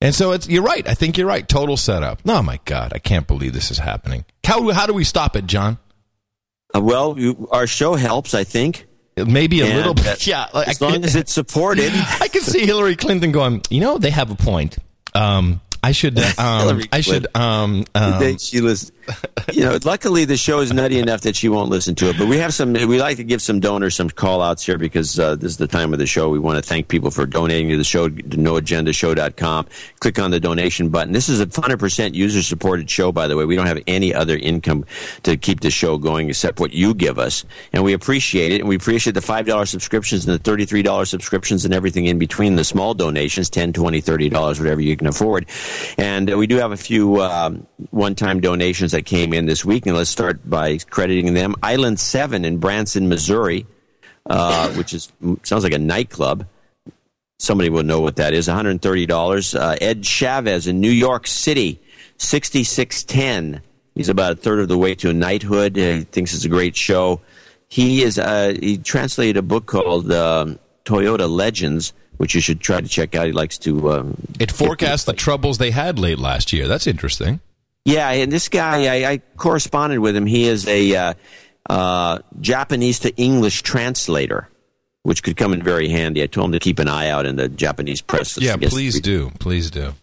And 0.01 0.13
so 0.15 0.31
it's 0.31 0.47
you're 0.47 0.63
right. 0.63 0.87
I 0.87 0.93
think 0.93 1.17
you're 1.17 1.27
right. 1.27 1.47
Total 1.47 1.75
setup. 1.75 2.21
Oh 2.25 2.41
my 2.41 2.59
god, 2.65 2.93
I 2.95 2.99
can't 2.99 3.27
believe 3.27 3.53
this 3.53 3.69
is 3.71 3.79
happening. 3.79 4.23
How 4.45 4.69
how 4.71 4.85
do 4.85 4.93
we 4.93 5.03
stop 5.03 5.35
it, 5.35 5.45
John? 5.45 5.77
Uh, 6.73 6.81
well, 6.81 7.15
you, 7.17 7.47
our 7.51 7.65
show 7.67 7.95
helps, 7.95 8.33
I 8.33 8.43
think. 8.43 8.85
Maybe 9.17 9.59
a 9.61 9.65
And, 9.65 9.75
little 9.75 9.93
bit. 9.95 10.25
Yeah, 10.27 10.45
like, 10.53 10.67
as 10.69 10.81
I- 10.81 10.85
long 10.87 11.03
as 11.03 11.15
it's 11.15 11.33
supported. 11.33 11.91
I 12.21 12.27
can 12.29 12.41
see 12.43 12.65
Hillary 12.65 12.95
Clinton 12.95 13.31
going, 13.33 13.61
you 13.69 13.81
know, 13.81 13.97
they 13.97 14.11
have 14.11 14.31
a 14.31 14.35
point. 14.35 14.77
Um, 15.13 15.59
I 15.83 15.91
should. 15.91 16.19
Um, 16.39 16.81
I 16.91 17.01
should. 17.01 17.27
Um, 17.35 17.83
um, 17.95 18.37
she 18.37 18.61
was, 18.61 18.91
you 19.51 19.61
know, 19.61 19.77
luckily 19.83 20.25
the 20.25 20.37
show 20.37 20.61
is 20.61 20.71
nutty 20.71 20.99
enough 20.99 21.21
that 21.21 21.35
she 21.35 21.49
won't 21.49 21.69
listen 21.69 21.95
to 21.95 22.09
it. 22.09 22.17
But 22.17 22.27
we 22.27 22.37
have 22.37 22.53
some. 22.53 22.73
We 22.73 22.99
like 22.99 23.17
to 23.17 23.23
give 23.23 23.41
some 23.41 23.59
donors 23.59 23.95
some 23.95 24.09
call 24.09 24.41
outs 24.41 24.65
here 24.65 24.77
because 24.77 25.19
uh, 25.19 25.35
this 25.35 25.51
is 25.51 25.57
the 25.57 25.67
time 25.67 25.91
of 25.91 25.99
the 25.99 26.05
show. 26.07 26.29
We 26.29 26.39
want 26.39 26.63
to 26.63 26.67
thank 26.67 26.87
people 26.87 27.11
for 27.11 27.25
donating 27.25 27.69
to 27.69 27.77
the 27.77 27.83
show. 27.83 28.09
Noagendashow.com. 28.09 29.67
Click 29.99 30.19
on 30.19 30.31
the 30.31 30.39
donation 30.39 30.89
button. 30.89 31.13
This 31.13 31.27
is 31.27 31.41
a 31.41 31.61
hundred 31.61 31.79
percent 31.79 32.15
user 32.15 32.41
supported 32.41 32.89
show. 32.89 33.11
By 33.11 33.27
the 33.27 33.35
way, 33.35 33.45
we 33.45 33.55
don't 33.55 33.67
have 33.67 33.81
any 33.85 34.13
other 34.13 34.37
income 34.37 34.85
to 35.23 35.35
keep 35.35 35.59
the 35.59 35.71
show 35.71 35.97
going 35.97 36.29
except 36.29 36.59
what 36.59 36.71
you 36.71 36.93
give 36.93 37.19
us, 37.19 37.43
and 37.73 37.83
we 37.83 37.93
appreciate 37.93 38.53
it. 38.53 38.61
And 38.61 38.69
we 38.69 38.75
appreciate 38.75 39.13
the 39.13 39.21
five 39.21 39.45
dollar 39.45 39.65
subscriptions 39.65 40.25
and 40.25 40.33
the 40.33 40.43
thirty 40.43 40.65
three 40.65 40.83
dollar 40.83 41.05
subscriptions 41.05 41.65
and 41.65 41.73
everything 41.73 42.05
in 42.05 42.17
between. 42.17 42.55
The 42.55 42.63
small 42.63 42.93
donations, 42.93 43.49
ten, 43.49 43.73
twenty, 43.73 43.99
thirty 43.99 44.29
dollars, 44.29 44.59
whatever 44.59 44.81
you 44.81 44.95
can 44.95 45.07
afford. 45.07 45.47
And 45.97 46.31
uh, 46.31 46.37
we 46.37 46.47
do 46.47 46.57
have 46.57 46.71
a 46.71 46.77
few 46.77 47.21
um, 47.21 47.67
one 47.91 48.15
time 48.15 48.39
donations 48.39 48.91
that 48.91 49.05
came 49.05 49.33
in 49.33 49.45
this 49.45 49.65
week, 49.65 49.85
and 49.85 49.95
let's 49.95 50.09
start 50.09 50.47
by 50.49 50.77
crediting 50.89 51.33
them. 51.33 51.55
Island 51.63 51.99
Seven 51.99 52.45
in 52.45 52.57
Branson, 52.57 53.09
Missouri, 53.09 53.65
uh, 54.25 54.71
which 54.73 54.93
is 54.93 55.11
sounds 55.43 55.63
like 55.63 55.73
a 55.73 55.79
nightclub. 55.79 56.45
Somebody 57.37 57.69
will 57.69 57.83
know 57.83 58.01
what 58.01 58.17
that 58.17 58.33
is. 58.33 58.47
One 58.47 58.57
hundred 58.57 58.81
thirty 58.81 59.05
dollars. 59.05 59.55
Uh, 59.55 59.77
Ed 59.79 60.03
Chavez 60.03 60.67
in 60.67 60.81
New 60.81 60.91
York 60.91 61.27
City, 61.27 61.81
sixty 62.17 62.63
six 62.63 63.03
ten. 63.03 63.61
He's 63.95 64.09
about 64.09 64.33
a 64.33 64.35
third 64.35 64.59
of 64.59 64.67
the 64.67 64.77
way 64.77 64.95
to 64.95 65.09
a 65.09 65.13
knighthood. 65.13 65.75
He 65.75 66.01
thinks 66.01 66.33
it's 66.33 66.45
a 66.45 66.49
great 66.49 66.75
show. 66.75 67.21
He 67.67 68.01
is. 68.01 68.17
Uh, 68.19 68.55
he 68.59 68.77
translated 68.77 69.37
a 69.37 69.41
book 69.41 69.65
called 69.67 70.11
um 70.11 70.59
Toyota 70.85 71.29
Legends, 71.29 71.93
which 72.19 72.35
you 72.35 72.41
should 72.41 72.59
try 72.59 72.81
to 72.81 72.87
check 72.87 73.15
out. 73.15 73.25
He 73.25 73.31
likes 73.31 73.57
to. 73.59 73.91
Um, 73.91 74.15
it 74.39 74.51
forecasts 74.51 75.05
the 75.05 75.13
troubles 75.13 75.57
they 75.57 75.71
had 75.71 75.97
late 75.97 76.19
last 76.19 76.51
year. 76.53 76.67
That's 76.67 76.85
interesting. 76.85 77.39
yeah, 77.85 78.11
and 78.11 78.29
this 78.31 78.49
guy, 78.49 78.85
I, 79.03 79.11
I 79.11 79.17
corresponded 79.37 79.99
with 79.99 80.15
him. 80.15 80.25
He 80.25 80.43
is 80.47 80.67
a 80.67 80.95
uh, 80.95 81.13
uh, 81.69 82.19
Japanese 82.41 82.99
to 82.99 83.15
English 83.15 83.61
translator, 83.63 84.49
which 85.03 85.23
could 85.23 85.37
come 85.37 85.53
in 85.53 85.63
very 85.63 85.87
handy. 85.87 86.21
I 86.21 86.27
told 86.27 86.47
him 86.47 86.51
to 86.51 86.59
keep 86.59 86.79
an 86.79 86.89
eye 86.89 87.07
out 87.09 87.25
in 87.25 87.37
the 87.37 87.47
Japanese 87.47 88.01
press. 88.01 88.37
Yeah, 88.37 88.57
please 88.57 88.99
do. 88.99 89.31
Please 89.39 89.71
do. 89.71 89.93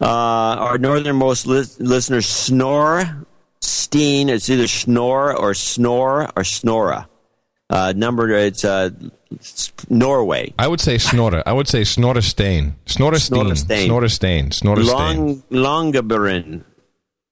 Uh, 0.00 0.06
our 0.06 0.78
northernmost 0.78 1.46
lis- 1.46 1.80
listener, 1.80 2.20
Snore 2.20 3.24
Steen. 3.60 4.28
It's 4.28 4.50
either 4.50 4.66
Snore 4.66 5.34
or 5.34 5.54
Snore 5.54 6.24
or 6.36 6.42
Snora. 6.42 7.06
Uh, 7.72 7.94
number 7.96 8.28
it's 8.28 8.66
uh, 8.66 8.90
Norway. 9.88 10.52
I 10.58 10.68
would 10.68 10.80
say 10.80 10.96
Snorre. 10.96 11.42
I 11.46 11.52
would 11.54 11.68
say 11.68 11.82
Snorre 11.82 12.22
Stain. 12.22 12.76
Snorre. 12.84 13.14
Snorre 13.14 13.56
Stain. 13.56 14.50
Snorre 14.50 14.84
Stain. 14.84 15.42
Long 15.50 15.92
Longaberin. 15.92 16.64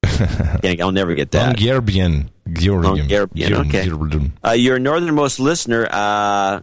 I'll 0.80 0.92
never 0.92 1.14
get 1.14 1.32
that. 1.32 1.56
Longyearbyen. 1.56 2.28
Georgium. 2.52 3.08
Okay. 3.38 3.90
Uh, 4.44 4.52
your 4.52 4.78
northernmost 4.78 5.40
listener, 5.40 5.86
uh, 5.90 6.62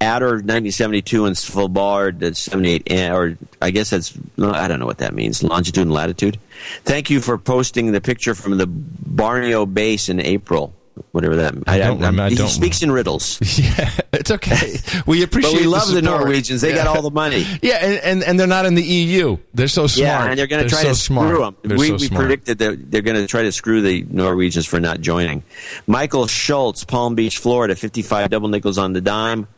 Adder 0.00 0.26
1972 0.26 1.26
and 1.26 1.36
Svalbard 1.36 2.22
at 2.22 2.36
78, 2.36 2.82
eh, 2.90 3.14
or 3.14 3.38
I 3.62 3.70
guess 3.70 3.90
that's, 3.90 4.16
I 4.38 4.68
don't 4.68 4.78
know 4.78 4.86
what 4.86 4.98
that 4.98 5.14
means, 5.14 5.42
longitude 5.42 5.82
and 5.82 5.92
latitude. 5.92 6.38
Thank 6.84 7.08
you 7.08 7.20
for 7.20 7.38
posting 7.38 7.92
the 7.92 8.00
picture 8.00 8.34
from 8.34 8.58
the 8.58 8.66
Barneo 8.66 9.72
base 9.72 10.08
in 10.08 10.20
April, 10.20 10.74
whatever 11.12 11.36
that 11.36 11.54
I 11.66 11.78
don't 11.78 11.96
remember- 11.96 12.22
I 12.22 12.28
He 12.30 12.34
don't- 12.36 12.48
speaks 12.48 12.82
in 12.82 12.90
riddles. 12.90 13.38
Yeah, 13.58 13.90
it's 14.12 14.30
okay. 14.30 14.78
We 15.06 15.22
appreciate. 15.22 15.52
But 15.52 15.60
we 15.60 15.66
love 15.66 15.88
the 15.88 16.00
support. 16.02 16.20
Norwegians. 16.22 16.60
They 16.60 16.74
got 16.74 16.86
all 16.86 17.02
the 17.02 17.10
money. 17.10 17.44
Yeah, 17.62 17.76
and, 17.84 17.98
and 18.02 18.22
and 18.24 18.40
they're 18.40 18.46
not 18.46 18.66
in 18.66 18.74
the 18.74 18.82
EU. 18.82 19.36
They're 19.54 19.68
so 19.68 19.86
smart. 19.86 20.06
Yeah, 20.06 20.26
and 20.30 20.38
they're 20.38 20.46
going 20.46 20.62
to 20.64 20.68
try 20.68 20.82
so 20.82 20.88
to 20.90 20.94
smart. 20.94 21.28
screw 21.28 21.44
them. 21.44 21.56
They're 21.62 21.78
we 21.78 21.88
so 21.88 21.96
we 21.96 22.08
predicted 22.08 22.58
that 22.58 22.90
they're 22.90 23.02
going 23.02 23.16
to 23.16 23.26
try 23.26 23.42
to 23.42 23.52
screw 23.52 23.80
the 23.82 24.02
Norwegians 24.10 24.66
for 24.66 24.80
not 24.80 25.00
joining. 25.00 25.42
Michael 25.86 26.26
Schultz, 26.26 26.84
Palm 26.84 27.14
Beach, 27.14 27.38
Florida, 27.38 27.74
55 27.76 28.30
double 28.30 28.48
nickels 28.48 28.78
on 28.78 28.92
the 28.92 29.00
dime. 29.00 29.48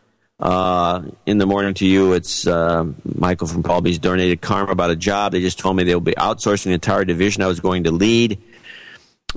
Uh, 0.40 1.02
in 1.26 1.38
the 1.38 1.46
morning 1.46 1.74
to 1.74 1.84
you, 1.84 2.12
it's 2.12 2.46
uh, 2.46 2.84
Michael 3.16 3.48
from 3.48 3.64
Palm 3.64 3.82
Beach 3.82 4.00
donated 4.00 4.40
karma 4.40 4.70
about 4.70 4.90
a 4.90 4.96
job. 4.96 5.32
They 5.32 5.40
just 5.40 5.58
told 5.58 5.74
me 5.76 5.82
they'll 5.82 5.98
be 5.98 6.12
outsourcing 6.12 6.64
the 6.66 6.72
entire 6.74 7.04
division 7.04 7.42
I 7.42 7.48
was 7.48 7.58
going 7.58 7.84
to 7.84 7.90
lead. 7.90 8.40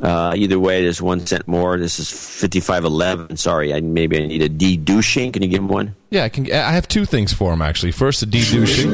Uh, 0.02 0.34
either 0.38 0.58
way, 0.58 0.82
there's 0.84 1.02
one 1.02 1.26
cent 1.28 1.48
more. 1.48 1.78
This 1.78 2.00
is 2.00 2.10
5511. 2.10 3.36
Sorry, 3.38 3.74
I 3.74 3.82
maybe 3.82 4.24
I 4.24 4.26
need 4.28 4.42
a 4.42 4.48
D 4.48 4.78
douching. 4.78 5.32
Can 5.34 5.42
you 5.44 5.50
give 5.50 5.60
him 5.60 5.68
one? 5.68 5.96
Yeah, 6.10 6.24
I 6.24 6.30
can. 6.30 6.46
I 6.52 6.72
have 6.72 6.88
two 6.88 7.04
things 7.06 7.34
for 7.34 7.52
him 7.52 7.62
actually. 7.62 7.92
First, 7.92 8.24
a 8.24 8.26
de-douching, 8.26 8.92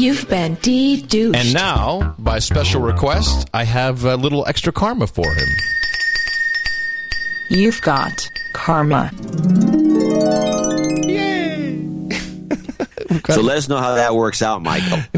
You've 0.00 0.28
been 0.28 0.54
de-douched. 0.56 1.36
and 1.36 1.54
now, 1.54 2.14
by 2.18 2.38
special 2.38 2.82
request, 2.82 3.48
I 3.54 3.64
have 3.64 4.04
a 4.04 4.16
little 4.16 4.44
extra 4.46 4.72
karma 4.72 5.06
for 5.06 5.26
him. 5.32 5.48
You've 7.48 7.80
got 7.80 8.30
karma. 8.52 9.10
So 13.28 13.40
let 13.40 13.58
us 13.58 13.68
know 13.68 13.78
how 13.78 13.94
that 13.94 14.14
works 14.14 14.42
out, 14.42 14.62
Michael. 14.62 14.98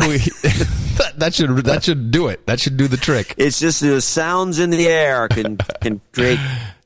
that, 1.16 1.32
should 1.34 1.50
that 1.64 1.84
should 1.84 2.10
do 2.10 2.28
it. 2.28 2.46
That 2.46 2.60
should 2.60 2.76
do 2.76 2.88
the 2.88 2.96
trick. 2.96 3.34
It's 3.36 3.58
just 3.58 3.80
the 3.80 4.00
sounds 4.00 4.58
in 4.58 4.70
the 4.70 4.86
air 4.86 5.28
can 5.28 5.56
can 5.80 6.00
create 6.12 6.38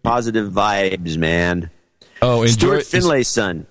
positive 0.03 0.53
vibes, 0.53 1.17
man. 1.17 1.71
Oh, 2.23 2.43
enjoy. 2.43 2.81
Stuart 2.81 2.85
Finlayson. 2.85 3.67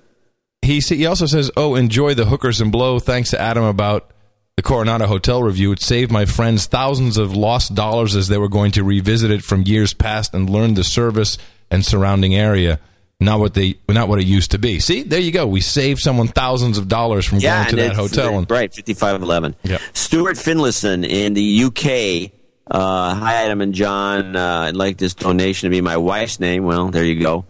He 0.61 0.79
he 0.79 1.05
also 1.05 1.25
says, 1.25 1.51
"Oh, 1.55 1.75
enjoy 1.75 2.13
the 2.13 2.25
hookers 2.25 2.59
and 2.61 2.71
blow." 2.71 2.99
Thanks 2.99 3.31
to 3.31 3.39
Adam 3.39 3.63
about 3.63 4.11
the 4.55 4.63
Coronado 4.63 5.07
Hotel 5.07 5.41
review. 5.41 5.71
It 5.71 5.81
saved 5.81 6.11
my 6.11 6.25
friends 6.25 6.65
thousands 6.65 7.17
of 7.17 7.35
lost 7.35 7.75
dollars 7.75 8.15
as 8.15 8.27
they 8.27 8.37
were 8.37 8.49
going 8.49 8.71
to 8.71 8.83
revisit 8.83 9.31
it 9.31 9.43
from 9.43 9.63
years 9.63 9.93
past 9.93 10.33
and 10.33 10.49
learn 10.49 10.73
the 10.73 10.83
service 10.83 11.37
and 11.69 11.85
surrounding 11.85 12.35
area. 12.35 12.79
Not 13.19 13.39
what 13.39 13.53
they, 13.53 13.75
not 13.87 14.09
what 14.09 14.19
it 14.19 14.25
used 14.25 14.51
to 14.51 14.57
be. 14.59 14.79
See, 14.79 15.03
there 15.03 15.19
you 15.21 15.31
go. 15.31 15.47
We 15.47 15.61
saved 15.61 16.01
someone 16.01 16.27
thousands 16.27 16.77
of 16.77 16.89
dollars 16.89 17.25
from 17.25 17.39
going 17.39 17.67
to 17.69 17.75
that 17.77 17.95
hotel. 17.95 18.37
And, 18.37 18.49
right, 18.51 18.73
fifty-five 18.73 19.21
eleven. 19.21 19.55
Yep. 19.63 19.81
Stuart 19.93 20.37
Finlayson 20.37 21.05
in 21.05 21.33
the 21.33 21.63
UK. 21.63 22.31
Uh, 22.69 23.15
hi, 23.15 23.45
Adam 23.45 23.61
and 23.61 23.73
John. 23.73 24.35
Uh, 24.35 24.65
I'd 24.67 24.75
like 24.75 24.97
this 24.97 25.13
donation 25.13 25.67
to 25.67 25.71
be 25.71 25.81
my 25.81 25.97
wife's 25.97 26.39
name. 26.39 26.65
Well, 26.65 26.89
there 26.89 27.05
you 27.05 27.21
go. 27.21 27.45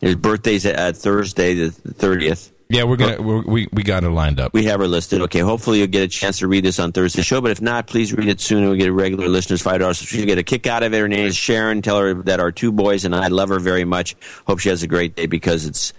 His 0.00 0.16
birthday's 0.16 0.64
at, 0.64 0.76
at 0.76 0.96
Thursday, 0.96 1.54
the 1.54 1.70
thirtieth. 1.70 2.50
Yeah, 2.72 2.84
we're 2.84 2.96
gonna 2.96 3.20
we're, 3.20 3.42
we 3.42 3.68
we 3.72 3.82
got 3.82 4.02
it 4.02 4.08
lined 4.10 4.40
up. 4.40 4.54
We 4.54 4.64
have 4.64 4.80
her 4.80 4.88
listed. 4.88 5.20
Okay, 5.22 5.40
hopefully 5.40 5.78
you'll 5.78 5.88
get 5.88 6.02
a 6.02 6.08
chance 6.08 6.38
to 6.38 6.48
read 6.48 6.64
this 6.64 6.78
on 6.78 6.90
Thursday's 6.92 7.26
show. 7.26 7.40
But 7.40 7.50
if 7.50 7.60
not, 7.60 7.86
please 7.86 8.12
read 8.12 8.28
it 8.28 8.40
soon. 8.40 8.58
and 8.60 8.68
We'll 8.68 8.78
get 8.78 8.88
a 8.88 8.92
regular 8.92 9.28
listeners 9.28 9.60
five 9.60 9.80
dollars. 9.80 9.98
She'll 9.98 10.24
get 10.26 10.38
a 10.38 10.42
kick 10.42 10.66
out 10.66 10.82
of 10.82 10.94
it. 10.94 10.98
Her 10.98 11.08
name 11.08 11.26
is 11.26 11.36
Sharon. 11.36 11.82
Tell 11.82 11.98
her 11.98 12.14
that 12.22 12.40
our 12.40 12.50
two 12.50 12.72
boys 12.72 13.04
and 13.04 13.14
I 13.14 13.28
love 13.28 13.50
her 13.50 13.58
very 13.60 13.84
much. 13.84 14.16
Hope 14.46 14.58
she 14.58 14.70
has 14.70 14.82
a 14.82 14.86
great 14.86 15.14
day 15.16 15.26
because 15.26 15.66
it's 15.66 15.92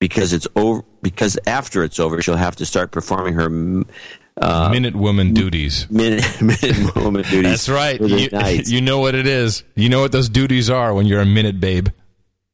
because 0.00 0.32
it's 0.32 0.46
over. 0.56 0.82
Because 1.02 1.38
after 1.46 1.82
it's 1.84 1.98
over, 1.98 2.22
she'll 2.22 2.36
have 2.36 2.56
to 2.56 2.66
start 2.66 2.90
performing 2.92 3.34
her 3.34 3.84
uh, 4.40 4.68
Minute 4.70 4.96
woman 4.96 5.32
duties. 5.34 5.88
minute 5.90 6.24
minute 6.42 6.94
woman 6.96 7.22
duties. 7.22 7.42
That's 7.42 7.68
right. 7.68 8.00
You, 8.00 8.28
you 8.66 8.80
know 8.80 8.98
what 9.00 9.14
it 9.14 9.26
is. 9.26 9.62
You 9.76 9.88
know 9.88 10.00
what 10.00 10.12
those 10.12 10.28
duties 10.28 10.70
are 10.70 10.92
when 10.94 11.06
you're 11.06 11.20
a 11.20 11.26
minute 11.26 11.60
babe. 11.60 11.88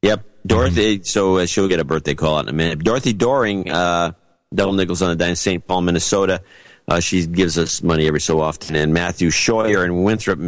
Yep. 0.02 0.27
Dorothy, 0.47 1.02
so 1.02 1.36
uh, 1.36 1.47
she'll 1.47 1.68
get 1.68 1.81
a 1.81 1.85
birthday 1.85 2.14
call 2.14 2.39
out 2.39 2.44
in 2.44 2.48
a 2.48 2.55
minute. 2.55 2.78
Dorothy 2.78 3.12
Doring, 3.12 3.70
uh, 3.70 4.12
double 4.55 4.72
nickels 4.72 5.02
on 5.02 5.10
the 5.10 5.16
dime, 5.16 5.35
St. 5.35 5.66
Paul, 5.66 5.82
Minnesota. 5.82 6.43
Uh, 6.89 6.98
she 6.98 7.27
gives 7.27 7.59
us 7.59 7.82
money 7.82 8.06
every 8.06 8.20
so 8.20 8.40
often. 8.40 8.74
And 8.74 8.94
Matthew 8.94 9.28
Scheuer 9.28 9.85
in 9.85 10.02
Winthrop, 10.02 10.39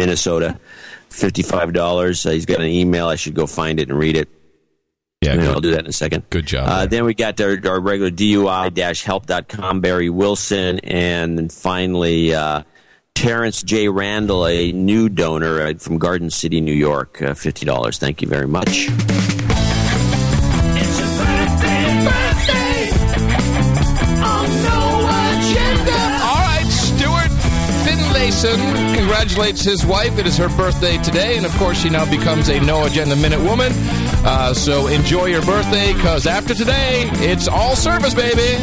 Minnesota, 0.00 0.58
$55. 1.10 2.26
Uh, 2.26 2.30
he's 2.30 2.46
got 2.46 2.60
an 2.60 2.68
email. 2.68 3.08
I 3.08 3.16
should 3.16 3.34
go 3.34 3.46
find 3.46 3.80
it 3.80 3.90
and 3.90 3.98
read 3.98 4.16
it. 4.16 4.28
Yeah, 5.20 5.50
I'll 5.50 5.60
do 5.60 5.72
that 5.72 5.80
in 5.80 5.86
a 5.86 5.92
second. 5.92 6.30
good 6.30 6.46
job. 6.46 6.66
Uh, 6.66 6.86
then 6.86 7.04
we 7.04 7.12
got 7.12 7.38
our, 7.42 7.58
our 7.66 7.78
regular 7.78 8.10
DUI-help.com, 8.10 9.80
Barry 9.82 10.08
Wilson, 10.08 10.78
and 10.78 11.36
then 11.36 11.50
finally 11.50 12.32
uh, 12.32 12.62
Terrence 13.14 13.62
J. 13.62 13.88
Randall, 13.88 14.46
a 14.46 14.72
new 14.72 15.08
donor 15.08 15.60
uh, 15.60 15.74
from 15.74 15.98
Garden 15.98 16.30
City, 16.30 16.60
New 16.60 16.72
York, 16.72 17.20
uh, 17.20 17.32
$50. 17.32 17.98
Thank 17.98 18.22
you 18.22 18.28
very 18.28 18.48
much. 18.48 18.88
All 25.02 26.38
right, 26.46 26.66
Stuart 26.68 27.30
Finlayson 27.84 28.94
congratulates 28.94 29.62
his 29.62 29.84
wife. 29.84 30.18
It 30.18 30.26
is 30.26 30.36
her 30.36 30.48
birthday 30.56 30.98
today, 30.98 31.36
and 31.36 31.46
of 31.46 31.52
course, 31.56 31.80
she 31.82 31.90
now 31.90 32.08
becomes 32.08 32.48
a 32.48 32.60
No 32.60 32.84
Agenda 32.84 33.16
Minute 33.16 33.40
woman. 33.40 33.72
Uh, 34.24 34.54
so 34.54 34.86
enjoy 34.86 35.26
your 35.26 35.42
birthday, 35.42 35.92
because 35.94 36.26
after 36.26 36.54
today, 36.54 37.08
it's 37.14 37.48
all 37.48 37.74
service, 37.76 38.14
baby. 38.14 38.56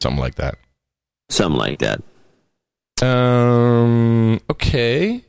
Something 0.00 0.20
like 0.20 0.36
that. 0.36 0.56
Something 1.28 1.58
like 1.58 1.78
that. 1.80 2.02
Um. 3.02 4.40
Okay. 4.50 5.22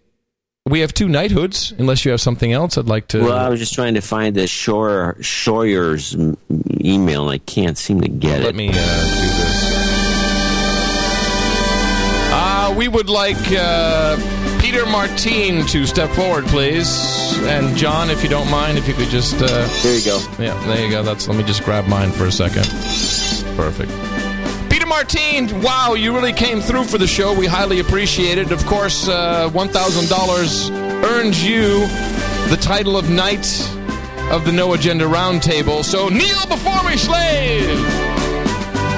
we 0.69 0.79
have 0.81 0.93
two 0.93 1.07
knighthoods. 1.09 1.73
Unless 1.77 2.05
you 2.05 2.11
have 2.11 2.21
something 2.21 2.51
else, 2.53 2.77
I'd 2.77 2.85
like 2.87 3.07
to. 3.09 3.23
Well, 3.23 3.37
I 3.37 3.49
was 3.49 3.59
just 3.59 3.73
trying 3.73 3.95
to 3.95 4.01
find 4.01 4.35
the 4.35 4.47
Shore 4.47 5.17
Sawyer's 5.21 6.15
m- 6.15 6.37
email, 6.81 7.23
and 7.23 7.31
I 7.31 7.37
can't 7.39 7.77
seem 7.77 8.01
to 8.01 8.07
get 8.09 8.29
Let 8.31 8.39
it. 8.39 8.45
Let 8.45 8.55
me 8.55 8.69
uh, 8.69 8.71
do 8.71 8.77
this. 8.77 9.77
Uh, 12.29 12.73
we 12.77 12.87
would 12.87 13.09
like 13.09 13.37
uh, 13.51 14.15
Peter 14.61 14.85
Martine 14.85 15.65
to 15.67 15.85
step 15.85 16.09
forward, 16.11 16.45
please. 16.45 16.87
And 17.43 17.75
John, 17.77 18.09
if 18.09 18.23
you 18.23 18.29
don't 18.29 18.49
mind, 18.49 18.77
if 18.77 18.87
you 18.87 18.93
could 18.93 19.09
just. 19.09 19.35
Uh, 19.35 19.67
there 19.83 19.97
you 19.97 20.05
go. 20.05 20.19
Yeah, 20.39 20.57
there 20.67 20.83
you 20.85 20.89
go. 20.91 21.03
That's. 21.03 21.27
Let 21.27 21.37
me 21.37 21.43
just 21.43 21.63
grab 21.63 21.85
mine 21.87 22.11
for 22.11 22.25
a 22.25 22.31
second. 22.31 22.65
Perfect. 23.57 23.91
Martine, 24.97 25.61
wow, 25.61 25.93
you 25.93 26.11
really 26.11 26.33
came 26.33 26.59
through 26.59 26.85
for 26.85 26.97
the 26.97 27.05
show. 27.05 27.31
We 27.31 27.45
highly 27.45 27.79
appreciate 27.81 28.39
it. 28.39 28.51
Of 28.51 28.65
course, 28.65 29.07
uh, 29.07 29.47
$1,000 29.51 31.03
earns 31.03 31.45
you 31.47 31.81
the 32.49 32.57
title 32.59 32.97
of 32.97 33.07
Knight 33.07 33.45
of 34.31 34.43
the 34.43 34.51
No 34.51 34.73
Agenda 34.73 35.05
Roundtable. 35.05 35.83
So 35.83 36.09
kneel 36.09 36.47
before 36.47 36.81
me, 36.83 36.97
slave! 36.97 37.77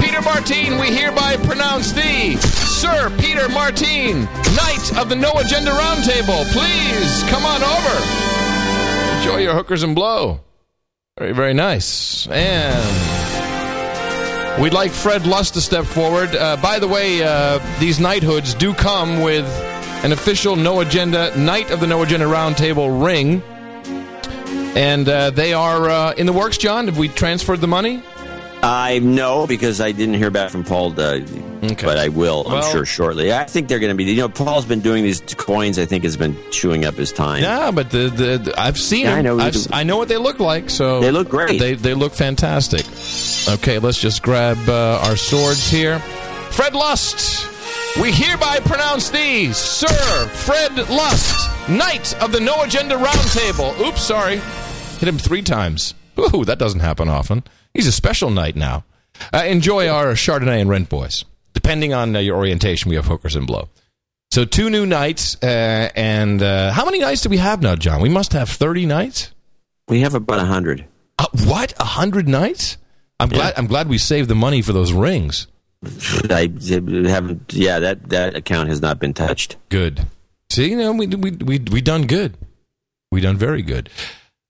Peter 0.00 0.22
Martine, 0.22 0.80
we 0.80 0.86
hereby 0.86 1.36
pronounce 1.36 1.92
thee 1.92 2.36
Sir 2.36 3.14
Peter 3.18 3.50
Martine, 3.50 4.24
Knight 4.56 4.96
of 4.96 5.10
the 5.10 5.16
No 5.16 5.32
Agenda 5.32 5.70
Roundtable. 5.70 6.50
Please 6.50 7.22
come 7.28 7.44
on 7.44 7.62
over. 7.62 9.18
Enjoy 9.18 9.42
your 9.42 9.52
hookers 9.52 9.82
and 9.82 9.94
blow. 9.94 10.40
Very, 11.18 11.32
very 11.32 11.52
nice. 11.52 12.26
And. 12.28 13.19
We'd 14.60 14.74
like 14.74 14.90
Fred 14.90 15.26
Lust 15.26 15.54
to 15.54 15.60
step 15.62 15.86
forward. 15.86 16.36
Uh, 16.36 16.54
by 16.58 16.78
the 16.78 16.86
way, 16.86 17.22
uh, 17.22 17.58
these 17.78 17.98
knighthoods 17.98 18.52
do 18.52 18.74
come 18.74 19.22
with 19.22 19.46
an 20.04 20.12
official 20.12 20.54
No 20.54 20.80
Agenda 20.80 21.34
Knight 21.34 21.70
of 21.70 21.80
the 21.80 21.86
No 21.86 22.02
Agenda 22.02 22.26
Roundtable 22.26 23.02
ring, 23.02 23.42
and 24.76 25.08
uh, 25.08 25.30
they 25.30 25.54
are 25.54 25.88
uh, 25.88 26.12
in 26.12 26.26
the 26.26 26.34
works. 26.34 26.58
John, 26.58 26.88
have 26.88 26.98
we 26.98 27.08
transferred 27.08 27.62
the 27.62 27.68
money? 27.68 28.02
I 28.62 28.98
know 28.98 29.46
because 29.46 29.80
I 29.80 29.92
didn't 29.92 30.16
hear 30.16 30.30
back 30.30 30.50
from 30.50 30.64
Paul, 30.64 31.00
uh, 31.00 31.20
but 31.60 31.98
I 31.98 32.08
will, 32.08 32.46
I'm 32.48 32.62
sure, 32.72 32.84
shortly. 32.86 33.32
I 33.32 33.44
think 33.44 33.68
they're 33.68 33.78
going 33.78 33.90
to 33.90 33.96
be. 33.96 34.04
You 34.04 34.16
know, 34.22 34.28
Paul's 34.28 34.64
been 34.64 34.80
doing 34.80 35.04
these 35.04 35.20
coins. 35.20 35.78
I 35.78 35.84
think 35.86 36.04
has 36.04 36.16
been 36.16 36.36
chewing 36.50 36.84
up 36.84 36.94
his 36.94 37.12
time. 37.12 37.42
Yeah, 37.42 37.70
but 37.70 37.90
the, 37.90 38.08
the, 38.08 38.38
the- 38.38 38.60
I've 38.60 38.78
seen 38.78 39.04
Yeah, 39.04 39.14
I 39.16 39.22
know. 39.22 39.50
I 39.72 39.84
know 39.84 39.96
what 39.98 40.08
they 40.08 40.16
look 40.16 40.40
like. 40.40 40.70
So 40.70 41.00
They 41.00 41.10
look 41.10 41.28
great. 41.28 41.58
They 41.60 41.74
they 41.74 41.94
look 41.94 42.12
fantastic. 42.14 42.84
Okay, 43.58 43.78
let's 43.78 43.98
just 44.00 44.22
grab 44.22 44.56
uh, 44.68 45.00
our 45.04 45.16
swords 45.16 45.70
here. 45.70 45.98
Fred 46.50 46.74
Lust, 46.74 47.46
we 48.00 48.10
hereby 48.12 48.58
pronounce 48.60 49.10
thee, 49.10 49.52
Sir 49.52 50.26
Fred 50.28 50.76
Lust, 50.90 51.68
Knight 51.68 52.14
of 52.22 52.32
the 52.32 52.40
No 52.40 52.62
Agenda 52.62 52.96
Roundtable. 52.96 53.78
Oops, 53.86 54.00
sorry, 54.02 54.36
hit 54.98 55.08
him 55.08 55.18
three 55.18 55.42
times. 55.42 55.94
Ooh, 56.18 56.44
that 56.44 56.58
doesn't 56.58 56.80
happen 56.80 57.08
often. 57.08 57.44
He's 57.72 57.86
a 57.86 57.92
special 57.92 58.30
knight 58.30 58.56
now. 58.56 58.84
Uh, 59.32 59.44
enjoy 59.46 59.86
our 59.88 60.12
Chardonnay 60.14 60.60
and 60.60 60.68
Rent 60.70 60.88
Boys. 60.88 61.24
Depending 61.52 61.92
on 61.94 62.14
uh, 62.14 62.18
your 62.20 62.36
orientation, 62.36 62.88
we 62.88 62.96
have 62.96 63.06
hookers 63.06 63.36
and 63.36 63.46
blow. 63.46 63.68
So 64.30 64.44
two 64.44 64.70
new 64.70 64.86
nights, 64.86 65.36
uh, 65.42 65.90
and 65.96 66.40
uh, 66.40 66.72
how 66.72 66.84
many 66.84 67.00
nights 67.00 67.22
do 67.22 67.28
we 67.28 67.38
have 67.38 67.62
now, 67.62 67.74
John? 67.74 68.00
We 68.00 68.08
must 68.08 68.32
have 68.32 68.48
thirty 68.48 68.86
nights. 68.86 69.32
We 69.88 70.02
have 70.02 70.14
about 70.14 70.38
a 70.38 70.44
hundred. 70.44 70.84
Uh, 71.18 71.26
what? 71.44 71.74
A 71.80 71.84
hundred 71.84 72.28
nights? 72.28 72.76
I'm 73.18 73.28
glad. 73.28 73.54
I'm 73.56 73.66
glad 73.66 73.88
we 73.88 73.98
saved 73.98 74.28
the 74.30 74.34
money 74.34 74.62
for 74.62 74.72
those 74.72 74.92
rings. 74.92 75.48
I 75.84 76.50
haven't. 77.08 77.52
Yeah, 77.52 77.80
that 77.80 78.08
that 78.10 78.36
account 78.36 78.68
has 78.68 78.80
not 78.80 78.98
been 78.98 79.14
touched. 79.14 79.56
Good. 79.68 80.06
See, 80.50 80.70
you 80.70 80.76
know, 80.76 80.92
we 80.92 81.06
we 81.08 81.32
we 81.32 81.58
we 81.58 81.80
done 81.80 82.06
good. 82.06 82.36
We 83.10 83.20
done 83.20 83.36
very 83.36 83.62
good. 83.62 83.90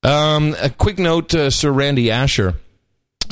Um, 0.02 0.54
a 0.60 0.70
quick 0.70 0.98
note, 0.98 1.34
uh, 1.34 1.50
Sir 1.50 1.70
Randy 1.70 2.10
Asher 2.10 2.54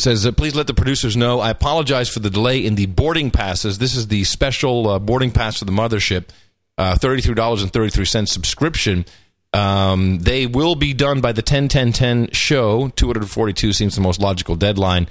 says, 0.00 0.24
uh, 0.24 0.32
please 0.32 0.54
let 0.54 0.66
the 0.66 0.74
producers 0.74 1.16
know. 1.16 1.40
I 1.40 1.50
apologize 1.50 2.08
for 2.08 2.20
the 2.20 2.30
delay 2.30 2.64
in 2.64 2.74
the 2.74 2.86
boarding 2.86 3.30
passes. 3.30 3.78
This 3.78 3.94
is 3.94 4.08
the 4.08 4.24
special 4.24 4.88
uh, 4.88 4.98
boarding 4.98 5.30
pass 5.30 5.58
for 5.58 5.64
the 5.64 5.72
mothership, 5.72 6.28
uh, 6.76 6.96
thirty-three 6.96 7.34
dollars 7.34 7.62
and 7.62 7.72
thirty-three 7.72 8.04
cents 8.04 8.32
subscription. 8.32 9.04
Um, 9.52 10.18
they 10.18 10.46
will 10.46 10.74
be 10.74 10.92
done 10.92 11.20
by 11.20 11.32
the 11.32 11.42
ten 11.42 11.68
ten 11.68 11.92
ten 11.92 12.30
show. 12.32 12.88
Two 12.88 13.06
hundred 13.06 13.28
forty-two 13.28 13.72
seems 13.72 13.94
the 13.94 14.00
most 14.00 14.20
logical 14.20 14.56
deadline, 14.56 15.08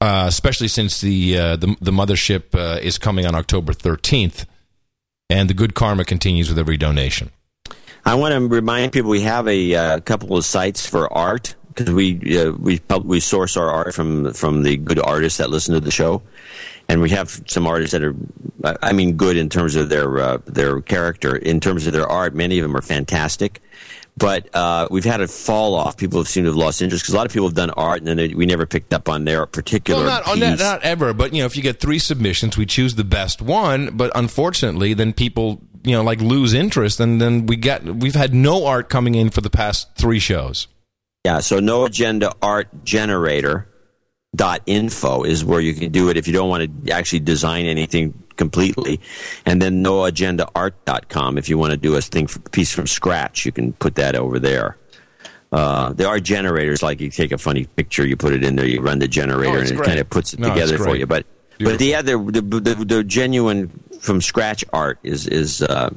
uh, 0.00 0.26
especially 0.28 0.68
since 0.68 1.00
the 1.00 1.38
uh, 1.38 1.56
the, 1.56 1.76
the 1.80 1.90
mothership 1.90 2.54
is 2.82 2.98
coming 2.98 3.26
on 3.26 3.34
October 3.34 3.72
thirteenth, 3.72 4.46
and 5.30 5.48
the 5.50 5.54
good 5.54 5.74
karma 5.74 6.04
continues 6.04 6.48
with 6.48 6.58
every 6.58 6.76
donation. 6.76 7.30
I 8.04 8.14
want 8.14 8.32
to 8.34 8.46
remind 8.46 8.92
people 8.92 9.10
we 9.10 9.22
have 9.22 9.48
a 9.48 9.74
uh, 9.74 10.00
couple 10.00 10.36
of 10.36 10.44
sites 10.44 10.86
for 10.86 11.12
art 11.12 11.56
because 11.78 11.94
we 11.94 12.38
uh, 12.38 12.52
we 12.52 12.78
pub- 12.80 13.04
we 13.04 13.20
source 13.20 13.56
our 13.56 13.70
art 13.70 13.94
from 13.94 14.32
from 14.32 14.62
the 14.62 14.76
good 14.76 14.98
artists 14.98 15.38
that 15.38 15.50
listen 15.50 15.74
to 15.74 15.80
the 15.80 15.90
show, 15.90 16.22
and 16.88 17.00
we 17.00 17.10
have 17.10 17.42
some 17.46 17.66
artists 17.66 17.92
that 17.92 18.02
are, 18.02 18.14
I 18.82 18.92
mean, 18.92 19.16
good 19.16 19.36
in 19.36 19.48
terms 19.48 19.76
of 19.76 19.88
their 19.88 20.18
uh, 20.18 20.38
their 20.46 20.80
character. 20.80 21.36
In 21.36 21.60
terms 21.60 21.86
of 21.86 21.92
their 21.92 22.06
art, 22.06 22.34
many 22.34 22.58
of 22.58 22.62
them 22.62 22.76
are 22.76 22.82
fantastic. 22.82 23.62
But 24.16 24.52
uh, 24.52 24.88
we've 24.90 25.04
had 25.04 25.20
a 25.20 25.28
fall 25.28 25.76
off. 25.76 25.96
People 25.96 26.18
have 26.18 26.26
seemed 26.26 26.46
to 26.46 26.50
have 26.50 26.56
lost 26.56 26.82
interest 26.82 27.04
because 27.04 27.14
a 27.14 27.16
lot 27.16 27.26
of 27.26 27.32
people 27.32 27.46
have 27.46 27.54
done 27.54 27.70
art, 27.70 27.98
and 27.98 28.08
then 28.08 28.16
they, 28.16 28.28
we 28.34 28.46
never 28.46 28.66
picked 28.66 28.92
up 28.92 29.08
on 29.08 29.24
their 29.24 29.46
particular 29.46 30.04
Well, 30.04 30.24
not, 30.26 30.38
not, 30.38 30.58
not 30.58 30.82
ever, 30.82 31.14
but 31.14 31.32
you 31.32 31.40
know, 31.40 31.46
if 31.46 31.56
you 31.56 31.62
get 31.62 31.78
three 31.78 32.00
submissions, 32.00 32.58
we 32.58 32.66
choose 32.66 32.96
the 32.96 33.04
best 33.04 33.40
one. 33.40 33.96
But 33.96 34.10
unfortunately, 34.16 34.92
then 34.94 35.12
people, 35.12 35.62
you 35.84 35.92
know, 35.92 36.02
like 36.02 36.20
lose 36.20 36.52
interest, 36.52 36.98
and 36.98 37.20
then 37.20 37.46
we 37.46 37.54
get 37.54 37.84
we've 37.84 38.16
had 38.16 38.34
no 38.34 38.66
art 38.66 38.88
coming 38.88 39.14
in 39.14 39.30
for 39.30 39.40
the 39.40 39.50
past 39.50 39.94
three 39.94 40.18
shows. 40.18 40.66
Yeah, 41.24 41.40
so 41.40 41.58
no 41.58 41.84
agenda 41.84 42.32
art 42.40 42.84
generator 42.84 43.68
dot 44.36 44.62
info 44.66 45.24
is 45.24 45.44
where 45.44 45.60
you 45.60 45.74
can 45.74 45.90
do 45.90 46.10
it 46.10 46.16
if 46.16 46.26
you 46.26 46.32
don't 46.32 46.48
want 46.48 46.86
to 46.86 46.92
actually 46.92 47.20
design 47.20 47.66
anything 47.66 48.22
completely. 48.36 49.00
And 49.44 49.60
then 49.60 49.82
no 49.82 50.04
agenda 50.04 50.48
art.com 50.54 51.38
if 51.38 51.48
you 51.48 51.58
want 51.58 51.72
to 51.72 51.76
do 51.76 51.96
a 51.96 52.00
thing 52.00 52.28
piece 52.52 52.72
from 52.72 52.86
scratch 52.86 53.44
you 53.44 53.52
can 53.52 53.72
put 53.72 53.96
that 53.96 54.14
over 54.14 54.38
there. 54.38 54.76
Uh, 55.50 55.92
there 55.94 56.06
are 56.08 56.20
generators 56.20 56.82
like 56.82 57.00
you 57.00 57.10
take 57.10 57.32
a 57.32 57.38
funny 57.38 57.64
picture 57.64 58.06
you 58.06 58.16
put 58.16 58.34
it 58.34 58.44
in 58.44 58.54
there 58.54 58.66
you 58.66 58.80
run 58.82 58.98
the 58.98 59.08
generator 59.08 59.56
Oh, 59.56 59.60
and 59.60 59.70
it 59.70 59.76
great. 59.76 59.86
kind 59.86 59.98
of 59.98 60.08
puts 60.10 60.34
it 60.34 60.38
No, 60.40 60.50
together 60.50 60.76
for 60.78 60.94
you. 60.94 61.06
But 61.06 61.26
but 61.58 61.78
the 61.78 61.94
other 61.96 62.16
the, 62.18 62.40
the, 62.42 62.74
the 62.84 63.02
genuine 63.04 63.70
from 64.00 64.20
scratch 64.20 64.62
art 64.72 64.98
is 65.02 65.26
is 65.26 65.62
uh, 65.62 65.90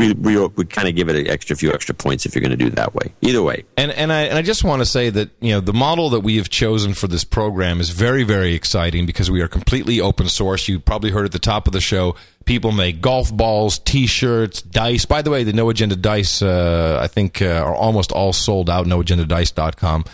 we, 0.00 0.12
we, 0.14 0.46
we 0.46 0.64
kind 0.64 0.88
of 0.88 0.96
give 0.96 1.08
it 1.08 1.16
an 1.16 1.28
extra 1.28 1.54
few 1.54 1.72
extra 1.72 1.94
points 1.94 2.24
if 2.26 2.34
you're 2.34 2.40
going 2.40 2.50
to 2.50 2.56
do 2.56 2.66
it 2.66 2.76
that 2.76 2.94
way 2.94 3.12
either 3.20 3.42
way 3.42 3.64
And 3.76 3.90
and 3.92 4.12
I 4.12 4.22
and 4.22 4.38
I 4.38 4.42
just 4.42 4.64
want 4.64 4.80
to 4.80 4.86
say 4.86 5.10
that 5.10 5.30
you 5.40 5.52
know 5.52 5.60
the 5.60 5.72
model 5.72 6.10
that 6.10 6.20
we 6.20 6.36
have 6.36 6.48
chosen 6.48 6.94
for 6.94 7.06
this 7.06 7.24
program 7.24 7.80
is 7.80 7.90
very 7.90 8.24
very 8.24 8.54
exciting 8.54 9.06
because 9.06 9.30
we 9.30 9.40
are 9.42 9.48
completely 9.48 10.00
open 10.00 10.28
source. 10.28 10.68
You 10.68 10.80
probably 10.80 11.10
heard 11.10 11.26
at 11.26 11.32
the 11.32 11.38
top 11.38 11.66
of 11.66 11.72
the 11.72 11.80
show, 11.80 12.16
people 12.44 12.72
make 12.72 13.00
golf 13.00 13.34
balls, 13.34 13.78
T-shirts, 13.78 14.62
dice. 14.62 15.04
By 15.04 15.22
the 15.22 15.30
way, 15.30 15.44
the 15.44 15.52
No 15.52 15.68
Agenda 15.70 15.96
dice, 15.96 16.42
uh, 16.42 16.98
I 17.00 17.06
think, 17.06 17.42
uh, 17.42 17.46
are 17.46 17.74
almost 17.74 18.12
all 18.12 18.32
sold 18.32 18.70
out. 18.70 18.86
NoAgendaDice.com. 18.86 20.04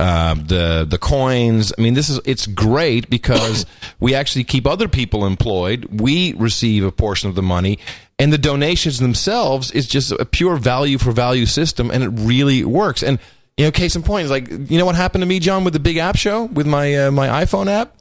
Um, 0.00 0.46
the 0.46 0.86
the 0.88 0.98
coins. 0.98 1.72
I 1.76 1.80
mean, 1.82 1.94
this 1.94 2.08
is 2.08 2.18
it's 2.24 2.46
great 2.46 3.10
because 3.10 3.66
we 4.00 4.14
actually 4.14 4.44
keep 4.44 4.66
other 4.66 4.88
people 4.88 5.26
employed. 5.26 6.00
We 6.00 6.32
receive 6.34 6.84
a 6.84 6.90
portion 6.90 7.28
of 7.28 7.34
the 7.34 7.42
money, 7.42 7.78
and 8.18 8.32
the 8.32 8.38
donations 8.38 8.98
themselves 8.98 9.70
is 9.70 9.86
just 9.86 10.10
a 10.12 10.24
pure 10.24 10.56
value 10.56 10.96
for 10.96 11.12
value 11.12 11.46
system, 11.46 11.90
and 11.90 12.02
it 12.02 12.08
really 12.08 12.64
works. 12.64 13.02
And 13.02 13.18
you 13.56 13.66
know, 13.66 13.70
case 13.70 13.94
in 13.94 14.02
point 14.02 14.24
is 14.24 14.30
like 14.30 14.48
you 14.48 14.78
know 14.78 14.86
what 14.86 14.94
happened 14.94 15.22
to 15.22 15.26
me, 15.26 15.38
John, 15.38 15.64
with 15.64 15.74
the 15.74 15.80
Big 15.80 15.98
App 15.98 16.16
Show 16.16 16.44
with 16.44 16.66
my 16.66 16.94
uh, 16.94 17.10
my 17.10 17.44
iPhone 17.44 17.68
app. 17.68 17.94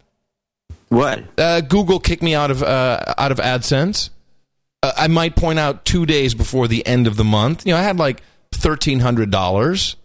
What? 0.89 1.23
Uh, 1.37 1.61
Google 1.61 1.99
kicked 1.99 2.21
me 2.21 2.35
out 2.35 2.51
of 2.51 2.63
uh, 2.63 3.13
out 3.17 3.31
of 3.31 3.37
AdSense. 3.37 4.09
Uh, 4.83 4.91
I 4.95 5.07
might 5.07 5.35
point 5.35 5.59
out 5.59 5.85
two 5.85 6.05
days 6.05 6.33
before 6.33 6.67
the 6.67 6.85
end 6.85 7.07
of 7.07 7.15
the 7.15 7.23
month. 7.23 7.65
You 7.65 7.73
know, 7.73 7.79
I 7.79 7.83
had 7.83 7.97
like 7.97 8.21
thirteen 8.53 8.99
hundred 8.99 9.31
dollars, 9.31 9.95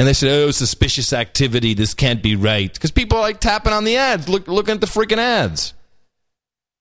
and 0.00 0.08
they 0.08 0.14
said, 0.14 0.30
"Oh, 0.30 0.50
suspicious 0.50 1.12
activity. 1.12 1.74
This 1.74 1.92
can't 1.92 2.22
be 2.22 2.34
right." 2.34 2.72
Because 2.72 2.90
people 2.90 3.18
are 3.18 3.20
like 3.20 3.38
tapping 3.38 3.74
on 3.74 3.84
the 3.84 3.98
ads, 3.98 4.30
look, 4.30 4.48
looking 4.48 4.76
at 4.76 4.80
the 4.80 4.86
freaking 4.86 5.18
ads, 5.18 5.74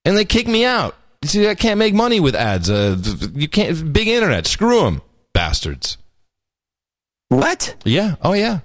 and 0.05 0.15
they 0.15 0.23
kick 0.23 0.47
me 0.47 0.63
out. 0.63 0.95
You 1.21 1.27
see, 1.27 1.49
I 1.49 1.55
can't 1.55 1.77
make 1.77 1.93
money 1.93 2.21
with 2.21 2.33
ads. 2.33 2.69
Uh, 2.69 2.97
you 3.35 3.49
can't. 3.49 3.91
Big 3.91 4.07
internet. 4.07 4.47
Screw 4.47 4.83
them, 4.83 5.01
bastards. 5.33 5.97
What? 7.27 7.75
Yeah. 7.83 8.15
Oh, 8.21 8.31
yeah. 8.31 8.59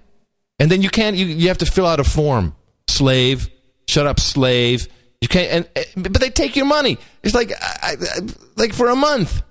And 0.60 0.70
then 0.70 0.82
you 0.82 0.89
can't. 0.89 1.16
You 1.16 1.26
you 1.26 1.48
have 1.48 1.59
to 1.59 1.66
fill 1.66 1.86
out 1.86 1.98
a 1.98 2.05
form. 2.05 2.55
Slave. 2.86 3.51
Shut 3.89 4.06
up, 4.06 4.20
slave. 4.20 4.86
You 5.20 5.26
can't. 5.26 5.51
And, 5.51 5.86
and 5.97 6.12
but 6.12 6.20
they 6.20 6.31
take 6.31 6.55
your 6.55 6.66
money. 6.66 6.98
It's 7.24 7.35
like 7.35 7.51
I, 7.60 7.97
I, 7.98 8.20
like 8.55 8.72
for 8.72 8.89
a 8.89 8.94
month. 8.94 9.43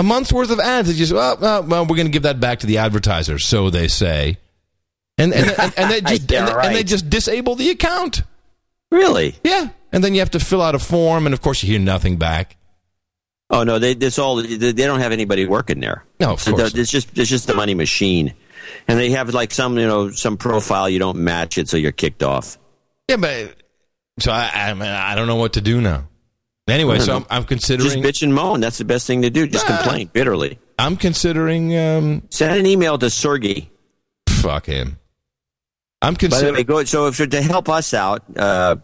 A 0.00 0.02
month's 0.02 0.32
worth 0.32 0.50
of 0.50 0.58
ads. 0.58 0.88
They 0.88 0.94
just 0.94 1.12
well, 1.12 1.36
well, 1.38 1.62
well 1.62 1.84
we're 1.84 1.96
going 1.96 2.06
to 2.06 2.12
give 2.12 2.22
that 2.22 2.40
back 2.40 2.60
to 2.60 2.66
the 2.66 2.78
advertisers, 2.78 3.44
so 3.44 3.68
they 3.68 3.86
say. 3.86 4.38
And 5.18 5.34
and, 5.34 5.50
and, 5.58 5.74
and 5.76 5.90
they 5.90 6.00
just 6.16 6.30
Yeah, 6.30 6.48
and, 6.48 6.66
and 6.68 6.74
they 6.74 6.84
just 6.84 7.10
disable 7.10 7.54
the 7.54 7.68
account. 7.68 8.22
Really? 8.90 9.34
Yeah. 9.44 9.68
And 9.92 10.02
then 10.02 10.14
you 10.14 10.20
have 10.20 10.30
to 10.30 10.40
fill 10.40 10.62
out 10.62 10.74
a 10.74 10.78
form, 10.78 11.26
and 11.26 11.34
of 11.34 11.42
course 11.42 11.62
you 11.62 11.68
hear 11.68 11.78
nothing 11.78 12.16
back. 12.16 12.56
Oh 13.50 13.62
no, 13.62 13.78
they 13.78 13.92
it's 13.92 14.18
all 14.18 14.36
they 14.36 14.56
they 14.56 14.72
don't 14.72 15.00
have 15.00 15.12
anybody 15.12 15.46
working 15.46 15.80
there. 15.80 16.02
No, 16.18 16.32
of 16.32 16.42
course. 16.42 16.74
It's 16.74 16.90
just 16.90 17.18
it's 17.18 17.28
just 17.28 17.50
a 17.50 17.54
money 17.54 17.74
machine, 17.74 18.32
and 18.88 18.98
they 18.98 19.10
have 19.10 19.34
like 19.34 19.52
some 19.52 19.76
you 19.76 19.86
know 19.86 20.12
some 20.12 20.38
profile 20.38 20.88
you 20.88 20.98
don't 20.98 21.18
match 21.18 21.58
it, 21.58 21.68
so 21.68 21.76
you're 21.76 21.92
kicked 21.92 22.22
off. 22.22 22.56
Yeah, 23.06 23.16
but 23.16 23.54
so 24.18 24.32
I 24.32 24.50
I, 24.54 24.72
mean, 24.72 24.88
I 24.88 25.14
don't 25.14 25.26
know 25.26 25.36
what 25.36 25.52
to 25.54 25.60
do 25.60 25.82
now. 25.82 26.08
Anyway, 26.70 26.98
so 27.00 27.16
I'm, 27.16 27.26
I'm 27.30 27.42
Just 27.42 27.48
considering 27.48 28.02
bitch 28.02 28.22
and 28.22 28.34
moan. 28.34 28.60
That's 28.60 28.78
the 28.78 28.84
best 28.84 29.06
thing 29.06 29.22
to 29.22 29.30
do. 29.30 29.46
Just 29.46 29.66
complain 29.66 30.08
bitterly. 30.12 30.58
I'm 30.78 30.96
considering 30.96 31.76
um, 31.76 32.22
Send 32.30 32.58
an 32.58 32.66
email 32.66 32.96
to 32.98 33.10
Sergey. 33.10 33.70
fuck 34.28 34.66
him. 34.66 34.98
I'm 36.02 36.16
considering 36.16 36.54
way, 36.54 36.64
go 36.64 36.84
so 36.84 37.08
if 37.08 37.16
to 37.16 37.42
help 37.42 37.68
us 37.68 37.92
out. 37.92 38.22
Uh, 38.36 38.76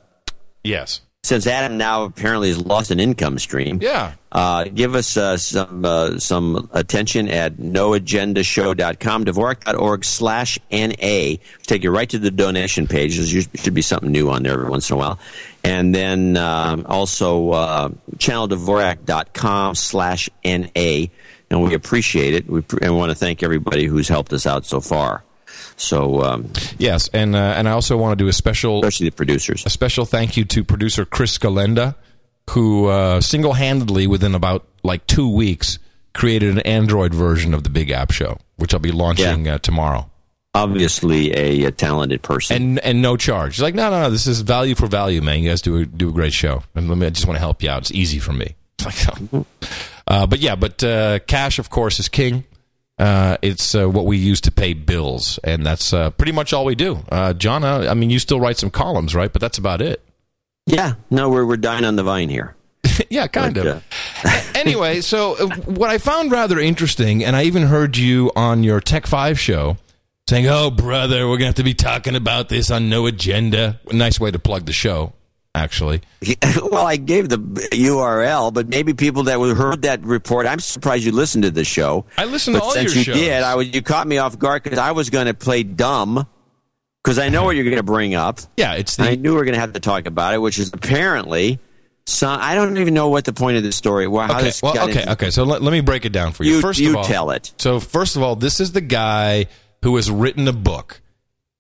yes. 0.63 1.01
Since 1.25 1.47
Adam 1.49 1.77
now 1.77 2.05
apparently 2.05 2.49
has 2.49 2.59
lost 2.65 2.93
an 2.93 3.01
income 3.01 3.39
stream, 3.41 3.81
Yeah. 3.83 4.13
uh, 4.31 4.65
give 4.65 4.95
us 4.95 5.17
uh, 5.17 5.37
some 5.37 5.85
uh, 5.85 6.19
some 6.21 6.69
attention 6.73 7.27
at 7.29 7.57
noagendashow.com, 7.57 9.25
dvorak.org 9.25 10.05
slash 10.05 10.59
NA. 10.71 11.37
Take 11.67 11.83
you 11.83 11.91
right 11.91 12.09
to 12.11 12.19
the 12.21 12.31
donation 12.31 12.87
page. 12.87 13.17
There 13.19 13.43
should 13.57 13.75
be 13.75 13.83
something 13.83 14.13
new 14.13 14.31
on 14.31 14.45
there 14.45 14.53
every 14.53 14.69
once 14.71 14.89
in 14.89 14.95
a 14.95 14.99
while. 14.99 15.19
And 15.67 15.95
then 15.95 16.37
um, 16.37 16.87
also 16.89 17.51
uh, 17.51 17.89
channeldvorak.com 18.17 19.75
slash 19.75 20.31
NA. 20.45 21.07
And 21.51 21.63
we 21.63 21.75
appreciate 21.75 22.35
it. 22.35 22.49
We 22.49 22.61
pr- 22.63 22.79
and 22.83 22.97
want 22.97 23.11
to 23.11 23.15
thank 23.15 23.43
everybody 23.43 23.87
who's 23.87 24.09
helped 24.09 24.33
us 24.33 24.47
out 24.47 24.67
so 24.67 24.81
far. 24.81 25.25
So 25.77 26.23
um, 26.23 26.51
Yes, 26.79 27.09
and 27.13 27.35
uh, 27.37 27.55
and 27.57 27.69
I 27.69 27.73
also 27.73 27.97
want 27.97 28.19
to 28.19 28.25
do 28.25 28.29
a 28.29 28.33
special, 28.33 28.79
especially 28.81 29.09
the 29.11 29.17
producers, 29.17 29.65
a 29.65 29.71
special 29.71 30.05
thank 30.05 30.37
you 30.37 30.45
to 30.47 30.65
producer 30.65 31.05
Chris 31.05 31.39
Galenda, 31.39 31.97
who 32.51 32.87
uh, 32.87 33.21
single 33.21 33.53
handedly 33.53 34.07
within 34.07 34.35
about 34.35 34.67
like 34.83 35.07
two 35.07 35.29
weeks 35.29 35.79
created 36.15 36.51
an 36.51 36.61
Android 36.61 37.15
version 37.15 37.55
of 37.55 37.63
the 37.63 37.71
Big 37.71 37.91
App 37.91 38.11
Show, 38.11 38.39
which 38.57 38.75
I'll 38.75 38.81
be 38.81 38.93
launching 38.93 39.49
uh, 39.49 39.59
tomorrow. 39.59 40.11
Obviously 40.57 41.33
a, 41.37 41.65
a 41.65 41.71
talented 41.71 42.23
person. 42.23 42.57
And 42.57 42.79
and 42.81 43.03
no 43.03 43.17
charge. 43.17 43.57
He's 43.57 43.63
like, 43.63 43.75
no, 43.75 43.91
no, 43.91 44.03
no. 44.03 44.11
This 44.11 44.27
is 44.27 44.41
value 44.41 44.75
for 44.75 44.87
value, 44.87 45.21
man. 45.21 45.43
You 45.43 45.51
guys 45.51 45.63
do 45.63 45.77
a, 45.77 45.87
do 45.87 46.09
a 46.09 46.13
great 46.13 46.33
show, 46.33 46.63
and 46.75 46.89
let 46.89 46.99
me. 46.99 47.07
I 47.07 47.11
just 47.11 47.27
want 47.27 47.37
to 47.37 47.41
help 47.41 47.63
you 47.63 47.71
out. 47.71 47.83
It's 47.83 47.93
easy 47.93 48.19
for 48.19 48.33
me. 48.33 48.57
Uh, 50.09 50.25
but 50.25 50.39
yeah, 50.39 50.55
but 50.55 50.85
uh, 50.85 51.19
cash, 51.27 51.59
of 51.59 51.69
course, 51.69 51.99
is 51.99 52.09
king. 52.09 52.45
Uh, 52.97 53.37
it's 53.43 53.75
uh, 53.75 53.89
what 53.89 54.07
we 54.07 54.17
use 54.17 54.41
to 54.41 54.53
pay 54.53 54.73
bills, 54.73 55.41
and 55.43 55.67
that's 55.67 55.93
uh, 55.93 56.11
pretty 56.11 56.31
much 56.31 56.53
all 56.53 56.65
we 56.65 56.77
do. 56.77 57.01
Uh, 57.11 57.33
John, 57.33 57.65
uh, 57.65 57.89
I 57.91 57.95
mean, 57.95 58.11
you 58.11 58.21
still 58.21 58.39
write 58.39 58.57
some 58.57 58.71
columns, 58.71 59.17
right? 59.17 59.33
But 59.33 59.41
that's 59.41 59.59
about 59.59 59.83
it. 59.83 60.01
Yeah, 60.65 60.95
no, 61.11 61.29
we're 61.29 61.45
we're 61.45 61.57
dying 61.57 61.85
on 61.85 61.97
the 61.97 62.05
vine 62.05 62.29
here. 62.29 62.55
yeah, 63.11 63.27
kind 63.27 63.57
of. 63.57 63.85
anyway, 64.55 65.01
so 65.01 65.35
what 65.65 65.91
I 65.91 65.99
found 65.99 66.31
rather 66.31 66.61
interesting, 66.61 67.25
and 67.25 67.35
I 67.35 67.43
even 67.43 67.65
heard 67.65 67.97
you 67.97 68.31
on 68.37 68.63
your 68.63 68.81
Tech 68.81 69.09
Five 69.09 69.41
show 69.41 69.77
saying, 70.29 70.49
"Oh, 70.49 70.71
brother, 70.71 71.29
we're 71.29 71.37
gonna 71.37 71.47
have 71.47 71.55
to 71.57 71.63
be 71.65 71.75
talking 71.75 72.17
about 72.17 72.49
this 72.49 72.71
on 72.71 72.89
No 72.89 73.07
Agenda." 73.07 73.81
Nice 73.93 74.19
way 74.19 74.31
to 74.31 74.39
plug 74.39 74.67
the 74.67 74.73
show, 74.73 75.13
actually. 75.55 76.03
well, 76.63 76.87
I 76.87 76.97
gave 76.97 77.29
the 77.29 77.39
URL, 77.39 78.53
but 78.53 78.69
maybe 78.69 78.93
people 78.95 79.25
that 79.25 79.39
heard 79.39 79.83
that 79.83 80.03
report. 80.03 80.47
I'm 80.47 80.59
surprised 80.59 81.05
you 81.05 81.13
listened 81.13 81.45
to 81.45 81.51
the 81.51 81.65
show. 81.65 82.07
I 82.19 82.25
listened 82.25 82.55
to 82.57 82.61
but 82.61 82.67
all 82.67 82.73
since 82.73 82.95
your 82.95 82.99
you 82.99 83.05
shows. 83.05 83.17
did, 83.17 83.43
I 83.43 83.55
was 83.55 83.73
you 83.73 83.83
caught 83.83 84.07
me 84.07 84.19
off 84.19 84.39
guard 84.39 84.63
because 84.63 84.79
I 84.79 84.93
was 84.93 85.11
going 85.11 85.27
to 85.27 85.35
play 85.35 85.63
dumb 85.63 86.27
because 87.05 87.19
I 87.19 87.29
know 87.29 87.45
what 87.45 87.55
you're 87.55 87.65
going 87.65 87.77
to 87.77 87.83
bring 87.85 88.15
up. 88.15 88.41
Yeah, 88.57 88.75
it's 88.75 88.97
the 88.97 89.05
I 89.05 89.15
knew 89.15 89.31
we 89.31 89.37
were 89.37 89.45
going 89.45 89.55
to 89.55 89.61
have 89.61 89.75
to 89.75 89.81
talk 89.81 90.07
about 90.07 90.35
it, 90.35 90.39
which 90.39 90.59
is 90.59 90.73
apparently. 90.73 91.61
Some, 92.09 92.39
I 92.41 92.55
don't 92.55 92.79
even 92.79 92.95
know 92.95 93.09
what 93.09 93.25
the 93.25 93.33
point 93.33 93.57
of 93.57 93.65
the 93.65 93.73
story. 93.73 94.07
Well, 94.07 94.31
okay, 94.31 94.53
well, 94.63 94.79
okay, 94.89 95.01
into- 95.01 95.13
okay. 95.13 95.31
So 95.31 95.43
let, 95.43 95.61
let 95.61 95.73
me 95.73 95.81
break 95.81 96.05
it 96.05 96.13
down 96.13 96.31
for 96.31 96.45
you. 96.45 96.55
You- 96.55 96.61
first 96.61 96.79
you 96.79 96.91
of 96.91 96.97
all, 96.99 97.05
tell 97.05 97.31
it. 97.33 97.53
So 97.59 97.81
first 97.81 98.15
of 98.15 98.23
all, 98.23 98.37
this 98.37 98.61
is 98.61 98.71
the 98.71 98.81
guy 98.81 99.47
who 99.87 99.95
has 99.95 100.11
written 100.11 100.49
a 100.49 100.53
book 100.53 101.01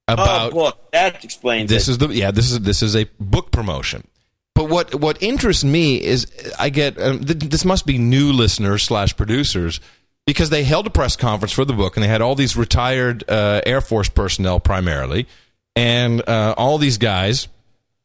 about 0.09 0.48
oh, 0.48 0.51
book 0.51 0.90
that 0.90 1.23
explains 1.23 1.70
this 1.70 1.86
it. 1.86 1.93
is 1.93 1.98
the 1.98 2.09
yeah 2.09 2.32
this 2.32 2.51
is 2.51 2.59
this 2.59 2.82
is 2.82 2.97
a 2.97 3.05
book 3.20 3.53
promotion 3.53 4.05
but 4.53 4.69
what 4.69 4.93
what 4.97 5.23
interests 5.23 5.62
me 5.62 6.03
is 6.03 6.27
i 6.59 6.69
get 6.69 7.01
um, 7.01 7.23
th- 7.23 7.39
this 7.39 7.65
must 7.65 7.86
be 7.86 7.98
new 7.98 8.32
listeners 8.32 8.82
slash 8.82 9.16
producers 9.16 9.78
because 10.27 10.51
they 10.51 10.65
held 10.65 10.89
a 10.89 10.90
press 10.90 11.15
conference 11.15 11.53
for 11.53 11.65
the 11.65 11.73
book 11.73 11.97
and 11.97 12.03
they 12.03 12.09
had 12.09 12.20
all 12.20 12.35
these 12.35 12.57
retired 12.57 13.23
uh, 13.31 13.61
air 13.65 13.81
force 13.81 14.09
personnel 14.09 14.59
primarily 14.59 15.28
and 15.77 16.28
uh, 16.28 16.53
all 16.59 16.78
these 16.78 16.98
guys 16.98 17.47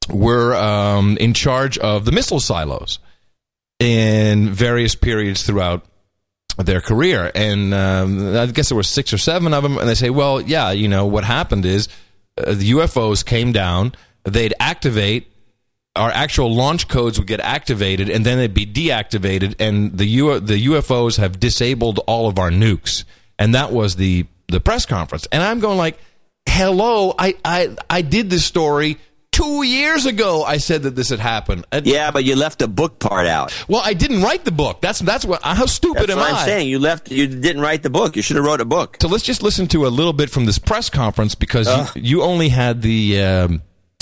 were 0.08 0.54
um, 0.56 1.18
in 1.18 1.34
charge 1.34 1.80
of 1.80 2.06
the 2.06 2.12
missile 2.12 2.40
silos 2.40 3.00
in 3.80 4.52
various 4.52 4.94
periods 4.94 5.42
throughout 5.42 5.84
their 6.66 6.82
career. 6.82 7.32
And 7.36 7.74
um, 7.74 8.36
I 8.36 8.46
guess 8.48 8.70
there 8.70 8.76
were 8.76 8.84
six 8.84 9.14
or 9.14 9.18
seven 9.18 9.54
of 9.54 9.64
them. 9.64 9.78
And 9.78 9.88
they 9.88 9.96
say, 9.96 10.10
well, 10.10 10.42
yeah, 10.42 10.72
you 10.72 10.88
know, 10.88 11.06
what 11.06 11.24
happened 11.24 11.66
is 11.66 11.88
uh, 12.38 12.54
the 12.54 12.72
UFOs 12.72 13.26
came 13.26 13.52
down, 13.52 13.94
they'd 14.24 14.54
activate. 14.60 15.28
Our 15.94 16.10
actual 16.10 16.56
launch 16.56 16.88
codes 16.88 17.20
would 17.20 17.28
get 17.28 17.42
activated, 17.42 18.10
and 18.10 18.26
then 18.26 18.38
they'd 18.38 18.54
be 18.54 18.66
deactivated. 18.66 19.56
And 19.60 19.98
the 19.98 20.06
U- 20.06 20.40
the 20.40 20.68
UFOs 20.68 21.18
have 21.18 21.38
disabled 21.38 22.00
all 22.08 22.30
of 22.30 22.40
our 22.40 22.50
nukes, 22.50 23.04
and 23.38 23.54
that 23.56 23.74
was 23.74 23.98
the 23.98 24.26
the 24.48 24.62
press 24.62 24.86
conference. 24.86 25.28
And 25.34 25.44
I'm 25.44 25.60
going 25.60 25.78
like, 25.78 26.00
"Hello, 26.46 27.14
I 27.20 27.36
I 27.44 27.76
I 27.90 28.04
did 28.04 28.30
this 28.30 28.46
story 28.46 29.00
two 29.32 29.64
years 29.64 30.06
ago. 30.06 30.44
I 30.44 30.58
said 30.58 30.84
that 30.84 30.96
this 30.96 31.10
had 31.10 31.20
happened. 31.20 31.66
yeah, 31.84 32.12
but 32.12 32.24
you 32.24 32.36
left 32.36 32.60
the 32.60 32.68
book 32.68 33.00
part 33.00 33.28
out. 33.28 33.54
Well, 33.68 33.82
I 33.84 33.94
didn't 33.94 34.22
write 34.22 34.46
the 34.46 34.52
book. 34.52 34.82
That's 34.82 35.00
that's 35.00 35.26
what. 35.26 35.42
How 35.44 35.66
stupid 35.66 36.02
That's 36.02 36.12
am 36.12 36.18
what 36.18 36.34
I? 36.34 36.40
I'm 36.40 36.46
saying. 36.46 36.68
You 36.70 36.80
left. 36.80 37.12
You 37.12 37.28
didn't 37.28 37.62
write 37.62 37.84
the 37.84 37.90
book. 37.90 38.16
You 38.16 38.22
should 38.22 38.36
have 38.36 38.46
wrote 38.46 38.62
a 38.62 38.66
book. 38.66 38.98
So 39.02 39.08
let's 39.08 39.24
just 39.24 39.42
listen 39.44 39.68
to 39.70 39.86
a 39.86 39.90
little 39.90 40.14
bit 40.14 40.30
from 40.30 40.46
this 40.46 40.60
press 40.60 40.90
conference 40.90 41.36
because 41.36 41.68
Ugh. 41.68 41.90
you, 41.96 42.02
you 42.02 42.22
only 42.24 42.50
had 42.50 42.82
the 42.82 43.22
um, 43.22 43.62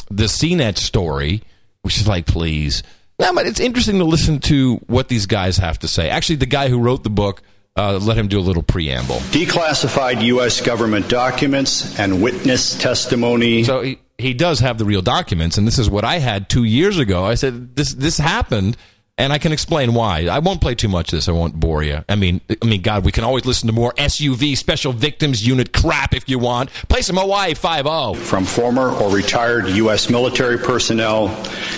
the 0.09 0.25
CNET 0.25 0.77
story, 0.77 1.41
which 1.81 1.97
is 1.97 2.07
like, 2.07 2.25
please. 2.25 2.83
No, 3.19 3.33
but 3.33 3.45
it's 3.47 3.59
interesting 3.59 3.99
to 3.99 4.05
listen 4.05 4.39
to 4.39 4.75
what 4.87 5.09
these 5.09 5.25
guys 5.25 5.57
have 5.57 5.79
to 5.79 5.87
say. 5.89 6.09
Actually, 6.09 6.37
the 6.37 6.45
guy 6.45 6.69
who 6.69 6.79
wrote 6.79 7.03
the 7.03 7.09
book, 7.09 7.41
uh, 7.75 7.99
let 8.01 8.17
him 8.17 8.29
do 8.29 8.39
a 8.39 8.41
little 8.41 8.63
preamble. 8.63 9.17
Declassified 9.31 10.23
U.S. 10.23 10.61
government 10.61 11.09
documents 11.09 11.99
and 11.99 12.21
witness 12.23 12.77
testimony. 12.77 13.65
So 13.65 13.81
he, 13.81 13.99
he 14.19 14.33
does 14.33 14.59
have 14.59 14.77
the 14.77 14.85
real 14.85 15.01
documents, 15.01 15.57
and 15.57 15.65
this 15.65 15.79
is 15.79 15.89
what 15.89 16.03
I 16.03 16.19
had 16.19 16.49
two 16.49 16.65
years 16.65 16.99
ago. 16.99 17.23
I 17.25 17.35
said 17.35 17.75
this 17.75 17.93
this 17.93 18.17
happened, 18.17 18.75
and 19.17 19.31
I 19.31 19.37
can 19.37 19.51
explain 19.51 19.93
why. 19.93 20.27
I 20.27 20.39
won't 20.39 20.61
play 20.61 20.75
too 20.75 20.89
much 20.89 21.13
of 21.13 21.17
this. 21.17 21.29
I 21.29 21.31
won't 21.31 21.59
bore 21.59 21.83
you. 21.83 22.03
I 22.09 22.15
mean, 22.15 22.41
I 22.61 22.65
mean, 22.65 22.81
God, 22.81 23.05
we 23.05 23.11
can 23.11 23.23
always 23.23 23.45
listen 23.45 23.67
to 23.67 23.73
more 23.73 23.93
SUV 23.93 24.57
Special 24.57 24.91
Victims 24.91 25.45
Unit 25.45 25.71
crap 25.71 26.13
if 26.13 26.27
you 26.27 26.37
want. 26.37 26.69
Play 26.89 27.01
some 27.01 27.15
Hawaii 27.15 27.53
Five 27.53 27.87
oh. 27.87 28.11
O. 28.11 28.13
from 28.13 28.43
former 28.43 28.89
or 28.89 29.09
retired 29.09 29.67
U.S. 29.69 30.09
military 30.09 30.57
personnel 30.57 31.27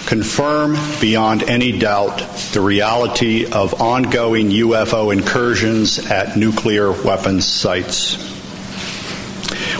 confirm 0.07 0.75
beyond 0.99 1.43
any 1.43 1.77
doubt 1.77 2.17
the 2.53 2.61
reality 2.61 3.45
of 3.51 3.79
ongoing 3.81 4.49
UFO 4.49 5.13
incursions 5.13 5.99
at 6.09 6.37
nuclear 6.37 6.91
weapons 6.91 7.45
sites. 7.45 8.29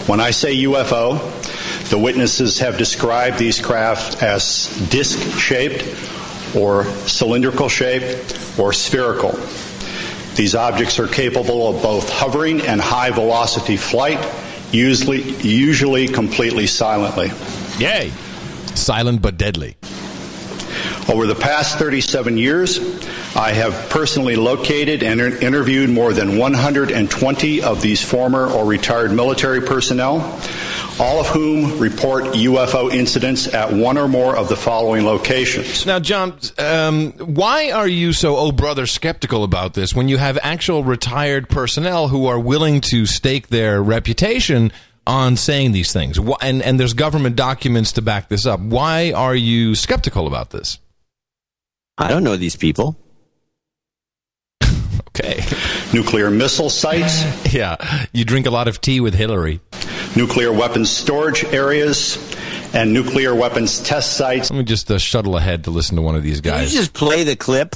When 0.08 0.20
I 0.20 0.32
say 0.32 0.56
UFO, 0.64 1.41
the 1.92 2.00
witnesses 2.00 2.58
have 2.60 2.78
described 2.78 3.38
these 3.38 3.60
craft 3.60 4.24
as 4.24 4.68
disc 4.90 5.20
shaped 5.38 5.84
or 6.56 6.86
cylindrical 7.06 7.68
shaped 7.68 8.58
or 8.58 8.72
spherical. 8.72 9.32
These 10.36 10.56
objects 10.56 11.00
are 11.00 11.08
capable 11.08 11.68
of 11.68 11.84
both 11.84 12.10
hovering 12.10 12.62
and 12.62 12.80
high 12.80 13.10
velocity 13.12 13.76
flight, 13.76 14.26
usually, 14.72 15.22
usually 15.42 16.08
completely 16.08 16.66
silently. 16.66 17.30
Yay! 17.78 18.14
Silent 18.74 19.22
but 19.22 19.38
deadly. 19.38 19.76
Over 21.10 21.28
the 21.28 21.36
past 21.36 21.78
37 21.78 22.38
years, 22.38 22.80
I 23.36 23.52
have 23.52 23.90
personally 23.90 24.38
located 24.38 25.04
and 25.04 25.20
interviewed 25.20 25.90
more 25.90 26.14
than 26.14 26.38
120 26.38 27.62
of 27.62 27.82
these 27.82 28.02
former 28.02 28.48
or 28.48 28.66
retired 28.66 29.12
military 29.12 29.60
personnel, 29.60 30.40
all 31.00 31.20
of 31.20 31.28
whom 31.28 31.80
report 31.80 32.26
UFO 32.26 32.92
incidents 32.94 33.54
at 33.54 33.72
one 33.72 33.98
or 33.98 34.08
more 34.08 34.36
of 34.36 34.50
the 34.50 34.56
following 34.56 35.06
locations. 35.06 35.86
Now, 35.86 36.00
John, 36.00 36.38
um, 36.58 37.12
why 37.14 37.72
are 37.72 37.88
you 37.88 38.14
so, 38.14 38.38
oh 38.38 38.52
brother, 38.52 38.86
skeptical 38.86 39.44
about 39.44 39.74
this 39.74 39.96
when 39.96 40.08
you 40.08 40.18
have 40.18 40.38
actual 40.44 40.84
retired 40.84 41.50
personnel 41.50 42.10
who 42.10 42.28
are 42.28 42.40
willing 42.40 42.82
to 42.82 43.06
stake 43.06 43.48
their 43.48 43.82
reputation 43.82 44.72
on 45.08 45.36
saying 45.38 45.72
these 45.72 45.92
things? 45.94 46.20
And, 46.42 46.62
and 46.62 46.80
there's 46.80 46.94
government 46.94 47.36
documents 47.36 47.94
to 47.94 48.02
back 48.02 48.30
this 48.30 48.46
up. 48.46 48.60
Why 48.60 49.12
are 49.12 49.36
you 49.36 49.76
skeptical 49.76 50.28
about 50.28 50.52
this? 50.52 50.80
I 51.98 52.08
don't 52.10 52.24
know 52.24 52.38
these 52.38 52.56
people. 52.56 52.98
Okay. 55.14 55.44
Nuclear 55.94 56.32
missile 56.32 56.70
sites, 56.70 57.26
Yeah, 57.54 57.76
you 58.14 58.24
drink 58.24 58.46
a 58.46 58.50
lot 58.50 58.70
of 58.70 58.80
tea 58.80 59.02
with 59.02 59.14
Hillary. 59.14 59.60
Nuclear 60.16 60.52
weapons 60.52 60.90
storage 60.90 61.44
areas, 61.46 62.18
and 62.74 62.94
nuclear 62.94 63.34
weapons 63.36 63.80
test 63.82 64.14
sites. 64.18 64.50
Let 64.50 64.58
me 64.58 64.64
just 64.64 64.90
uh, 64.90 64.98
shuttle 64.98 65.38
ahead 65.38 65.66
to 65.66 65.72
listen 65.72 65.96
to 65.98 66.02
one 66.02 66.16
of 66.16 66.24
these 66.24 66.42
Can 66.42 66.54
you 66.54 66.60
guys. 66.60 66.72
just 66.74 66.94
play 66.94 67.24
the 67.24 67.36
clip? 67.36 67.76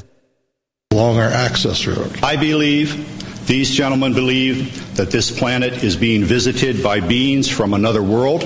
along 0.91 1.17
our 1.17 1.29
access 1.29 1.85
road. 1.87 2.23
I 2.23 2.37
believe, 2.37 3.47
these 3.47 3.69
gentlemen 3.71 4.13
believe, 4.13 4.95
that 4.95 5.11
this 5.11 5.29
planet 5.37 5.83
is 5.83 5.97
being 5.97 6.23
visited 6.23 6.81
by 6.81 7.01
beings 7.01 7.49
from 7.49 7.73
another 7.73 8.01
world 8.01 8.43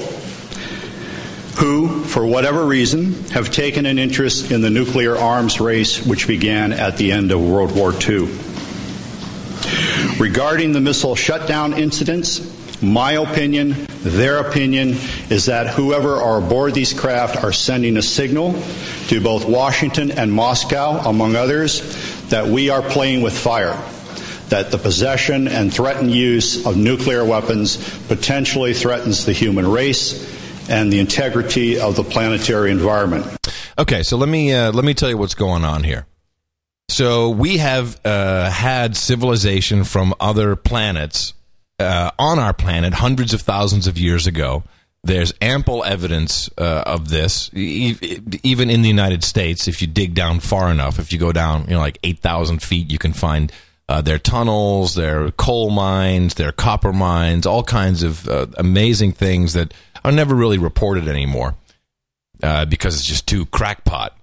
who, 1.57 2.03
for 2.05 2.25
whatever 2.25 2.65
reason, 2.65 3.13
have 3.29 3.51
taken 3.51 3.85
an 3.85 3.99
interest 3.99 4.49
in 4.51 4.61
the 4.61 4.69
nuclear 4.71 5.15
arms 5.15 5.59
race 5.59 6.03
which 6.03 6.25
began 6.27 6.71
at 6.73 6.97
the 6.97 7.11
end 7.11 7.31
of 7.31 7.39
World 7.39 7.75
War 7.75 7.93
II. 7.93 8.27
Regarding 10.19 10.71
the 10.71 10.81
missile 10.81 11.15
shutdown 11.15 11.73
incidents, 11.73 12.39
my 12.81 13.13
opinion, 13.13 13.75
their 14.01 14.39
opinion, 14.39 14.95
is 15.29 15.45
that 15.45 15.67
whoever 15.67 16.15
are 16.15 16.39
aboard 16.39 16.73
these 16.73 16.93
craft 16.93 17.43
are 17.43 17.51
sending 17.51 17.97
a 17.97 18.01
signal 18.01 18.53
to 19.07 19.21
both 19.21 19.45
Washington 19.45 20.11
and 20.11 20.31
Moscow, 20.31 20.99
among 20.99 21.35
others, 21.35 21.81
that 22.29 22.47
we 22.47 22.69
are 22.69 22.81
playing 22.81 23.21
with 23.21 23.37
fire, 23.37 23.77
that 24.49 24.71
the 24.71 24.77
possession 24.77 25.47
and 25.47 25.73
threatened 25.73 26.11
use 26.11 26.65
of 26.65 26.77
nuclear 26.77 27.25
weapons 27.25 27.77
potentially 28.07 28.73
threatens 28.73 29.25
the 29.25 29.33
human 29.33 29.69
race 29.69 30.37
and 30.69 30.93
the 30.93 30.99
integrity 30.99 31.79
of 31.79 31.95
the 31.95 32.03
planetary 32.03 32.71
environment. 32.71 33.25
Okay, 33.77 34.03
so 34.03 34.17
let 34.17 34.29
me 34.29 34.53
uh, 34.53 34.71
let 34.71 34.85
me 34.85 34.93
tell 34.93 35.09
you 35.09 35.17
what's 35.17 35.35
going 35.35 35.65
on 35.65 35.83
here. 35.83 36.05
So 36.89 37.29
we 37.29 37.57
have 37.57 37.99
uh, 38.05 38.49
had 38.49 38.95
civilization 38.95 39.83
from 39.83 40.13
other 40.19 40.55
planets 40.55 41.33
uh, 41.79 42.11
on 42.19 42.39
our 42.39 42.53
planet 42.53 42.93
hundreds 42.93 43.33
of 43.33 43.41
thousands 43.41 43.87
of 43.87 43.97
years 43.97 44.27
ago. 44.27 44.63
There's 45.01 45.33
ample 45.39 45.85
evidence 45.85 46.49
uh, 46.57 46.83
of 46.85 47.09
this, 47.09 47.49
even 47.53 48.69
in 48.69 48.81
the 48.81 48.89
United 48.89 49.23
States. 49.23 49.67
If 49.69 49.81
you 49.81 49.87
dig 49.87 50.13
down 50.13 50.41
far 50.41 50.69
enough, 50.69 50.99
if 50.99 51.13
you 51.13 51.19
go 51.19 51.31
down, 51.31 51.63
you 51.63 51.71
know, 51.71 51.79
like 51.79 51.99
eight 52.03 52.19
thousand 52.19 52.61
feet, 52.61 52.91
you 52.91 52.97
can 52.97 53.13
find 53.13 53.49
uh, 53.87 54.01
their 54.01 54.19
tunnels, 54.19 54.95
their 54.95 55.31
coal 55.31 55.69
mines, 55.69 56.33
their 56.33 56.51
copper 56.51 56.91
mines, 56.91 57.45
all 57.45 57.63
kinds 57.63 58.03
of 58.03 58.27
uh, 58.27 58.47
amazing 58.57 59.13
things 59.13 59.53
that 59.53 59.73
are 60.03 60.11
never 60.11 60.35
really 60.35 60.57
reported 60.57 61.07
anymore 61.07 61.55
uh, 62.43 62.65
because 62.65 62.95
it's 62.95 63.07
just 63.07 63.25
too 63.25 63.45
crackpot. 63.47 64.15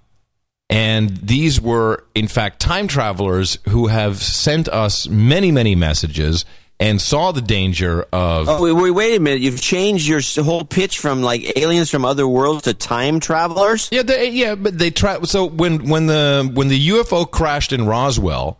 And 0.68 1.16
these 1.16 1.60
were, 1.60 2.04
in 2.14 2.28
fact, 2.28 2.60
time 2.60 2.88
travelers 2.88 3.58
who 3.68 3.86
have 3.86 4.22
sent 4.22 4.68
us 4.68 5.08
many, 5.08 5.52
many 5.52 5.74
messages 5.74 6.44
and 6.78 7.00
saw 7.00 7.32
the 7.32 7.40
danger 7.40 8.02
of. 8.12 8.48
Oh, 8.48 8.62
wait, 8.62 8.72
wait, 8.72 8.90
wait 8.90 9.16
a 9.16 9.20
minute! 9.20 9.40
You've 9.40 9.60
changed 9.60 10.06
your 10.06 10.20
whole 10.44 10.64
pitch 10.64 10.98
from 10.98 11.22
like 11.22 11.56
aliens 11.58 11.90
from 11.90 12.04
other 12.04 12.28
worlds 12.28 12.64
to 12.64 12.74
time 12.74 13.20
travelers. 13.20 13.88
Yeah, 13.90 14.02
they, 14.02 14.30
yeah, 14.30 14.54
but 14.54 14.78
they 14.78 14.90
try. 14.90 15.20
So 15.22 15.46
when 15.46 15.88
when 15.88 16.06
the 16.06 16.50
when 16.54 16.68
the 16.68 16.88
UFO 16.90 17.30
crashed 17.30 17.72
in 17.72 17.86
Roswell, 17.86 18.58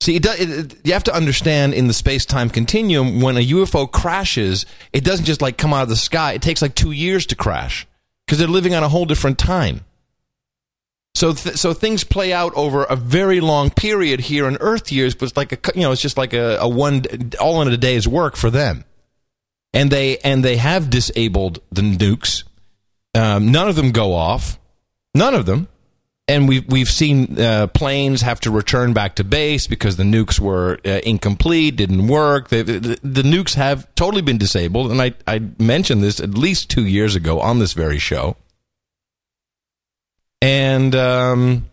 see, 0.00 0.16
it, 0.16 0.24
it, 0.26 0.50
it- 0.50 0.76
you 0.86 0.92
have 0.94 1.04
to 1.04 1.14
understand 1.14 1.74
in 1.74 1.88
the 1.88 1.94
space 1.94 2.24
time 2.24 2.48
continuum 2.50 3.20
when 3.20 3.36
a 3.36 3.46
UFO 3.46 3.90
crashes, 3.90 4.64
it 4.92 5.04
doesn't 5.04 5.26
just 5.26 5.42
like 5.42 5.58
come 5.58 5.72
out 5.74 5.82
of 5.82 5.88
the 5.88 5.96
sky. 5.96 6.32
It 6.32 6.42
takes 6.42 6.62
like 6.62 6.74
two 6.74 6.92
years 6.92 7.26
to 7.26 7.36
crash 7.36 7.86
because 8.26 8.38
they're 8.38 8.48
living 8.48 8.74
on 8.74 8.82
a 8.82 8.88
whole 8.88 9.04
different 9.04 9.38
time. 9.38 9.84
So, 11.14 11.32
th- 11.34 11.56
so 11.56 11.74
things 11.74 12.04
play 12.04 12.32
out 12.32 12.52
over 12.54 12.84
a 12.84 12.96
very 12.96 13.40
long 13.40 13.70
period 13.70 14.20
here 14.20 14.48
in 14.48 14.56
Earth 14.60 14.90
years, 14.90 15.14
but 15.14 15.26
it's 15.26 15.36
like 15.36 15.52
a, 15.52 15.72
you 15.74 15.82
know, 15.82 15.92
it's 15.92 16.00
just 16.00 16.16
like 16.16 16.32
a, 16.32 16.56
a 16.58 16.68
one, 16.68 17.04
all 17.40 17.60
in 17.62 17.68
a 17.68 17.76
day's 17.76 18.08
work 18.08 18.36
for 18.36 18.50
them. 18.50 18.84
And 19.74 19.90
they, 19.90 20.18
and 20.18 20.44
they 20.44 20.56
have 20.56 20.90
disabled 20.90 21.60
the 21.70 21.82
nukes. 21.82 22.44
Um, 23.14 23.52
none 23.52 23.68
of 23.68 23.76
them 23.76 23.92
go 23.92 24.14
off. 24.14 24.58
None 25.14 25.34
of 25.34 25.46
them. 25.46 25.68
And 26.28 26.48
we've, 26.48 26.66
we've 26.68 26.88
seen 26.88 27.38
uh, 27.38 27.66
planes 27.66 28.22
have 28.22 28.40
to 28.40 28.50
return 28.50 28.92
back 28.92 29.16
to 29.16 29.24
base 29.24 29.66
because 29.66 29.96
the 29.96 30.04
nukes 30.04 30.40
were 30.40 30.78
uh, 30.84 31.00
incomplete, 31.04 31.76
didn't 31.76 32.06
work. 32.06 32.48
They, 32.48 32.62
the, 32.62 32.98
the 33.02 33.22
nukes 33.22 33.54
have 33.54 33.92
totally 33.94 34.22
been 34.22 34.38
disabled. 34.38 34.90
And 34.90 35.02
I, 35.02 35.12
I 35.26 35.40
mentioned 35.58 36.02
this 36.02 36.20
at 36.20 36.30
least 36.30 36.70
two 36.70 36.86
years 36.86 37.16
ago 37.16 37.40
on 37.40 37.58
this 37.58 37.74
very 37.74 37.98
show 37.98 38.36
and 40.42 40.94
um, 40.96 41.70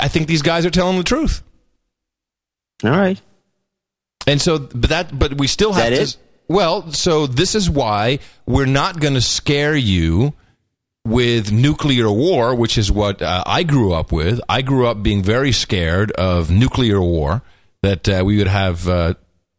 I 0.00 0.08
think 0.08 0.28
these 0.28 0.42
guys 0.42 0.66
are 0.66 0.70
telling 0.70 0.98
the 0.98 1.04
truth. 1.04 1.42
All 2.84 2.90
right. 2.90 3.20
And 4.26 4.40
so, 4.40 4.58
but 4.58 4.90
that, 4.90 5.18
but 5.18 5.38
we 5.38 5.46
still 5.46 5.72
have 5.72 5.90
that 5.90 5.96
to. 5.96 6.02
it? 6.02 6.16
Well, 6.48 6.92
so 6.92 7.26
this 7.26 7.54
is 7.54 7.68
why 7.68 8.18
we're 8.46 8.66
not 8.66 9.00
going 9.00 9.14
to 9.14 9.22
scare 9.22 9.74
you 9.74 10.34
with 11.06 11.50
nuclear 11.50 12.10
war, 12.10 12.54
which 12.54 12.76
is 12.76 12.92
what 12.92 13.22
uh, 13.22 13.42
I 13.46 13.62
grew 13.62 13.94
up 13.94 14.12
with. 14.12 14.40
I 14.48 14.60
grew 14.60 14.86
up 14.86 15.02
being 15.02 15.22
very 15.22 15.52
scared 15.52 16.10
of 16.12 16.50
nuclear 16.50 17.00
war. 17.00 17.42
That 17.82 18.08
uh, 18.08 18.22
we 18.26 18.38
would 18.38 18.48
have 18.48 18.88
uh, 18.88 19.14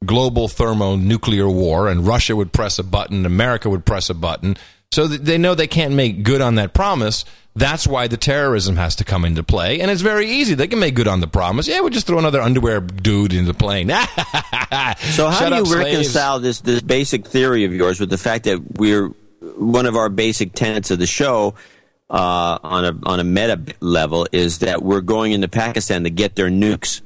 global 0.05 0.47
thermonuclear 0.47 1.47
war, 1.47 1.87
and 1.87 2.05
Russia 2.05 2.35
would 2.35 2.51
press 2.51 2.77
a 2.77 2.83
button, 2.83 3.25
America 3.25 3.69
would 3.69 3.85
press 3.85 4.09
a 4.09 4.13
button. 4.13 4.57
So 4.91 5.07
they 5.07 5.37
know 5.37 5.53
they 5.53 5.67
can't 5.67 5.93
make 5.93 6.23
good 6.23 6.41
on 6.41 6.55
that 6.55 6.73
promise. 6.73 7.23
That's 7.55 7.85
why 7.85 8.07
the 8.07 8.17
terrorism 8.17 8.75
has 8.77 8.95
to 8.97 9.03
come 9.03 9.25
into 9.25 9.43
play, 9.43 9.81
and 9.81 9.91
it's 9.91 10.01
very 10.01 10.27
easy. 10.27 10.55
They 10.55 10.67
can 10.67 10.79
make 10.79 10.95
good 10.95 11.07
on 11.07 11.19
the 11.19 11.27
promise. 11.27 11.67
Yeah, 11.67 11.81
we'll 11.81 11.89
just 11.89 12.07
throw 12.07 12.17
another 12.17 12.41
underwear 12.41 12.79
dude 12.79 13.33
in 13.33 13.45
the 13.45 13.53
plane. 13.53 13.91
So 14.71 15.27
how 15.27 15.49
do 15.49 15.55
you 15.55 15.65
slaves. 15.65 15.85
reconcile 15.85 16.39
this 16.39 16.61
this 16.61 16.81
basic 16.81 17.25
theory 17.25 17.65
of 17.65 17.73
yours 17.73 17.99
with 17.99 18.11
the 18.11 18.19
fact 18.19 18.43
that 18.43 18.77
we're 18.77 19.07
one 19.57 19.87
of 19.87 19.95
our 19.95 20.09
basic 20.09 20.53
tenets 20.53 20.91
of 20.91 20.99
the 20.99 21.07
show 21.07 21.55
uh, 22.09 22.59
on 22.61 22.85
a 22.85 23.09
on 23.09 23.19
a 23.19 23.23
meta 23.23 23.59
level 23.79 24.27
is 24.31 24.59
that 24.59 24.83
we're 24.83 25.01
going 25.01 25.31
into 25.31 25.47
Pakistan 25.47 26.03
to 26.03 26.09
get 26.11 26.35
their 26.35 26.49
nukes. 26.49 27.01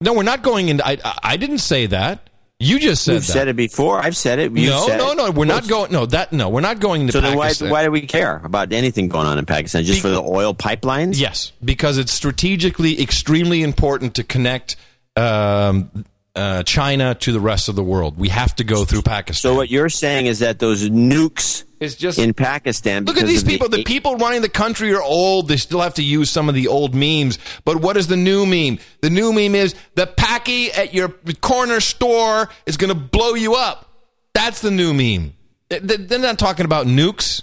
No, 0.00 0.12
we're 0.12 0.22
not 0.24 0.42
going 0.42 0.68
into. 0.68 0.86
I, 0.86 0.98
I 1.22 1.36
didn't 1.38 1.58
say 1.58 1.86
that. 1.86 2.28
You 2.64 2.78
just 2.78 3.04
said 3.04 3.14
You've 3.14 3.26
that. 3.26 3.32
said 3.32 3.48
it 3.48 3.56
before. 3.56 3.98
I've 4.00 4.16
said 4.16 4.38
it. 4.38 4.52
You've 4.52 4.70
no, 4.70 4.86
said 4.86 4.98
no, 4.98 5.12
no. 5.12 5.30
We're 5.30 5.44
not 5.44 5.68
going. 5.68 5.92
No, 5.92 6.06
that. 6.06 6.32
No, 6.32 6.48
we're 6.48 6.60
not 6.60 6.80
going 6.80 7.06
to. 7.06 7.12
So 7.12 7.20
then 7.20 7.36
why, 7.36 7.52
why 7.60 7.84
do 7.84 7.90
we 7.90 8.02
care 8.02 8.40
about 8.44 8.72
anything 8.72 9.08
going 9.08 9.26
on 9.26 9.38
in 9.38 9.46
Pakistan? 9.46 9.84
Just 9.84 10.02
for 10.02 10.08
the 10.08 10.22
oil 10.22 10.54
pipelines? 10.54 11.20
Yes, 11.20 11.52
because 11.64 11.98
it's 11.98 12.12
strategically 12.12 13.00
extremely 13.00 13.62
important 13.62 14.14
to 14.14 14.24
connect 14.24 14.76
um, 15.16 15.90
uh, 16.34 16.62
China 16.64 17.14
to 17.14 17.32
the 17.32 17.40
rest 17.40 17.68
of 17.68 17.76
the 17.76 17.82
world. 17.82 18.18
We 18.18 18.28
have 18.28 18.54
to 18.56 18.64
go 18.64 18.84
through 18.84 19.02
Pakistan. 19.02 19.50
So 19.50 19.54
what 19.54 19.70
you're 19.70 19.88
saying 19.88 20.26
is 20.26 20.40
that 20.40 20.58
those 20.58 20.88
nukes 20.90 21.64
is 21.80 21.94
just- 21.94 22.18
in 22.18 22.34
Pakistan. 22.34 23.04
Look 23.04 23.18
at 23.18 23.26
these 23.26 23.44
people. 23.44 23.68
The 23.68 23.84
people 23.84 24.16
running 24.16 24.42
the 24.42 24.48
country 24.48 24.92
are 24.94 25.02
old. 25.02 25.48
They 25.48 25.56
still 25.56 25.80
have 25.80 25.94
to 25.94 26.02
use 26.02 26.30
some 26.30 26.48
of 26.48 26.54
the 26.54 26.66
old 26.68 26.94
memes. 26.94 27.38
But 27.64 27.76
what 27.80 27.96
is 27.96 28.08
the 28.08 28.16
new 28.16 28.46
meme? 28.46 28.78
The 29.00 29.10
new 29.10 29.32
meme 29.32 29.54
is 29.54 29.74
the 29.94 30.06
packy 30.06 30.72
at 30.72 30.92
your 30.92 31.08
corner 31.40 31.80
store 31.80 32.48
is 32.66 32.76
going 32.76 32.88
to 32.92 32.98
blow 32.98 33.34
you 33.34 33.54
up. 33.54 33.90
That's 34.34 34.60
the 34.60 34.70
new 34.72 34.92
meme. 34.92 35.34
They- 35.68 35.78
they- 35.78 35.96
They're 35.96 36.18
not 36.18 36.38
talking 36.38 36.64
about 36.64 36.86
nukes. 36.86 37.42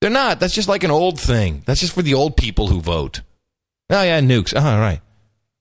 They're 0.00 0.10
not. 0.10 0.38
That's 0.38 0.54
just 0.54 0.68
like 0.68 0.84
an 0.84 0.90
old 0.90 1.18
thing. 1.18 1.62
That's 1.66 1.80
just 1.80 1.94
for 1.94 2.02
the 2.02 2.14
old 2.14 2.36
people 2.36 2.68
who 2.68 2.80
vote. 2.80 3.22
Oh 3.90 4.02
yeah, 4.02 4.20
nukes. 4.20 4.52
Oh, 4.54 4.60
all 4.64 4.78
right. 4.78 5.00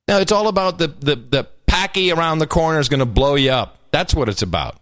Now 0.07 0.17
it's 0.19 0.31
all 0.33 0.47
about 0.49 0.77
the 0.79 0.87
the 0.87 1.15
the 1.15 1.43
packy 1.73 2.11
around 2.11 2.37
the 2.37 2.47
corner 2.47 2.79
is 2.79 2.87
going 2.87 2.99
to 2.99 3.05
blow 3.05 3.35
you 3.35 3.51
up. 3.51 3.77
That's 3.91 4.13
what 4.13 4.29
it's 4.29 4.41
about. 4.41 4.77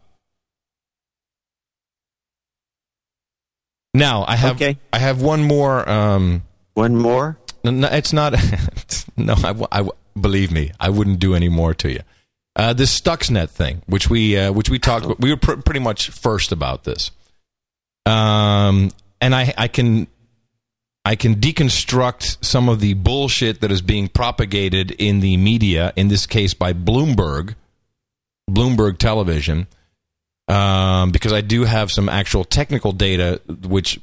Now 3.94 4.24
I 4.28 4.36
have 4.36 4.62
I 4.62 5.00
have 5.00 5.22
one 5.22 5.44
more. 5.44 5.88
Um, 5.88 6.44
one 6.74 6.96
more. 6.96 7.38
No, 7.64 7.88
it's 7.92 8.14
not. 8.14 8.34
no, 9.18 9.36
I 9.72 9.90
believe 10.20 10.52
me, 10.52 10.72
I 10.80 10.90
wouldn't 10.90 11.20
do 11.20 11.36
any 11.36 11.50
more 11.50 11.74
to 11.76 11.92
you. 11.92 12.00
Uh, 12.56 12.74
this 12.74 12.98
Stuxnet 13.00 13.50
thing, 13.50 13.82
which 13.88 14.10
we 14.10 14.38
uh, 14.38 14.52
which 14.52 14.70
we 14.70 14.80
talked, 14.80 15.20
we 15.20 15.32
were 15.32 15.38
pr- 15.38 15.62
pretty 15.62 15.80
much 15.82 16.10
first 16.10 16.52
about 16.52 16.86
this. 16.86 17.12
Um, 18.06 18.92
and 19.20 19.36
I 19.36 19.54
I 19.58 19.68
can 19.68 20.08
I 21.04 21.16
can 21.16 21.36
deconstruct 21.36 22.44
some 22.44 22.70
of 22.70 22.80
the 22.80 22.94
bullshit 22.94 23.62
that 23.62 23.72
is 23.72 23.82
being 23.82 24.08
propagated 24.08 24.92
in 24.92 25.20
the 25.20 25.36
media, 25.38 25.94
in 25.96 26.10
this 26.10 26.28
case 26.28 26.54
by 26.54 26.74
Bloomberg, 26.74 27.56
Bloomberg 28.50 29.00
Television, 29.00 29.68
um, 30.48 31.12
because 31.12 31.34
I 31.34 31.42
do 31.42 31.64
have 31.64 31.92
some 31.92 32.08
actual 32.08 32.44
technical 32.44 32.92
data, 32.92 33.42
which 33.68 34.00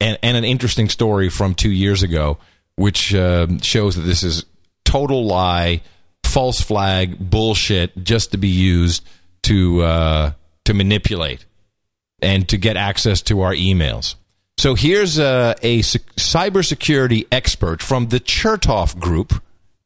and, 0.00 0.18
and 0.22 0.36
an 0.36 0.44
interesting 0.44 0.88
story 0.88 1.28
from 1.28 1.54
two 1.54 1.70
years 1.70 2.02
ago, 2.02 2.38
which 2.74 3.14
uh, 3.14 3.46
shows 3.60 3.94
that 3.94 4.02
this 4.02 4.24
is 4.24 4.44
total 4.84 5.24
lie, 5.24 5.82
false 6.24 6.60
flag, 6.60 7.18
bullshit, 7.30 8.02
just 8.02 8.32
to 8.32 8.36
be 8.36 8.48
used 8.48 9.06
to 9.42 9.82
uh, 9.82 10.32
to 10.64 10.74
manipulate 10.74 11.44
and 12.20 12.48
to 12.48 12.56
get 12.56 12.76
access 12.76 13.20
to 13.22 13.42
our 13.42 13.54
emails. 13.54 14.16
So 14.62 14.76
here's 14.76 15.18
a 15.18 15.82
sec- 15.82 16.02
cybersecurity 16.14 17.26
expert 17.32 17.82
from 17.82 18.10
the 18.10 18.20
Chertoff 18.20 18.96
Group. 18.96 19.30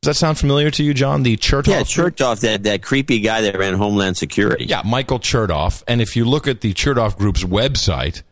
Does 0.02 0.08
that 0.08 0.16
sound 0.16 0.36
familiar 0.36 0.70
to 0.72 0.84
you, 0.84 0.92
John? 0.92 1.22
The 1.22 1.38
Chertoff. 1.38 1.68
Yeah, 1.68 1.80
Chertoff, 1.80 2.40
that, 2.40 2.64
that 2.64 2.82
creepy 2.82 3.20
guy 3.20 3.40
that 3.40 3.58
ran 3.58 3.72
Homeland 3.72 4.18
Security. 4.18 4.66
Yeah, 4.66 4.82
Michael 4.84 5.18
Chertoff. 5.18 5.82
And 5.88 6.02
if 6.02 6.14
you 6.14 6.26
look 6.26 6.46
at 6.46 6.60
the 6.60 6.74
Chertoff 6.74 7.16
Group's 7.16 7.42
website, 7.42 8.22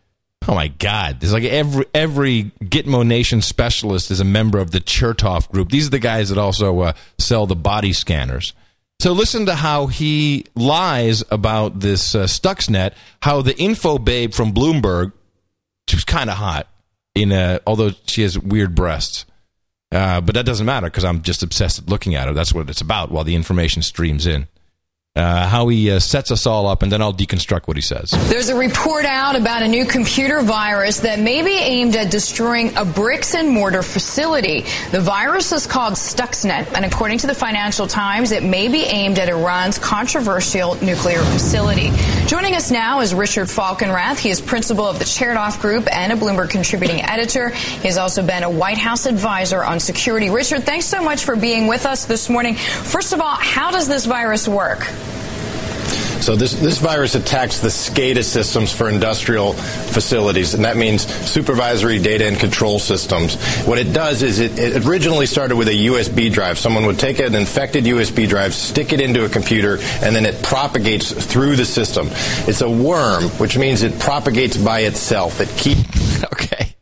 Oh 0.47 0.53
my 0.53 0.67
God! 0.67 1.21
There's 1.21 1.33
like 1.33 1.45
every 1.45 1.85
every 1.95 2.51
Gitmo 2.61 3.03
Nation 3.03 3.41
specialist 3.41 4.11
is 4.11 4.19
a 4.19 4.23
member 4.23 4.59
of 4.59 4.69
the 4.69 4.79
Chertoff 4.79 5.49
group. 5.49 5.69
These 5.69 5.87
are 5.87 5.89
the 5.89 5.97
guys 5.97 6.29
that 6.29 6.37
also 6.37 6.81
uh, 6.81 6.93
sell 7.17 7.47
the 7.47 7.55
body 7.55 7.93
scanners. 7.93 8.53
So 8.99 9.13
listen 9.13 9.47
to 9.47 9.55
how 9.55 9.87
he 9.87 10.45
lies 10.53 11.23
about 11.31 11.79
this 11.79 12.13
uh, 12.13 12.25
Stuxnet. 12.25 12.93
How 13.23 13.41
the 13.41 13.57
info 13.57 13.97
babe 13.97 14.33
from 14.33 14.53
Bloomberg, 14.53 15.13
she 15.87 15.95
was 15.95 16.05
kind 16.05 16.29
of 16.29 16.37
hot, 16.37 16.67
in 17.13 17.31
uh, 17.31 17.59
although 17.65 17.91
she 18.05 18.21
has 18.21 18.37
weird 18.37 18.75
breasts. 18.75 19.25
Uh, 19.91 20.19
but 20.19 20.35
that 20.35 20.45
doesn't 20.45 20.65
matter 20.65 20.87
because 20.87 21.05
I'm 21.05 21.21
just 21.21 21.43
obsessed 21.43 21.79
with 21.79 21.89
looking 21.89 22.15
at 22.15 22.27
her. 22.27 22.33
That's 22.33 22.53
what 22.53 22.69
it's 22.69 22.81
about 22.81 23.11
while 23.11 23.23
the 23.23 23.35
information 23.35 23.81
streams 23.81 24.25
in. 24.25 24.47
Uh, 25.17 25.47
how 25.47 25.69
he 25.69 25.89
uh, 25.89 25.97
sets 25.97 26.29
us 26.29 26.45
all 26.45 26.67
up, 26.67 26.83
and 26.83 26.91
then 26.91 27.01
I'll 27.01 27.13
deconstruct 27.13 27.67
what 27.67 27.77
he 27.77 27.81
says. 27.81 28.11
There's 28.27 28.49
a 28.49 28.55
report 28.57 29.05
out 29.05 29.37
about 29.37 29.63
a 29.63 29.67
new 29.69 29.85
computer 29.85 30.41
virus 30.41 30.99
that 30.99 31.19
may 31.19 31.41
be 31.41 31.53
aimed 31.53 31.95
at 31.95 32.11
destroying 32.11 32.75
a 32.75 32.83
bricks 32.83 33.33
and 33.33 33.49
mortar 33.49 33.81
facility. 33.81 34.65
The 34.91 34.99
virus 34.99 35.53
is 35.53 35.67
called 35.67 35.93
Stuxnet, 35.93 36.73
and 36.75 36.83
according 36.83 37.19
to 37.19 37.27
the 37.27 37.33
Financial 37.33 37.87
Times, 37.87 38.33
it 38.33 38.43
may 38.43 38.67
be 38.67 38.83
aimed 38.83 39.17
at 39.17 39.29
Iran's 39.29 39.79
controversial 39.79 40.75
nuclear 40.83 41.23
facility. 41.23 41.91
Joining 42.27 42.53
us 42.53 42.69
now 42.69 42.99
is 42.99 43.13
Richard 43.13 43.47
Falkenrath. 43.47 44.19
He 44.19 44.31
is 44.31 44.41
principal 44.41 44.85
of 44.85 44.99
the 44.99 45.05
Chertoff 45.05 45.61
Group 45.61 45.87
and 45.95 46.11
a 46.11 46.17
Bloomberg 46.17 46.49
contributing 46.49 47.01
editor. 47.01 47.51
He 47.51 47.87
has 47.87 47.97
also 47.97 48.21
been 48.21 48.43
a 48.43 48.49
White 48.49 48.79
House 48.79 49.05
advisor 49.05 49.63
on 49.63 49.79
security. 49.79 50.29
Richard, 50.29 50.65
thanks 50.65 50.87
so 50.87 51.01
much 51.01 51.23
for 51.23 51.37
being 51.37 51.67
with 51.67 51.85
us 51.85 52.03
this 52.03 52.29
morning. 52.29 52.55
First 52.55 53.13
of 53.13 53.21
all, 53.21 53.35
how 53.35 53.71
does 53.71 53.87
this 53.87 54.05
virus 54.05 54.45
work? 54.45 54.85
So 56.21 56.35
this, 56.35 56.53
this 56.53 56.77
virus 56.79 57.15
attacks 57.15 57.59
the 57.59 57.67
SCADA 57.69 58.23
systems 58.23 58.71
for 58.71 58.89
industrial 58.89 59.53
facilities, 59.53 60.53
and 60.53 60.65
that 60.65 60.77
means 60.77 61.05
supervisory 61.29 61.99
data 61.99 62.27
and 62.27 62.37
control 62.37 62.79
systems. 62.79 63.35
What 63.65 63.79
it 63.79 63.93
does 63.93 64.23
is 64.23 64.39
it, 64.39 64.57
it 64.57 64.85
originally 64.85 65.25
started 65.25 65.55
with 65.55 65.67
a 65.67 65.85
USB 65.87 66.31
drive. 66.31 66.57
Someone 66.57 66.85
would 66.85 66.99
take 66.99 67.19
an 67.19 67.35
infected 67.35 67.85
USB 67.85 68.27
drive, 68.27 68.53
stick 68.53 68.93
it 68.93 69.01
into 69.01 69.25
a 69.25 69.29
computer, 69.29 69.77
and 70.01 70.15
then 70.15 70.25
it 70.25 70.41
propagates 70.41 71.11
through 71.11 71.55
the 71.55 71.65
system. 71.65 72.07
It's 72.47 72.61
a 72.61 72.69
worm, 72.69 73.25
which 73.39 73.57
means 73.57 73.83
it 73.83 73.99
propagates 73.99 74.57
by 74.57 74.81
itself. 74.81 75.41
It 75.41 75.49
keeps. 75.57 76.23
okay. 76.33 76.74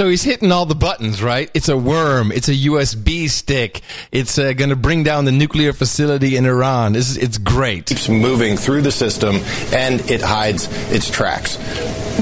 So 0.00 0.08
he's 0.08 0.22
hitting 0.22 0.50
all 0.50 0.64
the 0.64 0.74
buttons, 0.74 1.22
right? 1.22 1.50
It's 1.52 1.68
a 1.68 1.76
worm. 1.76 2.32
It's 2.32 2.48
a 2.48 2.54
USB 2.54 3.28
stick. 3.28 3.82
It's 4.10 4.38
uh, 4.38 4.54
going 4.54 4.70
to 4.70 4.76
bring 4.76 5.04
down 5.04 5.26
the 5.26 5.30
nuclear 5.30 5.74
facility 5.74 6.36
in 6.36 6.46
Iran. 6.46 6.96
It's, 6.96 7.18
it's 7.18 7.36
great. 7.36 7.84
Keeps 7.84 8.08
moving 8.08 8.56
through 8.56 8.80
the 8.80 8.92
system, 8.92 9.36
and 9.74 10.00
it 10.10 10.22
hides 10.22 10.68
its 10.90 11.10
tracks. 11.10 11.58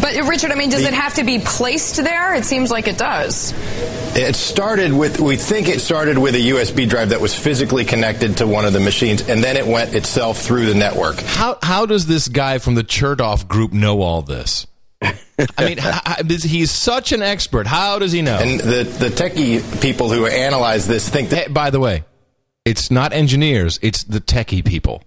But 0.01 0.17
Richard, 0.29 0.51
I 0.51 0.57
mean, 0.57 0.71
does 0.71 0.83
it 0.83 0.93
have 0.93 1.15
to 1.15 1.23
be 1.23 1.39
placed 1.39 2.03
there? 2.03 2.35
It 2.35 2.45
seems 2.45 2.73
like 2.73 2.89
it 2.89 2.99
does. 2.99 3.55
It 4.17 4.35
started 4.35 4.93
with, 4.93 5.21
we 5.21 5.37
think 5.37 5.69
it 5.69 5.79
started 5.79 6.19
with 6.19 6.35
a 6.35 6.51
USB 6.51 6.89
drive 6.89 7.11
that 7.11 7.21
was 7.21 7.33
physically 7.33 7.85
connected 7.85 8.39
to 8.39 8.47
one 8.49 8.65
of 8.65 8.73
the 8.73 8.81
machines, 8.81 9.29
and 9.29 9.41
then 9.41 9.57
it 9.57 9.65
went 9.65 9.95
itself 9.95 10.41
through 10.41 10.67
the 10.67 10.75
network. 10.75 11.21
How, 11.21 11.59
how 11.63 11.87
does 11.87 12.07
this 12.09 12.27
guy 12.27 12.59
from 12.59 12.75
the 12.75 12.83
Chertoff 12.83 13.47
group 13.47 13.73
know 13.73 14.03
all 14.03 14.23
this? 14.23 14.67
I 15.03 15.15
mean, 15.61 15.79
he's 16.29 16.71
such 16.71 17.13
an 17.13 17.23
expert. 17.23 17.67
How 17.67 17.99
does 17.99 18.13
he 18.13 18.23
know? 18.23 18.39
And 18.39 18.61
the, 18.61 18.83
the 18.83 19.09
techie 19.09 19.81
people 19.81 20.11
who 20.11 20.27
analyze 20.27 20.87
this 20.89 21.09
think 21.09 21.31
that. 21.31 21.47
Hey, 21.47 21.53
by 21.53 21.71
the 21.71 21.81
way, 21.81 22.05
it's 22.65 22.91
not 22.91 23.13
engineers, 23.13 23.79
it's 23.83 24.03
the 24.05 24.21
techie 24.21 24.65
people. 24.65 25.03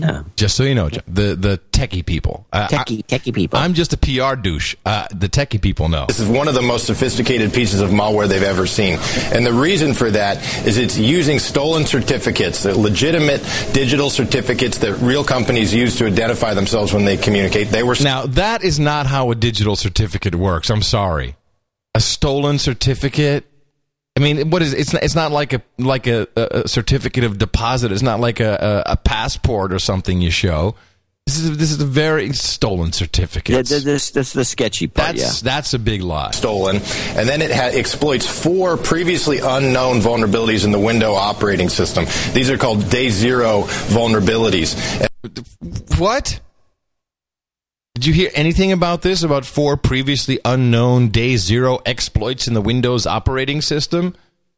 Yeah. 0.00 0.24
Just 0.36 0.56
so 0.56 0.62
you 0.64 0.74
know, 0.74 0.88
the 1.06 1.34
the 1.36 1.60
techie 1.72 2.04
people. 2.04 2.46
Uh, 2.52 2.68
techie, 2.68 3.04
techie 3.06 3.34
people. 3.34 3.58
I'm 3.58 3.74
just 3.74 3.92
a 3.92 3.96
PR 3.96 4.34
douche. 4.36 4.74
Uh, 4.84 5.06
the 5.14 5.28
techie 5.28 5.60
people 5.60 5.88
know. 5.88 6.06
This 6.06 6.20
is 6.20 6.28
one 6.28 6.48
of 6.48 6.54
the 6.54 6.62
most 6.62 6.86
sophisticated 6.86 7.52
pieces 7.52 7.80
of 7.80 7.90
malware 7.90 8.28
they've 8.28 8.42
ever 8.42 8.66
seen. 8.66 8.98
And 9.32 9.44
the 9.44 9.52
reason 9.52 9.94
for 9.94 10.10
that 10.10 10.38
is 10.66 10.78
it's 10.78 10.98
using 10.98 11.38
stolen 11.38 11.86
certificates, 11.86 12.64
legitimate 12.64 13.42
digital 13.72 14.10
certificates 14.10 14.78
that 14.78 14.94
real 14.94 15.24
companies 15.24 15.72
use 15.74 15.96
to 15.96 16.06
identify 16.06 16.54
themselves 16.54 16.92
when 16.92 17.04
they 17.04 17.16
communicate. 17.16 17.68
They 17.68 17.82
were 17.82 17.96
Now, 18.02 18.26
that 18.26 18.62
is 18.62 18.78
not 18.78 19.06
how 19.06 19.30
a 19.30 19.34
digital 19.34 19.76
certificate 19.76 20.34
works. 20.34 20.70
I'm 20.70 20.82
sorry. 20.82 21.36
A 21.94 22.00
stolen 22.00 22.58
certificate 22.58 23.44
I 24.16 24.20
mean, 24.20 24.48
what 24.50 24.62
is 24.62 24.72
it's 24.72 24.94
not, 24.94 25.02
it's 25.02 25.14
not 25.14 25.30
like 25.30 25.52
a 25.52 25.62
like 25.78 26.06
a, 26.06 26.26
a 26.36 26.66
certificate 26.66 27.24
of 27.24 27.36
deposit. 27.36 27.92
It's 27.92 28.02
not 28.02 28.18
like 28.18 28.40
a, 28.40 28.84
a, 28.86 28.92
a, 28.92 28.96
passport 28.96 29.74
or 29.74 29.78
something 29.78 30.22
you 30.22 30.30
show. 30.30 30.74
This 31.26 31.38
is 31.38 31.58
this 31.58 31.70
is 31.70 31.80
a 31.82 31.86
very 31.86 32.32
stolen 32.32 32.92
certificate. 32.92 33.54
Yeah, 33.54 33.62
this 33.62 34.10
this 34.10 34.28
is 34.28 34.32
the 34.32 34.44
sketchy 34.44 34.86
part. 34.86 35.16
That's 35.16 35.42
yeah. 35.42 35.52
that's 35.52 35.74
a 35.74 35.78
big 35.78 36.00
lie. 36.00 36.30
Stolen, 36.30 36.76
and 36.76 37.28
then 37.28 37.42
it 37.42 37.50
ha- 37.50 37.70
exploits 37.74 38.26
four 38.26 38.78
previously 38.78 39.40
unknown 39.40 40.00
vulnerabilities 40.00 40.64
in 40.64 40.70
the 40.70 40.80
Windows 40.80 41.16
operating 41.16 41.68
system. 41.68 42.06
These 42.32 42.48
are 42.48 42.56
called 42.56 42.88
day 42.88 43.10
zero 43.10 43.62
vulnerabilities. 43.88 44.76
What? 45.98 46.40
Did 47.96 48.04
you 48.04 48.12
hear 48.12 48.30
anything 48.34 48.72
about 48.72 49.00
this? 49.00 49.22
About 49.22 49.46
four 49.46 49.78
previously 49.78 50.38
unknown 50.44 51.08
day 51.08 51.38
zero 51.38 51.78
exploits 51.86 52.46
in 52.46 52.52
the 52.52 52.60
Windows 52.60 53.06
operating 53.06 53.62
system? 53.62 54.14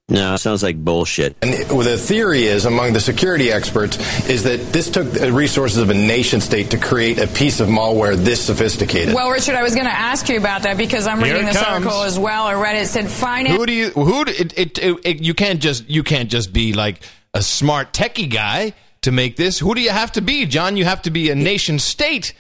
No, 0.09 0.35
it 0.35 0.39
sounds 0.39 0.65
like 0.65 0.77
bullshit. 0.82 1.36
And 1.40 1.52
well, 1.70 1.86
the 1.86 1.97
theory 1.97 2.44
is, 2.47 2.65
among 2.65 2.94
the 2.94 3.01
security 3.01 3.52
experts, 3.52 3.97
is 4.28 4.43
that 4.43 4.56
this 4.73 4.90
took 4.90 5.09
the 5.12 5.31
resources 5.31 5.78
of 5.78 5.89
a 5.90 5.94
nation 5.94 6.40
state 6.40 6.70
to 6.70 6.78
create 6.78 7.19
a 7.19 7.28
piece 7.28 7.60
of 7.60 7.69
malware 7.69 8.16
this 8.16 8.44
sophisticated. 8.44 9.15
Well, 9.15 9.31
Richard, 9.31 9.55
I 9.55 9.62
was 9.62 9.74
going 9.77 9.86
to 9.86 9.93
ask 9.93 10.28
you 10.28 10.36
about 10.39 10.62
that 10.62 10.77
because 10.77 11.06
I'm 11.06 11.19
Here 11.20 11.35
reading 11.35 11.47
this 11.47 11.59
comes. 11.62 11.85
article 11.86 12.02
as 12.02 12.19
well. 12.19 12.43
I 12.44 12.55
read 12.55 12.74
it. 12.74 12.81
It 12.82 12.86
said 12.89 13.09
finance. 13.09 13.56
Who 13.56 13.66
do 13.66 13.73
you? 13.73 13.90
Who? 13.90 14.24
Do, 14.24 14.32
it, 14.32 14.59
it, 14.59 14.78
it, 14.78 14.97
it- 15.05 15.23
You 15.23 15.35
can't 15.35 15.60
just. 15.60 15.89
You 15.89 16.02
can't 16.02 16.28
just 16.28 16.52
be 16.52 16.73
like 16.73 17.02
a 17.35 17.43
smart 17.43 17.93
techie 17.93 18.28
guy 18.28 18.73
to 19.02 19.12
make 19.12 19.36
this. 19.36 19.60
Who 19.60 19.77
do 19.77 19.81
you 19.81 19.90
have 19.90 20.10
to 20.12 20.23
be, 20.23 20.44
John? 20.47 20.77
You 20.77 20.86
have 20.86 21.02
to 21.02 21.10
be 21.12 21.31
a 21.31 21.36
nation 21.36 21.78
state. 21.78 22.32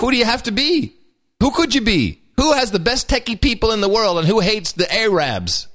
Who 0.00 0.10
do 0.10 0.16
you 0.16 0.24
have 0.24 0.42
to 0.44 0.52
be? 0.52 0.94
Who 1.40 1.50
could 1.50 1.74
you 1.74 1.80
be? 1.80 2.22
Who 2.36 2.52
has 2.52 2.70
the 2.70 2.78
best 2.78 3.08
techie 3.08 3.40
people 3.40 3.72
in 3.72 3.80
the 3.80 3.88
world, 3.88 4.18
and 4.18 4.26
who 4.26 4.40
hates 4.40 4.72
the 4.72 4.92
Arabs? 4.92 5.68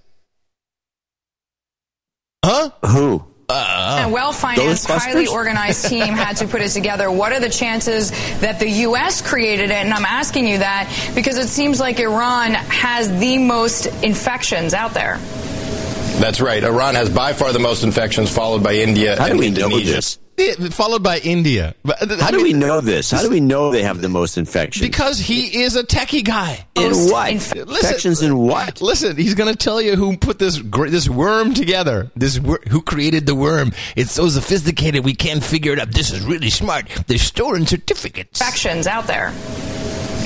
Huh? 2.46 2.70
Who? 2.86 3.26
Uh, 3.50 4.06
A 4.08 4.12
well 4.12 4.32
financed, 4.32 4.88
highly 4.88 5.28
organized 5.28 5.88
team 5.90 6.14
had 6.14 6.38
to 6.38 6.48
put 6.48 6.62
it 6.62 6.70
together. 6.70 7.12
What 7.12 7.34
are 7.34 7.40
the 7.42 7.50
chances 7.50 8.12
that 8.40 8.60
the 8.60 8.70
U.S. 8.88 9.22
created 9.22 9.66
it? 9.72 9.74
And 9.74 9.94
I'm 9.94 10.06
asking 10.06 10.48
you 10.48 10.60
that 10.60 10.88
because 11.14 11.38
it 11.38 11.50
seems 11.50 11.78
like 11.80 12.00
Iran 12.00 12.54
has 12.54 13.10
the 13.20 13.38
most 13.40 13.88
infections 14.04 14.74
out 14.74 14.94
there. 14.94 15.18
That's 16.22 16.40
right. 16.40 16.64
Iran 16.64 16.96
has 16.96 17.10
by 17.10 17.34
far 17.34 17.52
the 17.52 17.60
most 17.60 17.84
infections, 17.84 18.32
followed 18.34 18.64
by 18.64 18.76
India 18.76 19.18
How 19.18 19.26
do 19.26 19.32
and 19.32 19.40
we 19.40 19.50
know 19.50 19.66
Indonesia. 19.66 19.94
this? 19.96 20.18
Yeah, 20.38 20.70
followed 20.70 21.04
by 21.04 21.20
India. 21.20 21.76
Uh, 21.86 22.18
How 22.20 22.32
do 22.32 22.42
we 22.42 22.54
know 22.54 22.82
this? 22.82 23.12
How 23.12 23.22
do 23.22 23.30
we 23.30 23.40
know 23.40 23.72
they 23.72 23.84
have 23.84 24.02
the 24.02 24.10
most 24.10 24.38
infections? 24.38 24.86
Because 24.88 25.20
he 25.20 25.62
is 25.62 25.76
a 25.76 25.84
techie 25.84 26.24
guy. 26.24 26.66
in 26.76 26.90
Most 26.92 27.12
what? 27.12 27.32
inf- 27.32 27.56
infections 27.56 28.22
in 28.24 28.38
what? 28.38 28.82
Listen, 28.82 29.16
he's 29.18 29.36
going 29.36 29.52
to 29.54 29.58
tell 29.58 29.80
you 29.82 29.96
who 29.96 30.18
put 30.18 30.40
this 30.40 30.58
this 30.60 31.08
worm 31.08 31.54
together. 31.54 32.10
This 32.16 32.38
who 32.70 32.82
created 32.82 33.28
the 33.28 33.36
worm. 33.36 33.72
It's 33.96 34.14
so 34.14 34.30
sophisticated 34.30 35.06
we 35.06 35.14
can't 35.16 35.44
figure 35.44 35.74
it 35.74 35.80
out. 35.80 35.92
This 35.92 36.12
is 36.12 36.22
really 36.26 36.50
smart. 36.50 36.88
They're 37.08 37.18
storing 37.20 37.68
certificates. 37.68 38.42
Infections 38.42 38.88
out 38.88 39.06
there. 39.08 39.32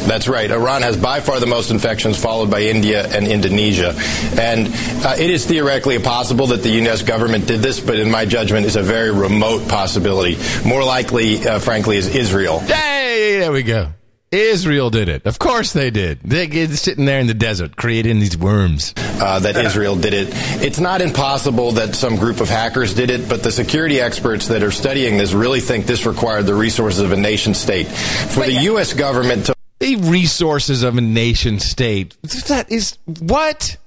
That's 0.07 0.27
right. 0.27 0.49
Iran 0.49 0.81
has 0.83 0.97
by 0.97 1.19
far 1.19 1.39
the 1.39 1.47
most 1.47 1.71
infections, 1.71 2.17
followed 2.17 2.49
by 2.51 2.61
India 2.61 3.05
and 3.07 3.27
Indonesia. 3.27 3.93
And 4.39 4.67
uh, 5.05 5.15
it 5.17 5.29
is 5.29 5.45
theoretically 5.45 5.99
possible 5.99 6.47
that 6.47 6.61
the 6.63 6.69
U.S. 6.69 7.01
government 7.01 7.47
did 7.47 7.61
this, 7.61 7.79
but 7.79 7.97
in 7.99 8.11
my 8.11 8.25
judgment, 8.25 8.65
is 8.65 8.75
a 8.75 8.83
very 8.83 9.11
remote 9.11 9.67
possibility. 9.67 10.37
More 10.67 10.83
likely, 10.83 11.45
uh, 11.47 11.59
frankly, 11.59 11.97
is 11.97 12.13
Israel. 12.15 12.59
Hey, 12.59 13.39
there 13.39 13.51
we 13.51 13.63
go. 13.63 13.91
Israel 14.31 14.89
did 14.89 15.07
it. 15.07 15.25
Of 15.25 15.39
course 15.39 15.71
they 15.71 15.91
did. 15.91 16.19
They're 16.23 16.67
sitting 16.75 17.05
there 17.05 17.19
in 17.19 17.27
the 17.27 17.33
desert 17.33 17.77
creating 17.77 18.19
these 18.19 18.37
worms. 18.37 18.93
uh, 18.97 19.39
that 19.39 19.55
Israel 19.55 19.95
did 19.95 20.13
it. 20.13 20.27
It's 20.61 20.79
not 20.79 21.01
impossible 21.01 21.71
that 21.73 21.95
some 21.95 22.17
group 22.17 22.41
of 22.41 22.49
hackers 22.49 22.93
did 22.93 23.09
it, 23.11 23.29
but 23.29 23.43
the 23.43 23.51
security 23.51 24.01
experts 24.01 24.47
that 24.49 24.61
are 24.61 24.71
studying 24.71 25.17
this 25.17 25.31
really 25.31 25.61
think 25.61 25.85
this 25.85 26.05
required 26.05 26.47
the 26.47 26.53
resources 26.55 26.99
of 26.99 27.13
a 27.13 27.17
nation 27.17 27.53
state. 27.53 27.87
For 27.87 28.45
the 28.45 28.53
U.S. 28.63 28.91
government 28.93 29.45
to 29.45 29.54
The 29.79 29.97
resources 29.97 30.83
of 30.83 30.97
a 30.97 31.01
nation 31.01 31.59
state. 31.59 32.15
That 32.47 32.71
is 32.71 32.97
what? 33.05 33.77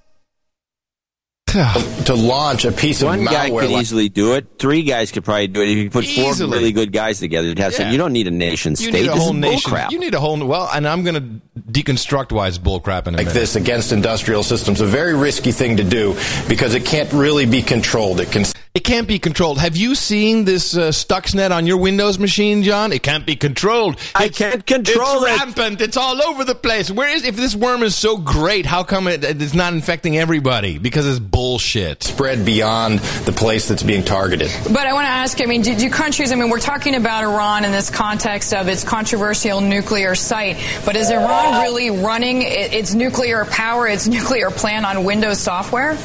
to 2.04 2.14
launch 2.14 2.66
a 2.66 2.72
piece 2.72 3.00
of 3.00 3.08
malware. 3.08 3.16
One 3.16 3.24
guy 3.24 3.48
malware 3.48 3.60
could 3.60 3.70
like- 3.70 3.80
easily 3.82 4.08
do 4.10 4.34
it. 4.34 4.46
Three 4.58 4.82
guys 4.82 5.10
could 5.12 5.24
probably 5.24 5.46
do 5.46 5.62
it. 5.62 5.68
If 5.70 5.78
you 5.78 5.90
put 5.90 6.06
four 6.06 6.34
really 6.34 6.72
good 6.72 6.92
guys 6.92 7.20
together, 7.20 7.48
you'd 7.48 7.58
have 7.58 7.74
some. 7.74 7.90
You 7.90 7.96
don't 7.96 8.12
need 8.12 8.26
a 8.28 8.30
nation 8.30 8.76
state. 8.76 8.86
You 8.86 8.92
need 8.92 9.06
a 9.08 9.12
this 9.12 9.18
whole 9.18 9.30
is 9.30 9.40
nation. 9.40 9.72
bullcrap. 9.72 9.90
You 9.90 9.98
need 9.98 10.14
a 10.14 10.20
whole 10.20 10.36
well, 10.44 10.68
and 10.72 10.86
I'm 10.86 11.04
going 11.04 11.14
to 11.14 11.40
deconstruct 11.58 12.32
why 12.32 12.48
it's 12.48 12.58
bullcrap 12.58 13.06
in 13.06 13.14
a 13.14 13.18
like 13.18 13.26
minute. 13.26 13.34
this 13.34 13.56
against 13.56 13.92
industrial 13.92 14.42
systems, 14.42 14.80
a 14.80 14.86
very 14.86 15.14
risky 15.14 15.52
thing 15.52 15.76
to 15.78 15.84
do 15.84 16.14
because 16.48 16.74
it 16.74 16.84
can't 16.84 17.12
really 17.12 17.46
be 17.46 17.62
controlled. 17.62 18.20
It 18.20 18.30
can 18.30 18.44
It 18.74 18.84
can't 18.84 19.08
be 19.08 19.18
controlled. 19.18 19.58
Have 19.58 19.76
you 19.76 19.94
seen 19.94 20.44
this 20.44 20.76
uh, 20.76 20.90
Stuxnet 20.90 21.50
on 21.50 21.66
your 21.66 21.78
Windows 21.78 22.18
machine, 22.18 22.62
John? 22.62 22.92
It 22.92 23.02
can't 23.02 23.26
be 23.26 23.34
controlled. 23.34 23.98
I 24.14 24.28
can't 24.28 24.64
control 24.64 25.24
it's 25.24 25.32
it. 25.32 25.38
rampant. 25.38 25.80
It's 25.80 25.96
all 25.96 26.22
over 26.22 26.44
the 26.44 26.54
place. 26.54 26.90
Where 26.90 27.08
is 27.08 27.24
if 27.24 27.34
this 27.36 27.56
worm 27.56 27.82
is 27.82 27.96
so 27.96 28.16
great? 28.16 28.66
How 28.66 28.84
come 28.84 29.08
it, 29.08 29.24
it's 29.24 29.54
not 29.54 29.72
infecting 29.72 30.16
everybody? 30.16 30.78
Because 30.78 31.06
it's 31.08 31.18
bullshit. 31.18 32.02
Spread 32.04 32.44
beyond 32.44 33.00
the 33.24 33.32
place 33.32 33.66
that's 33.68 33.82
being 33.82 34.04
targeted. 34.04 34.50
But 34.64 34.86
I 34.86 34.92
want 34.92 35.06
to 35.06 35.10
ask, 35.10 35.40
I 35.40 35.46
mean, 35.46 35.62
do, 35.62 35.74
do 35.74 35.90
countries, 35.90 36.30
I 36.30 36.36
mean, 36.36 36.50
we're 36.50 36.60
talking 36.60 36.94
about 36.94 37.24
Iran 37.24 37.64
in 37.64 37.72
this 37.72 37.90
context 37.90 38.54
of 38.54 38.68
its 38.68 38.84
controversial 38.84 39.60
nuclear 39.60 40.14
site, 40.14 40.56
but 40.84 40.94
is 40.94 41.10
Iran 41.10 41.47
really 41.52 41.90
running 41.90 42.42
its 42.42 42.94
nuclear 42.94 43.44
power, 43.44 43.86
its 43.88 44.06
nuclear 44.06 44.50
plant 44.50 44.86
on 44.86 45.04
Windows 45.04 45.40
software? 45.40 45.96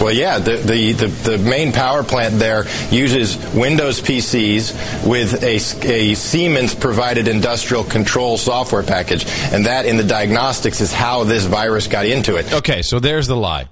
Well, 0.00 0.12
yeah, 0.12 0.38
the, 0.40 0.56
the, 0.56 0.92
the, 0.92 1.06
the 1.06 1.38
main 1.38 1.70
power 1.70 2.02
plant 2.02 2.40
there 2.40 2.64
uses 2.90 3.36
Windows 3.54 4.00
PCs 4.00 5.06
with 5.06 5.44
a, 5.44 5.56
a 5.86 6.14
Siemens 6.14 6.74
provided 6.74 7.28
industrial 7.28 7.84
control 7.84 8.36
software 8.36 8.82
package. 8.82 9.24
And 9.52 9.66
that 9.66 9.86
in 9.86 9.98
the 9.98 10.04
diagnostics 10.04 10.80
is 10.80 10.92
how 10.92 11.22
this 11.22 11.44
virus 11.44 11.86
got 11.86 12.06
into 12.06 12.34
it. 12.34 12.52
Okay, 12.52 12.82
so 12.82 12.98
there's 12.98 13.28
the 13.28 13.36
lie. 13.36 13.68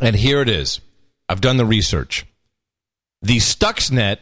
And 0.00 0.14
here 0.14 0.40
it 0.40 0.48
is. 0.48 0.80
I've 1.28 1.40
done 1.40 1.56
the 1.56 1.66
research. 1.66 2.26
The 3.22 3.38
Stuxnet, 3.38 4.18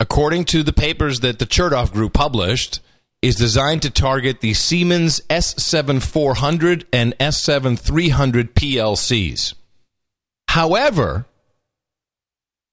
according 0.00 0.46
to 0.46 0.64
the 0.64 0.72
papers 0.72 1.20
that 1.20 1.38
the 1.38 1.46
Chertoff 1.46 1.92
Group 1.92 2.14
published, 2.14 2.80
is 3.22 3.36
designed 3.36 3.82
to 3.82 3.90
target 3.90 4.40
the 4.40 4.54
Siemens 4.54 5.20
S7400 5.28 6.84
and 6.92 7.16
S7300 7.18 8.54
PLCs. 8.54 9.54
However, 10.48 11.26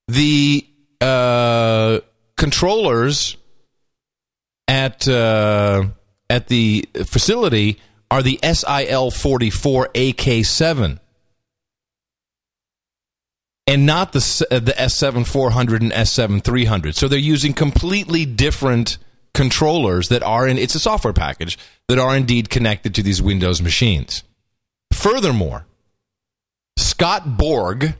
the 0.07 0.65
uh, 1.01 1.99
controllers 2.37 3.35
at 4.67 5.07
uh, 5.07 5.83
at 6.29 6.47
the 6.47 6.87
facility 7.05 7.79
are 8.09 8.23
the 8.23 8.39
SIL 8.41 9.11
44 9.11 9.89
AK7 9.93 10.99
and 13.67 13.85
not 13.85 14.13
the 14.13 14.47
uh, 14.49 14.59
the 14.59 14.71
S7 14.71 15.27
400 15.27 15.81
and 15.81 15.91
S7 15.91 16.41
300. 16.41 16.95
So 16.95 17.07
they're 17.07 17.19
using 17.19 17.53
completely 17.53 18.25
different 18.25 18.97
controllers 19.37 20.09
that 20.09 20.23
are 20.23 20.47
in 20.47 20.57
it's 20.57 20.73
a 20.73 20.79
software 20.79 21.13
package 21.13 21.59
that 21.87 21.99
are 21.99 22.17
indeed 22.17 22.49
connected 22.49 22.95
to 22.95 23.03
these 23.03 23.21
Windows 23.21 23.61
machines. 23.61 24.23
Furthermore, 24.91 25.67
Scott 26.75 27.37
Borg, 27.37 27.93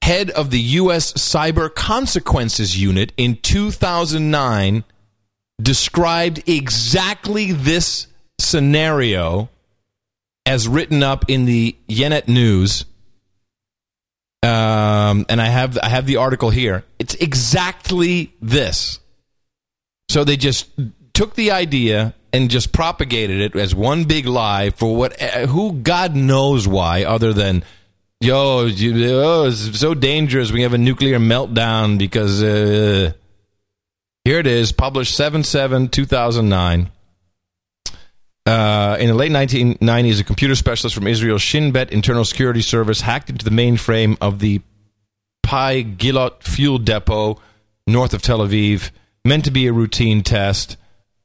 head 0.00 0.30
of 0.30 0.50
the 0.50 0.60
US 0.60 1.12
Cyber 1.12 1.72
Consequences 1.72 2.80
Unit 2.80 3.12
in 3.18 3.36
2009 3.36 4.82
described 5.60 6.48
exactly 6.48 7.52
this 7.52 8.06
scenario 8.38 9.50
as 10.46 10.66
written 10.66 11.02
up 11.02 11.26
in 11.28 11.44
the 11.44 11.76
Yenet 11.86 12.28
News. 12.28 12.86
Um, 14.42 15.26
and 15.28 15.38
I 15.38 15.46
have 15.48 15.78
I 15.82 15.90
have 15.90 16.06
the 16.06 16.16
article 16.16 16.48
here. 16.48 16.84
It's 16.98 17.14
exactly 17.16 18.32
this. 18.40 19.00
So 20.08 20.24
they 20.24 20.36
just 20.36 20.68
took 21.12 21.34
the 21.34 21.50
idea 21.50 22.14
and 22.32 22.50
just 22.50 22.72
propagated 22.72 23.40
it 23.40 23.56
as 23.56 23.74
one 23.74 24.04
big 24.04 24.26
lie 24.26 24.70
for 24.70 24.96
what 24.96 25.20
who 25.20 25.72
God 25.72 26.14
knows 26.14 26.68
why 26.68 27.04
other 27.04 27.32
than 27.32 27.64
yo 28.20 28.66
you, 28.66 29.10
oh, 29.14 29.46
it's 29.48 29.78
so 29.78 29.94
dangerous. 29.94 30.52
We 30.52 30.62
have 30.62 30.74
a 30.74 30.78
nuclear 30.78 31.18
meltdown 31.18 31.98
because 31.98 32.42
uh, 32.42 33.12
here 34.24 34.38
it 34.38 34.46
is 34.46 34.72
published 34.72 35.14
7 35.14 35.44
7 35.44 35.88
2009 35.88 36.90
uh, 38.48 38.96
in 38.98 39.08
the 39.08 39.14
late 39.14 39.30
1990s, 39.30 40.20
a 40.20 40.24
computer 40.24 40.54
specialist 40.54 40.94
from 40.94 41.06
Israel's 41.06 41.42
Shin 41.42 41.70
Bet 41.70 41.92
Internal 41.92 42.24
Security 42.24 42.62
Service 42.62 43.02
hacked 43.02 43.28
into 43.28 43.44
the 43.44 43.50
mainframe 43.50 44.16
of 44.22 44.38
the 44.38 44.62
Pi 45.42 45.82
Glilot 45.82 46.42
fuel 46.42 46.78
depot 46.78 47.38
north 47.86 48.14
of 48.14 48.22
Tel 48.22 48.38
Aviv, 48.38 48.90
meant 49.28 49.44
to 49.44 49.50
be 49.50 49.66
a 49.66 49.72
routine 49.72 50.22
test. 50.22 50.76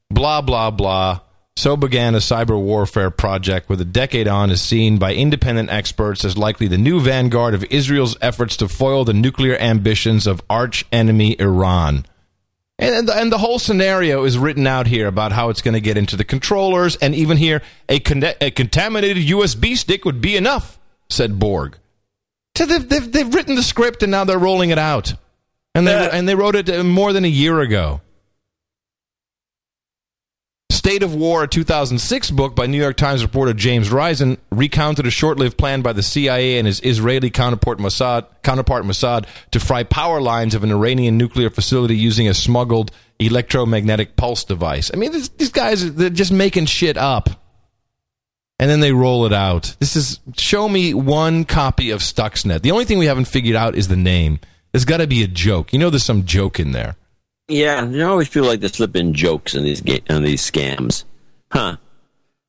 Blah, 0.10 0.42
blah, 0.42 0.70
blah. 0.70 1.22
So 1.56 1.78
began 1.78 2.16
a 2.16 2.20
cyber 2.20 2.60
warfare 2.60 3.12
project 3.12 3.70
with 3.70 3.80
a 3.80 3.86
decade 3.86 4.28
on 4.28 4.50
is 4.50 4.62
seen 4.62 4.98
by 4.98 5.14
independent 5.14 5.70
experts 5.70 6.26
as 6.26 6.38
likely 6.38 6.68
the 6.68 6.78
new 6.78 7.00
vanguard 7.00 7.54
of 7.54 7.64
Israel's 7.66 8.18
efforts 8.22 8.58
to 8.58 8.68
foil 8.68 9.06
the 9.06 9.14
nuclear 9.14 9.56
ambitions 9.56 10.28
of 10.28 10.42
arch 10.50 10.84
enemy 10.92 11.40
Iran. 11.40 12.06
And, 12.80 13.08
and 13.08 13.32
the 13.32 13.38
whole 13.38 13.60
scenario 13.60 14.24
is 14.24 14.38
written 14.38 14.66
out 14.66 14.88
here 14.88 15.08
about 15.08 15.32
how 15.32 15.50
it's 15.50 15.62
going 15.62 15.76
to 15.76 15.80
get 15.80 15.96
into 15.96 16.18
the 16.18 16.24
controllers, 16.24 16.96
and 16.96 17.14
even 17.14 17.38
here, 17.38 17.62
a, 17.88 18.00
con- 18.00 18.24
a 18.42 18.50
contaminated 18.50 19.24
USB 19.24 19.78
stick 19.78 20.06
would 20.06 20.22
be 20.22 20.36
enough, 20.36 20.80
said 21.08 21.38
Borg. 21.38 21.78
So 22.58 22.66
they've, 22.66 22.90
they've, 22.90 23.12
they've 23.12 23.34
written 23.34 23.56
the 23.56 23.64
script 23.64 24.04
and 24.04 24.12
now 24.12 24.24
they're 24.26 24.40
rolling 24.40 24.72
it 24.72 24.80
out. 24.80 25.14
And 25.76 25.88
they, 25.88 26.10
and 26.12 26.28
they 26.28 26.36
wrote 26.36 26.56
it 26.56 26.70
uh, 26.70 26.84
more 26.84 27.14
than 27.14 27.26
a 27.26 27.30
year 27.30 27.60
ago. 27.60 28.02
State 30.84 31.02
of 31.02 31.16
War, 31.16 31.44
a 31.44 31.48
2006 31.48 32.32
book 32.32 32.56
by 32.56 32.66
New 32.66 32.78
York 32.78 32.98
Times 32.98 33.24
reporter 33.24 33.54
James 33.54 33.90
Risen, 33.90 34.38
recounted 34.52 35.08
a 35.08 35.12
short-lived 35.12 35.58
plan 35.58 35.82
by 35.82 35.94
the 35.94 36.04
CIA 36.04 36.58
and 36.58 36.68
his 36.68 36.82
Israeli 36.82 37.30
counterpart 37.30 37.78
Mossad, 37.78 38.26
counterpart 38.44 38.84
Mossad 38.84 39.26
to 39.52 39.62
fry 39.62 39.84
power 39.84 40.20
lines 40.20 40.54
of 40.54 40.64
an 40.64 40.72
Iranian 40.72 41.18
nuclear 41.18 41.50
facility 41.50 41.96
using 41.96 42.28
a 42.28 42.34
smuggled 42.34 42.92
electromagnetic 43.18 44.18
pulse 44.18 44.44
device. 44.44 44.92
I 44.94 44.98
mean, 44.98 45.14
this, 45.14 45.30
these 45.30 45.54
guys 45.54 45.94
they're 45.96 46.10
just 46.10 46.34
making 46.34 46.66
shit 46.66 46.98
up, 46.98 47.30
and 48.60 48.70
then 48.70 48.82
they 48.82 48.92
roll 48.92 49.26
it 49.26 49.32
out. 49.32 49.78
This 49.80 49.96
is 49.96 50.20
show 50.36 50.68
me 50.68 50.94
one 50.94 51.46
copy 51.46 51.92
of 51.92 52.02
Stuxnet. 52.02 52.62
The 52.62 52.72
only 52.72 52.84
thing 52.84 52.98
we 52.98 53.06
haven't 53.06 53.30
figured 53.30 53.56
out 53.56 53.76
is 53.76 53.88
the 53.88 53.96
name. 53.96 54.42
There's 54.74 54.86
got 54.86 54.98
to 54.98 55.08
be 55.08 55.24
a 55.24 55.28
joke. 55.28 55.72
You 55.72 55.80
know, 55.80 55.90
there's 55.90 56.04
some 56.04 56.26
joke 56.26 56.60
in 56.60 56.72
there. 56.72 56.96
Yeah, 57.48 57.86
there 57.86 58.10
always 58.10 58.30
people 58.30 58.48
like 58.48 58.62
to 58.62 58.70
slip 58.70 58.96
in 58.96 59.14
jokes 59.14 59.54
in 59.54 59.64
these 59.64 59.82
ga- 59.82 60.02
on 60.10 60.24
these 60.24 60.42
scams, 60.42 61.04
huh? 61.52 61.78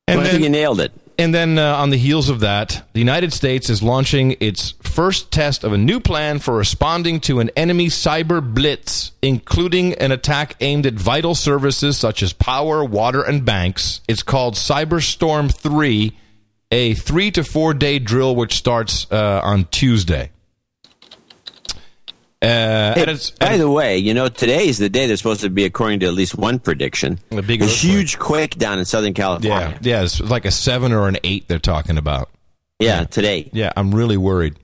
And 0.07 0.17
well, 0.17 0.19
I 0.19 0.23
then- 0.23 0.31
think 0.31 0.43
you 0.43 0.49
nailed 0.49 0.79
it. 0.81 0.91
And 1.17 1.33
then 1.33 1.57
uh, 1.57 1.77
on 1.77 1.91
the 1.91 1.97
heels 1.97 2.27
of 2.27 2.41
that, 2.41 2.85
the 2.91 2.99
United 2.99 3.31
States 3.31 3.69
is 3.69 3.81
launching 3.81 4.35
its 4.41 4.71
first 4.83 5.31
test 5.31 5.63
of 5.63 5.71
a 5.71 5.77
new 5.77 6.01
plan 6.01 6.39
for 6.39 6.57
responding 6.57 7.21
to 7.21 7.39
an 7.39 7.51
enemy 7.55 7.87
cyber 7.87 8.41
blitz, 8.41 9.13
including 9.21 9.93
an 9.93 10.11
attack 10.11 10.57
aimed 10.59 10.85
at 10.85 10.95
vital 10.95 11.33
services 11.33 11.97
such 11.97 12.21
as 12.21 12.33
power, 12.33 12.83
water, 12.83 13.21
and 13.23 13.45
banks. 13.45 14.01
It's 14.09 14.23
called 14.23 14.55
Cyberstorm 14.55 15.53
3, 15.53 16.17
a 16.71 16.93
three 16.95 17.31
to 17.31 17.45
four 17.45 17.73
day 17.73 17.97
drill 17.97 18.35
which 18.35 18.53
starts 18.55 19.07
uh, 19.09 19.39
on 19.41 19.65
Tuesday. 19.71 20.31
Uh, 22.41 22.93
Hey, 22.95 23.05
it's, 23.07 23.31
by 23.31 23.57
the 23.57 23.69
way, 23.69 23.97
you 23.97 24.13
know 24.13 24.27
today 24.27 24.67
is 24.67 24.77
the 24.77 24.89
day 24.89 25.07
they're 25.07 25.17
supposed 25.17 25.41
to 25.41 25.49
be, 25.49 25.63
according 25.65 26.01
to 26.01 26.05
at 26.07 26.13
least 26.13 26.37
one 26.37 26.59
prediction, 26.59 27.19
a 27.31 27.41
big 27.41 27.61
a 27.61 27.65
huge 27.65 28.19
quake 28.19 28.57
down 28.57 28.77
in 28.77 28.85
Southern 28.85 29.13
California. 29.13 29.77
yeah, 29.81 29.97
yeah, 29.99 30.03
it's 30.03 30.19
like 30.19 30.45
a 30.45 30.51
seven 30.51 30.91
or 30.91 31.07
an 31.07 31.17
eight 31.23 31.47
they're 31.47 31.59
talking 31.59 31.97
about. 31.97 32.29
Yeah, 32.79 33.05
today. 33.05 33.49
Yeah, 33.53 33.71
I'm 33.75 33.95
really 33.95 34.17
worried. 34.17 34.57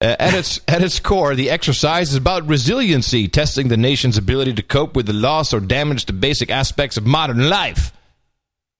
Uh, 0.00 0.16
at 0.18 0.34
its 0.34 0.60
at 0.66 0.82
its 0.82 0.98
core, 1.00 1.34
the 1.34 1.50
exercise 1.50 2.10
is 2.10 2.16
about 2.16 2.46
resiliency, 2.48 3.28
testing 3.28 3.68
the 3.68 3.76
nation's 3.76 4.18
ability 4.18 4.52
to 4.54 4.62
cope 4.62 4.94
with 4.96 5.06
the 5.06 5.12
loss 5.12 5.54
or 5.54 5.60
damage 5.60 6.04
to 6.06 6.12
basic 6.12 6.50
aspects 6.50 6.96
of 6.96 7.06
modern 7.06 7.48
life. 7.48 7.92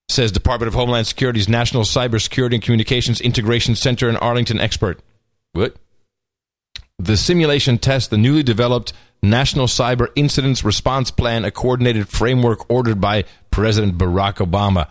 Says 0.08 0.30
Department 0.30 0.68
of 0.68 0.74
Homeland 0.74 1.06
Security's 1.06 1.48
National 1.48 1.82
Cybersecurity 1.82 2.54
and 2.54 2.62
Communications 2.62 3.20
Integration 3.20 3.74
Center 3.74 4.08
in 4.08 4.16
Arlington 4.16 4.60
expert. 4.60 5.00
What? 5.52 5.76
The 6.98 7.16
simulation 7.16 7.78
tests 7.78 8.08
the 8.08 8.16
newly 8.16 8.42
developed 8.42 8.92
National 9.22 9.66
Cyber 9.66 10.08
Incidents 10.16 10.64
Response 10.64 11.10
Plan, 11.10 11.44
a 11.44 11.50
coordinated 11.50 12.08
framework 12.08 12.70
ordered 12.70 13.00
by 13.00 13.24
President 13.50 13.98
Barack 13.98 14.36
Obama. 14.36 14.88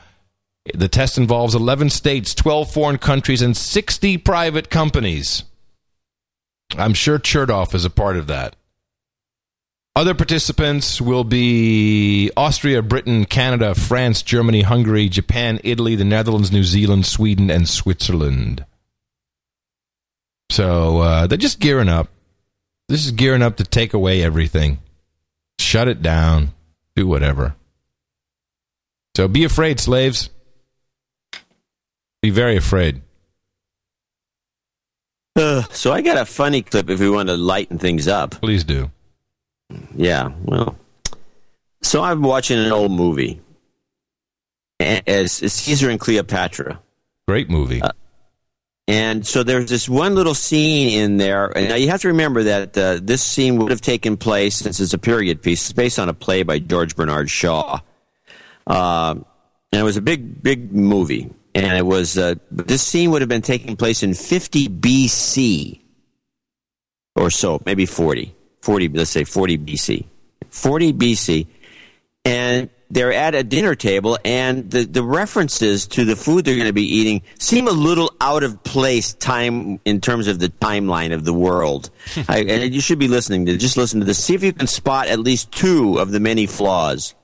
The 0.74 0.88
test 0.88 1.18
involves 1.18 1.56
11 1.56 1.90
states, 1.90 2.36
12 2.36 2.72
foreign 2.72 2.98
countries, 2.98 3.42
and 3.42 3.56
60 3.56 4.18
private 4.20 4.70
companies. 4.70 5.44
I'm 6.78 6.94
sure 6.94 7.20
Chertoff 7.20 7.74
is 7.74 7.86
a 7.86 7.90
part 7.90 8.18
of 8.18 8.28
that. 8.28 8.56
Other 9.96 10.14
participants 10.14 11.00
will 11.00 11.24
be 11.24 12.30
Austria, 12.36 12.82
Britain, 12.82 13.26
Canada, 13.26 13.74
France, 13.74 14.22
Germany, 14.22 14.62
Hungary, 14.62 15.08
Japan, 15.08 15.60
Italy, 15.64 15.96
the 15.96 16.04
Netherlands, 16.04 16.52
New 16.52 16.66
Zealand, 16.66 17.06
Sweden, 17.06 17.50
and 17.50 17.70
Switzerland. 17.70 18.66
So 20.56 21.00
uh, 21.00 21.28
they're 21.28 21.38
just 21.38 21.60
gearing 21.60 21.90
up. 21.90 22.08
This 22.88 23.06
is 23.06 23.12
gearing 23.12 23.42
up 23.42 23.58
to 23.58 23.66
take 23.66 23.94
away 23.94 24.24
everything, 24.24 24.80
shut 25.60 25.90
it 25.90 26.02
down, 26.02 26.54
do 26.96 27.06
whatever. 27.06 27.58
So 29.18 29.28
be 29.28 29.44
afraid, 29.44 29.82
slaves. 29.82 30.30
Be 32.22 32.30
very 32.30 32.56
afraid. 32.56 33.02
Uh, 35.36 35.64
so 35.72 35.92
I 35.92 36.02
got 36.02 36.16
a 36.16 36.24
funny 36.24 36.62
clip 36.62 36.90
if 36.90 37.02
we 37.02 37.10
want 37.10 37.28
to 37.28 37.36
lighten 37.36 37.78
things 37.78 38.08
up. 38.08 38.32
Please 38.40 38.64
do. 38.64 38.90
Yeah, 39.94 40.32
well, 40.46 40.78
so 41.82 42.02
I'm 42.02 42.22
watching 42.22 42.60
an 42.60 42.72
old 42.72 42.94
movie, 42.94 43.42
as 44.80 45.34
Caesar 45.34 45.90
and 45.90 46.00
Cleopatra. 46.00 46.80
Great 47.28 47.50
movie. 47.50 47.82
Uh, 47.82 47.92
and 48.88 49.26
so 49.26 49.42
there's 49.44 49.70
this 49.70 49.90
one 49.90 50.14
little 50.14 50.36
scene 50.36 51.02
in 51.02 51.18
there. 51.18 51.46
And 51.58 51.70
now 51.70 51.76
you 51.76 51.90
have 51.90 52.02
to 52.02 52.10
remember 52.10 52.44
that 52.44 52.78
uh, 52.78 53.00
this 53.02 53.24
scene 53.24 53.58
would 53.58 53.72
have 53.72 53.82
taken 53.82 54.16
place, 54.16 54.58
since 54.58 54.80
it's 54.80 54.94
a 54.94 55.00
period 55.00 55.42
piece, 55.42 55.64
it's 55.64 55.74
based 55.74 55.98
on 55.98 56.08
a 56.08 56.14
play 56.14 56.44
by 56.44 56.60
George 56.60 56.96
Bernard 56.96 57.30
Shaw. 57.30 57.80
Uh, 58.68 59.16
and 59.72 59.82
it 59.82 59.84
was 59.84 59.98
a 59.98 60.02
big, 60.02 60.44
big 60.44 60.72
movie. 60.72 61.32
And 61.56 61.78
it 61.78 61.86
was, 61.86 62.18
uh, 62.18 62.36
this 62.52 62.84
scene 62.84 63.12
would 63.12 63.22
have 63.22 63.30
been 63.30 63.42
taking 63.42 63.76
place 63.76 64.04
in 64.04 64.14
50 64.14 64.68
BC 64.68 65.82
or 67.16 67.32
so, 67.32 67.62
maybe 67.66 67.86
40. 67.86 68.36
40, 68.62 68.90
let's 68.90 69.10
say 69.10 69.24
40 69.24 69.58
BC. 69.60 70.06
40 70.50 70.94
BC. 70.94 71.48
And 72.24 72.70
they're 72.90 73.14
at 73.14 73.36
a 73.36 73.44
dinner 73.44 73.76
table, 73.76 74.18
and 74.24 74.70
the, 74.70 74.84
the 74.84 75.04
references 75.04 75.88
to 75.88 76.06
the 76.06 76.16
food 76.16 76.46
they're 76.46 76.56
going 76.56 76.68
to 76.68 76.74
be 76.74 76.84
eating 76.84 77.22
seem 77.40 77.68
a 77.68 77.72
little 77.72 78.14
out 78.22 78.44
of 78.44 78.64
place 78.64 79.14
time 79.14 79.80
in 79.86 80.02
terms 80.02 80.28
of 80.28 80.40
the 80.40 80.50
timeline 80.50 81.14
of 81.14 81.26
the 81.26 81.34
world. 81.34 81.90
Hmm. 82.14 82.22
I, 82.28 82.38
and 82.40 82.74
you 82.74 82.82
should 82.82 83.00
be 83.00 83.08
listening 83.08 83.46
to 83.48 83.58
just 83.58 83.78
listen 83.78 84.00
to 84.00 84.06
this. 84.06 84.24
See 84.24 84.36
if 84.36 84.44
you 84.44 84.54
can 84.54 84.68
spot 84.68 85.08
at 85.08 85.20
least 85.20 85.52
two 85.52 86.00
of 86.00 86.12
the 86.12 86.20
many 86.20 86.46
flaws. 86.46 87.16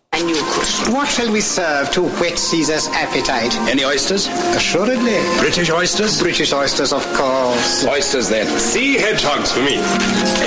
What 0.91 1.07
shall 1.07 1.31
we 1.31 1.39
serve 1.39 1.89
to 1.91 2.03
whet 2.03 2.38
Caesar's 2.38 2.89
appetite? 2.89 3.55
Any 3.69 3.85
oysters? 3.85 4.27
Assuredly. 4.27 5.15
British 5.39 5.69
oysters? 5.71 6.21
British 6.21 6.51
oysters, 6.51 6.91
of 6.91 7.01
course. 7.13 7.85
Oysters, 7.85 8.27
then. 8.27 8.45
Sea 8.59 8.95
hedgehogs 8.95 9.53
for 9.53 9.61
me. 9.61 9.75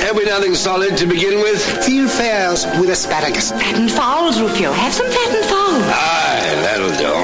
Have 0.04 0.16
we 0.16 0.26
nothing 0.26 0.54
solid 0.54 0.98
to 0.98 1.06
begin 1.06 1.40
with? 1.40 1.64
Fieldfares 1.82 2.78
with 2.78 2.90
asparagus. 2.90 3.52
Fattened 3.52 3.90
fowls, 3.90 4.38
Rufio. 4.38 4.70
Have 4.70 4.92
some 4.92 5.06
fattened 5.10 5.46
fowls. 5.46 5.82
Aye, 5.86 6.60
that'll 6.60 6.90
do. 6.90 7.14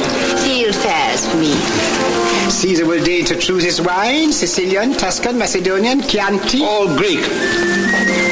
Fieldfares 0.40 1.30
for 1.30 1.36
me. 1.36 2.09
Caesar 2.51 2.86
will 2.86 3.02
deign 3.05 3.24
to 3.27 3.36
choose 3.36 3.62
his 3.62 3.81
wine 3.81 4.32
Sicilian, 4.32 4.93
Tuscan, 4.93 5.39
Macedonian, 5.39 6.02
Chianti. 6.02 6.62
All 6.62 6.86
Greek. 6.97 7.20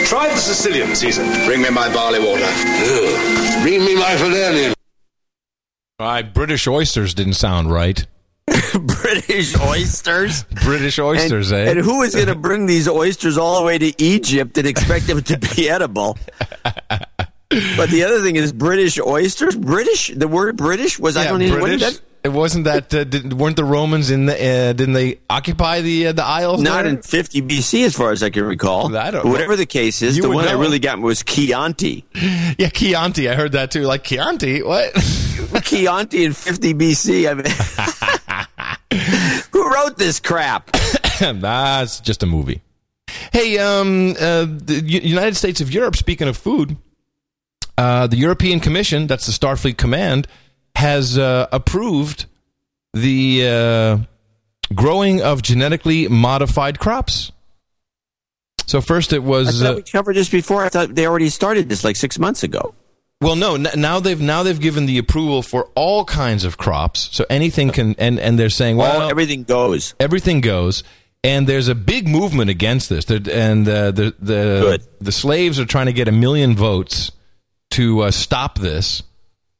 Try 0.06 0.28
the 0.28 0.36
Sicilian, 0.36 0.94
Caesar. 0.94 1.24
Bring 1.46 1.62
me 1.62 1.70
my 1.70 1.92
barley 1.92 2.18
water. 2.18 2.44
Ugh. 2.44 3.62
Bring 3.62 3.84
me 3.84 3.94
my 3.94 4.16
Falernian. 4.16 4.74
All 5.98 6.06
right, 6.06 6.34
British 6.34 6.66
oysters 6.68 7.14
didn't 7.14 7.34
sound 7.34 7.72
right. 7.72 8.06
British 8.80 9.58
oysters? 9.60 10.44
British 10.64 10.98
oysters, 10.98 11.50
and, 11.50 11.68
eh? 11.68 11.70
And 11.72 11.80
who 11.80 12.02
is 12.02 12.14
going 12.14 12.28
to 12.28 12.34
bring 12.34 12.66
these 12.66 12.88
oysters 12.88 13.36
all 13.36 13.60
the 13.60 13.66
way 13.66 13.78
to 13.78 14.02
Egypt 14.02 14.58
and 14.58 14.66
expect 14.66 15.06
them 15.06 15.22
to 15.22 15.38
be 15.38 15.68
edible? 15.68 16.18
but 17.50 17.90
the 17.90 18.04
other 18.06 18.20
thing 18.20 18.36
is 18.36 18.52
British 18.52 18.98
oysters. 18.98 19.56
British. 19.56 20.08
The 20.14 20.28
word 20.28 20.56
British 20.56 20.98
was 20.98 21.16
I 21.16 21.24
don't 21.24 21.42
even. 21.42 21.58
British. 21.58 21.82
What, 21.82 21.94
that, 21.94 22.07
it 22.28 22.32
wasn't 22.32 22.66
that 22.66 22.92
uh, 22.92 23.04
did, 23.04 23.32
weren't 23.32 23.56
the 23.56 23.64
Romans 23.64 24.10
in 24.10 24.26
the 24.26 24.34
uh, 24.34 24.72
didn't 24.74 24.92
they 24.92 25.18
occupy 25.30 25.80
the 25.80 26.08
uh, 26.08 26.12
the 26.12 26.24
Isles? 26.24 26.62
not 26.62 26.82
there? 26.82 26.92
in 26.92 27.02
50 27.02 27.42
BC, 27.42 27.86
as 27.86 27.96
far 27.96 28.12
as 28.12 28.22
I 28.22 28.30
can 28.30 28.44
recall. 28.44 28.94
I 28.94 29.10
don't 29.10 29.28
whatever 29.28 29.56
the 29.56 29.66
case 29.66 30.02
is, 30.02 30.18
the 30.18 30.28
one 30.28 30.44
that 30.44 30.52
know. 30.52 30.60
really 30.60 30.78
got 30.78 30.98
me 30.98 31.04
was 31.04 31.22
Chianti. 31.22 32.04
Yeah, 32.58 32.70
Chianti. 32.70 33.28
I 33.28 33.34
heard 33.34 33.52
that 33.52 33.70
too. 33.70 33.82
Like 33.82 34.04
Chianti, 34.04 34.62
what? 34.62 34.92
Chianti 35.62 36.24
in 36.24 36.32
50 36.32 36.74
BC. 36.74 37.30
I 37.30 37.34
mean, 37.34 37.46
who 39.52 39.72
wrote 39.72 39.96
this 39.96 40.20
crap? 40.20 40.70
That's 41.20 42.00
just 42.00 42.22
a 42.22 42.26
movie. 42.26 42.62
Hey, 43.32 43.58
um, 43.58 44.10
uh, 44.20 44.44
the 44.44 44.82
United 44.84 45.36
States 45.36 45.60
of 45.60 45.72
Europe. 45.72 45.96
Speaking 45.96 46.28
of 46.28 46.36
food, 46.36 46.76
uh, 47.76 48.06
the 48.06 48.16
European 48.16 48.60
Commission, 48.60 49.06
that's 49.06 49.26
the 49.26 49.32
Starfleet 49.32 49.76
Command, 49.76 50.26
has 50.78 51.18
uh, 51.18 51.48
approved 51.50 52.26
the 52.94 53.46
uh, 53.46 53.98
growing 54.74 55.20
of 55.22 55.42
genetically 55.42 56.06
modified 56.08 56.78
crops. 56.78 57.32
So 58.66 58.80
first, 58.80 59.12
it 59.12 59.16
I 59.22 59.24
was. 59.24 59.60
thought 59.60 59.72
Uh, 59.72 59.76
we 59.76 59.82
covered 59.82 60.14
this 60.16 60.28
before. 60.28 60.64
I 60.64 60.68
thought 60.68 60.94
they 60.94 61.06
already 61.06 61.30
started 61.30 61.68
this 61.68 61.82
like 61.84 61.96
six 61.96 62.18
months 62.18 62.42
ago. 62.42 62.74
Well, 63.20 63.34
no. 63.34 63.54
N- 63.56 63.66
now 63.76 63.98
they've 63.98 64.20
now 64.20 64.44
they've 64.44 64.60
given 64.60 64.86
the 64.86 64.98
approval 64.98 65.42
for 65.42 65.68
all 65.74 66.04
kinds 66.04 66.44
of 66.44 66.56
crops. 66.58 67.08
So 67.12 67.24
anything 67.28 67.70
can, 67.70 67.96
and 67.98 68.20
and 68.20 68.38
they're 68.38 68.50
saying, 68.50 68.76
well, 68.76 69.02
All, 69.02 69.10
everything 69.10 69.42
goes. 69.44 69.94
everything 69.98 70.40
goes. 70.40 70.84
And 71.24 71.48
there's 71.48 71.66
a 71.66 71.74
big 71.74 72.06
movement 72.06 72.48
against 72.48 72.88
this. 72.88 73.06
They're, 73.06 73.18
and 73.32 73.66
uh, 73.68 73.90
the 73.90 74.14
the 74.20 74.60
Good. 74.62 74.82
the 75.00 75.12
slaves 75.12 75.58
are 75.58 75.66
trying 75.66 75.86
to 75.86 75.92
get 75.92 76.06
a 76.06 76.12
million 76.12 76.54
votes 76.54 77.10
to 77.70 78.02
uh, 78.02 78.10
stop 78.12 78.58
this. 78.60 79.02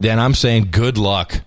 Then 0.00 0.18
I'm 0.20 0.34
saying, 0.34 0.68
good 0.70 0.98
luck. 0.98 1.40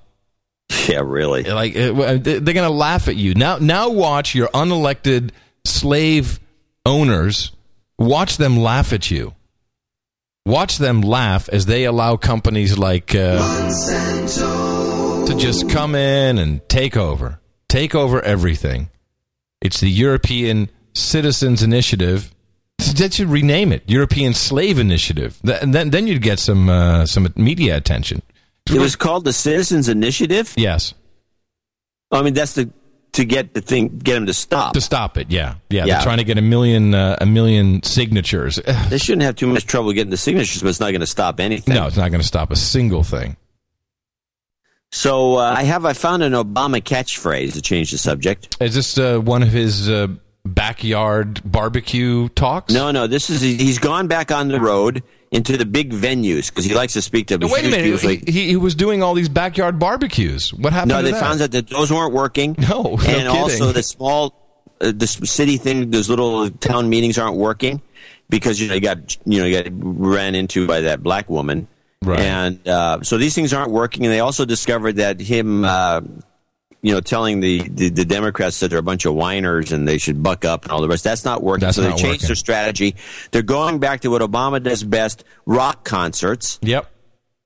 Yeah, 0.87 1.01
really. 1.03 1.43
Like 1.43 1.75
uh, 1.75 2.17
they're 2.17 2.39
going 2.39 2.55
to 2.55 2.69
laugh 2.69 3.07
at 3.07 3.15
you 3.15 3.33
now. 3.33 3.57
Now 3.57 3.89
watch 3.89 4.33
your 4.33 4.47
unelected 4.49 5.31
slave 5.65 6.39
owners. 6.85 7.51
Watch 7.99 8.37
them 8.37 8.57
laugh 8.57 8.93
at 8.93 9.11
you. 9.11 9.33
Watch 10.45 10.77
them 10.79 11.01
laugh 11.01 11.49
as 11.49 11.67
they 11.67 11.83
allow 11.83 12.17
companies 12.17 12.77
like 12.77 13.13
uh, 13.13 13.37
to 15.27 15.35
just 15.37 15.69
come 15.69 15.93
in 15.93 16.39
and 16.39 16.67
take 16.67 16.97
over, 16.97 17.39
take 17.69 17.93
over 17.93 18.21
everything. 18.21 18.89
It's 19.61 19.79
the 19.79 19.91
European 19.91 20.69
Citizens 20.95 21.61
Initiative. 21.61 22.33
That 22.95 23.13
should 23.13 23.29
rename 23.29 23.71
it 23.71 23.83
European 23.85 24.33
Slave 24.33 24.79
Initiative. 24.79 25.39
Th- 25.45 25.61
then, 25.61 25.91
then 25.91 26.07
you'd 26.07 26.23
get 26.23 26.39
some 26.39 26.69
uh, 26.69 27.05
some 27.05 27.31
media 27.35 27.77
attention. 27.77 28.23
It 28.69 28.79
was 28.79 28.95
called 28.95 29.25
the 29.25 29.33
Citizens 29.33 29.89
Initiative. 29.89 30.53
Yes, 30.55 30.93
I 32.11 32.21
mean, 32.21 32.33
that's 32.33 32.53
the 32.55 32.71
to 33.13 33.25
get 33.25 33.53
the 33.53 33.61
thing, 33.61 33.97
get 33.97 34.13
them 34.13 34.25
to 34.27 34.33
stop. 34.33 34.73
to 34.73 34.81
stop 34.81 35.17
it. 35.17 35.29
Yeah, 35.29 35.55
yeah. 35.69 35.85
Yeah. 35.85 35.95
They're 35.95 36.03
trying 36.03 36.17
to 36.19 36.23
get 36.23 36.37
a 36.37 36.41
million 36.41 36.93
uh, 36.93 37.17
a 37.19 37.25
million 37.25 37.83
signatures. 37.83 38.59
They 38.89 38.97
shouldn't 38.97 39.23
have 39.23 39.35
too 39.35 39.47
much 39.47 39.65
trouble 39.65 39.91
getting 39.93 40.11
the 40.11 40.17
signatures, 40.17 40.61
but 40.61 40.69
it's 40.69 40.79
not 40.79 40.91
going 40.91 41.01
to 41.01 41.07
stop 41.07 41.39
anything. 41.39 41.73
no, 41.73 41.87
it's 41.87 41.97
not 41.97 42.09
going 42.11 42.21
to 42.21 42.27
stop 42.27 42.51
a 42.51 42.55
single 42.55 43.03
thing. 43.03 43.37
So 44.91 45.35
uh, 45.37 45.53
I 45.57 45.63
have 45.63 45.85
I 45.85 45.93
found 45.93 46.23
an 46.23 46.33
Obama 46.33 46.81
catchphrase 46.81 47.53
to 47.53 47.61
change 47.61 47.91
the 47.91 47.97
subject. 47.97 48.57
Is 48.59 48.75
this 48.75 48.97
uh, 48.97 49.19
one 49.19 49.41
of 49.43 49.49
his 49.49 49.89
uh, 49.89 50.07
backyard 50.45 51.41
barbecue 51.49 52.27
talks? 52.29 52.73
No, 52.73 52.91
no, 52.91 53.07
this 53.07 53.29
is 53.29 53.41
he's 53.41 53.79
gone 53.79 54.07
back 54.07 54.31
on 54.31 54.49
the 54.49 54.59
road 54.59 55.03
into 55.31 55.55
the 55.55 55.65
big 55.65 55.93
venues 55.93 56.49
because 56.49 56.65
he 56.65 56.73
likes 56.73 56.93
to 56.93 57.01
speak 57.01 57.27
to. 57.27 57.37
No, 57.37 57.47
wait 57.47 57.65
a 57.65 57.69
minute. 57.69 58.03
like- 58.03 58.27
he, 58.27 58.47
he 58.47 58.55
was 58.57 58.75
doing 58.75 59.01
all 59.01 59.13
these 59.13 59.29
backyard 59.29 59.79
barbecues. 59.79 60.53
What 60.53 60.73
happened? 60.73 60.89
no, 60.89 60.97
to 60.97 61.03
they 61.03 61.11
that? 61.11 61.19
found 61.21 61.41
out 61.41 61.51
that 61.51 61.67
those 61.69 61.91
weren't 61.91 62.13
working. 62.13 62.55
No, 62.59 62.81
no 62.95 62.97
and 63.07 63.27
also 63.27 63.71
the 63.71 63.81
small, 63.83 64.35
uh, 64.81 64.91
the 64.93 65.07
city 65.07 65.57
thing, 65.57 65.89
those 65.91 66.09
little 66.09 66.49
town 66.49 66.89
meetings 66.89 67.17
aren't 67.17 67.37
working 67.37 67.81
because 68.29 68.59
you 68.59 68.67
know 68.67 68.73
you 68.75 68.81
got 68.81 69.17
you 69.25 69.39
know 69.39 69.45
you 69.45 69.63
got 69.63 69.71
ran 69.73 70.35
into 70.35 70.67
by 70.67 70.81
that 70.81 71.01
black 71.01 71.29
woman, 71.29 71.67
Right. 72.03 72.19
and 72.19 72.67
uh, 72.67 73.01
so 73.03 73.17
these 73.17 73.33
things 73.33 73.53
aren't 73.53 73.71
working. 73.71 74.05
And 74.05 74.13
they 74.13 74.19
also 74.19 74.43
discovered 74.45 74.97
that 74.97 75.19
him. 75.21 75.63
Uh, 75.63 76.01
you 76.81 76.93
know, 76.93 76.99
telling 76.99 77.39
the, 77.39 77.61
the, 77.67 77.89
the 77.89 78.05
Democrats 78.05 78.59
that 78.59 78.69
they're 78.69 78.79
a 78.79 78.83
bunch 78.83 79.05
of 79.05 79.13
whiners 79.13 79.71
and 79.71 79.87
they 79.87 79.97
should 79.97 80.23
buck 80.23 80.45
up 80.45 80.63
and 80.63 80.71
all 80.71 80.81
the 80.81 80.87
rest. 80.87 81.03
That's 81.03 81.23
not 81.23 81.43
working. 81.43 81.61
That's 81.61 81.75
so 81.75 81.83
they 81.83 81.89
changed 81.89 82.05
working. 82.05 82.27
their 82.27 82.35
strategy. 82.35 82.95
They're 83.31 83.41
going 83.43 83.79
back 83.79 84.01
to 84.01 84.09
what 84.09 84.21
Obama 84.21 84.61
does 84.61 84.83
best: 84.83 85.23
rock 85.45 85.83
concerts. 85.83 86.59
Yep. 86.61 86.87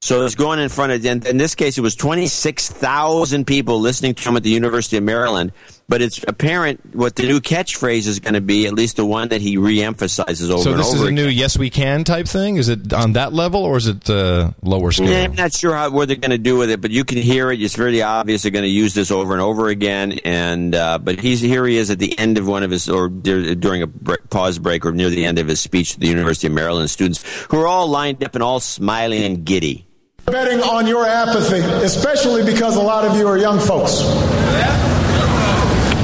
So 0.01 0.23
it's 0.23 0.35
going 0.35 0.59
in 0.59 0.69
front 0.69 0.91
of, 0.91 1.03
in, 1.03 1.25
in 1.25 1.37
this 1.37 1.55
case, 1.55 1.79
it 1.79 1.81
was 1.81 1.95
26,000 1.95 3.47
people 3.47 3.79
listening 3.79 4.13
to 4.13 4.29
him 4.29 4.37
at 4.37 4.43
the 4.43 4.51
University 4.51 4.97
of 4.97 5.03
Maryland. 5.03 5.51
But 5.87 6.01
it's 6.01 6.23
apparent 6.27 6.95
what 6.95 7.15
the 7.15 7.27
new 7.27 7.39
catchphrase 7.39 8.07
is 8.07 8.19
going 8.19 8.33
to 8.33 8.41
be, 8.41 8.65
at 8.65 8.73
least 8.73 8.95
the 8.95 9.05
one 9.05 9.27
that 9.29 9.39
he 9.39 9.57
reemphasizes 9.57 10.49
over 10.49 10.53
and 10.53 10.53
over 10.53 10.59
again. 10.59 10.63
So 10.63 10.71
and 10.71 10.79
this 10.79 10.87
over 10.87 10.95
is 10.95 11.01
a 11.01 11.05
again. 11.05 11.15
new 11.15 11.27
"Yes 11.27 11.59
We 11.59 11.69
Can" 11.69 12.03
type 12.03 12.27
thing. 12.27 12.55
Is 12.57 12.69
it 12.69 12.91
on 12.91 13.13
that 13.13 13.33
level 13.33 13.63
or 13.63 13.77
is 13.77 13.85
it 13.87 14.09
uh, 14.09 14.49
lower 14.63 14.91
scale? 14.91 15.09
Nah, 15.09 15.23
I'm 15.25 15.35
not 15.35 15.53
sure 15.53 15.75
how, 15.75 15.91
what 15.91 16.07
they're 16.07 16.17
going 16.17 16.31
to 16.31 16.39
do 16.39 16.57
with 16.57 16.71
it, 16.71 16.81
but 16.81 16.89
you 16.89 17.05
can 17.05 17.19
hear 17.19 17.51
it. 17.51 17.61
It's 17.61 17.75
very 17.75 18.01
obvious 18.01 18.41
they're 18.41 18.51
going 18.51 18.63
to 18.63 18.67
use 18.69 18.95
this 18.95 19.11
over 19.11 19.33
and 19.33 19.41
over 19.43 19.67
again. 19.69 20.13
And 20.25 20.73
uh, 20.73 20.97
but 20.97 21.19
he's 21.19 21.39
here. 21.39 21.67
He 21.67 21.77
is 21.77 21.91
at 21.91 21.99
the 21.99 22.17
end 22.17 22.39
of 22.39 22.47
one 22.47 22.63
of 22.63 22.71
his, 22.71 22.89
or 22.89 23.07
during 23.07 23.83
a 23.83 23.87
break, 23.87 24.27
pause 24.31 24.57
break, 24.57 24.87
or 24.87 24.91
near 24.91 25.11
the 25.11 25.23
end 25.23 25.37
of 25.37 25.47
his 25.47 25.59
speech 25.59 25.93
to 25.93 25.99
the 25.99 26.07
University 26.07 26.47
of 26.47 26.53
Maryland 26.53 26.89
students, 26.89 27.23
who 27.51 27.59
are 27.59 27.67
all 27.67 27.87
lined 27.87 28.23
up 28.23 28.33
and 28.33 28.41
all 28.43 28.59
smiling 28.59 29.21
and 29.23 29.45
giddy. 29.45 29.85
betting 30.25 30.61
on 30.61 30.87
your 30.87 31.05
apathy, 31.05 31.59
especially 31.85 32.43
because 32.43 32.75
a 32.75 32.81
lot 32.81 33.05
of 33.05 33.15
you 33.15 33.27
are 33.27 33.37
young 33.37 33.59
folks. 33.59 34.01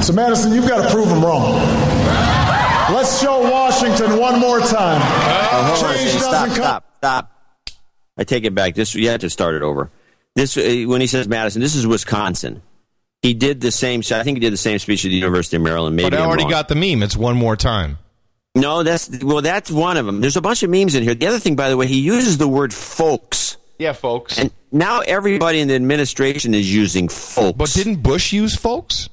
So, 0.02 0.12
Madison, 0.12 0.52
you've 0.52 0.66
got 0.66 0.82
to 0.82 0.90
prove 0.92 1.08
them 1.08 1.24
wrong. 1.24 1.52
Let's 2.92 3.20
show 3.20 3.40
Washington 3.48 4.18
one 4.18 4.40
more 4.40 4.58
time. 4.58 5.00
Oh, 5.00 5.74
hold 5.74 5.84
on 5.84 5.94
a 5.94 5.98
Change 5.98 6.12
doesn't 6.14 6.20
Stop, 6.20 6.46
come. 6.46 6.54
stop, 6.54 6.84
stop. 6.98 7.30
I 8.18 8.24
take 8.24 8.44
it 8.44 8.54
back. 8.54 8.74
This 8.74 8.94
you 8.94 9.08
had 9.08 9.20
to 9.20 9.30
start 9.30 9.54
it 9.54 9.62
over. 9.62 9.90
This 10.34 10.56
uh, 10.56 10.84
when 10.88 11.00
he 11.00 11.06
says 11.06 11.28
Madison, 11.28 11.62
this 11.62 11.74
is 11.76 11.86
Wisconsin. 11.86 12.62
He 13.22 13.32
did 13.34 13.60
the 13.60 13.70
same. 13.70 14.00
I 14.10 14.24
think 14.24 14.36
he 14.36 14.40
did 14.40 14.52
the 14.52 14.56
same 14.56 14.80
speech 14.80 15.04
at 15.04 15.08
the 15.08 15.14
University 15.14 15.56
of 15.56 15.62
Maryland. 15.62 15.94
Maybe 15.94 16.10
but 16.10 16.18
I 16.18 16.24
already 16.24 16.48
got 16.48 16.68
the 16.68 16.74
meme. 16.74 17.02
It's 17.04 17.16
one 17.16 17.36
more 17.36 17.56
time. 17.56 17.98
No, 18.56 18.82
that's 18.82 19.22
well, 19.22 19.40
that's 19.40 19.70
one 19.70 19.96
of 19.96 20.04
them. 20.04 20.20
There's 20.20 20.36
a 20.36 20.42
bunch 20.42 20.62
of 20.64 20.70
memes 20.70 20.96
in 20.96 21.04
here. 21.04 21.14
The 21.14 21.28
other 21.28 21.38
thing, 21.38 21.54
by 21.54 21.68
the 21.70 21.76
way, 21.76 21.86
he 21.86 22.00
uses 22.00 22.38
the 22.38 22.48
word 22.48 22.74
"folks," 22.74 23.56
Yeah, 23.78 23.92
folks. 23.92 24.36
and 24.38 24.50
now 24.72 25.00
everybody 25.00 25.60
in 25.60 25.68
the 25.68 25.74
administration 25.76 26.54
is 26.54 26.72
using 26.74 27.08
"folks." 27.08 27.56
But 27.56 27.70
didn't 27.70 28.02
Bush 28.02 28.32
use 28.32 28.56
folks? 28.56 29.08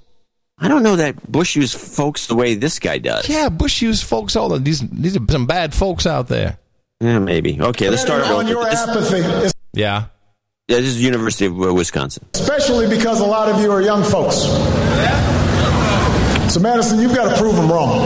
I 0.61 0.67
don't 0.67 0.83
know 0.83 0.97
that 0.97 1.31
Bush 1.31 1.55
used 1.55 1.77
"folks" 1.77 2.27
the 2.27 2.35
way 2.35 2.55
this 2.55 2.79
guy 2.79 2.97
does. 2.97 3.29
Yeah, 3.29 3.49
Bush 3.49 3.81
used 3.81 4.03
folks. 4.03 4.35
All 4.35 4.49
the, 4.49 4.59
these 4.59 4.81
these 4.89 5.15
are 5.15 5.21
some 5.29 5.45
bad 5.45 5.73
folks 5.73 6.05
out 6.05 6.27
there. 6.27 6.57
Yeah, 6.99 7.19
maybe. 7.19 7.59
Okay, 7.61 7.89
let's 7.89 8.01
start. 8.01 8.23
on 8.23 8.47
your 8.47 8.65
This- 8.65 8.79
apathy, 8.87 9.17
is- 9.19 9.53
Yeah. 9.73 10.05
Yeah, 10.67 10.77
this 10.81 10.87
is 10.87 11.01
University 11.01 11.45
of 11.47 11.55
Wisconsin. 11.55 12.25
especially 12.35 12.87
because 12.87 13.21
a 13.21 13.25
lot 13.25 13.49
of 13.49 13.59
you 13.61 13.71
are 13.71 13.81
young 13.81 14.03
folks. 14.03 14.35
So, 16.53 16.59
Madison, 16.59 16.99
you've 16.99 17.15
got 17.15 17.29
to 17.33 17.37
prove 17.41 17.55
them 17.55 17.71
wrong. 17.71 17.99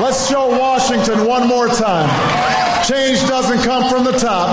Let's 0.00 0.28
show 0.28 0.48
Washington 0.58 1.26
one 1.26 1.46
more 1.48 1.68
time. 1.68 2.08
Change 2.90 3.20
doesn't 3.28 3.62
come 3.62 3.88
from 3.88 4.02
the 4.02 4.18
top. 4.18 4.50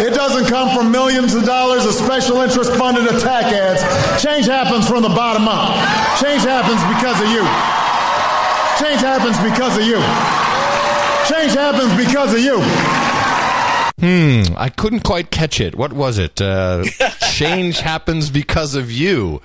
It 0.00 0.14
doesn't 0.14 0.46
come 0.46 0.72
from 0.76 0.92
millions 0.92 1.34
of 1.34 1.44
dollars 1.44 1.84
of 1.84 1.94
special 1.94 2.36
interest 2.36 2.72
funded 2.76 3.06
attack 3.12 3.52
ads. 3.52 3.82
Change 4.22 4.46
happens 4.46 4.86
from 4.86 5.02
the 5.02 5.08
bottom 5.08 5.48
up. 5.48 5.74
Change 6.22 6.42
happens 6.42 6.78
because 6.94 7.20
of 7.20 7.26
you. 7.26 7.42
Change 8.78 9.00
happens 9.00 9.36
because 9.42 9.76
of 9.76 9.84
you. 9.84 9.98
Change 11.28 11.54
happens 11.54 11.92
because 11.96 12.32
of 12.32 12.38
you. 12.38 12.60
Hmm. 13.98 14.54
I 14.56 14.68
couldn't 14.68 15.00
quite 15.00 15.32
catch 15.32 15.60
it. 15.60 15.74
What 15.74 15.92
was 15.92 16.18
it? 16.18 16.40
Uh, 16.40 16.84
change 17.32 17.80
happens 17.80 18.30
because 18.30 18.76
of 18.76 18.92
you. 18.92 19.42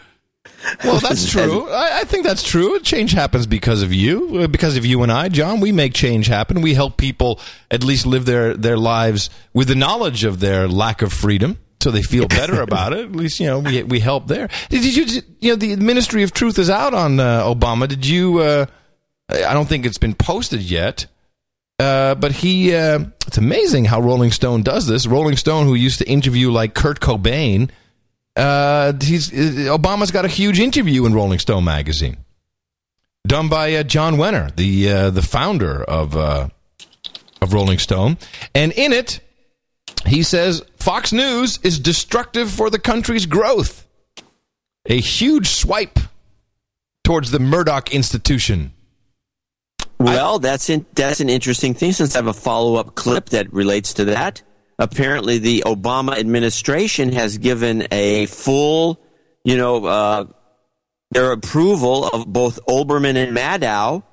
Well, 0.84 0.99
that's 0.99 1.30
true. 1.32 1.69
I, 1.69 2.02
I 2.02 2.03
think 2.03 2.26
that's 2.26 2.44
true. 2.44 2.80
Change 2.80 3.11
happens 3.11 3.48
because 3.48 3.82
of 3.82 3.94
you, 3.94 4.40
uh, 4.40 4.48
because 4.48 4.78
of 4.78 4.86
you 4.86 5.03
and 5.03 5.11
I, 5.11 5.30
John. 5.30 5.60
We 5.60 5.72
make 5.72 5.94
change 5.94 6.28
happen. 6.28 6.61
We 6.61 6.74
help 6.74 6.98
people 6.98 7.40
at 7.72 7.84
least 7.84 8.06
live 8.06 8.26
their 8.26 8.56
their 8.56 8.78
lives 8.78 9.30
with 9.53 9.68
the 9.68 9.76
knowledge 9.76 10.24
of 10.24 10.40
their 10.40 10.68
lack 10.68 11.02
of 11.02 11.14
freedom, 11.14 11.57
so 11.82 11.91
they 11.91 12.02
feel 12.02 12.28
better 12.28 12.61
about 12.68 12.94
it. 12.94 13.06
At 13.06 13.11
least 13.15 13.40
you 13.40 13.48
know 13.48 13.60
we 13.60 13.84
we 13.84 13.99
help 13.99 14.28
there. 14.28 14.49
Did 14.69 14.84
you 14.84 15.22
you 15.40 15.52
know 15.52 15.56
the 15.56 15.76
Ministry 15.78 16.24
of 16.24 16.34
Truth 16.34 16.60
is 16.60 16.69
out 16.69 16.94
on 16.94 17.19
uh, 17.19 17.44
Obama? 17.44 17.88
Did 17.88 18.06
you? 18.06 18.40
Uh, 18.40 18.65
I 19.30 19.53
don't 19.53 19.68
think 19.68 19.86
it's 19.86 19.98
been 19.98 20.15
posted 20.15 20.61
yet. 20.61 21.06
Uh, 21.80 22.15
but 22.15 22.32
he, 22.32 22.74
uh, 22.74 22.99
it's 23.28 23.38
amazing 23.38 23.86
how 23.86 24.02
Rolling 24.02 24.32
Stone 24.32 24.64
does 24.64 24.88
this. 24.88 25.06
Rolling 25.06 25.36
Stone, 25.36 25.68
who 25.68 25.76
used 25.76 25.99
to 25.99 26.10
interview 26.10 26.49
like 26.49 26.74
Kurt 26.74 26.99
Cobain, 26.99 27.69
uh, 28.38 28.94
he's 29.02 29.32
uh, 29.32 29.76
Obama's 29.78 30.12
got 30.12 30.26
a 30.26 30.30
huge 30.30 30.60
interview 30.60 31.06
in 31.06 31.14
Rolling 31.14 31.40
Stone 31.40 31.64
magazine, 31.64 32.18
done 33.26 33.50
by 33.50 33.74
uh, 33.74 33.84
John 33.84 34.16
Wenner, 34.16 34.56
the 34.56 34.90
uh, 34.90 35.10
the 35.10 35.22
founder 35.22 35.84
of 35.84 36.16
uh, 36.16 36.50
of 37.42 37.54
Rolling 37.54 37.80
Stone, 37.80 38.18
and 38.54 38.72
in 38.74 38.94
it, 38.94 39.20
he 40.06 40.24
says 40.24 40.64
Fox 40.78 41.12
News 41.12 41.60
is 41.64 41.80
destructive 41.80 42.52
for 42.52 42.70
the 42.70 42.80
country's 42.80 43.26
growth. 43.26 43.86
A 44.86 45.00
huge 45.00 45.48
swipe 45.48 46.00
towards 47.04 47.32
the 47.32 47.40
Murdoch 47.40 47.94
institution. 47.94 48.72
Well, 50.00 50.40
that's 50.40 50.70
in, 50.70 50.86
that's 50.94 51.20
an 51.20 51.30
interesting 51.30 51.74
thing. 51.74 51.92
Since 51.92 52.16
I 52.16 52.20
have 52.20 52.28
a 52.28 52.34
follow 52.34 52.76
up 52.76 52.96
clip 52.96 53.30
that 53.30 53.52
relates 53.52 53.96
to 53.96 54.06
that. 54.06 54.44
Apparently, 54.80 55.40
the 55.40 55.64
Obama 55.66 56.18
administration 56.18 57.12
has 57.14 57.38
given 57.38 57.88
a 57.91 58.28
full, 58.28 58.99
you 59.44 59.58
know, 59.58 59.86
uh, 59.86 60.26
their 61.12 61.32
approval 61.32 62.08
of 62.08 62.28
both 62.28 62.60
Olbermann 62.68 63.16
and 63.16 63.36
Maddow. 63.36 64.04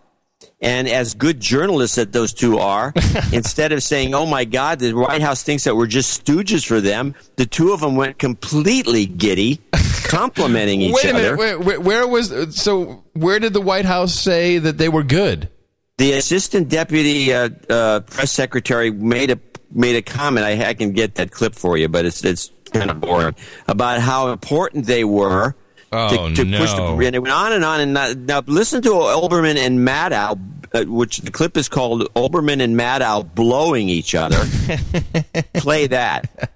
And 0.61 0.89
as 0.89 1.15
good 1.15 1.41
journalists 1.41 1.97
that 1.97 2.13
those 2.13 2.33
two 2.33 2.59
are, 2.59 2.93
instead 3.33 3.73
of 3.73 3.83
saying, 3.83 4.15
"Oh 4.15 4.27
my 4.27 4.45
God, 4.45 4.79
the 4.79 4.93
White 4.93 5.23
House 5.23 5.43
thinks 5.43 5.65
that 5.65 5.75
we're 5.75 5.87
just 5.87 6.25
stooges 6.25 6.67
for 6.67 6.81
them," 6.81 7.15
the 7.37 7.47
two 7.47 7.73
of 7.73 7.81
them 7.81 7.97
went 7.97 8.19
completely 8.19 9.07
giddy, 9.07 9.61
complimenting 10.05 10.81
each 10.83 10.95
Wait 10.95 11.05
a 11.07 11.11
other. 11.11 11.37
minute. 11.37 11.39
Where, 11.39 11.59
where, 11.59 11.81
where 11.81 12.07
was 12.07 12.57
so? 12.59 13.05
Where 13.15 13.39
did 13.39 13.53
the 13.53 13.61
White 13.61 13.85
House 13.87 14.15
say 14.15 14.59
that 14.59 14.77
they 14.77 14.89
were 14.89 15.03
good? 15.03 15.49
The 15.97 16.13
assistant 16.15 16.69
deputy 16.69 17.33
uh, 17.33 17.49
uh, 17.71 18.01
press 18.01 18.31
secretary 18.33 18.91
made 18.91 19.31
a 19.31 19.37
made 19.75 19.97
a 19.97 20.03
comment. 20.03 20.47
I, 20.47 20.69
I 20.69 20.75
can 20.75 20.93
get 20.93 21.17
that 21.17 21.31
clip 21.31 21.55
for 21.55 21.77
you, 21.77 21.89
but 21.89 22.07
it's 22.07 22.25
it's 22.25 22.51
kind 22.73 22.91
of 22.91 23.01
boring 23.01 23.35
about 23.69 24.01
how 24.01 24.29
important 24.33 24.87
they 24.87 25.05
were. 25.05 25.55
Oh, 25.97 26.29
to, 26.29 26.35
to 26.35 26.59
push 26.59 26.73
the, 26.73 26.79
no. 26.79 27.01
and 27.01 27.15
it 27.15 27.21
went 27.21 27.33
on 27.33 27.53
and 27.53 27.65
on. 27.65 27.81
And 27.81 27.95
now, 27.95 28.13
now 28.17 28.43
listen 28.47 28.83
to 28.83 28.89
Olbermann 28.89 29.57
and 29.57 29.79
Maddow, 29.79 30.41
uh, 30.75 30.85
which 30.87 31.19
the 31.19 31.31
clip 31.31 31.57
is 31.57 31.69
called 31.69 32.13
Olbermann 32.15 32.61
and 32.61 32.77
Maddow 32.77 33.33
blowing 33.33 33.89
each 33.89 34.17
other. 34.17 34.39
Play 35.55 35.87
that. 35.87 36.51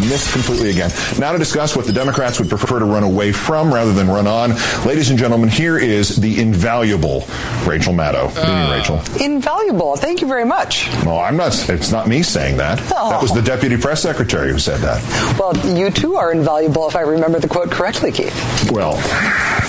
Missed 0.00 0.32
completely 0.32 0.70
again. 0.70 0.90
Now 1.18 1.32
to 1.32 1.38
discuss 1.38 1.74
what 1.74 1.86
the 1.86 1.92
Democrats 1.92 2.38
would 2.38 2.48
prefer 2.48 2.78
to 2.78 2.84
run 2.84 3.02
away 3.02 3.32
from 3.32 3.72
rather 3.72 3.92
than 3.92 4.08
run 4.08 4.26
on. 4.26 4.50
Ladies 4.84 5.10
and 5.10 5.18
gentlemen, 5.18 5.48
here 5.48 5.78
is 5.78 6.16
the 6.16 6.40
invaluable 6.40 7.24
Rachel 7.64 7.94
Maddow. 7.94 8.32
Good 8.34 8.42
evening, 8.42 8.54
uh, 8.54 8.76
Rachel. 8.76 9.24
Invaluable. 9.24 9.96
Thank 9.96 10.20
you 10.20 10.28
very 10.28 10.44
much. 10.44 10.88
Well, 11.04 11.18
I'm 11.18 11.36
not, 11.36 11.68
it's 11.68 11.90
not 11.90 12.08
me 12.08 12.22
saying 12.22 12.58
that. 12.58 12.80
Oh. 12.94 13.10
That 13.10 13.22
was 13.22 13.32
the 13.32 13.42
deputy 13.42 13.76
press 13.76 14.02
secretary 14.02 14.50
who 14.52 14.58
said 14.58 14.80
that. 14.80 15.02
Well, 15.38 15.56
you 15.76 15.90
too 15.90 16.16
are 16.16 16.32
invaluable, 16.32 16.88
if 16.88 16.96
I 16.96 17.00
remember 17.00 17.40
the 17.40 17.48
quote 17.48 17.70
correctly, 17.70 18.12
Keith. 18.12 18.70
Well, 18.70 18.94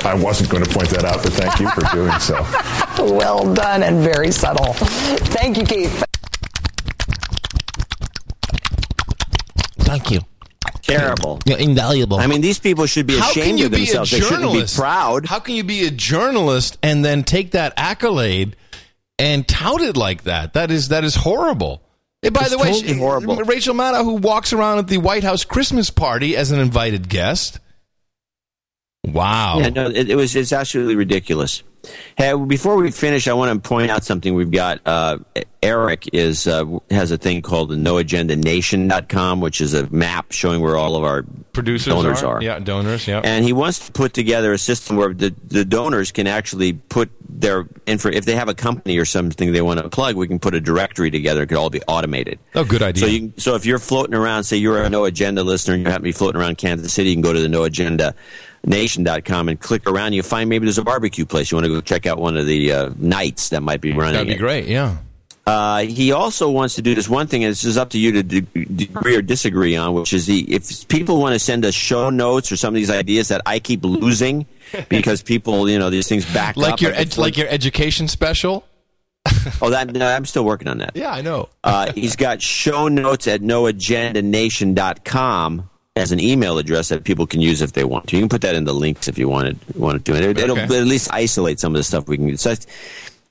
I 0.06 0.14
wasn't 0.14 0.50
going 0.50 0.64
to 0.64 0.70
point 0.70 0.90
that 0.90 1.06
out, 1.06 1.24
but 1.24 1.34
thank 1.34 1.60
you 1.60 1.70
for 1.70 1.82
doing 1.96 2.20
so. 2.20 2.36
well 3.16 3.54
done 3.54 3.84
and 3.84 4.02
very 4.02 4.32
subtle. 4.32 4.74
Thank 4.74 5.58
you, 5.58 5.64
Keith. 5.66 6.04
Thank 9.88 10.12
you. 10.12 10.20
Terrible. 10.82 11.40
Yeah, 11.46 11.58
invaluable. 11.58 12.18
I 12.18 12.28
mean, 12.28 12.42
these 12.42 12.60
people 12.60 12.86
should 12.86 13.08
be 13.08 13.18
How 13.18 13.32
can 13.32 13.42
ashamed 13.44 13.60
you 13.60 13.66
of 13.68 13.72
be 13.72 13.78
a 13.78 13.80
themselves. 13.86 14.12
They 14.12 14.20
shouldn't 14.20 14.40
be 14.42 14.48
journalist? 14.48 14.78
proud. 14.78 15.26
How 15.26 15.40
can 15.40 15.56
you 15.56 15.64
be 15.64 15.86
a 15.86 15.92
journalist 15.92 16.78
and 16.84 17.04
then 17.06 17.24
take 17.24 17.52
that 17.52 17.74
accolade 17.78 18.56
and 19.18 19.48
tout 19.48 19.82
it 19.82 19.96
like 19.98 20.24
that? 20.24 20.54
That 20.54 20.70
is 20.72 20.90
that 20.90 21.04
is 21.04 21.16
horrible. 21.16 21.82
And 22.24 22.34
by 22.34 22.42
It's 22.42 22.52
the 22.52 22.58
way, 22.58 22.72
totally 22.72 22.94
she- 22.94 23.00
horrible. 23.00 23.36
Rachel 23.38 23.76
Maddow, 23.76 24.04
who 24.04 24.16
walks 24.16 24.52
around 24.52 24.80
at 24.80 24.88
the 24.88 24.98
White 24.98 25.24
House 25.24 25.46
Christmas 25.46 25.90
party 25.90 26.36
as 26.36 26.52
an 26.52 26.60
invited 26.60 27.08
guest. 27.10 27.60
Wow. 29.14 29.60
Yeah, 29.60 29.70
no, 29.70 29.90
it, 29.90 30.10
it 30.10 30.16
was 30.16 30.36
it's 30.36 30.54
absolutely 30.54 30.96
ridiculous. 30.96 31.64
Hey, 32.18 32.34
before 32.36 32.76
we 32.76 32.92
finish, 32.92 33.28
I 33.28 33.34
want 33.34 33.64
to 33.64 33.68
point 33.68 33.92
out 33.92 34.04
something. 34.04 34.34
We've 34.34 34.52
got 34.52 34.82
uh, 34.86 35.20
Eric 35.62 36.10
is 36.14 36.48
uh, 36.48 36.66
has 36.90 37.12
a 37.12 37.18
thing 37.18 37.42
called 37.42 37.70
the 37.70 37.76
NoAgendaNation.com, 37.76 39.40
which 39.40 39.62
is 39.62 39.74
a 39.74 39.90
map 39.90 40.32
showing 40.32 40.62
where 40.62 40.76
all 40.76 40.96
of 40.96 41.04
our 41.04 41.24
Producers 41.54 41.94
donors 41.94 42.24
are, 42.24 42.38
are. 42.38 42.44
yeah, 42.44 42.60
donors, 42.60 43.08
yeah. 43.08 43.22
And 43.24 43.46
he 43.46 43.54
wants 43.54 43.86
to 43.86 43.92
put 43.92 44.14
together 44.14 44.54
a 44.54 44.58
system 44.58 44.98
where 44.98 45.14
the, 45.14 45.34
the 45.46 45.66
donors 45.66 46.12
can 46.12 46.28
actually 46.28 46.74
put 46.74 47.10
their 47.30 47.68
info. 47.86 48.10
If 48.10 48.26
they 48.26 48.36
have 48.36 48.50
a 48.50 48.54
company 48.54 48.98
or 48.98 49.06
something 49.06 49.52
they 49.52 49.62
want 49.62 49.80
to 49.80 49.90
plug, 49.90 50.16
we 50.16 50.28
can 50.28 50.40
put 50.40 50.56
a 50.56 50.62
directory 50.62 51.12
together. 51.12 51.44
It 51.44 51.48
could 51.48 51.58
all 51.58 51.70
be 51.70 51.82
automated. 51.88 52.40
Oh, 52.56 52.64
good 52.64 52.84
idea. 52.84 53.02
So, 53.02 53.08
you, 53.08 53.34
so 53.38 53.56
if 53.56 53.66
you're 53.66 53.80
floating 53.80 54.16
around, 54.16 54.44
say 54.44 54.58
you're 54.58 54.82
a 54.82 54.90
No 54.90 55.06
Agenda 55.06 55.44
listener 55.44 55.76
and 55.76 55.84
you 55.84 55.90
happen 55.90 56.02
to 56.02 56.10
be 56.10 56.12
floating 56.12 56.42
around 56.42 56.58
Kansas 56.58 56.94
City, 56.94 57.10
you 57.10 57.16
can 57.16 57.22
go 57.22 57.34
to 57.34 57.40
the 57.40 57.50
No 57.50 57.64
Agenda 57.64 58.16
nation.com 58.68 59.50
and 59.50 59.60
click 59.60 59.90
around 59.90 60.14
you 60.14 60.22
find 60.22 60.48
maybe 60.50 60.66
there's 60.66 60.78
a 60.78 60.84
barbecue 60.84 61.26
place 61.26 61.50
you 61.52 61.56
want 61.56 61.66
to 61.66 61.74
go 61.74 61.82
check 61.82 62.06
out 62.06 62.20
one 62.20 62.38
of 62.38 62.46
the 62.46 62.72
uh, 62.72 62.92
nights 62.98 63.50
that 63.50 63.64
might 63.64 63.82
be 63.82 63.94
running 63.94 64.14
That'd 64.14 64.28
be 64.28 64.34
it. 64.36 64.38
great. 64.38 64.68
Yeah. 64.68 64.98
Uh, 65.48 65.80
he 65.84 66.12
also 66.12 66.50
wants 66.52 66.76
to 66.76 66.82
do 66.82 66.94
this 66.94 67.08
one 67.08 67.26
thing, 67.28 67.46
and 67.46 67.52
this 67.52 67.64
is 67.64 67.78
up 67.78 67.92
to 67.92 67.98
you 67.98 68.12
to 68.12 68.22
de- 68.24 68.46
agree 68.94 69.16
or 69.16 69.22
disagree 69.22 69.78
on, 69.78 69.94
which 69.94 70.12
is 70.12 70.26
the 70.26 70.42
if 70.54 70.86
people 70.90 71.22
want 71.22 71.32
to 71.34 71.40
send 71.40 71.64
us 71.64 71.74
show 71.74 72.10
notes 72.10 72.52
or 72.52 72.58
some 72.58 72.74
of 72.74 72.76
these 72.76 72.90
ideas 72.90 73.30
that 73.30 73.42
I 73.46 73.60
keep 73.60 73.86
losing 73.86 74.46
because 74.90 75.22
people, 75.24 75.70
you 75.70 75.80
know, 75.80 75.90
these 75.90 76.10
things 76.10 76.26
back 76.34 76.58
Like 76.58 76.74
up. 76.74 76.82
your 76.82 76.92
ed- 76.92 77.16
like 77.18 77.38
your 77.38 77.48
education 77.48 78.10
special. 78.10 78.66
oh, 79.62 79.70
that 79.70 79.90
no, 79.94 80.06
I'm 80.06 80.26
still 80.26 80.44
working 80.44 80.68
on 80.68 80.80
that. 80.80 80.92
Yeah, 80.96 81.12
I 81.12 81.22
know. 81.22 81.48
uh, 81.64 81.94
he's 81.94 82.18
got 82.18 82.42
show 82.42 82.90
notes 82.90 83.26
at 83.28 83.40
noagendanation.com 83.42 85.70
as 85.98 86.12
an 86.12 86.20
email 86.20 86.58
address 86.58 86.90
that 86.90 87.04
people 87.04 87.26
can 87.28 87.42
use 87.42 87.62
if 87.62 87.74
they 87.74 87.84
want 87.84 88.08
to. 88.08 88.16
You 88.16 88.22
can 88.22 88.30
put 88.30 88.42
that 88.42 88.56
in 88.56 88.64
the 88.66 88.74
links 88.74 89.08
if 89.08 89.18
you 89.18 89.28
wanted 89.28 89.58
wanted 89.76 90.06
to. 90.06 90.16
And 90.16 90.24
it, 90.26 90.38
it'll 90.38 90.58
Okay. 90.60 90.78
at 90.80 90.86
least 90.86 91.10
isolate 91.14 91.60
some 91.60 91.74
of 91.74 91.80
the 91.80 91.84
stuff 91.84 92.08
we 92.08 92.18
can. 92.18 92.38
So, 92.38 92.54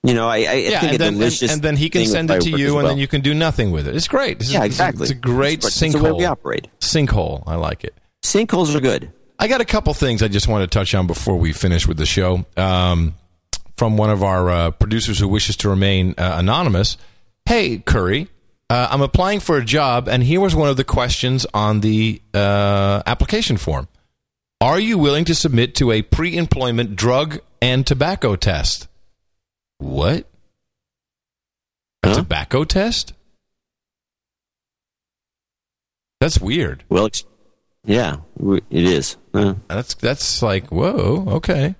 you 0.02 0.14
know, 0.14 0.28
I, 0.28 0.36
I 0.36 0.38
yeah, 0.54 0.80
think 0.80 0.92
and 0.92 0.94
a 0.94 0.98
then, 0.98 1.22
and, 1.22 1.42
and 1.50 1.62
then 1.62 1.76
he 1.76 1.88
can 1.90 2.06
send 2.06 2.30
it 2.30 2.42
to 2.42 2.50
you, 2.50 2.68
as 2.68 2.74
and 2.74 2.86
then 2.90 2.98
you 2.98 3.08
can 3.08 3.20
do 3.22 3.34
nothing 3.34 3.70
with 3.70 3.86
it. 3.88 3.96
It's 3.96 4.08
great. 4.08 4.38
This 4.38 4.52
Yeah, 4.52 4.60
this 4.60 4.66
is- 4.68 4.74
exactly. 4.74 5.02
It's 5.04 5.10
a 5.10 5.14
great 5.14 5.58
It's- 5.64 5.76
sinkhole. 5.78 5.84
it's 5.86 5.94
the 5.96 6.02
way 6.02 6.12
we 6.12 6.24
operate. 6.24 6.68
Sinkhole. 6.80 7.42
I 7.46 7.54
like 7.56 7.84
it. 7.84 7.94
Sinkholes 8.24 8.74
are 8.74 8.80
good. 8.80 9.10
I 9.38 9.48
got 9.48 9.60
a 9.60 9.64
couple 9.64 9.92
things 9.94 10.22
I 10.22 10.28
just 10.28 10.48
want 10.48 10.62
to 10.62 10.78
touch 10.78 10.94
on 10.94 11.06
before 11.06 11.36
we 11.36 11.52
finish 11.52 11.86
with 11.86 11.96
the 11.98 12.06
show. 12.06 12.44
Um, 12.56 13.14
from 13.76 13.96
one 13.98 14.08
of 14.10 14.22
our 14.22 14.48
uh, 14.48 14.70
producers 14.70 15.18
who 15.18 15.28
wishes 15.28 15.56
to 15.58 15.68
remain 15.68 16.14
uh, 16.16 16.36
anonymous. 16.38 16.96
Hey, 17.44 17.78
Curry, 17.78 18.28
uh, 18.68 18.88
I'm 18.90 19.02
applying 19.02 19.40
for 19.40 19.56
a 19.56 19.64
job, 19.64 20.08
and 20.08 20.22
here 20.22 20.40
was 20.40 20.54
one 20.54 20.68
of 20.68 20.76
the 20.76 20.84
questions 20.84 21.46
on 21.54 21.80
the 21.80 22.20
uh, 22.34 23.02
application 23.06 23.56
form. 23.56 23.88
Are 24.60 24.80
you 24.80 24.98
willing 24.98 25.24
to 25.26 25.34
submit 25.34 25.74
to 25.76 25.92
a 25.92 26.02
pre 26.02 26.36
employment 26.36 26.96
drug 26.96 27.38
and 27.60 27.86
tobacco 27.86 28.36
test? 28.36 28.88
What? 29.78 30.26
A 32.02 32.14
tobacco 32.14 32.64
test? 32.64 33.12
That's 36.20 36.40
weird. 36.40 36.82
Well, 36.88 37.10
yeah, 37.84 38.16
it 38.40 38.84
is. 38.84 39.16
Uh, 39.34 39.54
That's 39.68 39.94
that's 39.94 40.42
like 40.42 40.68
whoa, 40.72 41.24
okay. 41.36 41.74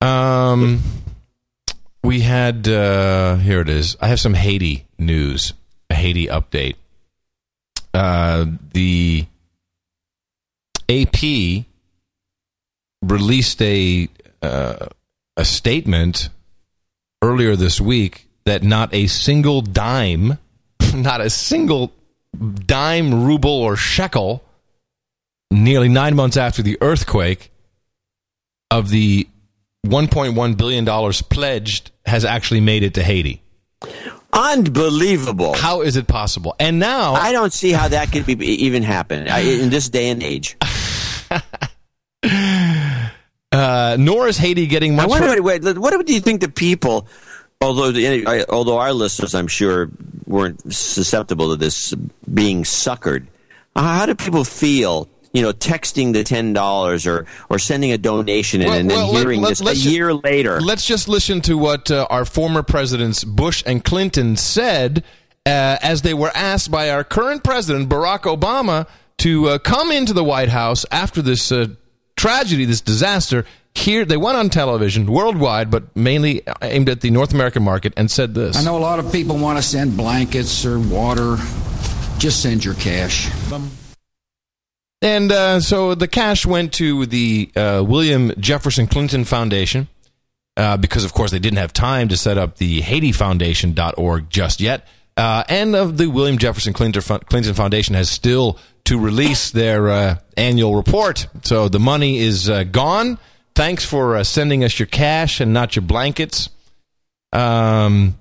Um, 0.00 0.80
we 2.04 2.20
had 2.20 2.68
uh, 2.68 3.36
here 3.36 3.60
it 3.60 3.68
is. 3.68 3.96
I 4.00 4.08
have 4.08 4.20
some 4.20 4.34
Haiti 4.34 4.86
news, 4.98 5.52
a 5.90 5.94
Haiti 5.94 6.26
update. 6.26 6.76
Uh, 7.94 8.46
the 8.72 9.26
AP 10.88 11.64
released 13.02 13.62
a 13.62 14.08
uh, 14.42 14.86
a 15.36 15.44
statement 15.44 16.28
earlier 17.22 17.56
this 17.56 17.80
week 17.80 18.28
that 18.44 18.62
not 18.62 18.92
a 18.94 19.06
single 19.06 19.60
dime, 19.60 20.38
not 20.94 21.20
a 21.20 21.30
single 21.30 21.92
dime, 22.66 23.24
ruble, 23.24 23.50
or 23.50 23.76
shekel, 23.76 24.44
nearly 25.50 25.88
nine 25.88 26.14
months 26.14 26.36
after 26.36 26.62
the 26.62 26.78
earthquake, 26.80 27.50
of 28.70 28.90
the 28.90 29.28
1.1 29.86 30.56
billion 30.56 30.84
dollars 30.84 31.22
pledged 31.22 31.90
has 32.04 32.24
actually 32.24 32.60
made 32.60 32.82
it 32.82 32.94
to 32.94 33.02
Haiti. 33.02 33.42
Unbelievable! 34.32 35.54
How 35.54 35.80
is 35.80 35.96
it 35.96 36.06
possible? 36.06 36.54
And 36.60 36.78
now 36.78 37.14
I 37.14 37.32
don't 37.32 37.52
see 37.52 37.72
how 37.72 37.88
that 37.88 38.12
could 38.12 38.26
be 38.26 38.34
even 38.64 38.82
happen 38.82 39.26
I- 39.28 39.40
in 39.40 39.70
this 39.70 39.88
day 39.88 40.10
and 40.10 40.22
age. 40.22 40.56
uh, 43.52 43.96
nor 43.98 44.28
is 44.28 44.36
Haiti 44.36 44.66
getting 44.66 44.96
much. 44.96 45.06
I 45.06 45.08
wonder, 45.08 45.36
for- 45.36 45.42
wait, 45.42 45.62
wait, 45.62 45.78
what 45.78 46.06
do 46.06 46.12
you 46.14 46.20
think 46.20 46.40
the 46.40 46.48
people? 46.48 47.06
Although, 47.60 47.90
the, 47.90 48.26
I- 48.26 48.44
although 48.48 48.78
our 48.78 48.92
listeners, 48.92 49.34
I'm 49.34 49.48
sure, 49.48 49.90
weren't 50.26 50.72
susceptible 50.72 51.48
to 51.50 51.56
this 51.56 51.94
being 52.32 52.62
suckered. 52.62 53.26
uh, 53.74 53.82
How 53.82 54.06
do 54.06 54.14
people 54.14 54.44
feel? 54.44 55.08
You 55.32 55.42
know, 55.42 55.52
texting 55.52 56.14
the 56.14 56.24
ten 56.24 56.52
dollars 56.52 57.06
or 57.06 57.26
or 57.50 57.58
sending 57.58 57.92
a 57.92 57.98
donation 57.98 58.62
Well, 58.62 58.72
and 58.72 58.90
then 58.90 58.96
well, 58.96 59.12
let- 59.12 59.20
hearing 59.20 59.40
let- 59.42 59.48
this 59.50 59.60
a 59.60 59.64
let's 59.64 59.84
year 59.84 60.14
later. 60.14 60.60
Let's 60.60 60.86
just 60.86 61.08
listen 61.08 61.40
to 61.42 61.58
what 61.58 61.90
uh, 61.90 62.06
our 62.08 62.24
former 62.24 62.62
presidents 62.62 63.24
Bush 63.24 63.62
and 63.66 63.84
Clinton 63.84 64.36
said 64.36 65.04
uh, 65.44 65.76
as 65.82 66.02
they 66.02 66.14
were 66.14 66.32
asked 66.34 66.70
by 66.70 66.90
our 66.90 67.04
current 67.04 67.44
president 67.44 67.88
Barack 67.88 68.22
Obama 68.22 68.86
to 69.18 69.48
uh, 69.48 69.58
come 69.58 69.90
into 69.90 70.12
the 70.12 70.24
White 70.24 70.48
House 70.48 70.86
after 70.90 71.20
this 71.22 71.50
uh, 71.52 71.66
tragedy, 72.16 72.64
this 72.64 72.80
disaster. 72.80 73.44
Here, 73.74 74.04
they 74.04 74.16
went 74.16 74.36
on 74.36 74.50
television 74.50 75.06
worldwide, 75.06 75.70
but 75.70 75.94
mainly 75.94 76.42
aimed 76.62 76.88
at 76.88 77.00
the 77.00 77.10
North 77.10 77.32
American 77.32 77.62
market, 77.62 77.92
and 77.96 78.10
said 78.10 78.34
this. 78.34 78.56
I 78.56 78.64
know 78.64 78.76
a 78.76 78.80
lot 78.80 78.98
of 78.98 79.12
people 79.12 79.36
want 79.38 79.58
to 79.58 79.62
send 79.62 79.96
blankets 79.96 80.64
or 80.64 80.80
water. 80.80 81.36
Just 82.18 82.42
send 82.42 82.64
your 82.64 82.74
cash. 82.74 83.28
And 85.00 85.30
uh, 85.30 85.60
so 85.60 85.94
the 85.94 86.08
cash 86.08 86.44
went 86.44 86.72
to 86.74 87.06
the 87.06 87.50
uh, 87.54 87.84
William 87.86 88.32
Jefferson 88.40 88.86
Clinton 88.86 89.24
Foundation 89.24 89.88
uh, 90.56 90.76
because, 90.76 91.04
of 91.04 91.12
course, 91.12 91.30
they 91.30 91.38
didn't 91.38 91.58
have 91.58 91.72
time 91.72 92.08
to 92.08 92.16
set 92.16 92.36
up 92.36 92.56
the 92.56 92.80
HaitiFoundation.org 92.80 94.28
just 94.28 94.60
yet. 94.60 94.86
Uh, 95.16 95.44
and 95.48 95.74
of 95.76 95.98
the 95.98 96.08
William 96.08 96.38
Jefferson 96.38 96.72
Clinton, 96.72 97.54
Foundation 97.54 97.94
has 97.94 98.08
still 98.08 98.58
to 98.84 98.98
release 98.98 99.50
their 99.50 99.88
uh, 99.88 100.16
annual 100.36 100.74
report. 100.74 101.26
So 101.42 101.68
the 101.68 101.80
money 101.80 102.18
is 102.18 102.48
uh, 102.48 102.64
gone. 102.64 103.18
Thanks 103.54 103.84
for 103.84 104.22
sending 104.24 104.62
us 104.64 104.78
your 104.78 104.86
cash 104.86 105.40
and 105.40 105.52
not 105.52 105.76
your 105.76 105.82
blankets. 105.82 106.50
Um, 107.32 108.16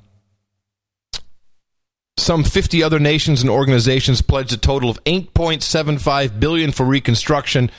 some 2.17 2.43
50 2.43 2.83
other 2.83 2.99
nations 2.99 3.41
and 3.41 3.49
organizations 3.49 4.21
pledged 4.21 4.51
a 4.51 4.57
total 4.57 4.89
of 4.89 5.03
8.75 5.03 6.39
billion 6.39 6.71
for 6.71 6.85
reconstruction. 6.85 7.71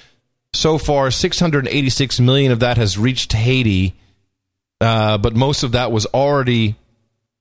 So 0.55 0.79
far, 0.79 1.11
686 1.11 2.21
million 2.21 2.53
of 2.53 2.61
that 2.61 2.79
has 2.79 2.97
reached 2.97 3.33
Haiti, 3.33 3.95
uh, 4.81 5.19
but 5.19 5.35
most 5.35 5.65
of 5.65 5.73
that 5.73 5.93
was 5.93 6.07
already 6.07 6.77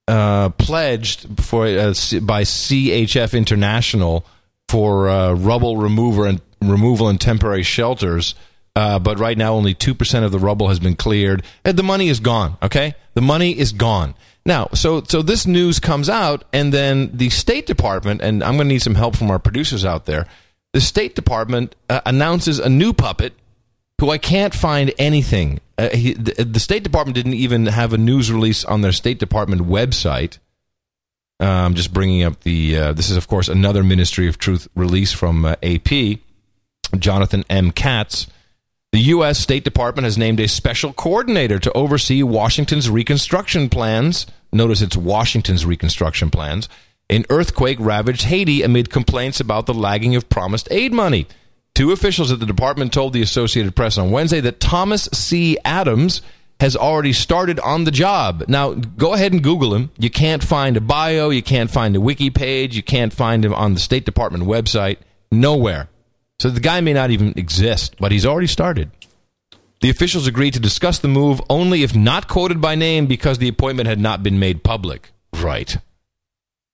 uh, 0.07 0.49
pledged 0.49 1.27
for 1.39 1.65
uh, 1.65 1.93
by 2.21 2.43
CHF 2.43 3.37
International 3.37 4.25
for 4.67 5.07
uh, 5.07 5.33
rubble 5.33 5.77
remover 5.77 6.25
and 6.25 6.41
removal 6.61 7.07
and 7.07 7.21
temporary 7.21 7.63
shelters. 7.63 8.35
Uh, 8.77 8.99
but 8.99 9.17
right 9.17 9.39
now, 9.39 9.55
only 9.55 9.73
two 9.73 9.95
percent 9.95 10.23
of 10.23 10.31
the 10.31 10.37
rubble 10.37 10.67
has 10.67 10.79
been 10.79 10.95
cleared. 10.95 11.41
And 11.65 11.75
the 11.75 11.83
money 11.83 12.09
is 12.09 12.19
gone. 12.19 12.57
Okay, 12.61 12.93
the 13.15 13.21
money 13.21 13.57
is 13.57 13.71
gone. 13.71 14.13
Now, 14.45 14.69
so 14.75 15.01
so 15.01 15.23
this 15.23 15.47
news 15.47 15.79
comes 15.79 16.09
out, 16.09 16.43
and 16.53 16.71
then 16.71 17.09
the 17.11 17.31
State 17.31 17.65
Department, 17.65 18.21
and 18.21 18.43
I'm 18.43 18.55
going 18.55 18.67
to 18.67 18.73
need 18.75 18.83
some 18.83 18.93
help 18.93 19.15
from 19.15 19.31
our 19.31 19.39
producers 19.39 19.83
out 19.83 20.05
there. 20.05 20.27
The 20.73 20.81
State 20.81 21.15
Department 21.15 21.75
uh, 21.89 22.01
announces 22.05 22.59
a 22.59 22.69
new 22.69 22.93
puppet 22.93 23.33
who 23.99 24.11
I 24.11 24.19
can't 24.19 24.53
find 24.53 24.93
anything. 24.99 25.59
Uh, 25.75 25.89
he, 25.89 26.13
the, 26.13 26.43
the 26.43 26.59
State 26.59 26.83
Department 26.83 27.15
didn't 27.15 27.33
even 27.33 27.65
have 27.65 27.93
a 27.93 27.97
news 27.97 28.31
release 28.31 28.63
on 28.63 28.81
their 28.81 28.91
State 28.91 29.17
Department 29.17 29.63
website. 29.63 30.37
Uh, 31.39 31.45
I'm 31.45 31.73
just 31.73 31.91
bringing 31.91 32.21
up 32.21 32.41
the. 32.41 32.77
Uh, 32.77 32.93
this 32.93 33.09
is, 33.09 33.17
of 33.17 33.27
course, 33.27 33.47
another 33.47 33.83
Ministry 33.83 34.27
of 34.27 34.37
Truth 34.37 34.67
release 34.75 35.13
from 35.13 35.45
uh, 35.45 35.55
AP. 35.63 36.19
Jonathan 36.99 37.43
M. 37.49 37.71
Katz. 37.71 38.27
The 38.93 38.99
U.S. 38.99 39.37
State 39.39 39.63
Department 39.63 40.05
has 40.05 40.17
named 40.17 40.39
a 40.39 40.47
special 40.47 40.93
coordinator 40.93 41.59
to 41.59 41.71
oversee 41.73 42.23
Washington's 42.23 42.89
reconstruction 42.89 43.69
plans. 43.69 44.25
Notice 44.51 44.81
it's 44.81 44.95
Washington's 44.97 45.65
reconstruction 45.65 46.29
plans 46.29 46.69
in 47.09 47.25
earthquake 47.29 47.77
ravaged 47.79 48.23
Haiti 48.23 48.63
amid 48.63 48.89
complaints 48.89 49.39
about 49.39 49.65
the 49.65 49.73
lagging 49.73 50.15
of 50.15 50.29
promised 50.29 50.67
aid 50.71 50.93
money. 50.93 51.27
Two 51.73 51.91
officials 51.91 52.31
at 52.31 52.39
the 52.39 52.45
department 52.45 52.91
told 52.91 53.13
the 53.13 53.21
Associated 53.21 53.75
Press 53.75 53.97
on 53.97 54.11
Wednesday 54.11 54.39
that 54.41 54.59
Thomas 54.59 55.07
C. 55.13 55.57
Adams 55.63 56.21
has 56.59 56.75
already 56.75 57.13
started 57.13 57.59
on 57.59 57.83
the 57.83 57.91
job. 57.91 58.43
Now, 58.47 58.73
go 58.73 59.13
ahead 59.13 59.31
and 59.31 59.43
Google 59.43 59.75
him. 59.75 59.91
You 59.99 60.09
can't 60.09 60.43
find 60.43 60.75
a 60.75 60.81
bio, 60.81 61.29
you 61.29 61.43
can't 61.43 61.69
find 61.69 61.95
a 61.95 62.01
wiki 62.01 62.31
page, 62.31 62.75
you 62.75 62.81
can't 62.81 63.13
find 63.13 63.45
him 63.45 63.53
on 63.53 63.75
the 63.75 63.79
State 63.79 64.05
Department 64.05 64.45
website. 64.45 64.97
Nowhere. 65.31 65.87
So 66.39 66.49
the 66.49 66.59
guy 66.59 66.81
may 66.81 66.93
not 66.93 67.09
even 67.09 67.33
exist, 67.35 67.95
but 67.99 68.11
he's 68.11 68.25
already 68.25 68.47
started. 68.47 68.91
The 69.81 69.89
officials 69.89 70.27
agreed 70.27 70.53
to 70.53 70.59
discuss 70.59 70.99
the 70.99 71.07
move 71.07 71.41
only 71.49 71.83
if 71.83 71.95
not 71.95 72.27
quoted 72.27 72.61
by 72.61 72.75
name 72.75 73.07
because 73.07 73.37
the 73.37 73.47
appointment 73.47 73.87
had 73.87 73.99
not 73.99 74.23
been 74.23 74.39
made 74.39 74.63
public. 74.63 75.11
Right. 75.33 75.77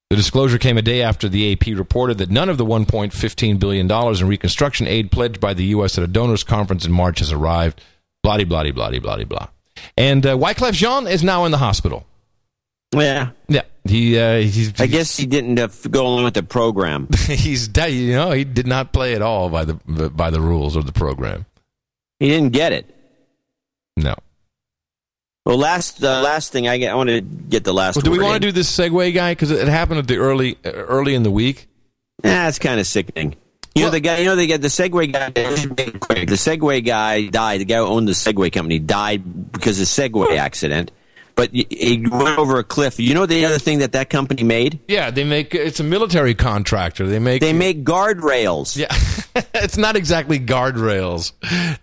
The 0.10 0.16
disclosure 0.16 0.58
came 0.58 0.78
a 0.78 0.82
day 0.82 1.02
after 1.02 1.28
the 1.28 1.52
AP 1.52 1.76
reported 1.78 2.20
that 2.20 2.30
none 2.30 2.48
of 2.48 2.58
the 2.58 2.66
$1.15 2.66 3.60
billion 3.60 3.92
in 3.92 4.28
reconstruction 4.28 4.88
aid 4.88 5.12
pledged 5.12 5.40
by 5.40 5.54
the 5.54 5.66
U.S. 5.66 5.98
at 5.98 6.04
a 6.04 6.08
donors 6.08 6.44
conference 6.44 6.86
in 6.86 6.92
March 6.92 7.20
has 7.20 7.32
arrived. 7.32 7.82
Blah, 8.22 8.44
blah, 8.44 8.64
blah, 8.64 8.90
blah, 8.90 9.00
blah, 9.00 9.24
blah. 9.24 9.48
And 9.98 10.26
uh, 10.26 10.38
Wyclef 10.38 10.74
Jean 10.74 11.08
is 11.08 11.24
now 11.24 11.46
in 11.46 11.52
the 11.52 11.58
hospital. 11.58 12.06
Yeah, 12.94 13.32
Yeah, 13.48 13.64
he. 13.86 14.18
Uh, 14.18 14.38
he's, 14.38 14.80
I 14.80 14.88
guess 14.88 15.18
he 15.18 15.26
didn't 15.26 15.60
uh, 15.60 15.68
go 15.90 16.08
along 16.08 16.24
with 16.24 16.34
the 16.34 16.44
program. 16.44 17.08
he's 17.28 17.70
you 17.90 18.14
know 18.14 18.32
he 18.32 18.44
did 18.44 18.68
not 18.68 18.94
play 18.94 19.14
at 19.16 19.22
all 19.22 19.50
by 19.50 19.66
the 19.66 19.74
by 20.10 20.30
the 20.30 20.42
rules 20.42 20.76
of 20.76 20.86
the 20.86 20.94
program. 20.94 21.46
He 22.20 22.30
didn't 22.30 22.54
get 22.54 22.72
it. 22.72 22.96
No. 23.98 24.16
Well, 25.46 25.58
last 25.58 26.02
uh, 26.02 26.22
last 26.22 26.54
thing 26.54 26.68
I, 26.68 26.78
get, 26.78 26.92
I 26.92 26.96
want 26.96 27.10
to 27.10 27.20
get 27.20 27.66
the 27.66 27.74
last. 27.74 27.98
Well, 27.98 28.04
do 28.04 28.12
we 28.12 28.20
want 28.20 28.38
in. 28.38 28.42
to 28.44 28.48
do 28.48 28.52
this 28.54 28.76
segue 28.76 29.14
guy 29.14 29.34
because 29.34 29.52
it 29.52 29.68
happened 29.68 30.00
at 30.00 30.08
the 30.08 30.18
early 30.18 30.58
uh, 30.64 30.72
early 30.72 31.16
in 31.16 31.24
the 31.24 31.32
week? 31.32 31.68
Nah, 32.24 32.48
it's 32.48 32.60
kind 32.60 32.80
of 32.80 32.88
sickening. 32.88 33.36
You 33.76 33.86
know 33.86 33.90
the 33.90 34.00
guy. 34.00 34.20
You 34.20 34.26
know 34.26 34.36
they 34.36 34.48
get 34.48 34.62
the 34.62 34.68
Segway 34.68 35.12
guy. 35.12 35.30
The 35.32 36.36
Segway 36.36 36.86
guy 36.86 37.26
died. 37.26 37.60
The 37.60 37.66
guy 37.66 37.78
who 37.78 37.86
owned 37.86 38.08
the 38.08 38.14
Segway 38.14 38.54
company 38.54 38.80
died 38.80 39.52
because 39.52 39.80
of 39.80 39.84
a 39.84 39.86
Segway 39.86 40.38
accident. 40.38 40.92
But 41.36 41.50
he- 41.52 41.66
he 41.70 41.98
went 42.08 42.38
over 42.38 42.60
a 42.60 42.64
cliff. 42.64 43.00
You 43.00 43.16
know 43.16 43.26
the 43.26 43.46
other 43.46 43.58
thing 43.58 43.80
that 43.80 43.94
that 43.94 44.10
company 44.12 44.44
made? 44.44 44.80
Yeah, 44.88 45.10
they 45.10 45.24
make 45.24 45.56
it's 45.56 45.80
a 45.80 45.84
military 45.84 46.36
contractor. 46.36 47.08
They 47.08 47.18
make 47.20 47.42
They 47.42 47.54
make 47.54 47.84
guardrails. 47.84 48.78
Yeah, 48.78 48.96
it's 49.56 49.78
not 49.78 49.96
exactly 49.96 50.40
guardrails. 50.40 51.32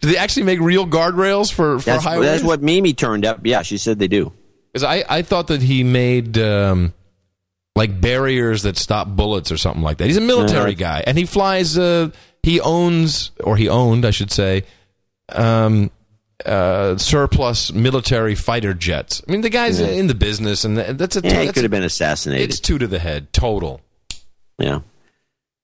Do 0.00 0.08
they 0.08 0.16
actually 0.16 0.44
make 0.44 0.60
real 0.60 0.86
guardrails 0.86 1.52
for 1.52 1.78
for 1.80 1.84
That's, 1.90 2.04
highways? 2.04 2.26
that's 2.28 2.44
what 2.44 2.62
Mimi 2.62 2.92
turned 2.94 3.26
up. 3.26 3.40
Yeah, 3.44 3.62
she 3.62 3.76
said 3.78 3.98
they 3.98 4.06
do. 4.08 4.32
Because 4.72 4.84
I, 4.84 5.02
I 5.08 5.22
thought 5.22 5.48
that 5.48 5.62
he 5.62 5.82
made 5.82 6.38
um, 6.38 6.92
like 7.74 8.00
barriers 8.00 8.62
that 8.62 8.76
stop 8.76 9.08
bullets 9.08 9.50
or 9.50 9.56
something 9.56 9.82
like 9.82 9.98
that. 9.98 10.06
He's 10.06 10.16
a 10.16 10.20
military 10.20 10.74
Uh-huh. 10.74 10.78
guy, 10.78 11.04
and 11.04 11.18
he 11.18 11.24
flies. 11.26 11.76
Uh, 11.76 12.10
he 12.44 12.60
owns, 12.60 13.32
or 13.42 13.56
he 13.56 13.68
owned, 13.68 14.04
I 14.06 14.12
should 14.12 14.30
say, 14.30 14.62
um, 15.30 15.90
uh, 16.46 16.96
surplus 16.98 17.72
military 17.72 18.34
fighter 18.34 18.74
jets. 18.74 19.22
I 19.26 19.32
mean, 19.32 19.40
the 19.40 19.50
guy's 19.50 19.80
Yeah. 19.80 19.88
in 19.88 20.06
the 20.06 20.14
business, 20.14 20.64
and 20.64 20.76
that's 20.76 21.16
a 21.16 21.20
Yeah, 21.22 21.42
he 21.42 21.52
could 21.52 21.62
have 21.64 21.70
been 21.70 21.82
assassinated. 21.82 22.48
It's 22.50 22.60
two 22.60 22.78
to 22.78 22.86
the 22.86 22.98
head, 22.98 23.32
total. 23.32 23.80
Yeah. 24.58 24.80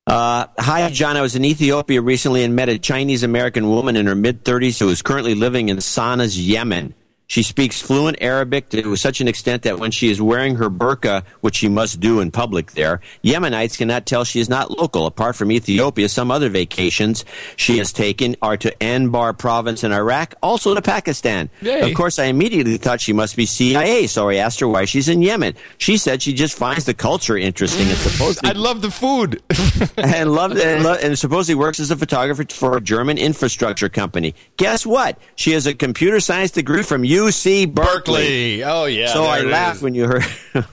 Uh, 0.07 0.47
hi, 0.59 0.89
John. 0.91 1.17
I 1.17 1.21
was 1.21 1.35
in 1.35 1.45
Ethiopia 1.45 2.01
recently 2.01 2.45
and 2.45 2.55
met 2.55 2.69
a 2.69 2.79
Chinese 2.79 3.23
American 3.25 3.69
woman 3.69 3.97
in 3.97 4.07
her 4.07 4.15
mid 4.15 4.45
30s 4.45 4.79
who 4.79 4.89
is 4.89 5.03
currently 5.03 5.35
living 5.35 5.69
in 5.69 5.81
Sana's, 5.81 6.39
Yemen. 6.39 6.95
She 7.29 7.43
speaks 7.43 7.81
fluent 7.83 8.19
Arabic 8.21 8.69
to 8.71 8.95
such 8.95 9.21
an 9.21 9.27
extent 9.27 9.63
that 9.65 9.81
when 9.81 9.91
she 9.91 10.11
is 10.11 10.23
wearing 10.23 10.57
her 10.57 10.71
burqa, 10.71 11.25
which 11.41 11.57
she 11.57 11.69
must 11.69 11.99
do 11.99 12.21
in 12.21 12.31
public 12.31 12.73
there, 12.73 13.01
Yemenites 13.25 13.77
cannot 13.77 14.07
tell 14.07 14.25
she 14.25 14.39
is 14.39 14.49
not 14.49 14.71
local. 14.71 15.07
Apart 15.07 15.35
from 15.35 15.51
Ethiopia, 15.51 16.09
some 16.09 16.31
other 16.31 16.49
vacations 16.49 17.25
she 17.57 17.79
has 17.79 17.93
taken 17.93 18.37
are 18.43 18.57
to 18.57 18.71
Anbar 18.81 19.37
province 19.37 19.83
in 19.83 19.93
Iraq, 19.93 20.35
also 20.41 20.75
to 20.75 20.81
Pakistan. 20.83 21.51
Yay. 21.63 21.91
Of 21.91 21.97
course, 21.97 22.19
I 22.21 22.27
immediately 22.27 22.77
thought 22.77 23.01
she 23.01 23.13
must 23.13 23.37
be 23.37 23.45
CIA, 23.45 24.07
so 24.07 24.29
I 24.29 24.37
asked 24.37 24.61
her 24.61 24.69
why 24.69 24.85
she's 24.85 25.09
in 25.09 25.21
Yemen. 25.21 25.55
She 25.79 25.97
said 25.97 26.23
she 26.23 26.33
just 26.33 26.57
finds 26.57 26.85
the 26.85 26.95
culture 26.95 27.37
interesting 27.37 27.89
and 27.89 27.99
supposedly 27.99 28.51
I 28.51 28.53
love 28.53 28.83
the 28.83 28.91
food. 28.91 29.43
and 29.97 30.33
loved 30.33 30.59
and, 30.59 30.85
lo- 30.85 30.97
and 31.03 31.19
supposedly 31.19 31.57
works 31.59 31.81
as 31.81 31.91
a 31.91 31.97
photographer 31.97 32.45
for 32.49 32.77
a 32.77 32.81
German 32.81 33.19
infrastructure 33.19 33.89
company. 33.89 34.35
Guess 34.59 34.87
what? 34.87 35.19
She 35.35 35.53
has 35.53 35.67
a 35.67 35.75
computer 35.75 36.21
science 36.21 36.53
degree 36.53 36.83
from 36.83 37.05
UC 37.17 37.73
Berkeley. 37.75 38.63
Oh 38.65 38.85
yeah. 38.85 39.09
so 39.13 39.25
I 39.25 39.41
laughed 39.43 39.77
is. 39.77 39.83
when 39.83 39.95
you 39.95 40.07
heard. 40.07 40.25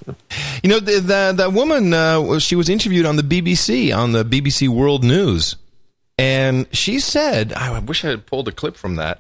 You 0.64 0.70
know, 0.70 0.80
the, 0.80 0.94
the, 1.02 1.34
that 1.36 1.52
woman, 1.52 1.94
uh, 1.94 2.40
she 2.40 2.56
was 2.56 2.70
interviewed 2.70 3.06
on 3.06 3.18
the 3.18 3.22
BBC, 3.22 3.94
on 3.96 4.14
the 4.14 4.24
BBC 4.24 4.70
World 4.70 5.04
News. 5.04 5.58
And 6.18 6.68
she 6.74 7.00
said, 7.00 7.52
I 7.52 7.78
wish 7.80 8.06
I 8.06 8.10
had 8.10 8.26
pulled 8.26 8.48
a 8.48 8.54
clip 8.54 8.78
from 8.78 8.96
that. 8.96 9.20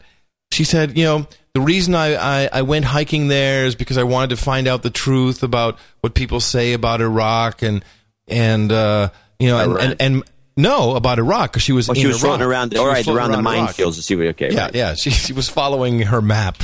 She 0.53 0.63
said, 0.63 0.97
you 0.97 1.03
know, 1.03 1.27
the 1.53 1.59
reason 1.59 1.95
I, 1.95 2.15
I, 2.45 2.49
I 2.53 2.61
went 2.61 2.85
hiking 2.85 3.27
there 3.27 3.65
is 3.65 3.75
because 3.75 3.97
I 3.97 4.03
wanted 4.03 4.29
to 4.29 4.37
find 4.37 4.67
out 4.69 4.83
the 4.83 4.89
truth 4.89 5.43
about 5.43 5.77
what 5.99 6.13
people 6.13 6.39
say 6.39 6.71
about 6.71 7.01
Iraq 7.01 7.61
and, 7.61 7.83
and 8.29 8.71
uh, 8.71 9.09
you 9.37 9.49
know, 9.49 9.59
and, 9.59 9.79
and, 9.81 10.01
and 10.01 10.23
no, 10.55 10.95
about 10.95 11.19
Iraq, 11.19 11.51
because 11.51 11.63
she 11.63 11.73
was 11.73 11.89
Well, 11.89 11.95
in 11.97 12.01
she 12.01 12.07
was 12.07 12.23
Iraq. 12.23 12.37
floating 12.37 12.47
around, 12.47 12.71
She 12.71 12.77
all 12.77 12.87
was 12.87 13.07
around 13.07 13.31
the 13.33 13.39
Iraq. 13.39 13.71
minefields 13.71 13.95
to 13.95 14.01
see 14.01 14.15
what. 14.15 14.27
Okay, 14.27 14.53
Yeah, 14.53 14.61
right. 14.65 14.75
yeah. 14.75 14.93
She, 14.93 15.09
she 15.09 15.33
was 15.33 15.49
following 15.49 15.99
her 16.03 16.21
map, 16.21 16.63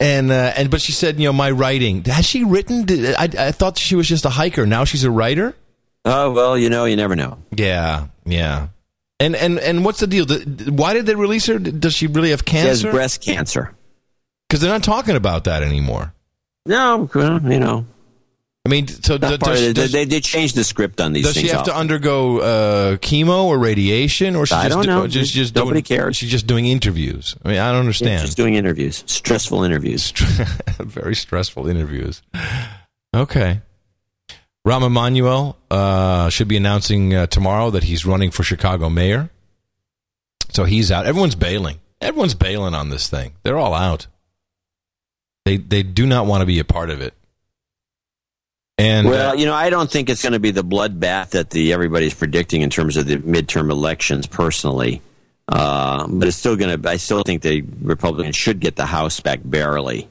and 0.00 0.30
uh, 0.32 0.52
and 0.56 0.70
but 0.70 0.80
she 0.80 0.92
said, 0.92 1.18
you 1.20 1.26
know, 1.26 1.32
my 1.32 1.50
writing. 1.50 2.02
Has 2.04 2.24
she 2.26 2.42
written? 2.44 2.84
Did, 2.86 3.14
I 3.14 3.24
I 3.48 3.52
thought 3.52 3.78
she 3.78 3.94
was 3.94 4.08
just 4.08 4.24
a 4.24 4.30
hiker. 4.30 4.66
Now 4.66 4.84
she's 4.84 5.04
a 5.04 5.10
writer. 5.10 5.54
Oh 6.04 6.30
well, 6.32 6.56
you 6.58 6.70
know, 6.70 6.86
you 6.86 6.96
never 6.96 7.14
know. 7.14 7.38
Yeah, 7.54 8.06
yeah. 8.24 8.68
And 9.20 9.36
and 9.36 9.58
and 9.58 9.84
what's 9.84 10.00
the 10.00 10.06
deal? 10.06 10.26
Why 10.26 10.94
did 10.94 11.04
they 11.06 11.14
release 11.14 11.46
her? 11.46 11.58
Does 11.58 11.94
she 11.94 12.06
really 12.06 12.30
have 12.30 12.42
She 12.46 12.56
has 12.56 12.80
cancer? 12.82 12.90
breast 12.90 13.22
cancer. 13.22 13.74
Because 14.48 14.62
they're 14.62 14.72
not 14.72 14.82
talking 14.82 15.14
about 15.14 15.44
that 15.44 15.62
anymore. 15.62 16.12
No, 16.66 17.08
well, 17.14 17.40
you 17.52 17.60
know, 17.60 17.86
mean, 18.70 18.88
so 18.88 19.18
does, 19.18 19.38
does, 19.38 19.60
it. 19.62 19.74
does, 19.74 19.92
they, 19.92 20.04
they 20.04 20.20
changed 20.20 20.54
the 20.54 20.64
script 20.64 21.00
on 21.00 21.12
these 21.12 21.24
things. 21.24 21.34
does 21.34 21.42
she 21.42 21.48
have 21.48 21.64
to 21.64 21.76
undergo 21.76 22.38
uh, 22.38 22.96
chemo 22.96 23.44
or 23.44 23.58
radiation, 23.58 24.36
or 24.36 24.46
she 24.46 24.54
I 24.54 24.64
just 24.68 24.74
don't 24.74 24.82
do- 24.84 24.88
know. 24.88 25.06
just 25.06 25.32
just 25.32 25.54
Nobody 25.54 25.82
doing, 25.82 25.98
cares. 25.98 26.16
She's 26.16 26.30
just 26.30 26.46
doing 26.46 26.66
interviews. 26.66 27.36
I 27.44 27.48
mean, 27.48 27.58
I 27.58 27.70
don't 27.70 27.80
understand. 27.80 28.20
She's 28.20 28.30
just 28.30 28.36
doing 28.36 28.54
interviews, 28.54 29.04
stressful 29.06 29.62
interviews. 29.64 30.10
Very 30.78 31.14
stressful 31.14 31.66
interviews. 31.68 32.22
Okay. 33.14 33.60
Rahm 34.66 34.84
Emanuel 34.84 35.56
uh, 35.70 36.28
should 36.28 36.48
be 36.48 36.56
announcing 36.56 37.14
uh, 37.14 37.26
tomorrow 37.26 37.70
that 37.70 37.84
he's 37.84 38.04
running 38.04 38.30
for 38.30 38.42
Chicago 38.42 38.90
mayor. 38.90 39.30
So 40.52 40.64
he's 40.64 40.90
out. 40.92 41.06
Everyone's 41.06 41.34
bailing. 41.34 41.80
Everyone's 42.00 42.34
bailing 42.34 42.74
on 42.74 42.90
this 42.90 43.08
thing. 43.08 43.32
They're 43.42 43.58
all 43.58 43.74
out. 43.74 44.06
They 45.44 45.56
they 45.56 45.82
do 45.82 46.06
not 46.06 46.26
want 46.26 46.42
to 46.42 46.46
be 46.46 46.58
a 46.58 46.64
part 46.64 46.90
of 46.90 47.00
it. 47.00 47.14
And 48.80 49.08
well, 49.08 49.32
uh, 49.32 49.34
you 49.34 49.44
know, 49.44 49.52
I 49.52 49.68
don't 49.68 49.90
think 49.90 50.08
it's 50.08 50.22
going 50.22 50.32
to 50.32 50.38
be 50.38 50.52
the 50.52 50.64
bloodbath 50.64 51.30
that 51.30 51.50
the 51.50 51.74
everybody's 51.74 52.14
predicting 52.14 52.62
in 52.62 52.70
terms 52.70 52.96
of 52.96 53.06
the 53.06 53.18
midterm 53.18 53.70
elections. 53.70 54.26
Personally, 54.26 55.02
uh, 55.48 56.06
but 56.08 56.28
it's 56.28 56.38
still 56.38 56.56
going 56.56 56.80
to. 56.80 56.88
I 56.88 56.96
still 56.96 57.22
think 57.22 57.42
the 57.42 57.60
Republicans 57.82 58.36
should 58.36 58.58
get 58.58 58.76
the 58.76 58.86
House 58.86 59.20
back 59.20 59.40
barely. 59.44 60.08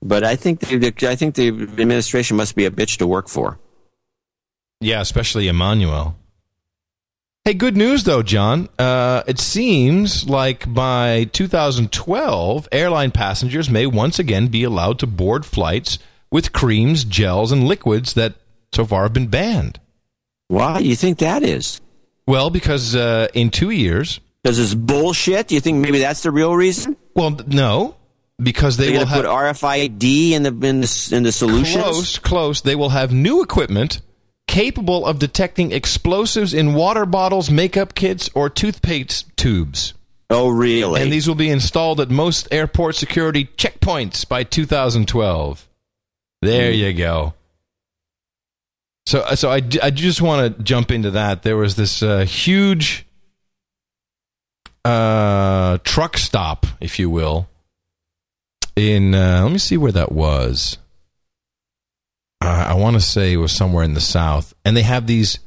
But 0.00 0.22
I 0.22 0.36
think 0.36 0.60
the, 0.60 0.94
I 1.02 1.16
think 1.16 1.34
the 1.34 1.48
administration 1.48 2.36
must 2.36 2.54
be 2.54 2.64
a 2.64 2.70
bitch 2.70 2.98
to 2.98 3.08
work 3.08 3.28
for. 3.28 3.58
yeah, 4.80 5.00
especially 5.00 5.48
Emanuel. 5.48 6.16
Hey, 7.44 7.54
good 7.54 7.76
news 7.76 8.04
though, 8.04 8.22
John. 8.22 8.68
Uh, 8.78 9.24
it 9.26 9.40
seems 9.40 10.28
like 10.28 10.72
by 10.72 11.24
2012, 11.32 12.68
airline 12.70 13.10
passengers 13.10 13.68
may 13.68 13.86
once 13.86 14.20
again 14.20 14.46
be 14.46 14.62
allowed 14.62 15.00
to 15.00 15.08
board 15.08 15.44
flights 15.44 15.98
with 16.30 16.52
creams, 16.52 17.04
gels, 17.04 17.52
and 17.52 17.66
liquids 17.66 18.14
that 18.14 18.34
so 18.72 18.84
far 18.84 19.02
have 19.04 19.12
been 19.12 19.26
banned. 19.28 19.80
Why 20.48 20.78
do 20.80 20.88
you 20.88 20.96
think 20.96 21.18
that 21.18 21.42
is? 21.42 21.80
Well, 22.26 22.50
because 22.50 22.94
uh, 22.94 23.28
in 23.34 23.50
two 23.50 23.70
years, 23.70 24.20
Because 24.42 24.58
it's 24.58 24.74
bullshit. 24.74 25.48
Do 25.48 25.54
you 25.54 25.60
think 25.60 25.78
maybe 25.78 25.98
that's 26.00 26.22
the 26.22 26.30
real 26.30 26.54
reason? 26.54 26.96
well, 27.14 27.30
no, 27.46 27.96
because 28.42 28.76
they 28.76 28.86
They 28.86 28.92
will 28.92 28.98
will 29.00 29.06
have 29.06 29.24
put 29.24 29.30
RFID 29.30 30.30
in 30.32 30.42
the 30.44 30.50
in 30.66 30.80
the 30.80 31.08
in 31.12 31.22
the 31.24 31.32
solutions. 31.32 31.82
close, 31.84 32.18
close. 32.18 32.60
They 32.62 32.76
will 32.76 32.90
have 32.90 33.12
new 33.12 33.42
equipment 33.42 34.00
capable 34.46 35.06
of 35.06 35.18
detecting 35.20 35.70
explosives 35.70 36.52
in 36.52 36.74
water 36.74 37.06
bottles, 37.06 37.50
makeup 37.50 37.94
kits, 37.94 38.28
or 38.34 38.50
toothpaste 38.50 39.36
tubes. 39.36 39.94
Oh, 40.28 40.48
really? 40.48 41.00
And 41.02 41.12
these 41.12 41.28
will 41.28 41.34
be 41.36 41.50
installed 41.50 42.00
at 42.00 42.10
most 42.10 42.48
airport 42.52 42.94
security 42.96 43.44
checkpoints 43.56 44.28
by 44.28 44.42
2012. 44.44 45.68
There 46.42 46.70
you 46.70 46.92
go. 46.92 47.34
So, 49.06 49.24
so 49.34 49.50
I, 49.50 49.56
I 49.82 49.90
just 49.90 50.22
want 50.22 50.56
to 50.56 50.62
jump 50.62 50.90
into 50.90 51.12
that. 51.12 51.42
There 51.42 51.56
was 51.56 51.76
this 51.76 52.02
uh, 52.02 52.20
huge 52.20 53.06
uh, 54.84 55.78
truck 55.84 56.16
stop, 56.16 56.66
if 56.80 56.98
you 56.98 57.10
will, 57.10 57.48
in 58.76 59.14
uh, 59.14 59.40
let 59.42 59.52
me 59.52 59.58
see 59.58 59.76
where 59.76 59.92
that 59.92 60.12
was. 60.12 60.78
Uh, 62.40 62.66
I 62.68 62.74
want 62.74 62.94
to 62.94 63.00
say 63.00 63.32
it 63.32 63.36
was 63.36 63.52
somewhere 63.52 63.84
in 63.84 63.94
the 63.94 64.00
south, 64.00 64.54
and 64.64 64.76
they 64.76 64.82
have 64.82 65.06
these. 65.06 65.38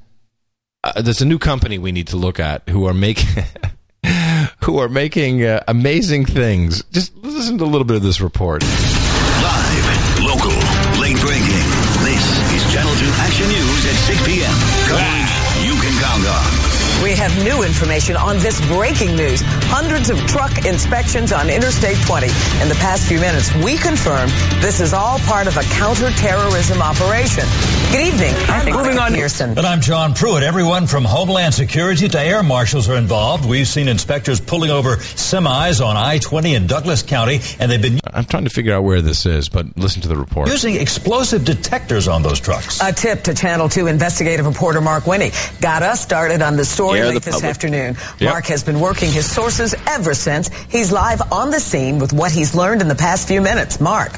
Uh, 0.84 1.02
there's 1.02 1.22
a 1.22 1.26
new 1.26 1.40
company 1.40 1.78
we 1.78 1.92
need 1.92 2.08
to 2.08 2.18
look 2.18 2.40
at 2.40 2.68
who 2.70 2.86
are 2.86 2.94
making 2.94 3.46
who 4.64 4.78
are 4.78 4.90
making 4.90 5.44
uh, 5.44 5.64
amazing 5.68 6.26
things. 6.26 6.84
Just 6.92 7.16
listen 7.18 7.58
to 7.58 7.64
a 7.64 7.66
little 7.66 7.86
bit 7.86 7.96
of 7.96 8.04
this 8.04 8.22
report. 8.22 8.62
Live, 8.62 10.13
6 14.14 14.26
p.m. 14.28 15.23
We 17.04 17.16
have 17.16 17.38
new 17.44 17.64
information 17.64 18.16
on 18.16 18.38
this 18.38 18.66
breaking 18.68 19.18
news. 19.18 19.42
Hundreds 19.44 20.10
of 20.10 20.18
truck 20.26 20.66
inspections 20.66 21.34
on 21.34 21.50
Interstate 21.50 21.98
20 22.06 22.28
in 22.62 22.70
the 22.70 22.76
past 22.80 23.10
few 23.10 23.20
minutes. 23.20 23.54
We 23.56 23.76
confirm 23.76 24.30
this 24.62 24.80
is 24.80 24.94
all 24.94 25.20
part 25.20 25.48
of 25.48 25.58
a 25.58 25.64
counterterrorism 25.64 26.82
operation. 26.82 27.44
Good 27.92 28.08
evening. 28.08 28.34
I'm 28.48 28.74
Moving 28.74 29.00
on. 29.00 29.14
Pearson. 29.14 29.50
And 29.50 29.68
I'm 29.68 29.82
John 29.82 30.14
Pruitt. 30.14 30.44
Everyone 30.44 30.88
from 30.88 31.04
Homeland 31.04 31.54
Security 31.54 32.08
to 32.08 32.22
air 32.22 32.42
marshals 32.42 32.88
are 32.88 32.96
involved. 32.96 33.50
We've 33.50 33.68
seen 33.68 33.90
inspectors 33.90 34.40
pulling 34.40 34.72
over 34.72 34.96
semis 34.96 35.86
on 35.86 35.98
I-20 35.98 36.56
in 36.56 36.68
Douglas 36.68 37.04
County, 37.04 37.42
and 37.60 37.70
they've 37.70 37.82
been 37.82 38.00
I'm 38.14 38.26
trying 38.26 38.46
to 38.46 38.50
figure 38.50 38.74
out 38.74 38.84
where 38.84 39.02
this 39.02 39.26
is, 39.26 39.50
but 39.50 39.76
listen 39.76 40.04
to 40.04 40.08
the 40.08 40.16
report. 40.16 40.48
using 40.48 40.76
explosive 40.76 41.44
detectors 41.44 42.08
on 42.08 42.22
those 42.22 42.40
trucks. 42.40 42.80
A 42.82 42.94
tip 42.94 43.24
to 43.24 43.34
Channel 43.34 43.68
2 43.68 43.88
investigative 43.88 44.46
reporter 44.46 44.80
Mark 44.80 45.06
Winne 45.06 45.32
got 45.60 45.84
us 45.84 46.02
started 46.02 46.42
on 46.42 46.56
the 46.56 46.64
story 46.64 46.93
Scare 46.94 47.06
the 47.08 47.14
late 47.14 47.24
this 47.24 47.36
public. 47.36 47.50
afternoon. 47.50 47.98
Yep. 48.20 48.32
Mark 48.32 48.46
has 48.46 48.64
been 48.64 48.80
working 48.80 49.12
his 49.12 49.30
sources 49.30 49.76
ever 49.88 50.14
since. 50.14 50.50
He's 50.70 50.92
live 50.92 51.22
on 51.32 51.52
the 51.52 51.60
scene 51.60 52.00
with 52.00 52.14
what 52.14 52.32
he's 52.32 52.56
learned 52.56 52.82
in 52.82 52.88
the 52.88 52.96
past 52.96 53.28
few 53.28 53.42
minutes. 53.42 53.80
Mark. 53.80 54.14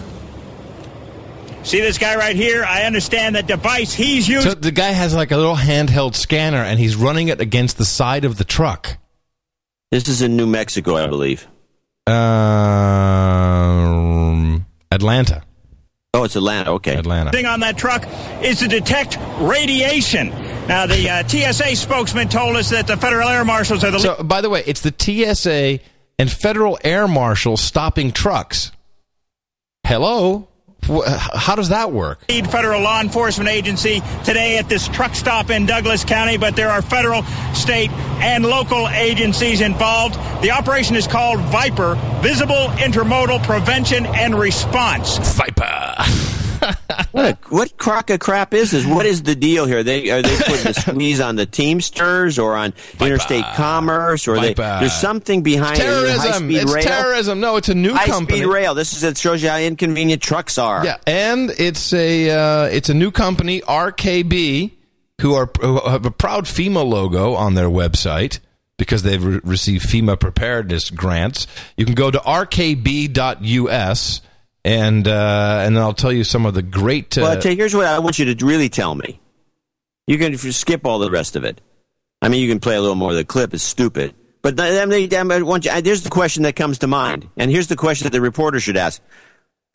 See 1.64 1.82
this 1.82 1.98
guy 1.98 2.16
right 2.16 2.36
here? 2.36 2.64
I 2.64 2.84
understand 2.84 3.36
the 3.36 3.42
device 3.42 3.92
he's 3.92 4.28
using. 4.28 4.52
So 4.52 4.56
the 4.56 4.72
guy 4.72 4.92
has 4.92 5.16
like 5.16 5.32
a 5.32 5.38
little 5.38 5.56
handheld 5.56 6.14
scanner, 6.14 6.62
and 6.62 6.78
he's 6.80 6.96
running 6.96 7.30
it 7.30 7.42
against 7.42 7.80
the 7.80 7.86
side 7.86 8.24
of 8.24 8.38
the 8.38 8.44
truck. 8.44 8.98
This 9.90 10.08
is 10.08 10.22
in 10.22 10.36
New 10.38 10.46
Mexico, 10.46 10.96
I 10.96 11.08
believe. 11.08 11.48
Um, 12.08 12.16
Atlanta. 14.92 15.42
Oh, 16.14 16.24
it's 16.24 16.36
Atlanta. 16.36 16.74
Okay, 16.74 16.96
Atlanta. 16.96 17.32
thing 17.32 17.46
on 17.46 17.62
that 17.62 17.78
truck 17.78 18.06
is 18.44 18.60
to 18.60 18.68
detect 18.68 19.18
radiation. 19.40 20.32
Now, 20.68 20.88
the 20.88 21.10
uh, 21.10 21.28
TSA 21.28 21.76
spokesman 21.76 22.28
told 22.28 22.56
us 22.56 22.72
that 22.72 22.88
the 22.88 22.98
federal 22.98 23.30
air 23.30 23.46
marshals 23.46 23.84
are 23.84 23.92
the 23.92 24.00
So, 24.00 24.24
by 24.24 24.42
the 24.42 24.50
way, 24.50 24.64
it's 24.66 24.82
the 24.82 24.94
TSA 24.98 25.80
and 26.18 26.32
federal 26.32 26.80
air 26.84 27.08
marshals 27.08 27.62
stopping 27.62 28.12
trucks. 28.12 28.72
Hello, 29.86 30.48
how 30.88 31.56
does 31.56 31.70
that 31.70 31.92
work? 31.92 32.20
federal 32.28 32.82
law 32.82 33.02
enforcement 33.02 33.50
agency 33.50 34.02
today 34.24 34.58
at 34.58 34.70
this 34.70 34.88
truck 34.88 35.16
stop 35.16 35.50
in 35.50 35.66
Douglas 35.66 36.04
County, 36.04 36.38
but 36.38 36.56
there 36.56 36.70
are 36.70 36.82
federal, 36.82 37.24
state, 37.54 37.92
and 37.92 38.46
local 38.46 38.88
agencies 38.90 39.62
involved. 39.62 40.16
The 40.42 40.52
operation 40.52 40.96
is 40.96 41.08
called 41.08 41.40
Viper, 41.40 41.96
Visible 42.22 42.68
Intermodal 42.78 43.44
Prevention 43.44 44.06
and 44.06 44.36
Response. 44.38 45.18
Viper. 45.36 46.42
what 47.12 47.26
a, 47.26 47.38
what 47.50 47.78
crock 47.78 48.10
of 48.10 48.20
crap 48.20 48.54
is 48.54 48.72
this? 48.72 48.86
What 48.86 49.06
is 49.06 49.24
the 49.24 49.36
deal 49.36 49.66
here? 49.66 49.84
They 49.84 50.10
are 50.12 50.22
they 50.22 50.36
putting 50.38 50.64
the 50.64 50.74
squeeze 50.80 51.20
on 51.20 51.36
the 51.36 51.46
Teamsters 51.46 52.40
or 52.40 52.56
on 52.56 52.74
interstate 53.00 53.46
commerce 53.56 54.28
or 54.28 54.40
they, 54.40 54.54
there's 54.54 54.94
something 54.94 55.44
behind 55.44 55.78
terrorism. 55.78 56.20
high 56.20 56.38
speed 56.38 56.58
It's 56.58 56.74
rail. 56.74 56.84
terrorism. 56.84 57.40
No, 57.40 57.56
it's 57.58 57.70
a 57.70 57.76
new 57.76 57.94
high 57.94 58.06
company. 58.08 58.40
speed 58.40 58.48
rail. 58.48 58.74
This 58.76 58.94
is 58.94 59.04
it 59.04 59.18
shows 59.18 59.42
you 59.44 59.50
how 59.50 59.58
inconvenient 59.58 60.22
trucks 60.22 60.58
are. 60.58 60.86
Yeah, 60.86 60.98
and 61.08 61.52
it's 61.58 61.94
a 61.94 62.30
uh, 62.30 62.64
it's 62.66 62.90
a 62.90 62.94
new 62.94 63.12
company, 63.12 63.62
RKB, 63.62 64.72
who 65.22 65.34
are 65.36 65.50
who 65.62 65.80
have 65.90 66.06
a 66.06 66.12
proud 66.12 66.46
FEMA 66.46 66.86
logo 66.86 67.34
on 67.36 67.54
their 67.54 67.70
website 67.70 68.40
because 68.78 69.04
they've 69.04 69.24
re- 69.24 69.40
received 69.44 69.88
FEMA 69.88 70.20
preparedness 70.20 70.90
grants. 70.90 71.48
You 71.78 71.86
can 71.86 71.96
go 71.96 72.12
to 72.12 72.18
rkb.us 72.20 74.22
and 74.66 75.08
uh, 75.08 75.62
and 75.64 75.76
then 75.78 75.84
I'll 75.84 75.94
tell 75.94 76.12
you 76.12 76.24
some 76.24 76.46
of 76.46 76.56
the 76.56 76.64
great. 76.64 77.18
Uh, 77.18 77.22
Well, 77.22 77.40
you, 77.42 77.56
here's 77.56 77.76
what 77.76 77.86
I 77.86 78.00
want 78.00 78.18
you 78.20 78.34
to 78.34 78.46
really 78.46 78.68
tell 78.68 78.96
me. 78.96 79.22
You 80.08 80.18
can 80.18 80.34
if 80.34 80.44
you 80.44 80.52
skip 80.52 80.86
all 80.86 80.98
the 81.00 81.12
rest 81.12 81.36
of 81.36 81.44
it. 81.46 81.62
I 82.22 82.30
mean, 82.30 82.42
you 82.42 82.50
can 82.50 82.60
play 82.60 82.76
a 82.76 82.82
little 82.82 82.96
more 82.96 83.12
of 83.12 83.16
the 83.16 83.24
clip. 83.26 83.54
It's 83.54 83.64
stupid. 83.64 84.16
But 84.42 84.58
they, 84.58 84.80
I 84.82 85.42
want 85.42 85.66
you, 85.66 85.82
there's 85.82 86.04
the 86.04 86.10
question 86.10 86.44
that 86.44 86.56
comes 86.56 86.80
to 86.80 86.88
mind, 86.88 87.30
and 87.38 87.50
here's 87.52 87.68
the 87.68 87.76
question 87.76 88.06
that 88.06 88.12
the 88.12 88.22
reporter 88.22 88.60
should 88.60 88.78
ask. 88.78 89.02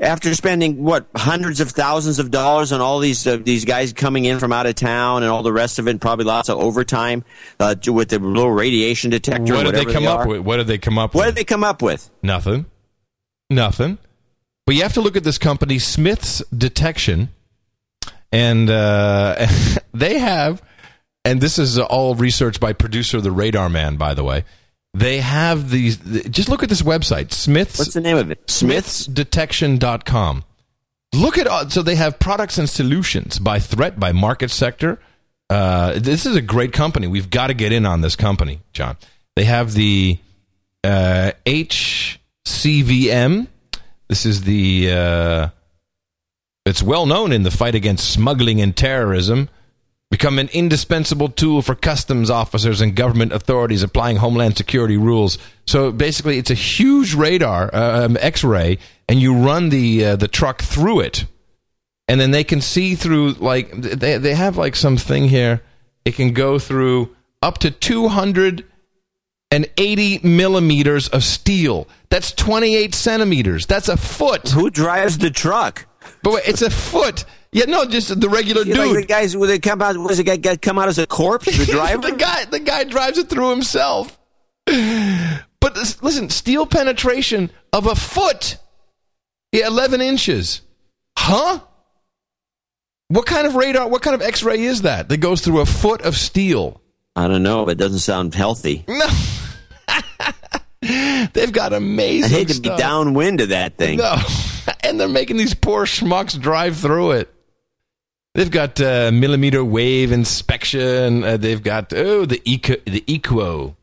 After 0.01 0.35
spending 0.35 0.83
what 0.83 1.07
hundreds 1.15 1.61
of 1.61 1.71
thousands 1.71 2.19
of 2.19 2.31
dollars 2.31 2.73
on 2.73 2.81
all 2.81 2.99
these 3.01 3.27
uh, 3.27 3.37
these 3.37 3.65
guys 3.65 3.93
coming 3.93 4.25
in 4.25 4.39
from 4.41 4.53
out 4.53 4.67
of 4.67 4.75
town 4.75 5.23
and 5.23 5.31
all 5.31 5.43
the 5.45 5.53
rest 5.53 5.79
of 5.79 5.87
it, 5.87 6.01
probably 6.01 6.25
lots 6.25 6.49
of 6.49 6.59
overtime 6.59 7.23
uh, 7.61 7.75
with 7.87 8.09
the 8.09 8.19
little 8.19 8.51
radiation 8.51 9.11
detector. 9.11 9.55
what 9.55 9.67
did 9.67 9.75
they 9.75 9.85
come 9.93 10.07
up 10.07 10.27
with? 10.27 10.41
What 10.41 10.57
did 10.57 10.67
they 10.67 10.79
come 10.79 10.99
up 10.99 11.15
What 11.15 11.27
with? 11.27 11.35
did 11.35 11.41
they 11.41 11.45
come 11.45 11.63
up 11.63 11.83
with? 11.83 12.11
Nothing. 12.23 12.67
Nothing. 13.51 13.99
But 14.71 14.77
you 14.77 14.85
have 14.85 14.95
to 14.95 15.01
look 15.01 15.17
at 15.17 15.25
this 15.25 15.37
company, 15.37 15.81
Smiths 15.81 16.45
Detection, 16.57 17.31
and 18.31 18.71
uh, 18.71 19.49
they 19.93 20.21
have, 20.21 20.63
and 21.25 21.41
this 21.41 21.59
is 21.59 21.77
all 21.77 22.15
research 22.15 22.61
by 22.61 22.73
producer 22.73 23.21
the 23.21 23.33
Radar 23.33 23.69
Man, 23.69 23.97
by 23.97 24.15
the 24.15 24.23
way. 24.23 24.45
They 24.95 25.19
have 25.19 25.71
these. 25.71 25.97
Just 25.97 26.49
look 26.49 26.63
at 26.63 26.69
this 26.69 26.83
website, 26.83 27.33
Smith's. 27.33 27.81
What's 27.81 27.95
the 27.95 28.01
name 28.01 28.17
of 28.17 28.31
it? 28.31 28.47
SmithsDetection.com. 28.47 30.45
Look 31.15 31.37
at 31.37 31.49
all, 31.49 31.69
so 31.69 31.83
they 31.83 31.97
have 31.97 32.21
products 32.21 32.57
and 32.57 32.71
solutions 32.71 33.41
by 33.41 33.59
threat, 33.59 33.99
by 33.99 34.13
market 34.13 34.53
sector. 34.53 35.01
Uh, 35.49 35.99
this 35.99 36.27
is 36.27 36.37
a 36.37 36.41
great 36.41 36.73
company. 36.73 37.09
We've 37.09 37.29
got 37.29 37.49
to 37.49 37.55
get 37.55 37.73
in 37.73 37.87
on 37.87 38.03
this 38.03 38.15
company, 38.15 38.61
John. 38.73 38.97
They 39.35 39.47
have 39.47 39.73
the 39.73 40.19
uh, 40.85 41.33
HCVM. 41.45 43.49
This 44.11 44.27
is 44.27 44.43
the. 44.43 44.91
Uh, 44.91 45.49
it's 46.67 46.83
well 46.83 47.07
known 47.07 47.31
in 47.31 47.45
the 47.45 47.51
fight 47.53 47.77
against 47.77 48.11
smuggling 48.11 48.61
and 48.61 48.77
terrorism. 48.77 49.49
Become 50.11 50.41
an 50.41 50.49
indispensable 50.53 51.29
tool 51.29 51.63
for 51.63 51.77
customs 51.77 52.29
officers 52.29 52.81
and 52.81 52.97
government 52.97 53.33
authorities 53.33 53.85
applying 53.85 54.17
homeland 54.17 54.57
security 54.57 54.97
rules. 54.97 55.39
So 55.65 55.93
basically, 55.93 56.39
it's 56.39 56.51
a 56.51 56.55
huge 56.55 57.15
radar, 57.15 57.73
uh, 57.73 58.05
um, 58.07 58.17
X-ray, 58.21 58.79
and 59.09 59.21
you 59.21 59.33
run 59.33 59.69
the 59.69 60.05
uh, 60.05 60.17
the 60.17 60.27
truck 60.27 60.61
through 60.61 61.01
it, 61.01 61.25
and 62.09 62.21
then 62.21 62.33
they 62.33 62.43
can 62.43 62.61
see 62.61 62.97
through. 62.97 63.35
Like 63.35 63.71
they 63.71 64.19
they 64.19 64.35
have 64.35 64.57
like 64.57 64.75
something 64.75 65.29
here. 65.29 65.63
It 66.05 66.17
can 66.17 66.33
go 66.33 66.59
through 66.59 67.15
up 67.43 67.59
to 67.59 67.71
two 67.71 68.09
hundred 68.09 68.65
and 69.51 69.69
eighty 69.77 70.19
millimeters 70.23 71.09
of 71.09 71.25
steel. 71.25 71.89
That's 72.09 72.33
twenty 72.33 72.75
eight 72.77 72.95
centimeters. 72.95 73.67
That's 73.67 73.89
a 73.89 73.97
foot. 73.97 74.49
Who 74.51 74.71
drives 74.71 75.19
the 75.19 75.31
truck? 75.31 75.87
But 76.23 76.33
wait, 76.35 76.45
it's 76.49 76.63
a 76.63 76.71
foot. 76.71 77.25
Yeah, 77.53 77.65
no, 77.65 77.85
just 77.85 78.21
the 78.21 78.29
regular 78.29 78.63
You 78.63 78.75
dude. 78.75 78.95
Like 78.95 79.07
the 79.07 79.07
guys, 79.07 79.37
will 79.37 79.49
they 79.49 79.59
come 79.59 79.83
out? 79.83 79.97
Was 79.97 80.19
the 80.19 80.23
guy, 80.23 80.37
guy 80.37 80.57
come 80.57 80.79
out 80.79 80.89
as 80.89 80.99
a 80.99 81.07
corpse? 81.07 81.47
The 81.47 81.67
driver? 81.73 82.03
the 82.11 82.17
guy, 82.17 82.45
the 82.45 82.61
guy 82.61 82.85
drives 82.85 83.19
it 83.19 83.29
through 83.29 83.51
himself. 83.51 84.17
But 84.67 85.75
this, 85.75 86.01
listen, 86.03 86.31
steel 86.31 86.65
penetration 86.65 87.51
of 87.73 87.87
a 87.87 87.95
foot, 87.95 88.57
yeah, 89.53 89.67
eleven 89.67 90.01
inches, 90.01 90.63
huh? 91.19 91.61
What 93.09 93.27
kind 93.27 93.47
of 93.49 93.57
radar? 93.57 93.89
What 93.89 94.03
kind 94.03 94.15
of 94.15 94.23
X-ray 94.23 94.61
is 94.61 94.83
that 94.83 95.09
that 95.09 95.17
goes 95.17 95.41
through 95.41 95.61
a 95.61 95.67
foot 95.67 96.03
of 96.03 96.17
steel? 96.17 96.81
I 97.17 97.27
don't 97.27 97.43
know, 97.43 97.65
but 97.65 97.73
it 97.73 97.79
doesn't 97.79 97.99
sound 97.99 98.35
healthy. 98.35 98.85
No, 98.87 99.07
they've 101.33 101.53
got 101.53 101.73
amazing. 101.73 102.35
I 102.35 102.39
hate 102.39 102.49
to 102.49 102.61
be 102.61 102.69
downwind 102.77 103.41
of 103.41 103.51
that 103.51 103.77
thing. 103.77 103.99
No, 103.99 104.17
and 104.85 104.99
they're 104.99 105.09
making 105.09 105.37
these 105.37 105.55
poor 105.55 105.85
schmucks 105.87 106.41
drive 106.41 106.77
through 106.77 107.13
it. 107.13 107.35
They've 108.35 108.51
got 108.51 108.81
uh, 108.81 109.11
millimeter 109.13 109.65
wave 109.65 110.13
inspection. 110.13 111.25
Uh, 111.25 111.37
they've 111.37 111.63
got 111.63 111.93
oh 111.93 112.25
the 112.27 112.41
eco 112.45 112.77
the 112.87 113.01
eqo. 113.03 113.75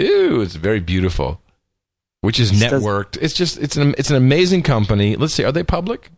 Ooh, 0.00 0.40
it's 0.40 0.56
very 0.56 0.80
beautiful. 0.80 1.40
Which 2.22 2.40
is 2.40 2.50
This 2.58 2.70
does- 2.70 2.82
networked. 2.82 3.18
It's 3.20 3.34
just 3.34 3.58
it's 3.58 3.76
an 3.76 3.94
it's 3.98 4.10
an 4.10 4.16
amazing 4.16 4.62
company. 4.62 5.16
Let's 5.16 5.34
see, 5.34 5.44
are 5.44 5.52
they 5.52 5.62
public? 5.62 6.10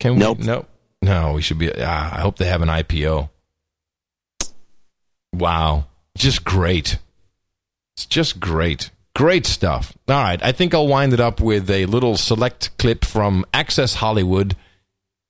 Can 0.00 0.14
we? 0.14 0.20
Nope. 0.20 0.38
Nope. 0.38 0.68
No, 1.02 1.34
we 1.34 1.42
should 1.42 1.58
be. 1.58 1.70
Ah, 1.78 2.16
I 2.16 2.20
hope 2.20 2.38
they 2.38 2.46
have 2.46 2.62
an 2.62 2.68
IPO. 2.68 3.28
Wow, 5.32 5.86
just 6.16 6.44
great. 6.44 6.98
It's 8.00 8.06
just 8.06 8.40
great. 8.40 8.90
Great 9.14 9.44
stuff. 9.44 9.94
All 10.08 10.14
right, 10.14 10.42
I 10.42 10.52
think 10.52 10.72
I'll 10.72 10.88
wind 10.88 11.12
it 11.12 11.20
up 11.20 11.38
with 11.38 11.68
a 11.68 11.84
little 11.84 12.16
select 12.16 12.70
clip 12.78 13.04
from 13.04 13.44
Access 13.52 13.92
Hollywood. 13.92 14.56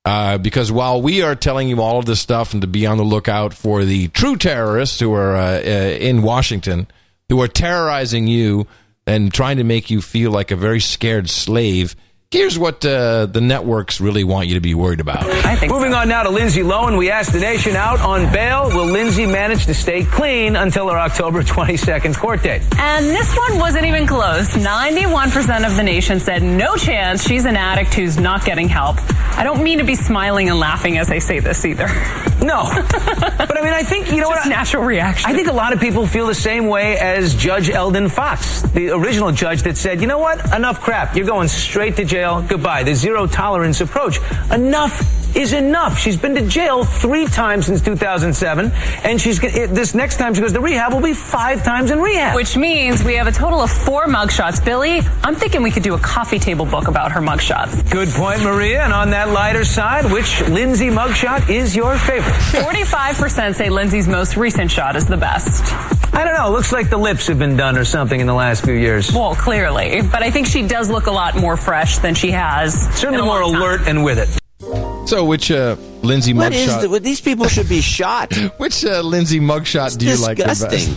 Uh, 0.04 0.38
because 0.38 0.70
while 0.70 1.02
we 1.02 1.20
are 1.20 1.34
telling 1.34 1.68
you 1.68 1.82
all 1.82 1.98
of 1.98 2.06
this 2.06 2.20
stuff 2.20 2.52
and 2.52 2.62
to 2.62 2.68
be 2.68 2.86
on 2.86 2.96
the 2.96 3.02
lookout 3.02 3.54
for 3.54 3.84
the 3.84 4.06
true 4.08 4.36
terrorists 4.36 5.00
who 5.00 5.12
are 5.12 5.34
uh, 5.34 5.56
uh, 5.56 5.96
in 5.98 6.22
Washington, 6.22 6.86
who 7.28 7.42
are 7.42 7.48
terrorizing 7.48 8.28
you 8.28 8.68
and 9.04 9.34
trying 9.34 9.56
to 9.56 9.64
make 9.64 9.90
you 9.90 10.00
feel 10.00 10.30
like 10.30 10.52
a 10.52 10.56
very 10.56 10.80
scared 10.80 11.28
slave, 11.28 11.96
here's 12.30 12.56
what 12.56 12.84
uh, 12.84 13.26
the 13.26 13.40
networks 13.40 14.00
really 14.00 14.22
want 14.22 14.46
you 14.46 14.54
to 14.54 14.60
be 14.60 14.72
worried 14.72 15.00
about. 15.00 15.26
Moving 15.68 15.94
on 15.94 16.08
now 16.08 16.22
to 16.22 16.30
Lindsay 16.30 16.60
Lohan. 16.60 16.96
We 16.96 17.10
asked 17.10 17.32
the 17.32 17.40
nation 17.40 17.74
out 17.74 17.98
on 18.00 18.32
bail. 18.32 18.68
Will 18.68 18.86
Lindsay 18.86 19.26
manage 19.26 19.66
to 19.66 19.74
stay 19.74 20.04
clean 20.04 20.54
until 20.54 20.88
her 20.88 20.96
October 20.96 21.42
22nd 21.42 22.16
court 22.16 22.44
date? 22.44 22.62
And 22.78 23.06
this 23.06 23.36
one 23.36 23.58
wasn't 23.58 23.86
even 23.86 24.06
close. 24.06 24.54
91% 24.54 25.66
of 25.66 25.74
the 25.76 25.82
nation 25.82 26.20
said 26.20 26.42
no 26.44 26.76
chance 26.76 27.26
she's 27.26 27.46
an 27.46 27.56
addict 27.56 27.94
who's 27.94 28.16
not 28.16 28.44
getting 28.44 28.68
help. 28.68 28.96
I 29.36 29.42
don't 29.42 29.64
mean 29.64 29.78
to 29.78 29.84
be 29.84 29.96
smiling 29.96 30.48
and 30.48 30.58
laughing 30.60 30.98
as 30.98 31.10
I 31.10 31.18
say 31.18 31.40
this 31.40 31.64
either. 31.64 31.88
No. 32.40 32.64
but 32.72 33.58
I 33.58 33.62
mean, 33.62 33.74
I 33.74 33.82
think, 33.82 34.10
you 34.10 34.22
know 34.22 34.30
what? 34.30 34.48
natural 34.48 34.82
reaction. 34.82 35.30
I 35.30 35.34
think 35.34 35.48
a 35.48 35.52
lot 35.52 35.74
of 35.74 35.78
people 35.80 36.06
feel 36.06 36.26
the 36.26 36.34
same 36.34 36.68
way 36.68 36.96
as 36.96 37.34
Judge 37.34 37.68
Elden 37.68 38.08
Fox, 38.08 38.62
the 38.62 38.88
original 38.94 39.30
judge 39.30 39.62
that 39.64 39.76
said, 39.76 40.00
you 40.00 40.06
know 40.06 40.18
what? 40.18 40.42
Enough 40.54 40.80
crap. 40.80 41.14
You're 41.14 41.26
going 41.26 41.48
straight 41.48 41.96
to 41.96 42.04
jail. 42.06 42.19
Goodbye. 42.20 42.82
The 42.82 42.94
zero 42.94 43.26
tolerance 43.26 43.80
approach. 43.80 44.18
Enough 44.50 45.36
is 45.36 45.52
enough. 45.52 45.98
She's 45.98 46.16
been 46.16 46.34
to 46.34 46.46
jail 46.46 46.84
three 46.84 47.26
times 47.26 47.66
since 47.66 47.80
2007, 47.80 48.72
and 49.04 49.20
she's 49.20 49.40
this 49.40 49.94
next 49.94 50.16
time 50.16 50.34
she 50.34 50.40
goes 50.40 50.52
to 50.52 50.60
rehab 50.60 50.92
will 50.92 51.00
be 51.00 51.12
five 51.14 51.62
times 51.64 51.90
in 51.90 52.00
rehab. 52.00 52.34
Which 52.34 52.56
means 52.56 53.04
we 53.04 53.14
have 53.14 53.26
a 53.26 53.32
total 53.32 53.60
of 53.60 53.70
four 53.70 54.06
mugshots. 54.06 54.64
Billy, 54.64 55.00
I'm 55.22 55.34
thinking 55.36 55.62
we 55.62 55.70
could 55.70 55.82
do 55.82 55.94
a 55.94 55.98
coffee 55.98 56.38
table 56.38 56.66
book 56.66 56.88
about 56.88 57.12
her 57.12 57.20
mugshots. 57.20 57.90
Good 57.90 58.08
point, 58.08 58.42
Maria. 58.42 58.82
And 58.82 58.92
on 58.92 59.10
that 59.10 59.30
lighter 59.30 59.64
side, 59.64 60.10
which 60.10 60.40
Lindsay 60.48 60.88
mugshot 60.88 61.48
is 61.48 61.76
your 61.76 61.96
favorite? 61.96 62.32
45% 62.32 63.54
say 63.54 63.70
Lindsay's 63.70 64.08
most 64.08 64.36
recent 64.36 64.70
shot 64.70 64.96
is 64.96 65.06
the 65.06 65.16
best. 65.16 65.72
I 66.12 66.24
don't 66.24 66.34
know. 66.34 66.50
Looks 66.50 66.72
like 66.72 66.90
the 66.90 66.96
lips 66.96 67.28
have 67.28 67.38
been 67.38 67.56
done 67.56 67.78
or 67.78 67.84
something 67.84 68.18
in 68.20 68.26
the 68.26 68.34
last 68.34 68.64
few 68.64 68.74
years. 68.74 69.12
Well, 69.12 69.34
clearly. 69.36 70.02
But 70.02 70.22
I 70.22 70.30
think 70.30 70.48
she 70.48 70.66
does 70.66 70.90
look 70.90 71.06
a 71.06 71.10
lot 71.12 71.36
more 71.36 71.56
fresh 71.56 71.98
than 71.98 72.09
she 72.16 72.30
has. 72.30 72.74
Certainly 72.96 73.24
more 73.24 73.40
alert 73.40 73.82
and 73.86 74.04
with 74.04 74.18
it. 74.18 75.08
So, 75.08 75.24
which 75.24 75.50
uh, 75.50 75.76
Lindsay 76.02 76.34
What 76.34 76.52
is 76.52 76.68
mugshot? 76.68 76.80
the, 76.82 76.90
well, 76.90 77.00
these 77.00 77.20
people 77.20 77.48
should 77.48 77.68
be 77.68 77.80
shot. 77.80 78.34
which 78.58 78.84
uh, 78.84 79.00
Lindsay 79.00 79.40
mugshot 79.40 79.98
do 79.98 80.06
you 80.06 80.16
like 80.20 80.36
the 80.38 80.44
disgusting. 80.44 80.94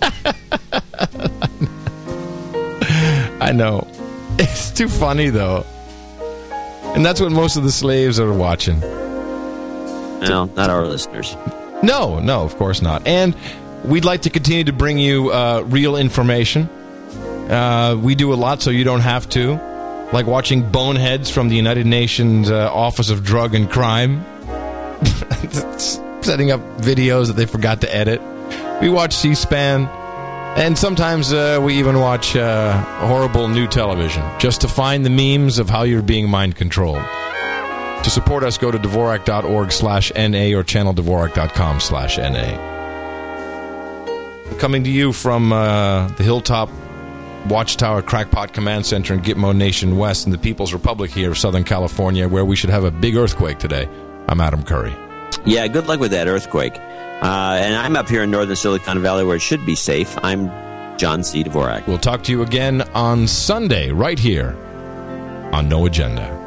best? 0.00 0.14
I 3.40 3.52
know. 3.52 3.86
It's 4.38 4.70
too 4.70 4.88
funny 4.88 5.30
though. 5.30 5.64
And 6.94 7.04
that's 7.04 7.20
what 7.20 7.32
most 7.32 7.56
of 7.56 7.64
the 7.64 7.72
slaves 7.72 8.20
are 8.20 8.32
watching. 8.32 8.80
No, 8.80 10.44
not 10.56 10.70
our 10.70 10.86
listeners. 10.86 11.36
No, 11.82 12.20
no, 12.20 12.42
of 12.42 12.56
course 12.56 12.80
not. 12.80 13.06
And 13.06 13.36
we'd 13.84 14.04
like 14.04 14.22
to 14.22 14.30
continue 14.30 14.64
to 14.64 14.72
bring 14.72 14.98
you 14.98 15.30
uh, 15.30 15.62
real 15.66 15.96
information. 15.96 16.68
Uh, 17.50 17.98
we 18.00 18.14
do 18.14 18.32
a 18.32 18.36
lot 18.36 18.62
so 18.62 18.70
you 18.70 18.84
don't 18.84 19.00
have 19.00 19.28
to, 19.30 19.54
like 20.14 20.26
watching 20.28 20.62
boneheads 20.70 21.28
from 21.28 21.48
the 21.48 21.56
United 21.56 21.86
Nations 21.86 22.48
uh, 22.48 22.72
Office 22.72 23.10
of 23.10 23.24
Drug 23.24 23.52
and 23.52 23.68
Crime, 23.68 24.24
setting 26.22 26.52
up 26.52 26.60
videos 26.78 27.26
that 27.26 27.32
they 27.36 27.46
forgot 27.46 27.80
to 27.80 27.92
edit. 27.92 28.22
We 28.80 28.88
watch 28.90 29.12
C-SPAN, 29.12 29.86
and 30.56 30.78
sometimes 30.78 31.32
uh, 31.32 31.58
we 31.60 31.74
even 31.80 31.98
watch 31.98 32.36
uh, 32.36 32.80
horrible 33.08 33.48
new 33.48 33.66
television 33.66 34.22
just 34.38 34.60
to 34.60 34.68
find 34.68 35.04
the 35.04 35.10
memes 35.10 35.58
of 35.58 35.68
how 35.68 35.82
you're 35.82 36.00
being 36.00 36.28
mind 36.28 36.54
controlled. 36.54 37.02
To 38.04 38.10
support 38.10 38.44
us, 38.44 38.56
go 38.56 38.70
to 38.70 38.78
Dvorak.org 38.78 39.72
slash 39.72 40.12
NA 40.14 40.54
or 40.56 40.62
channeldvorak.com 40.62 41.80
slash 41.80 42.18
NA. 42.18 42.72
Coming 44.58 44.84
to 44.84 44.90
you 44.90 45.12
from 45.12 45.52
uh, 45.52 46.06
the 46.08 46.22
Hilltop 46.22 46.68
Watchtower 47.48 48.02
Crackpot 48.02 48.52
Command 48.52 48.86
Center 48.86 49.14
in 49.14 49.20
Gitmo 49.20 49.54
Nation 49.54 49.98
West 49.98 50.26
in 50.26 50.32
the 50.32 50.38
People's 50.38 50.72
Republic 50.72 51.10
here 51.10 51.30
of 51.30 51.38
Southern 51.38 51.64
California, 51.64 52.28
where 52.28 52.44
we 52.44 52.56
should 52.56 52.70
have 52.70 52.84
a 52.84 52.90
big 52.90 53.16
earthquake 53.16 53.58
today. 53.58 53.88
I'm 54.28 54.40
Adam 54.40 54.62
Curry. 54.62 54.94
Yeah, 55.44 55.66
good 55.68 55.86
luck 55.86 56.00
with 56.00 56.12
that 56.12 56.26
earthquake. 56.26 56.74
Uh, 56.76 57.58
and 57.60 57.74
I'm 57.76 57.96
up 57.96 58.08
here 58.08 58.22
in 58.22 58.30
northern 58.30 58.56
Silicon 58.56 59.00
Valley 59.02 59.24
where 59.24 59.36
it 59.36 59.42
should 59.42 59.64
be 59.66 59.74
safe. 59.74 60.16
I'm 60.22 60.48
John 60.98 61.22
C. 61.22 61.44
Dvorak. 61.44 61.86
We'll 61.86 61.98
talk 61.98 62.22
to 62.24 62.32
you 62.32 62.42
again 62.42 62.82
on 62.94 63.26
Sunday, 63.26 63.90
right 63.90 64.18
here 64.18 64.56
on 65.52 65.68
No 65.68 65.86
Agenda. 65.86 66.43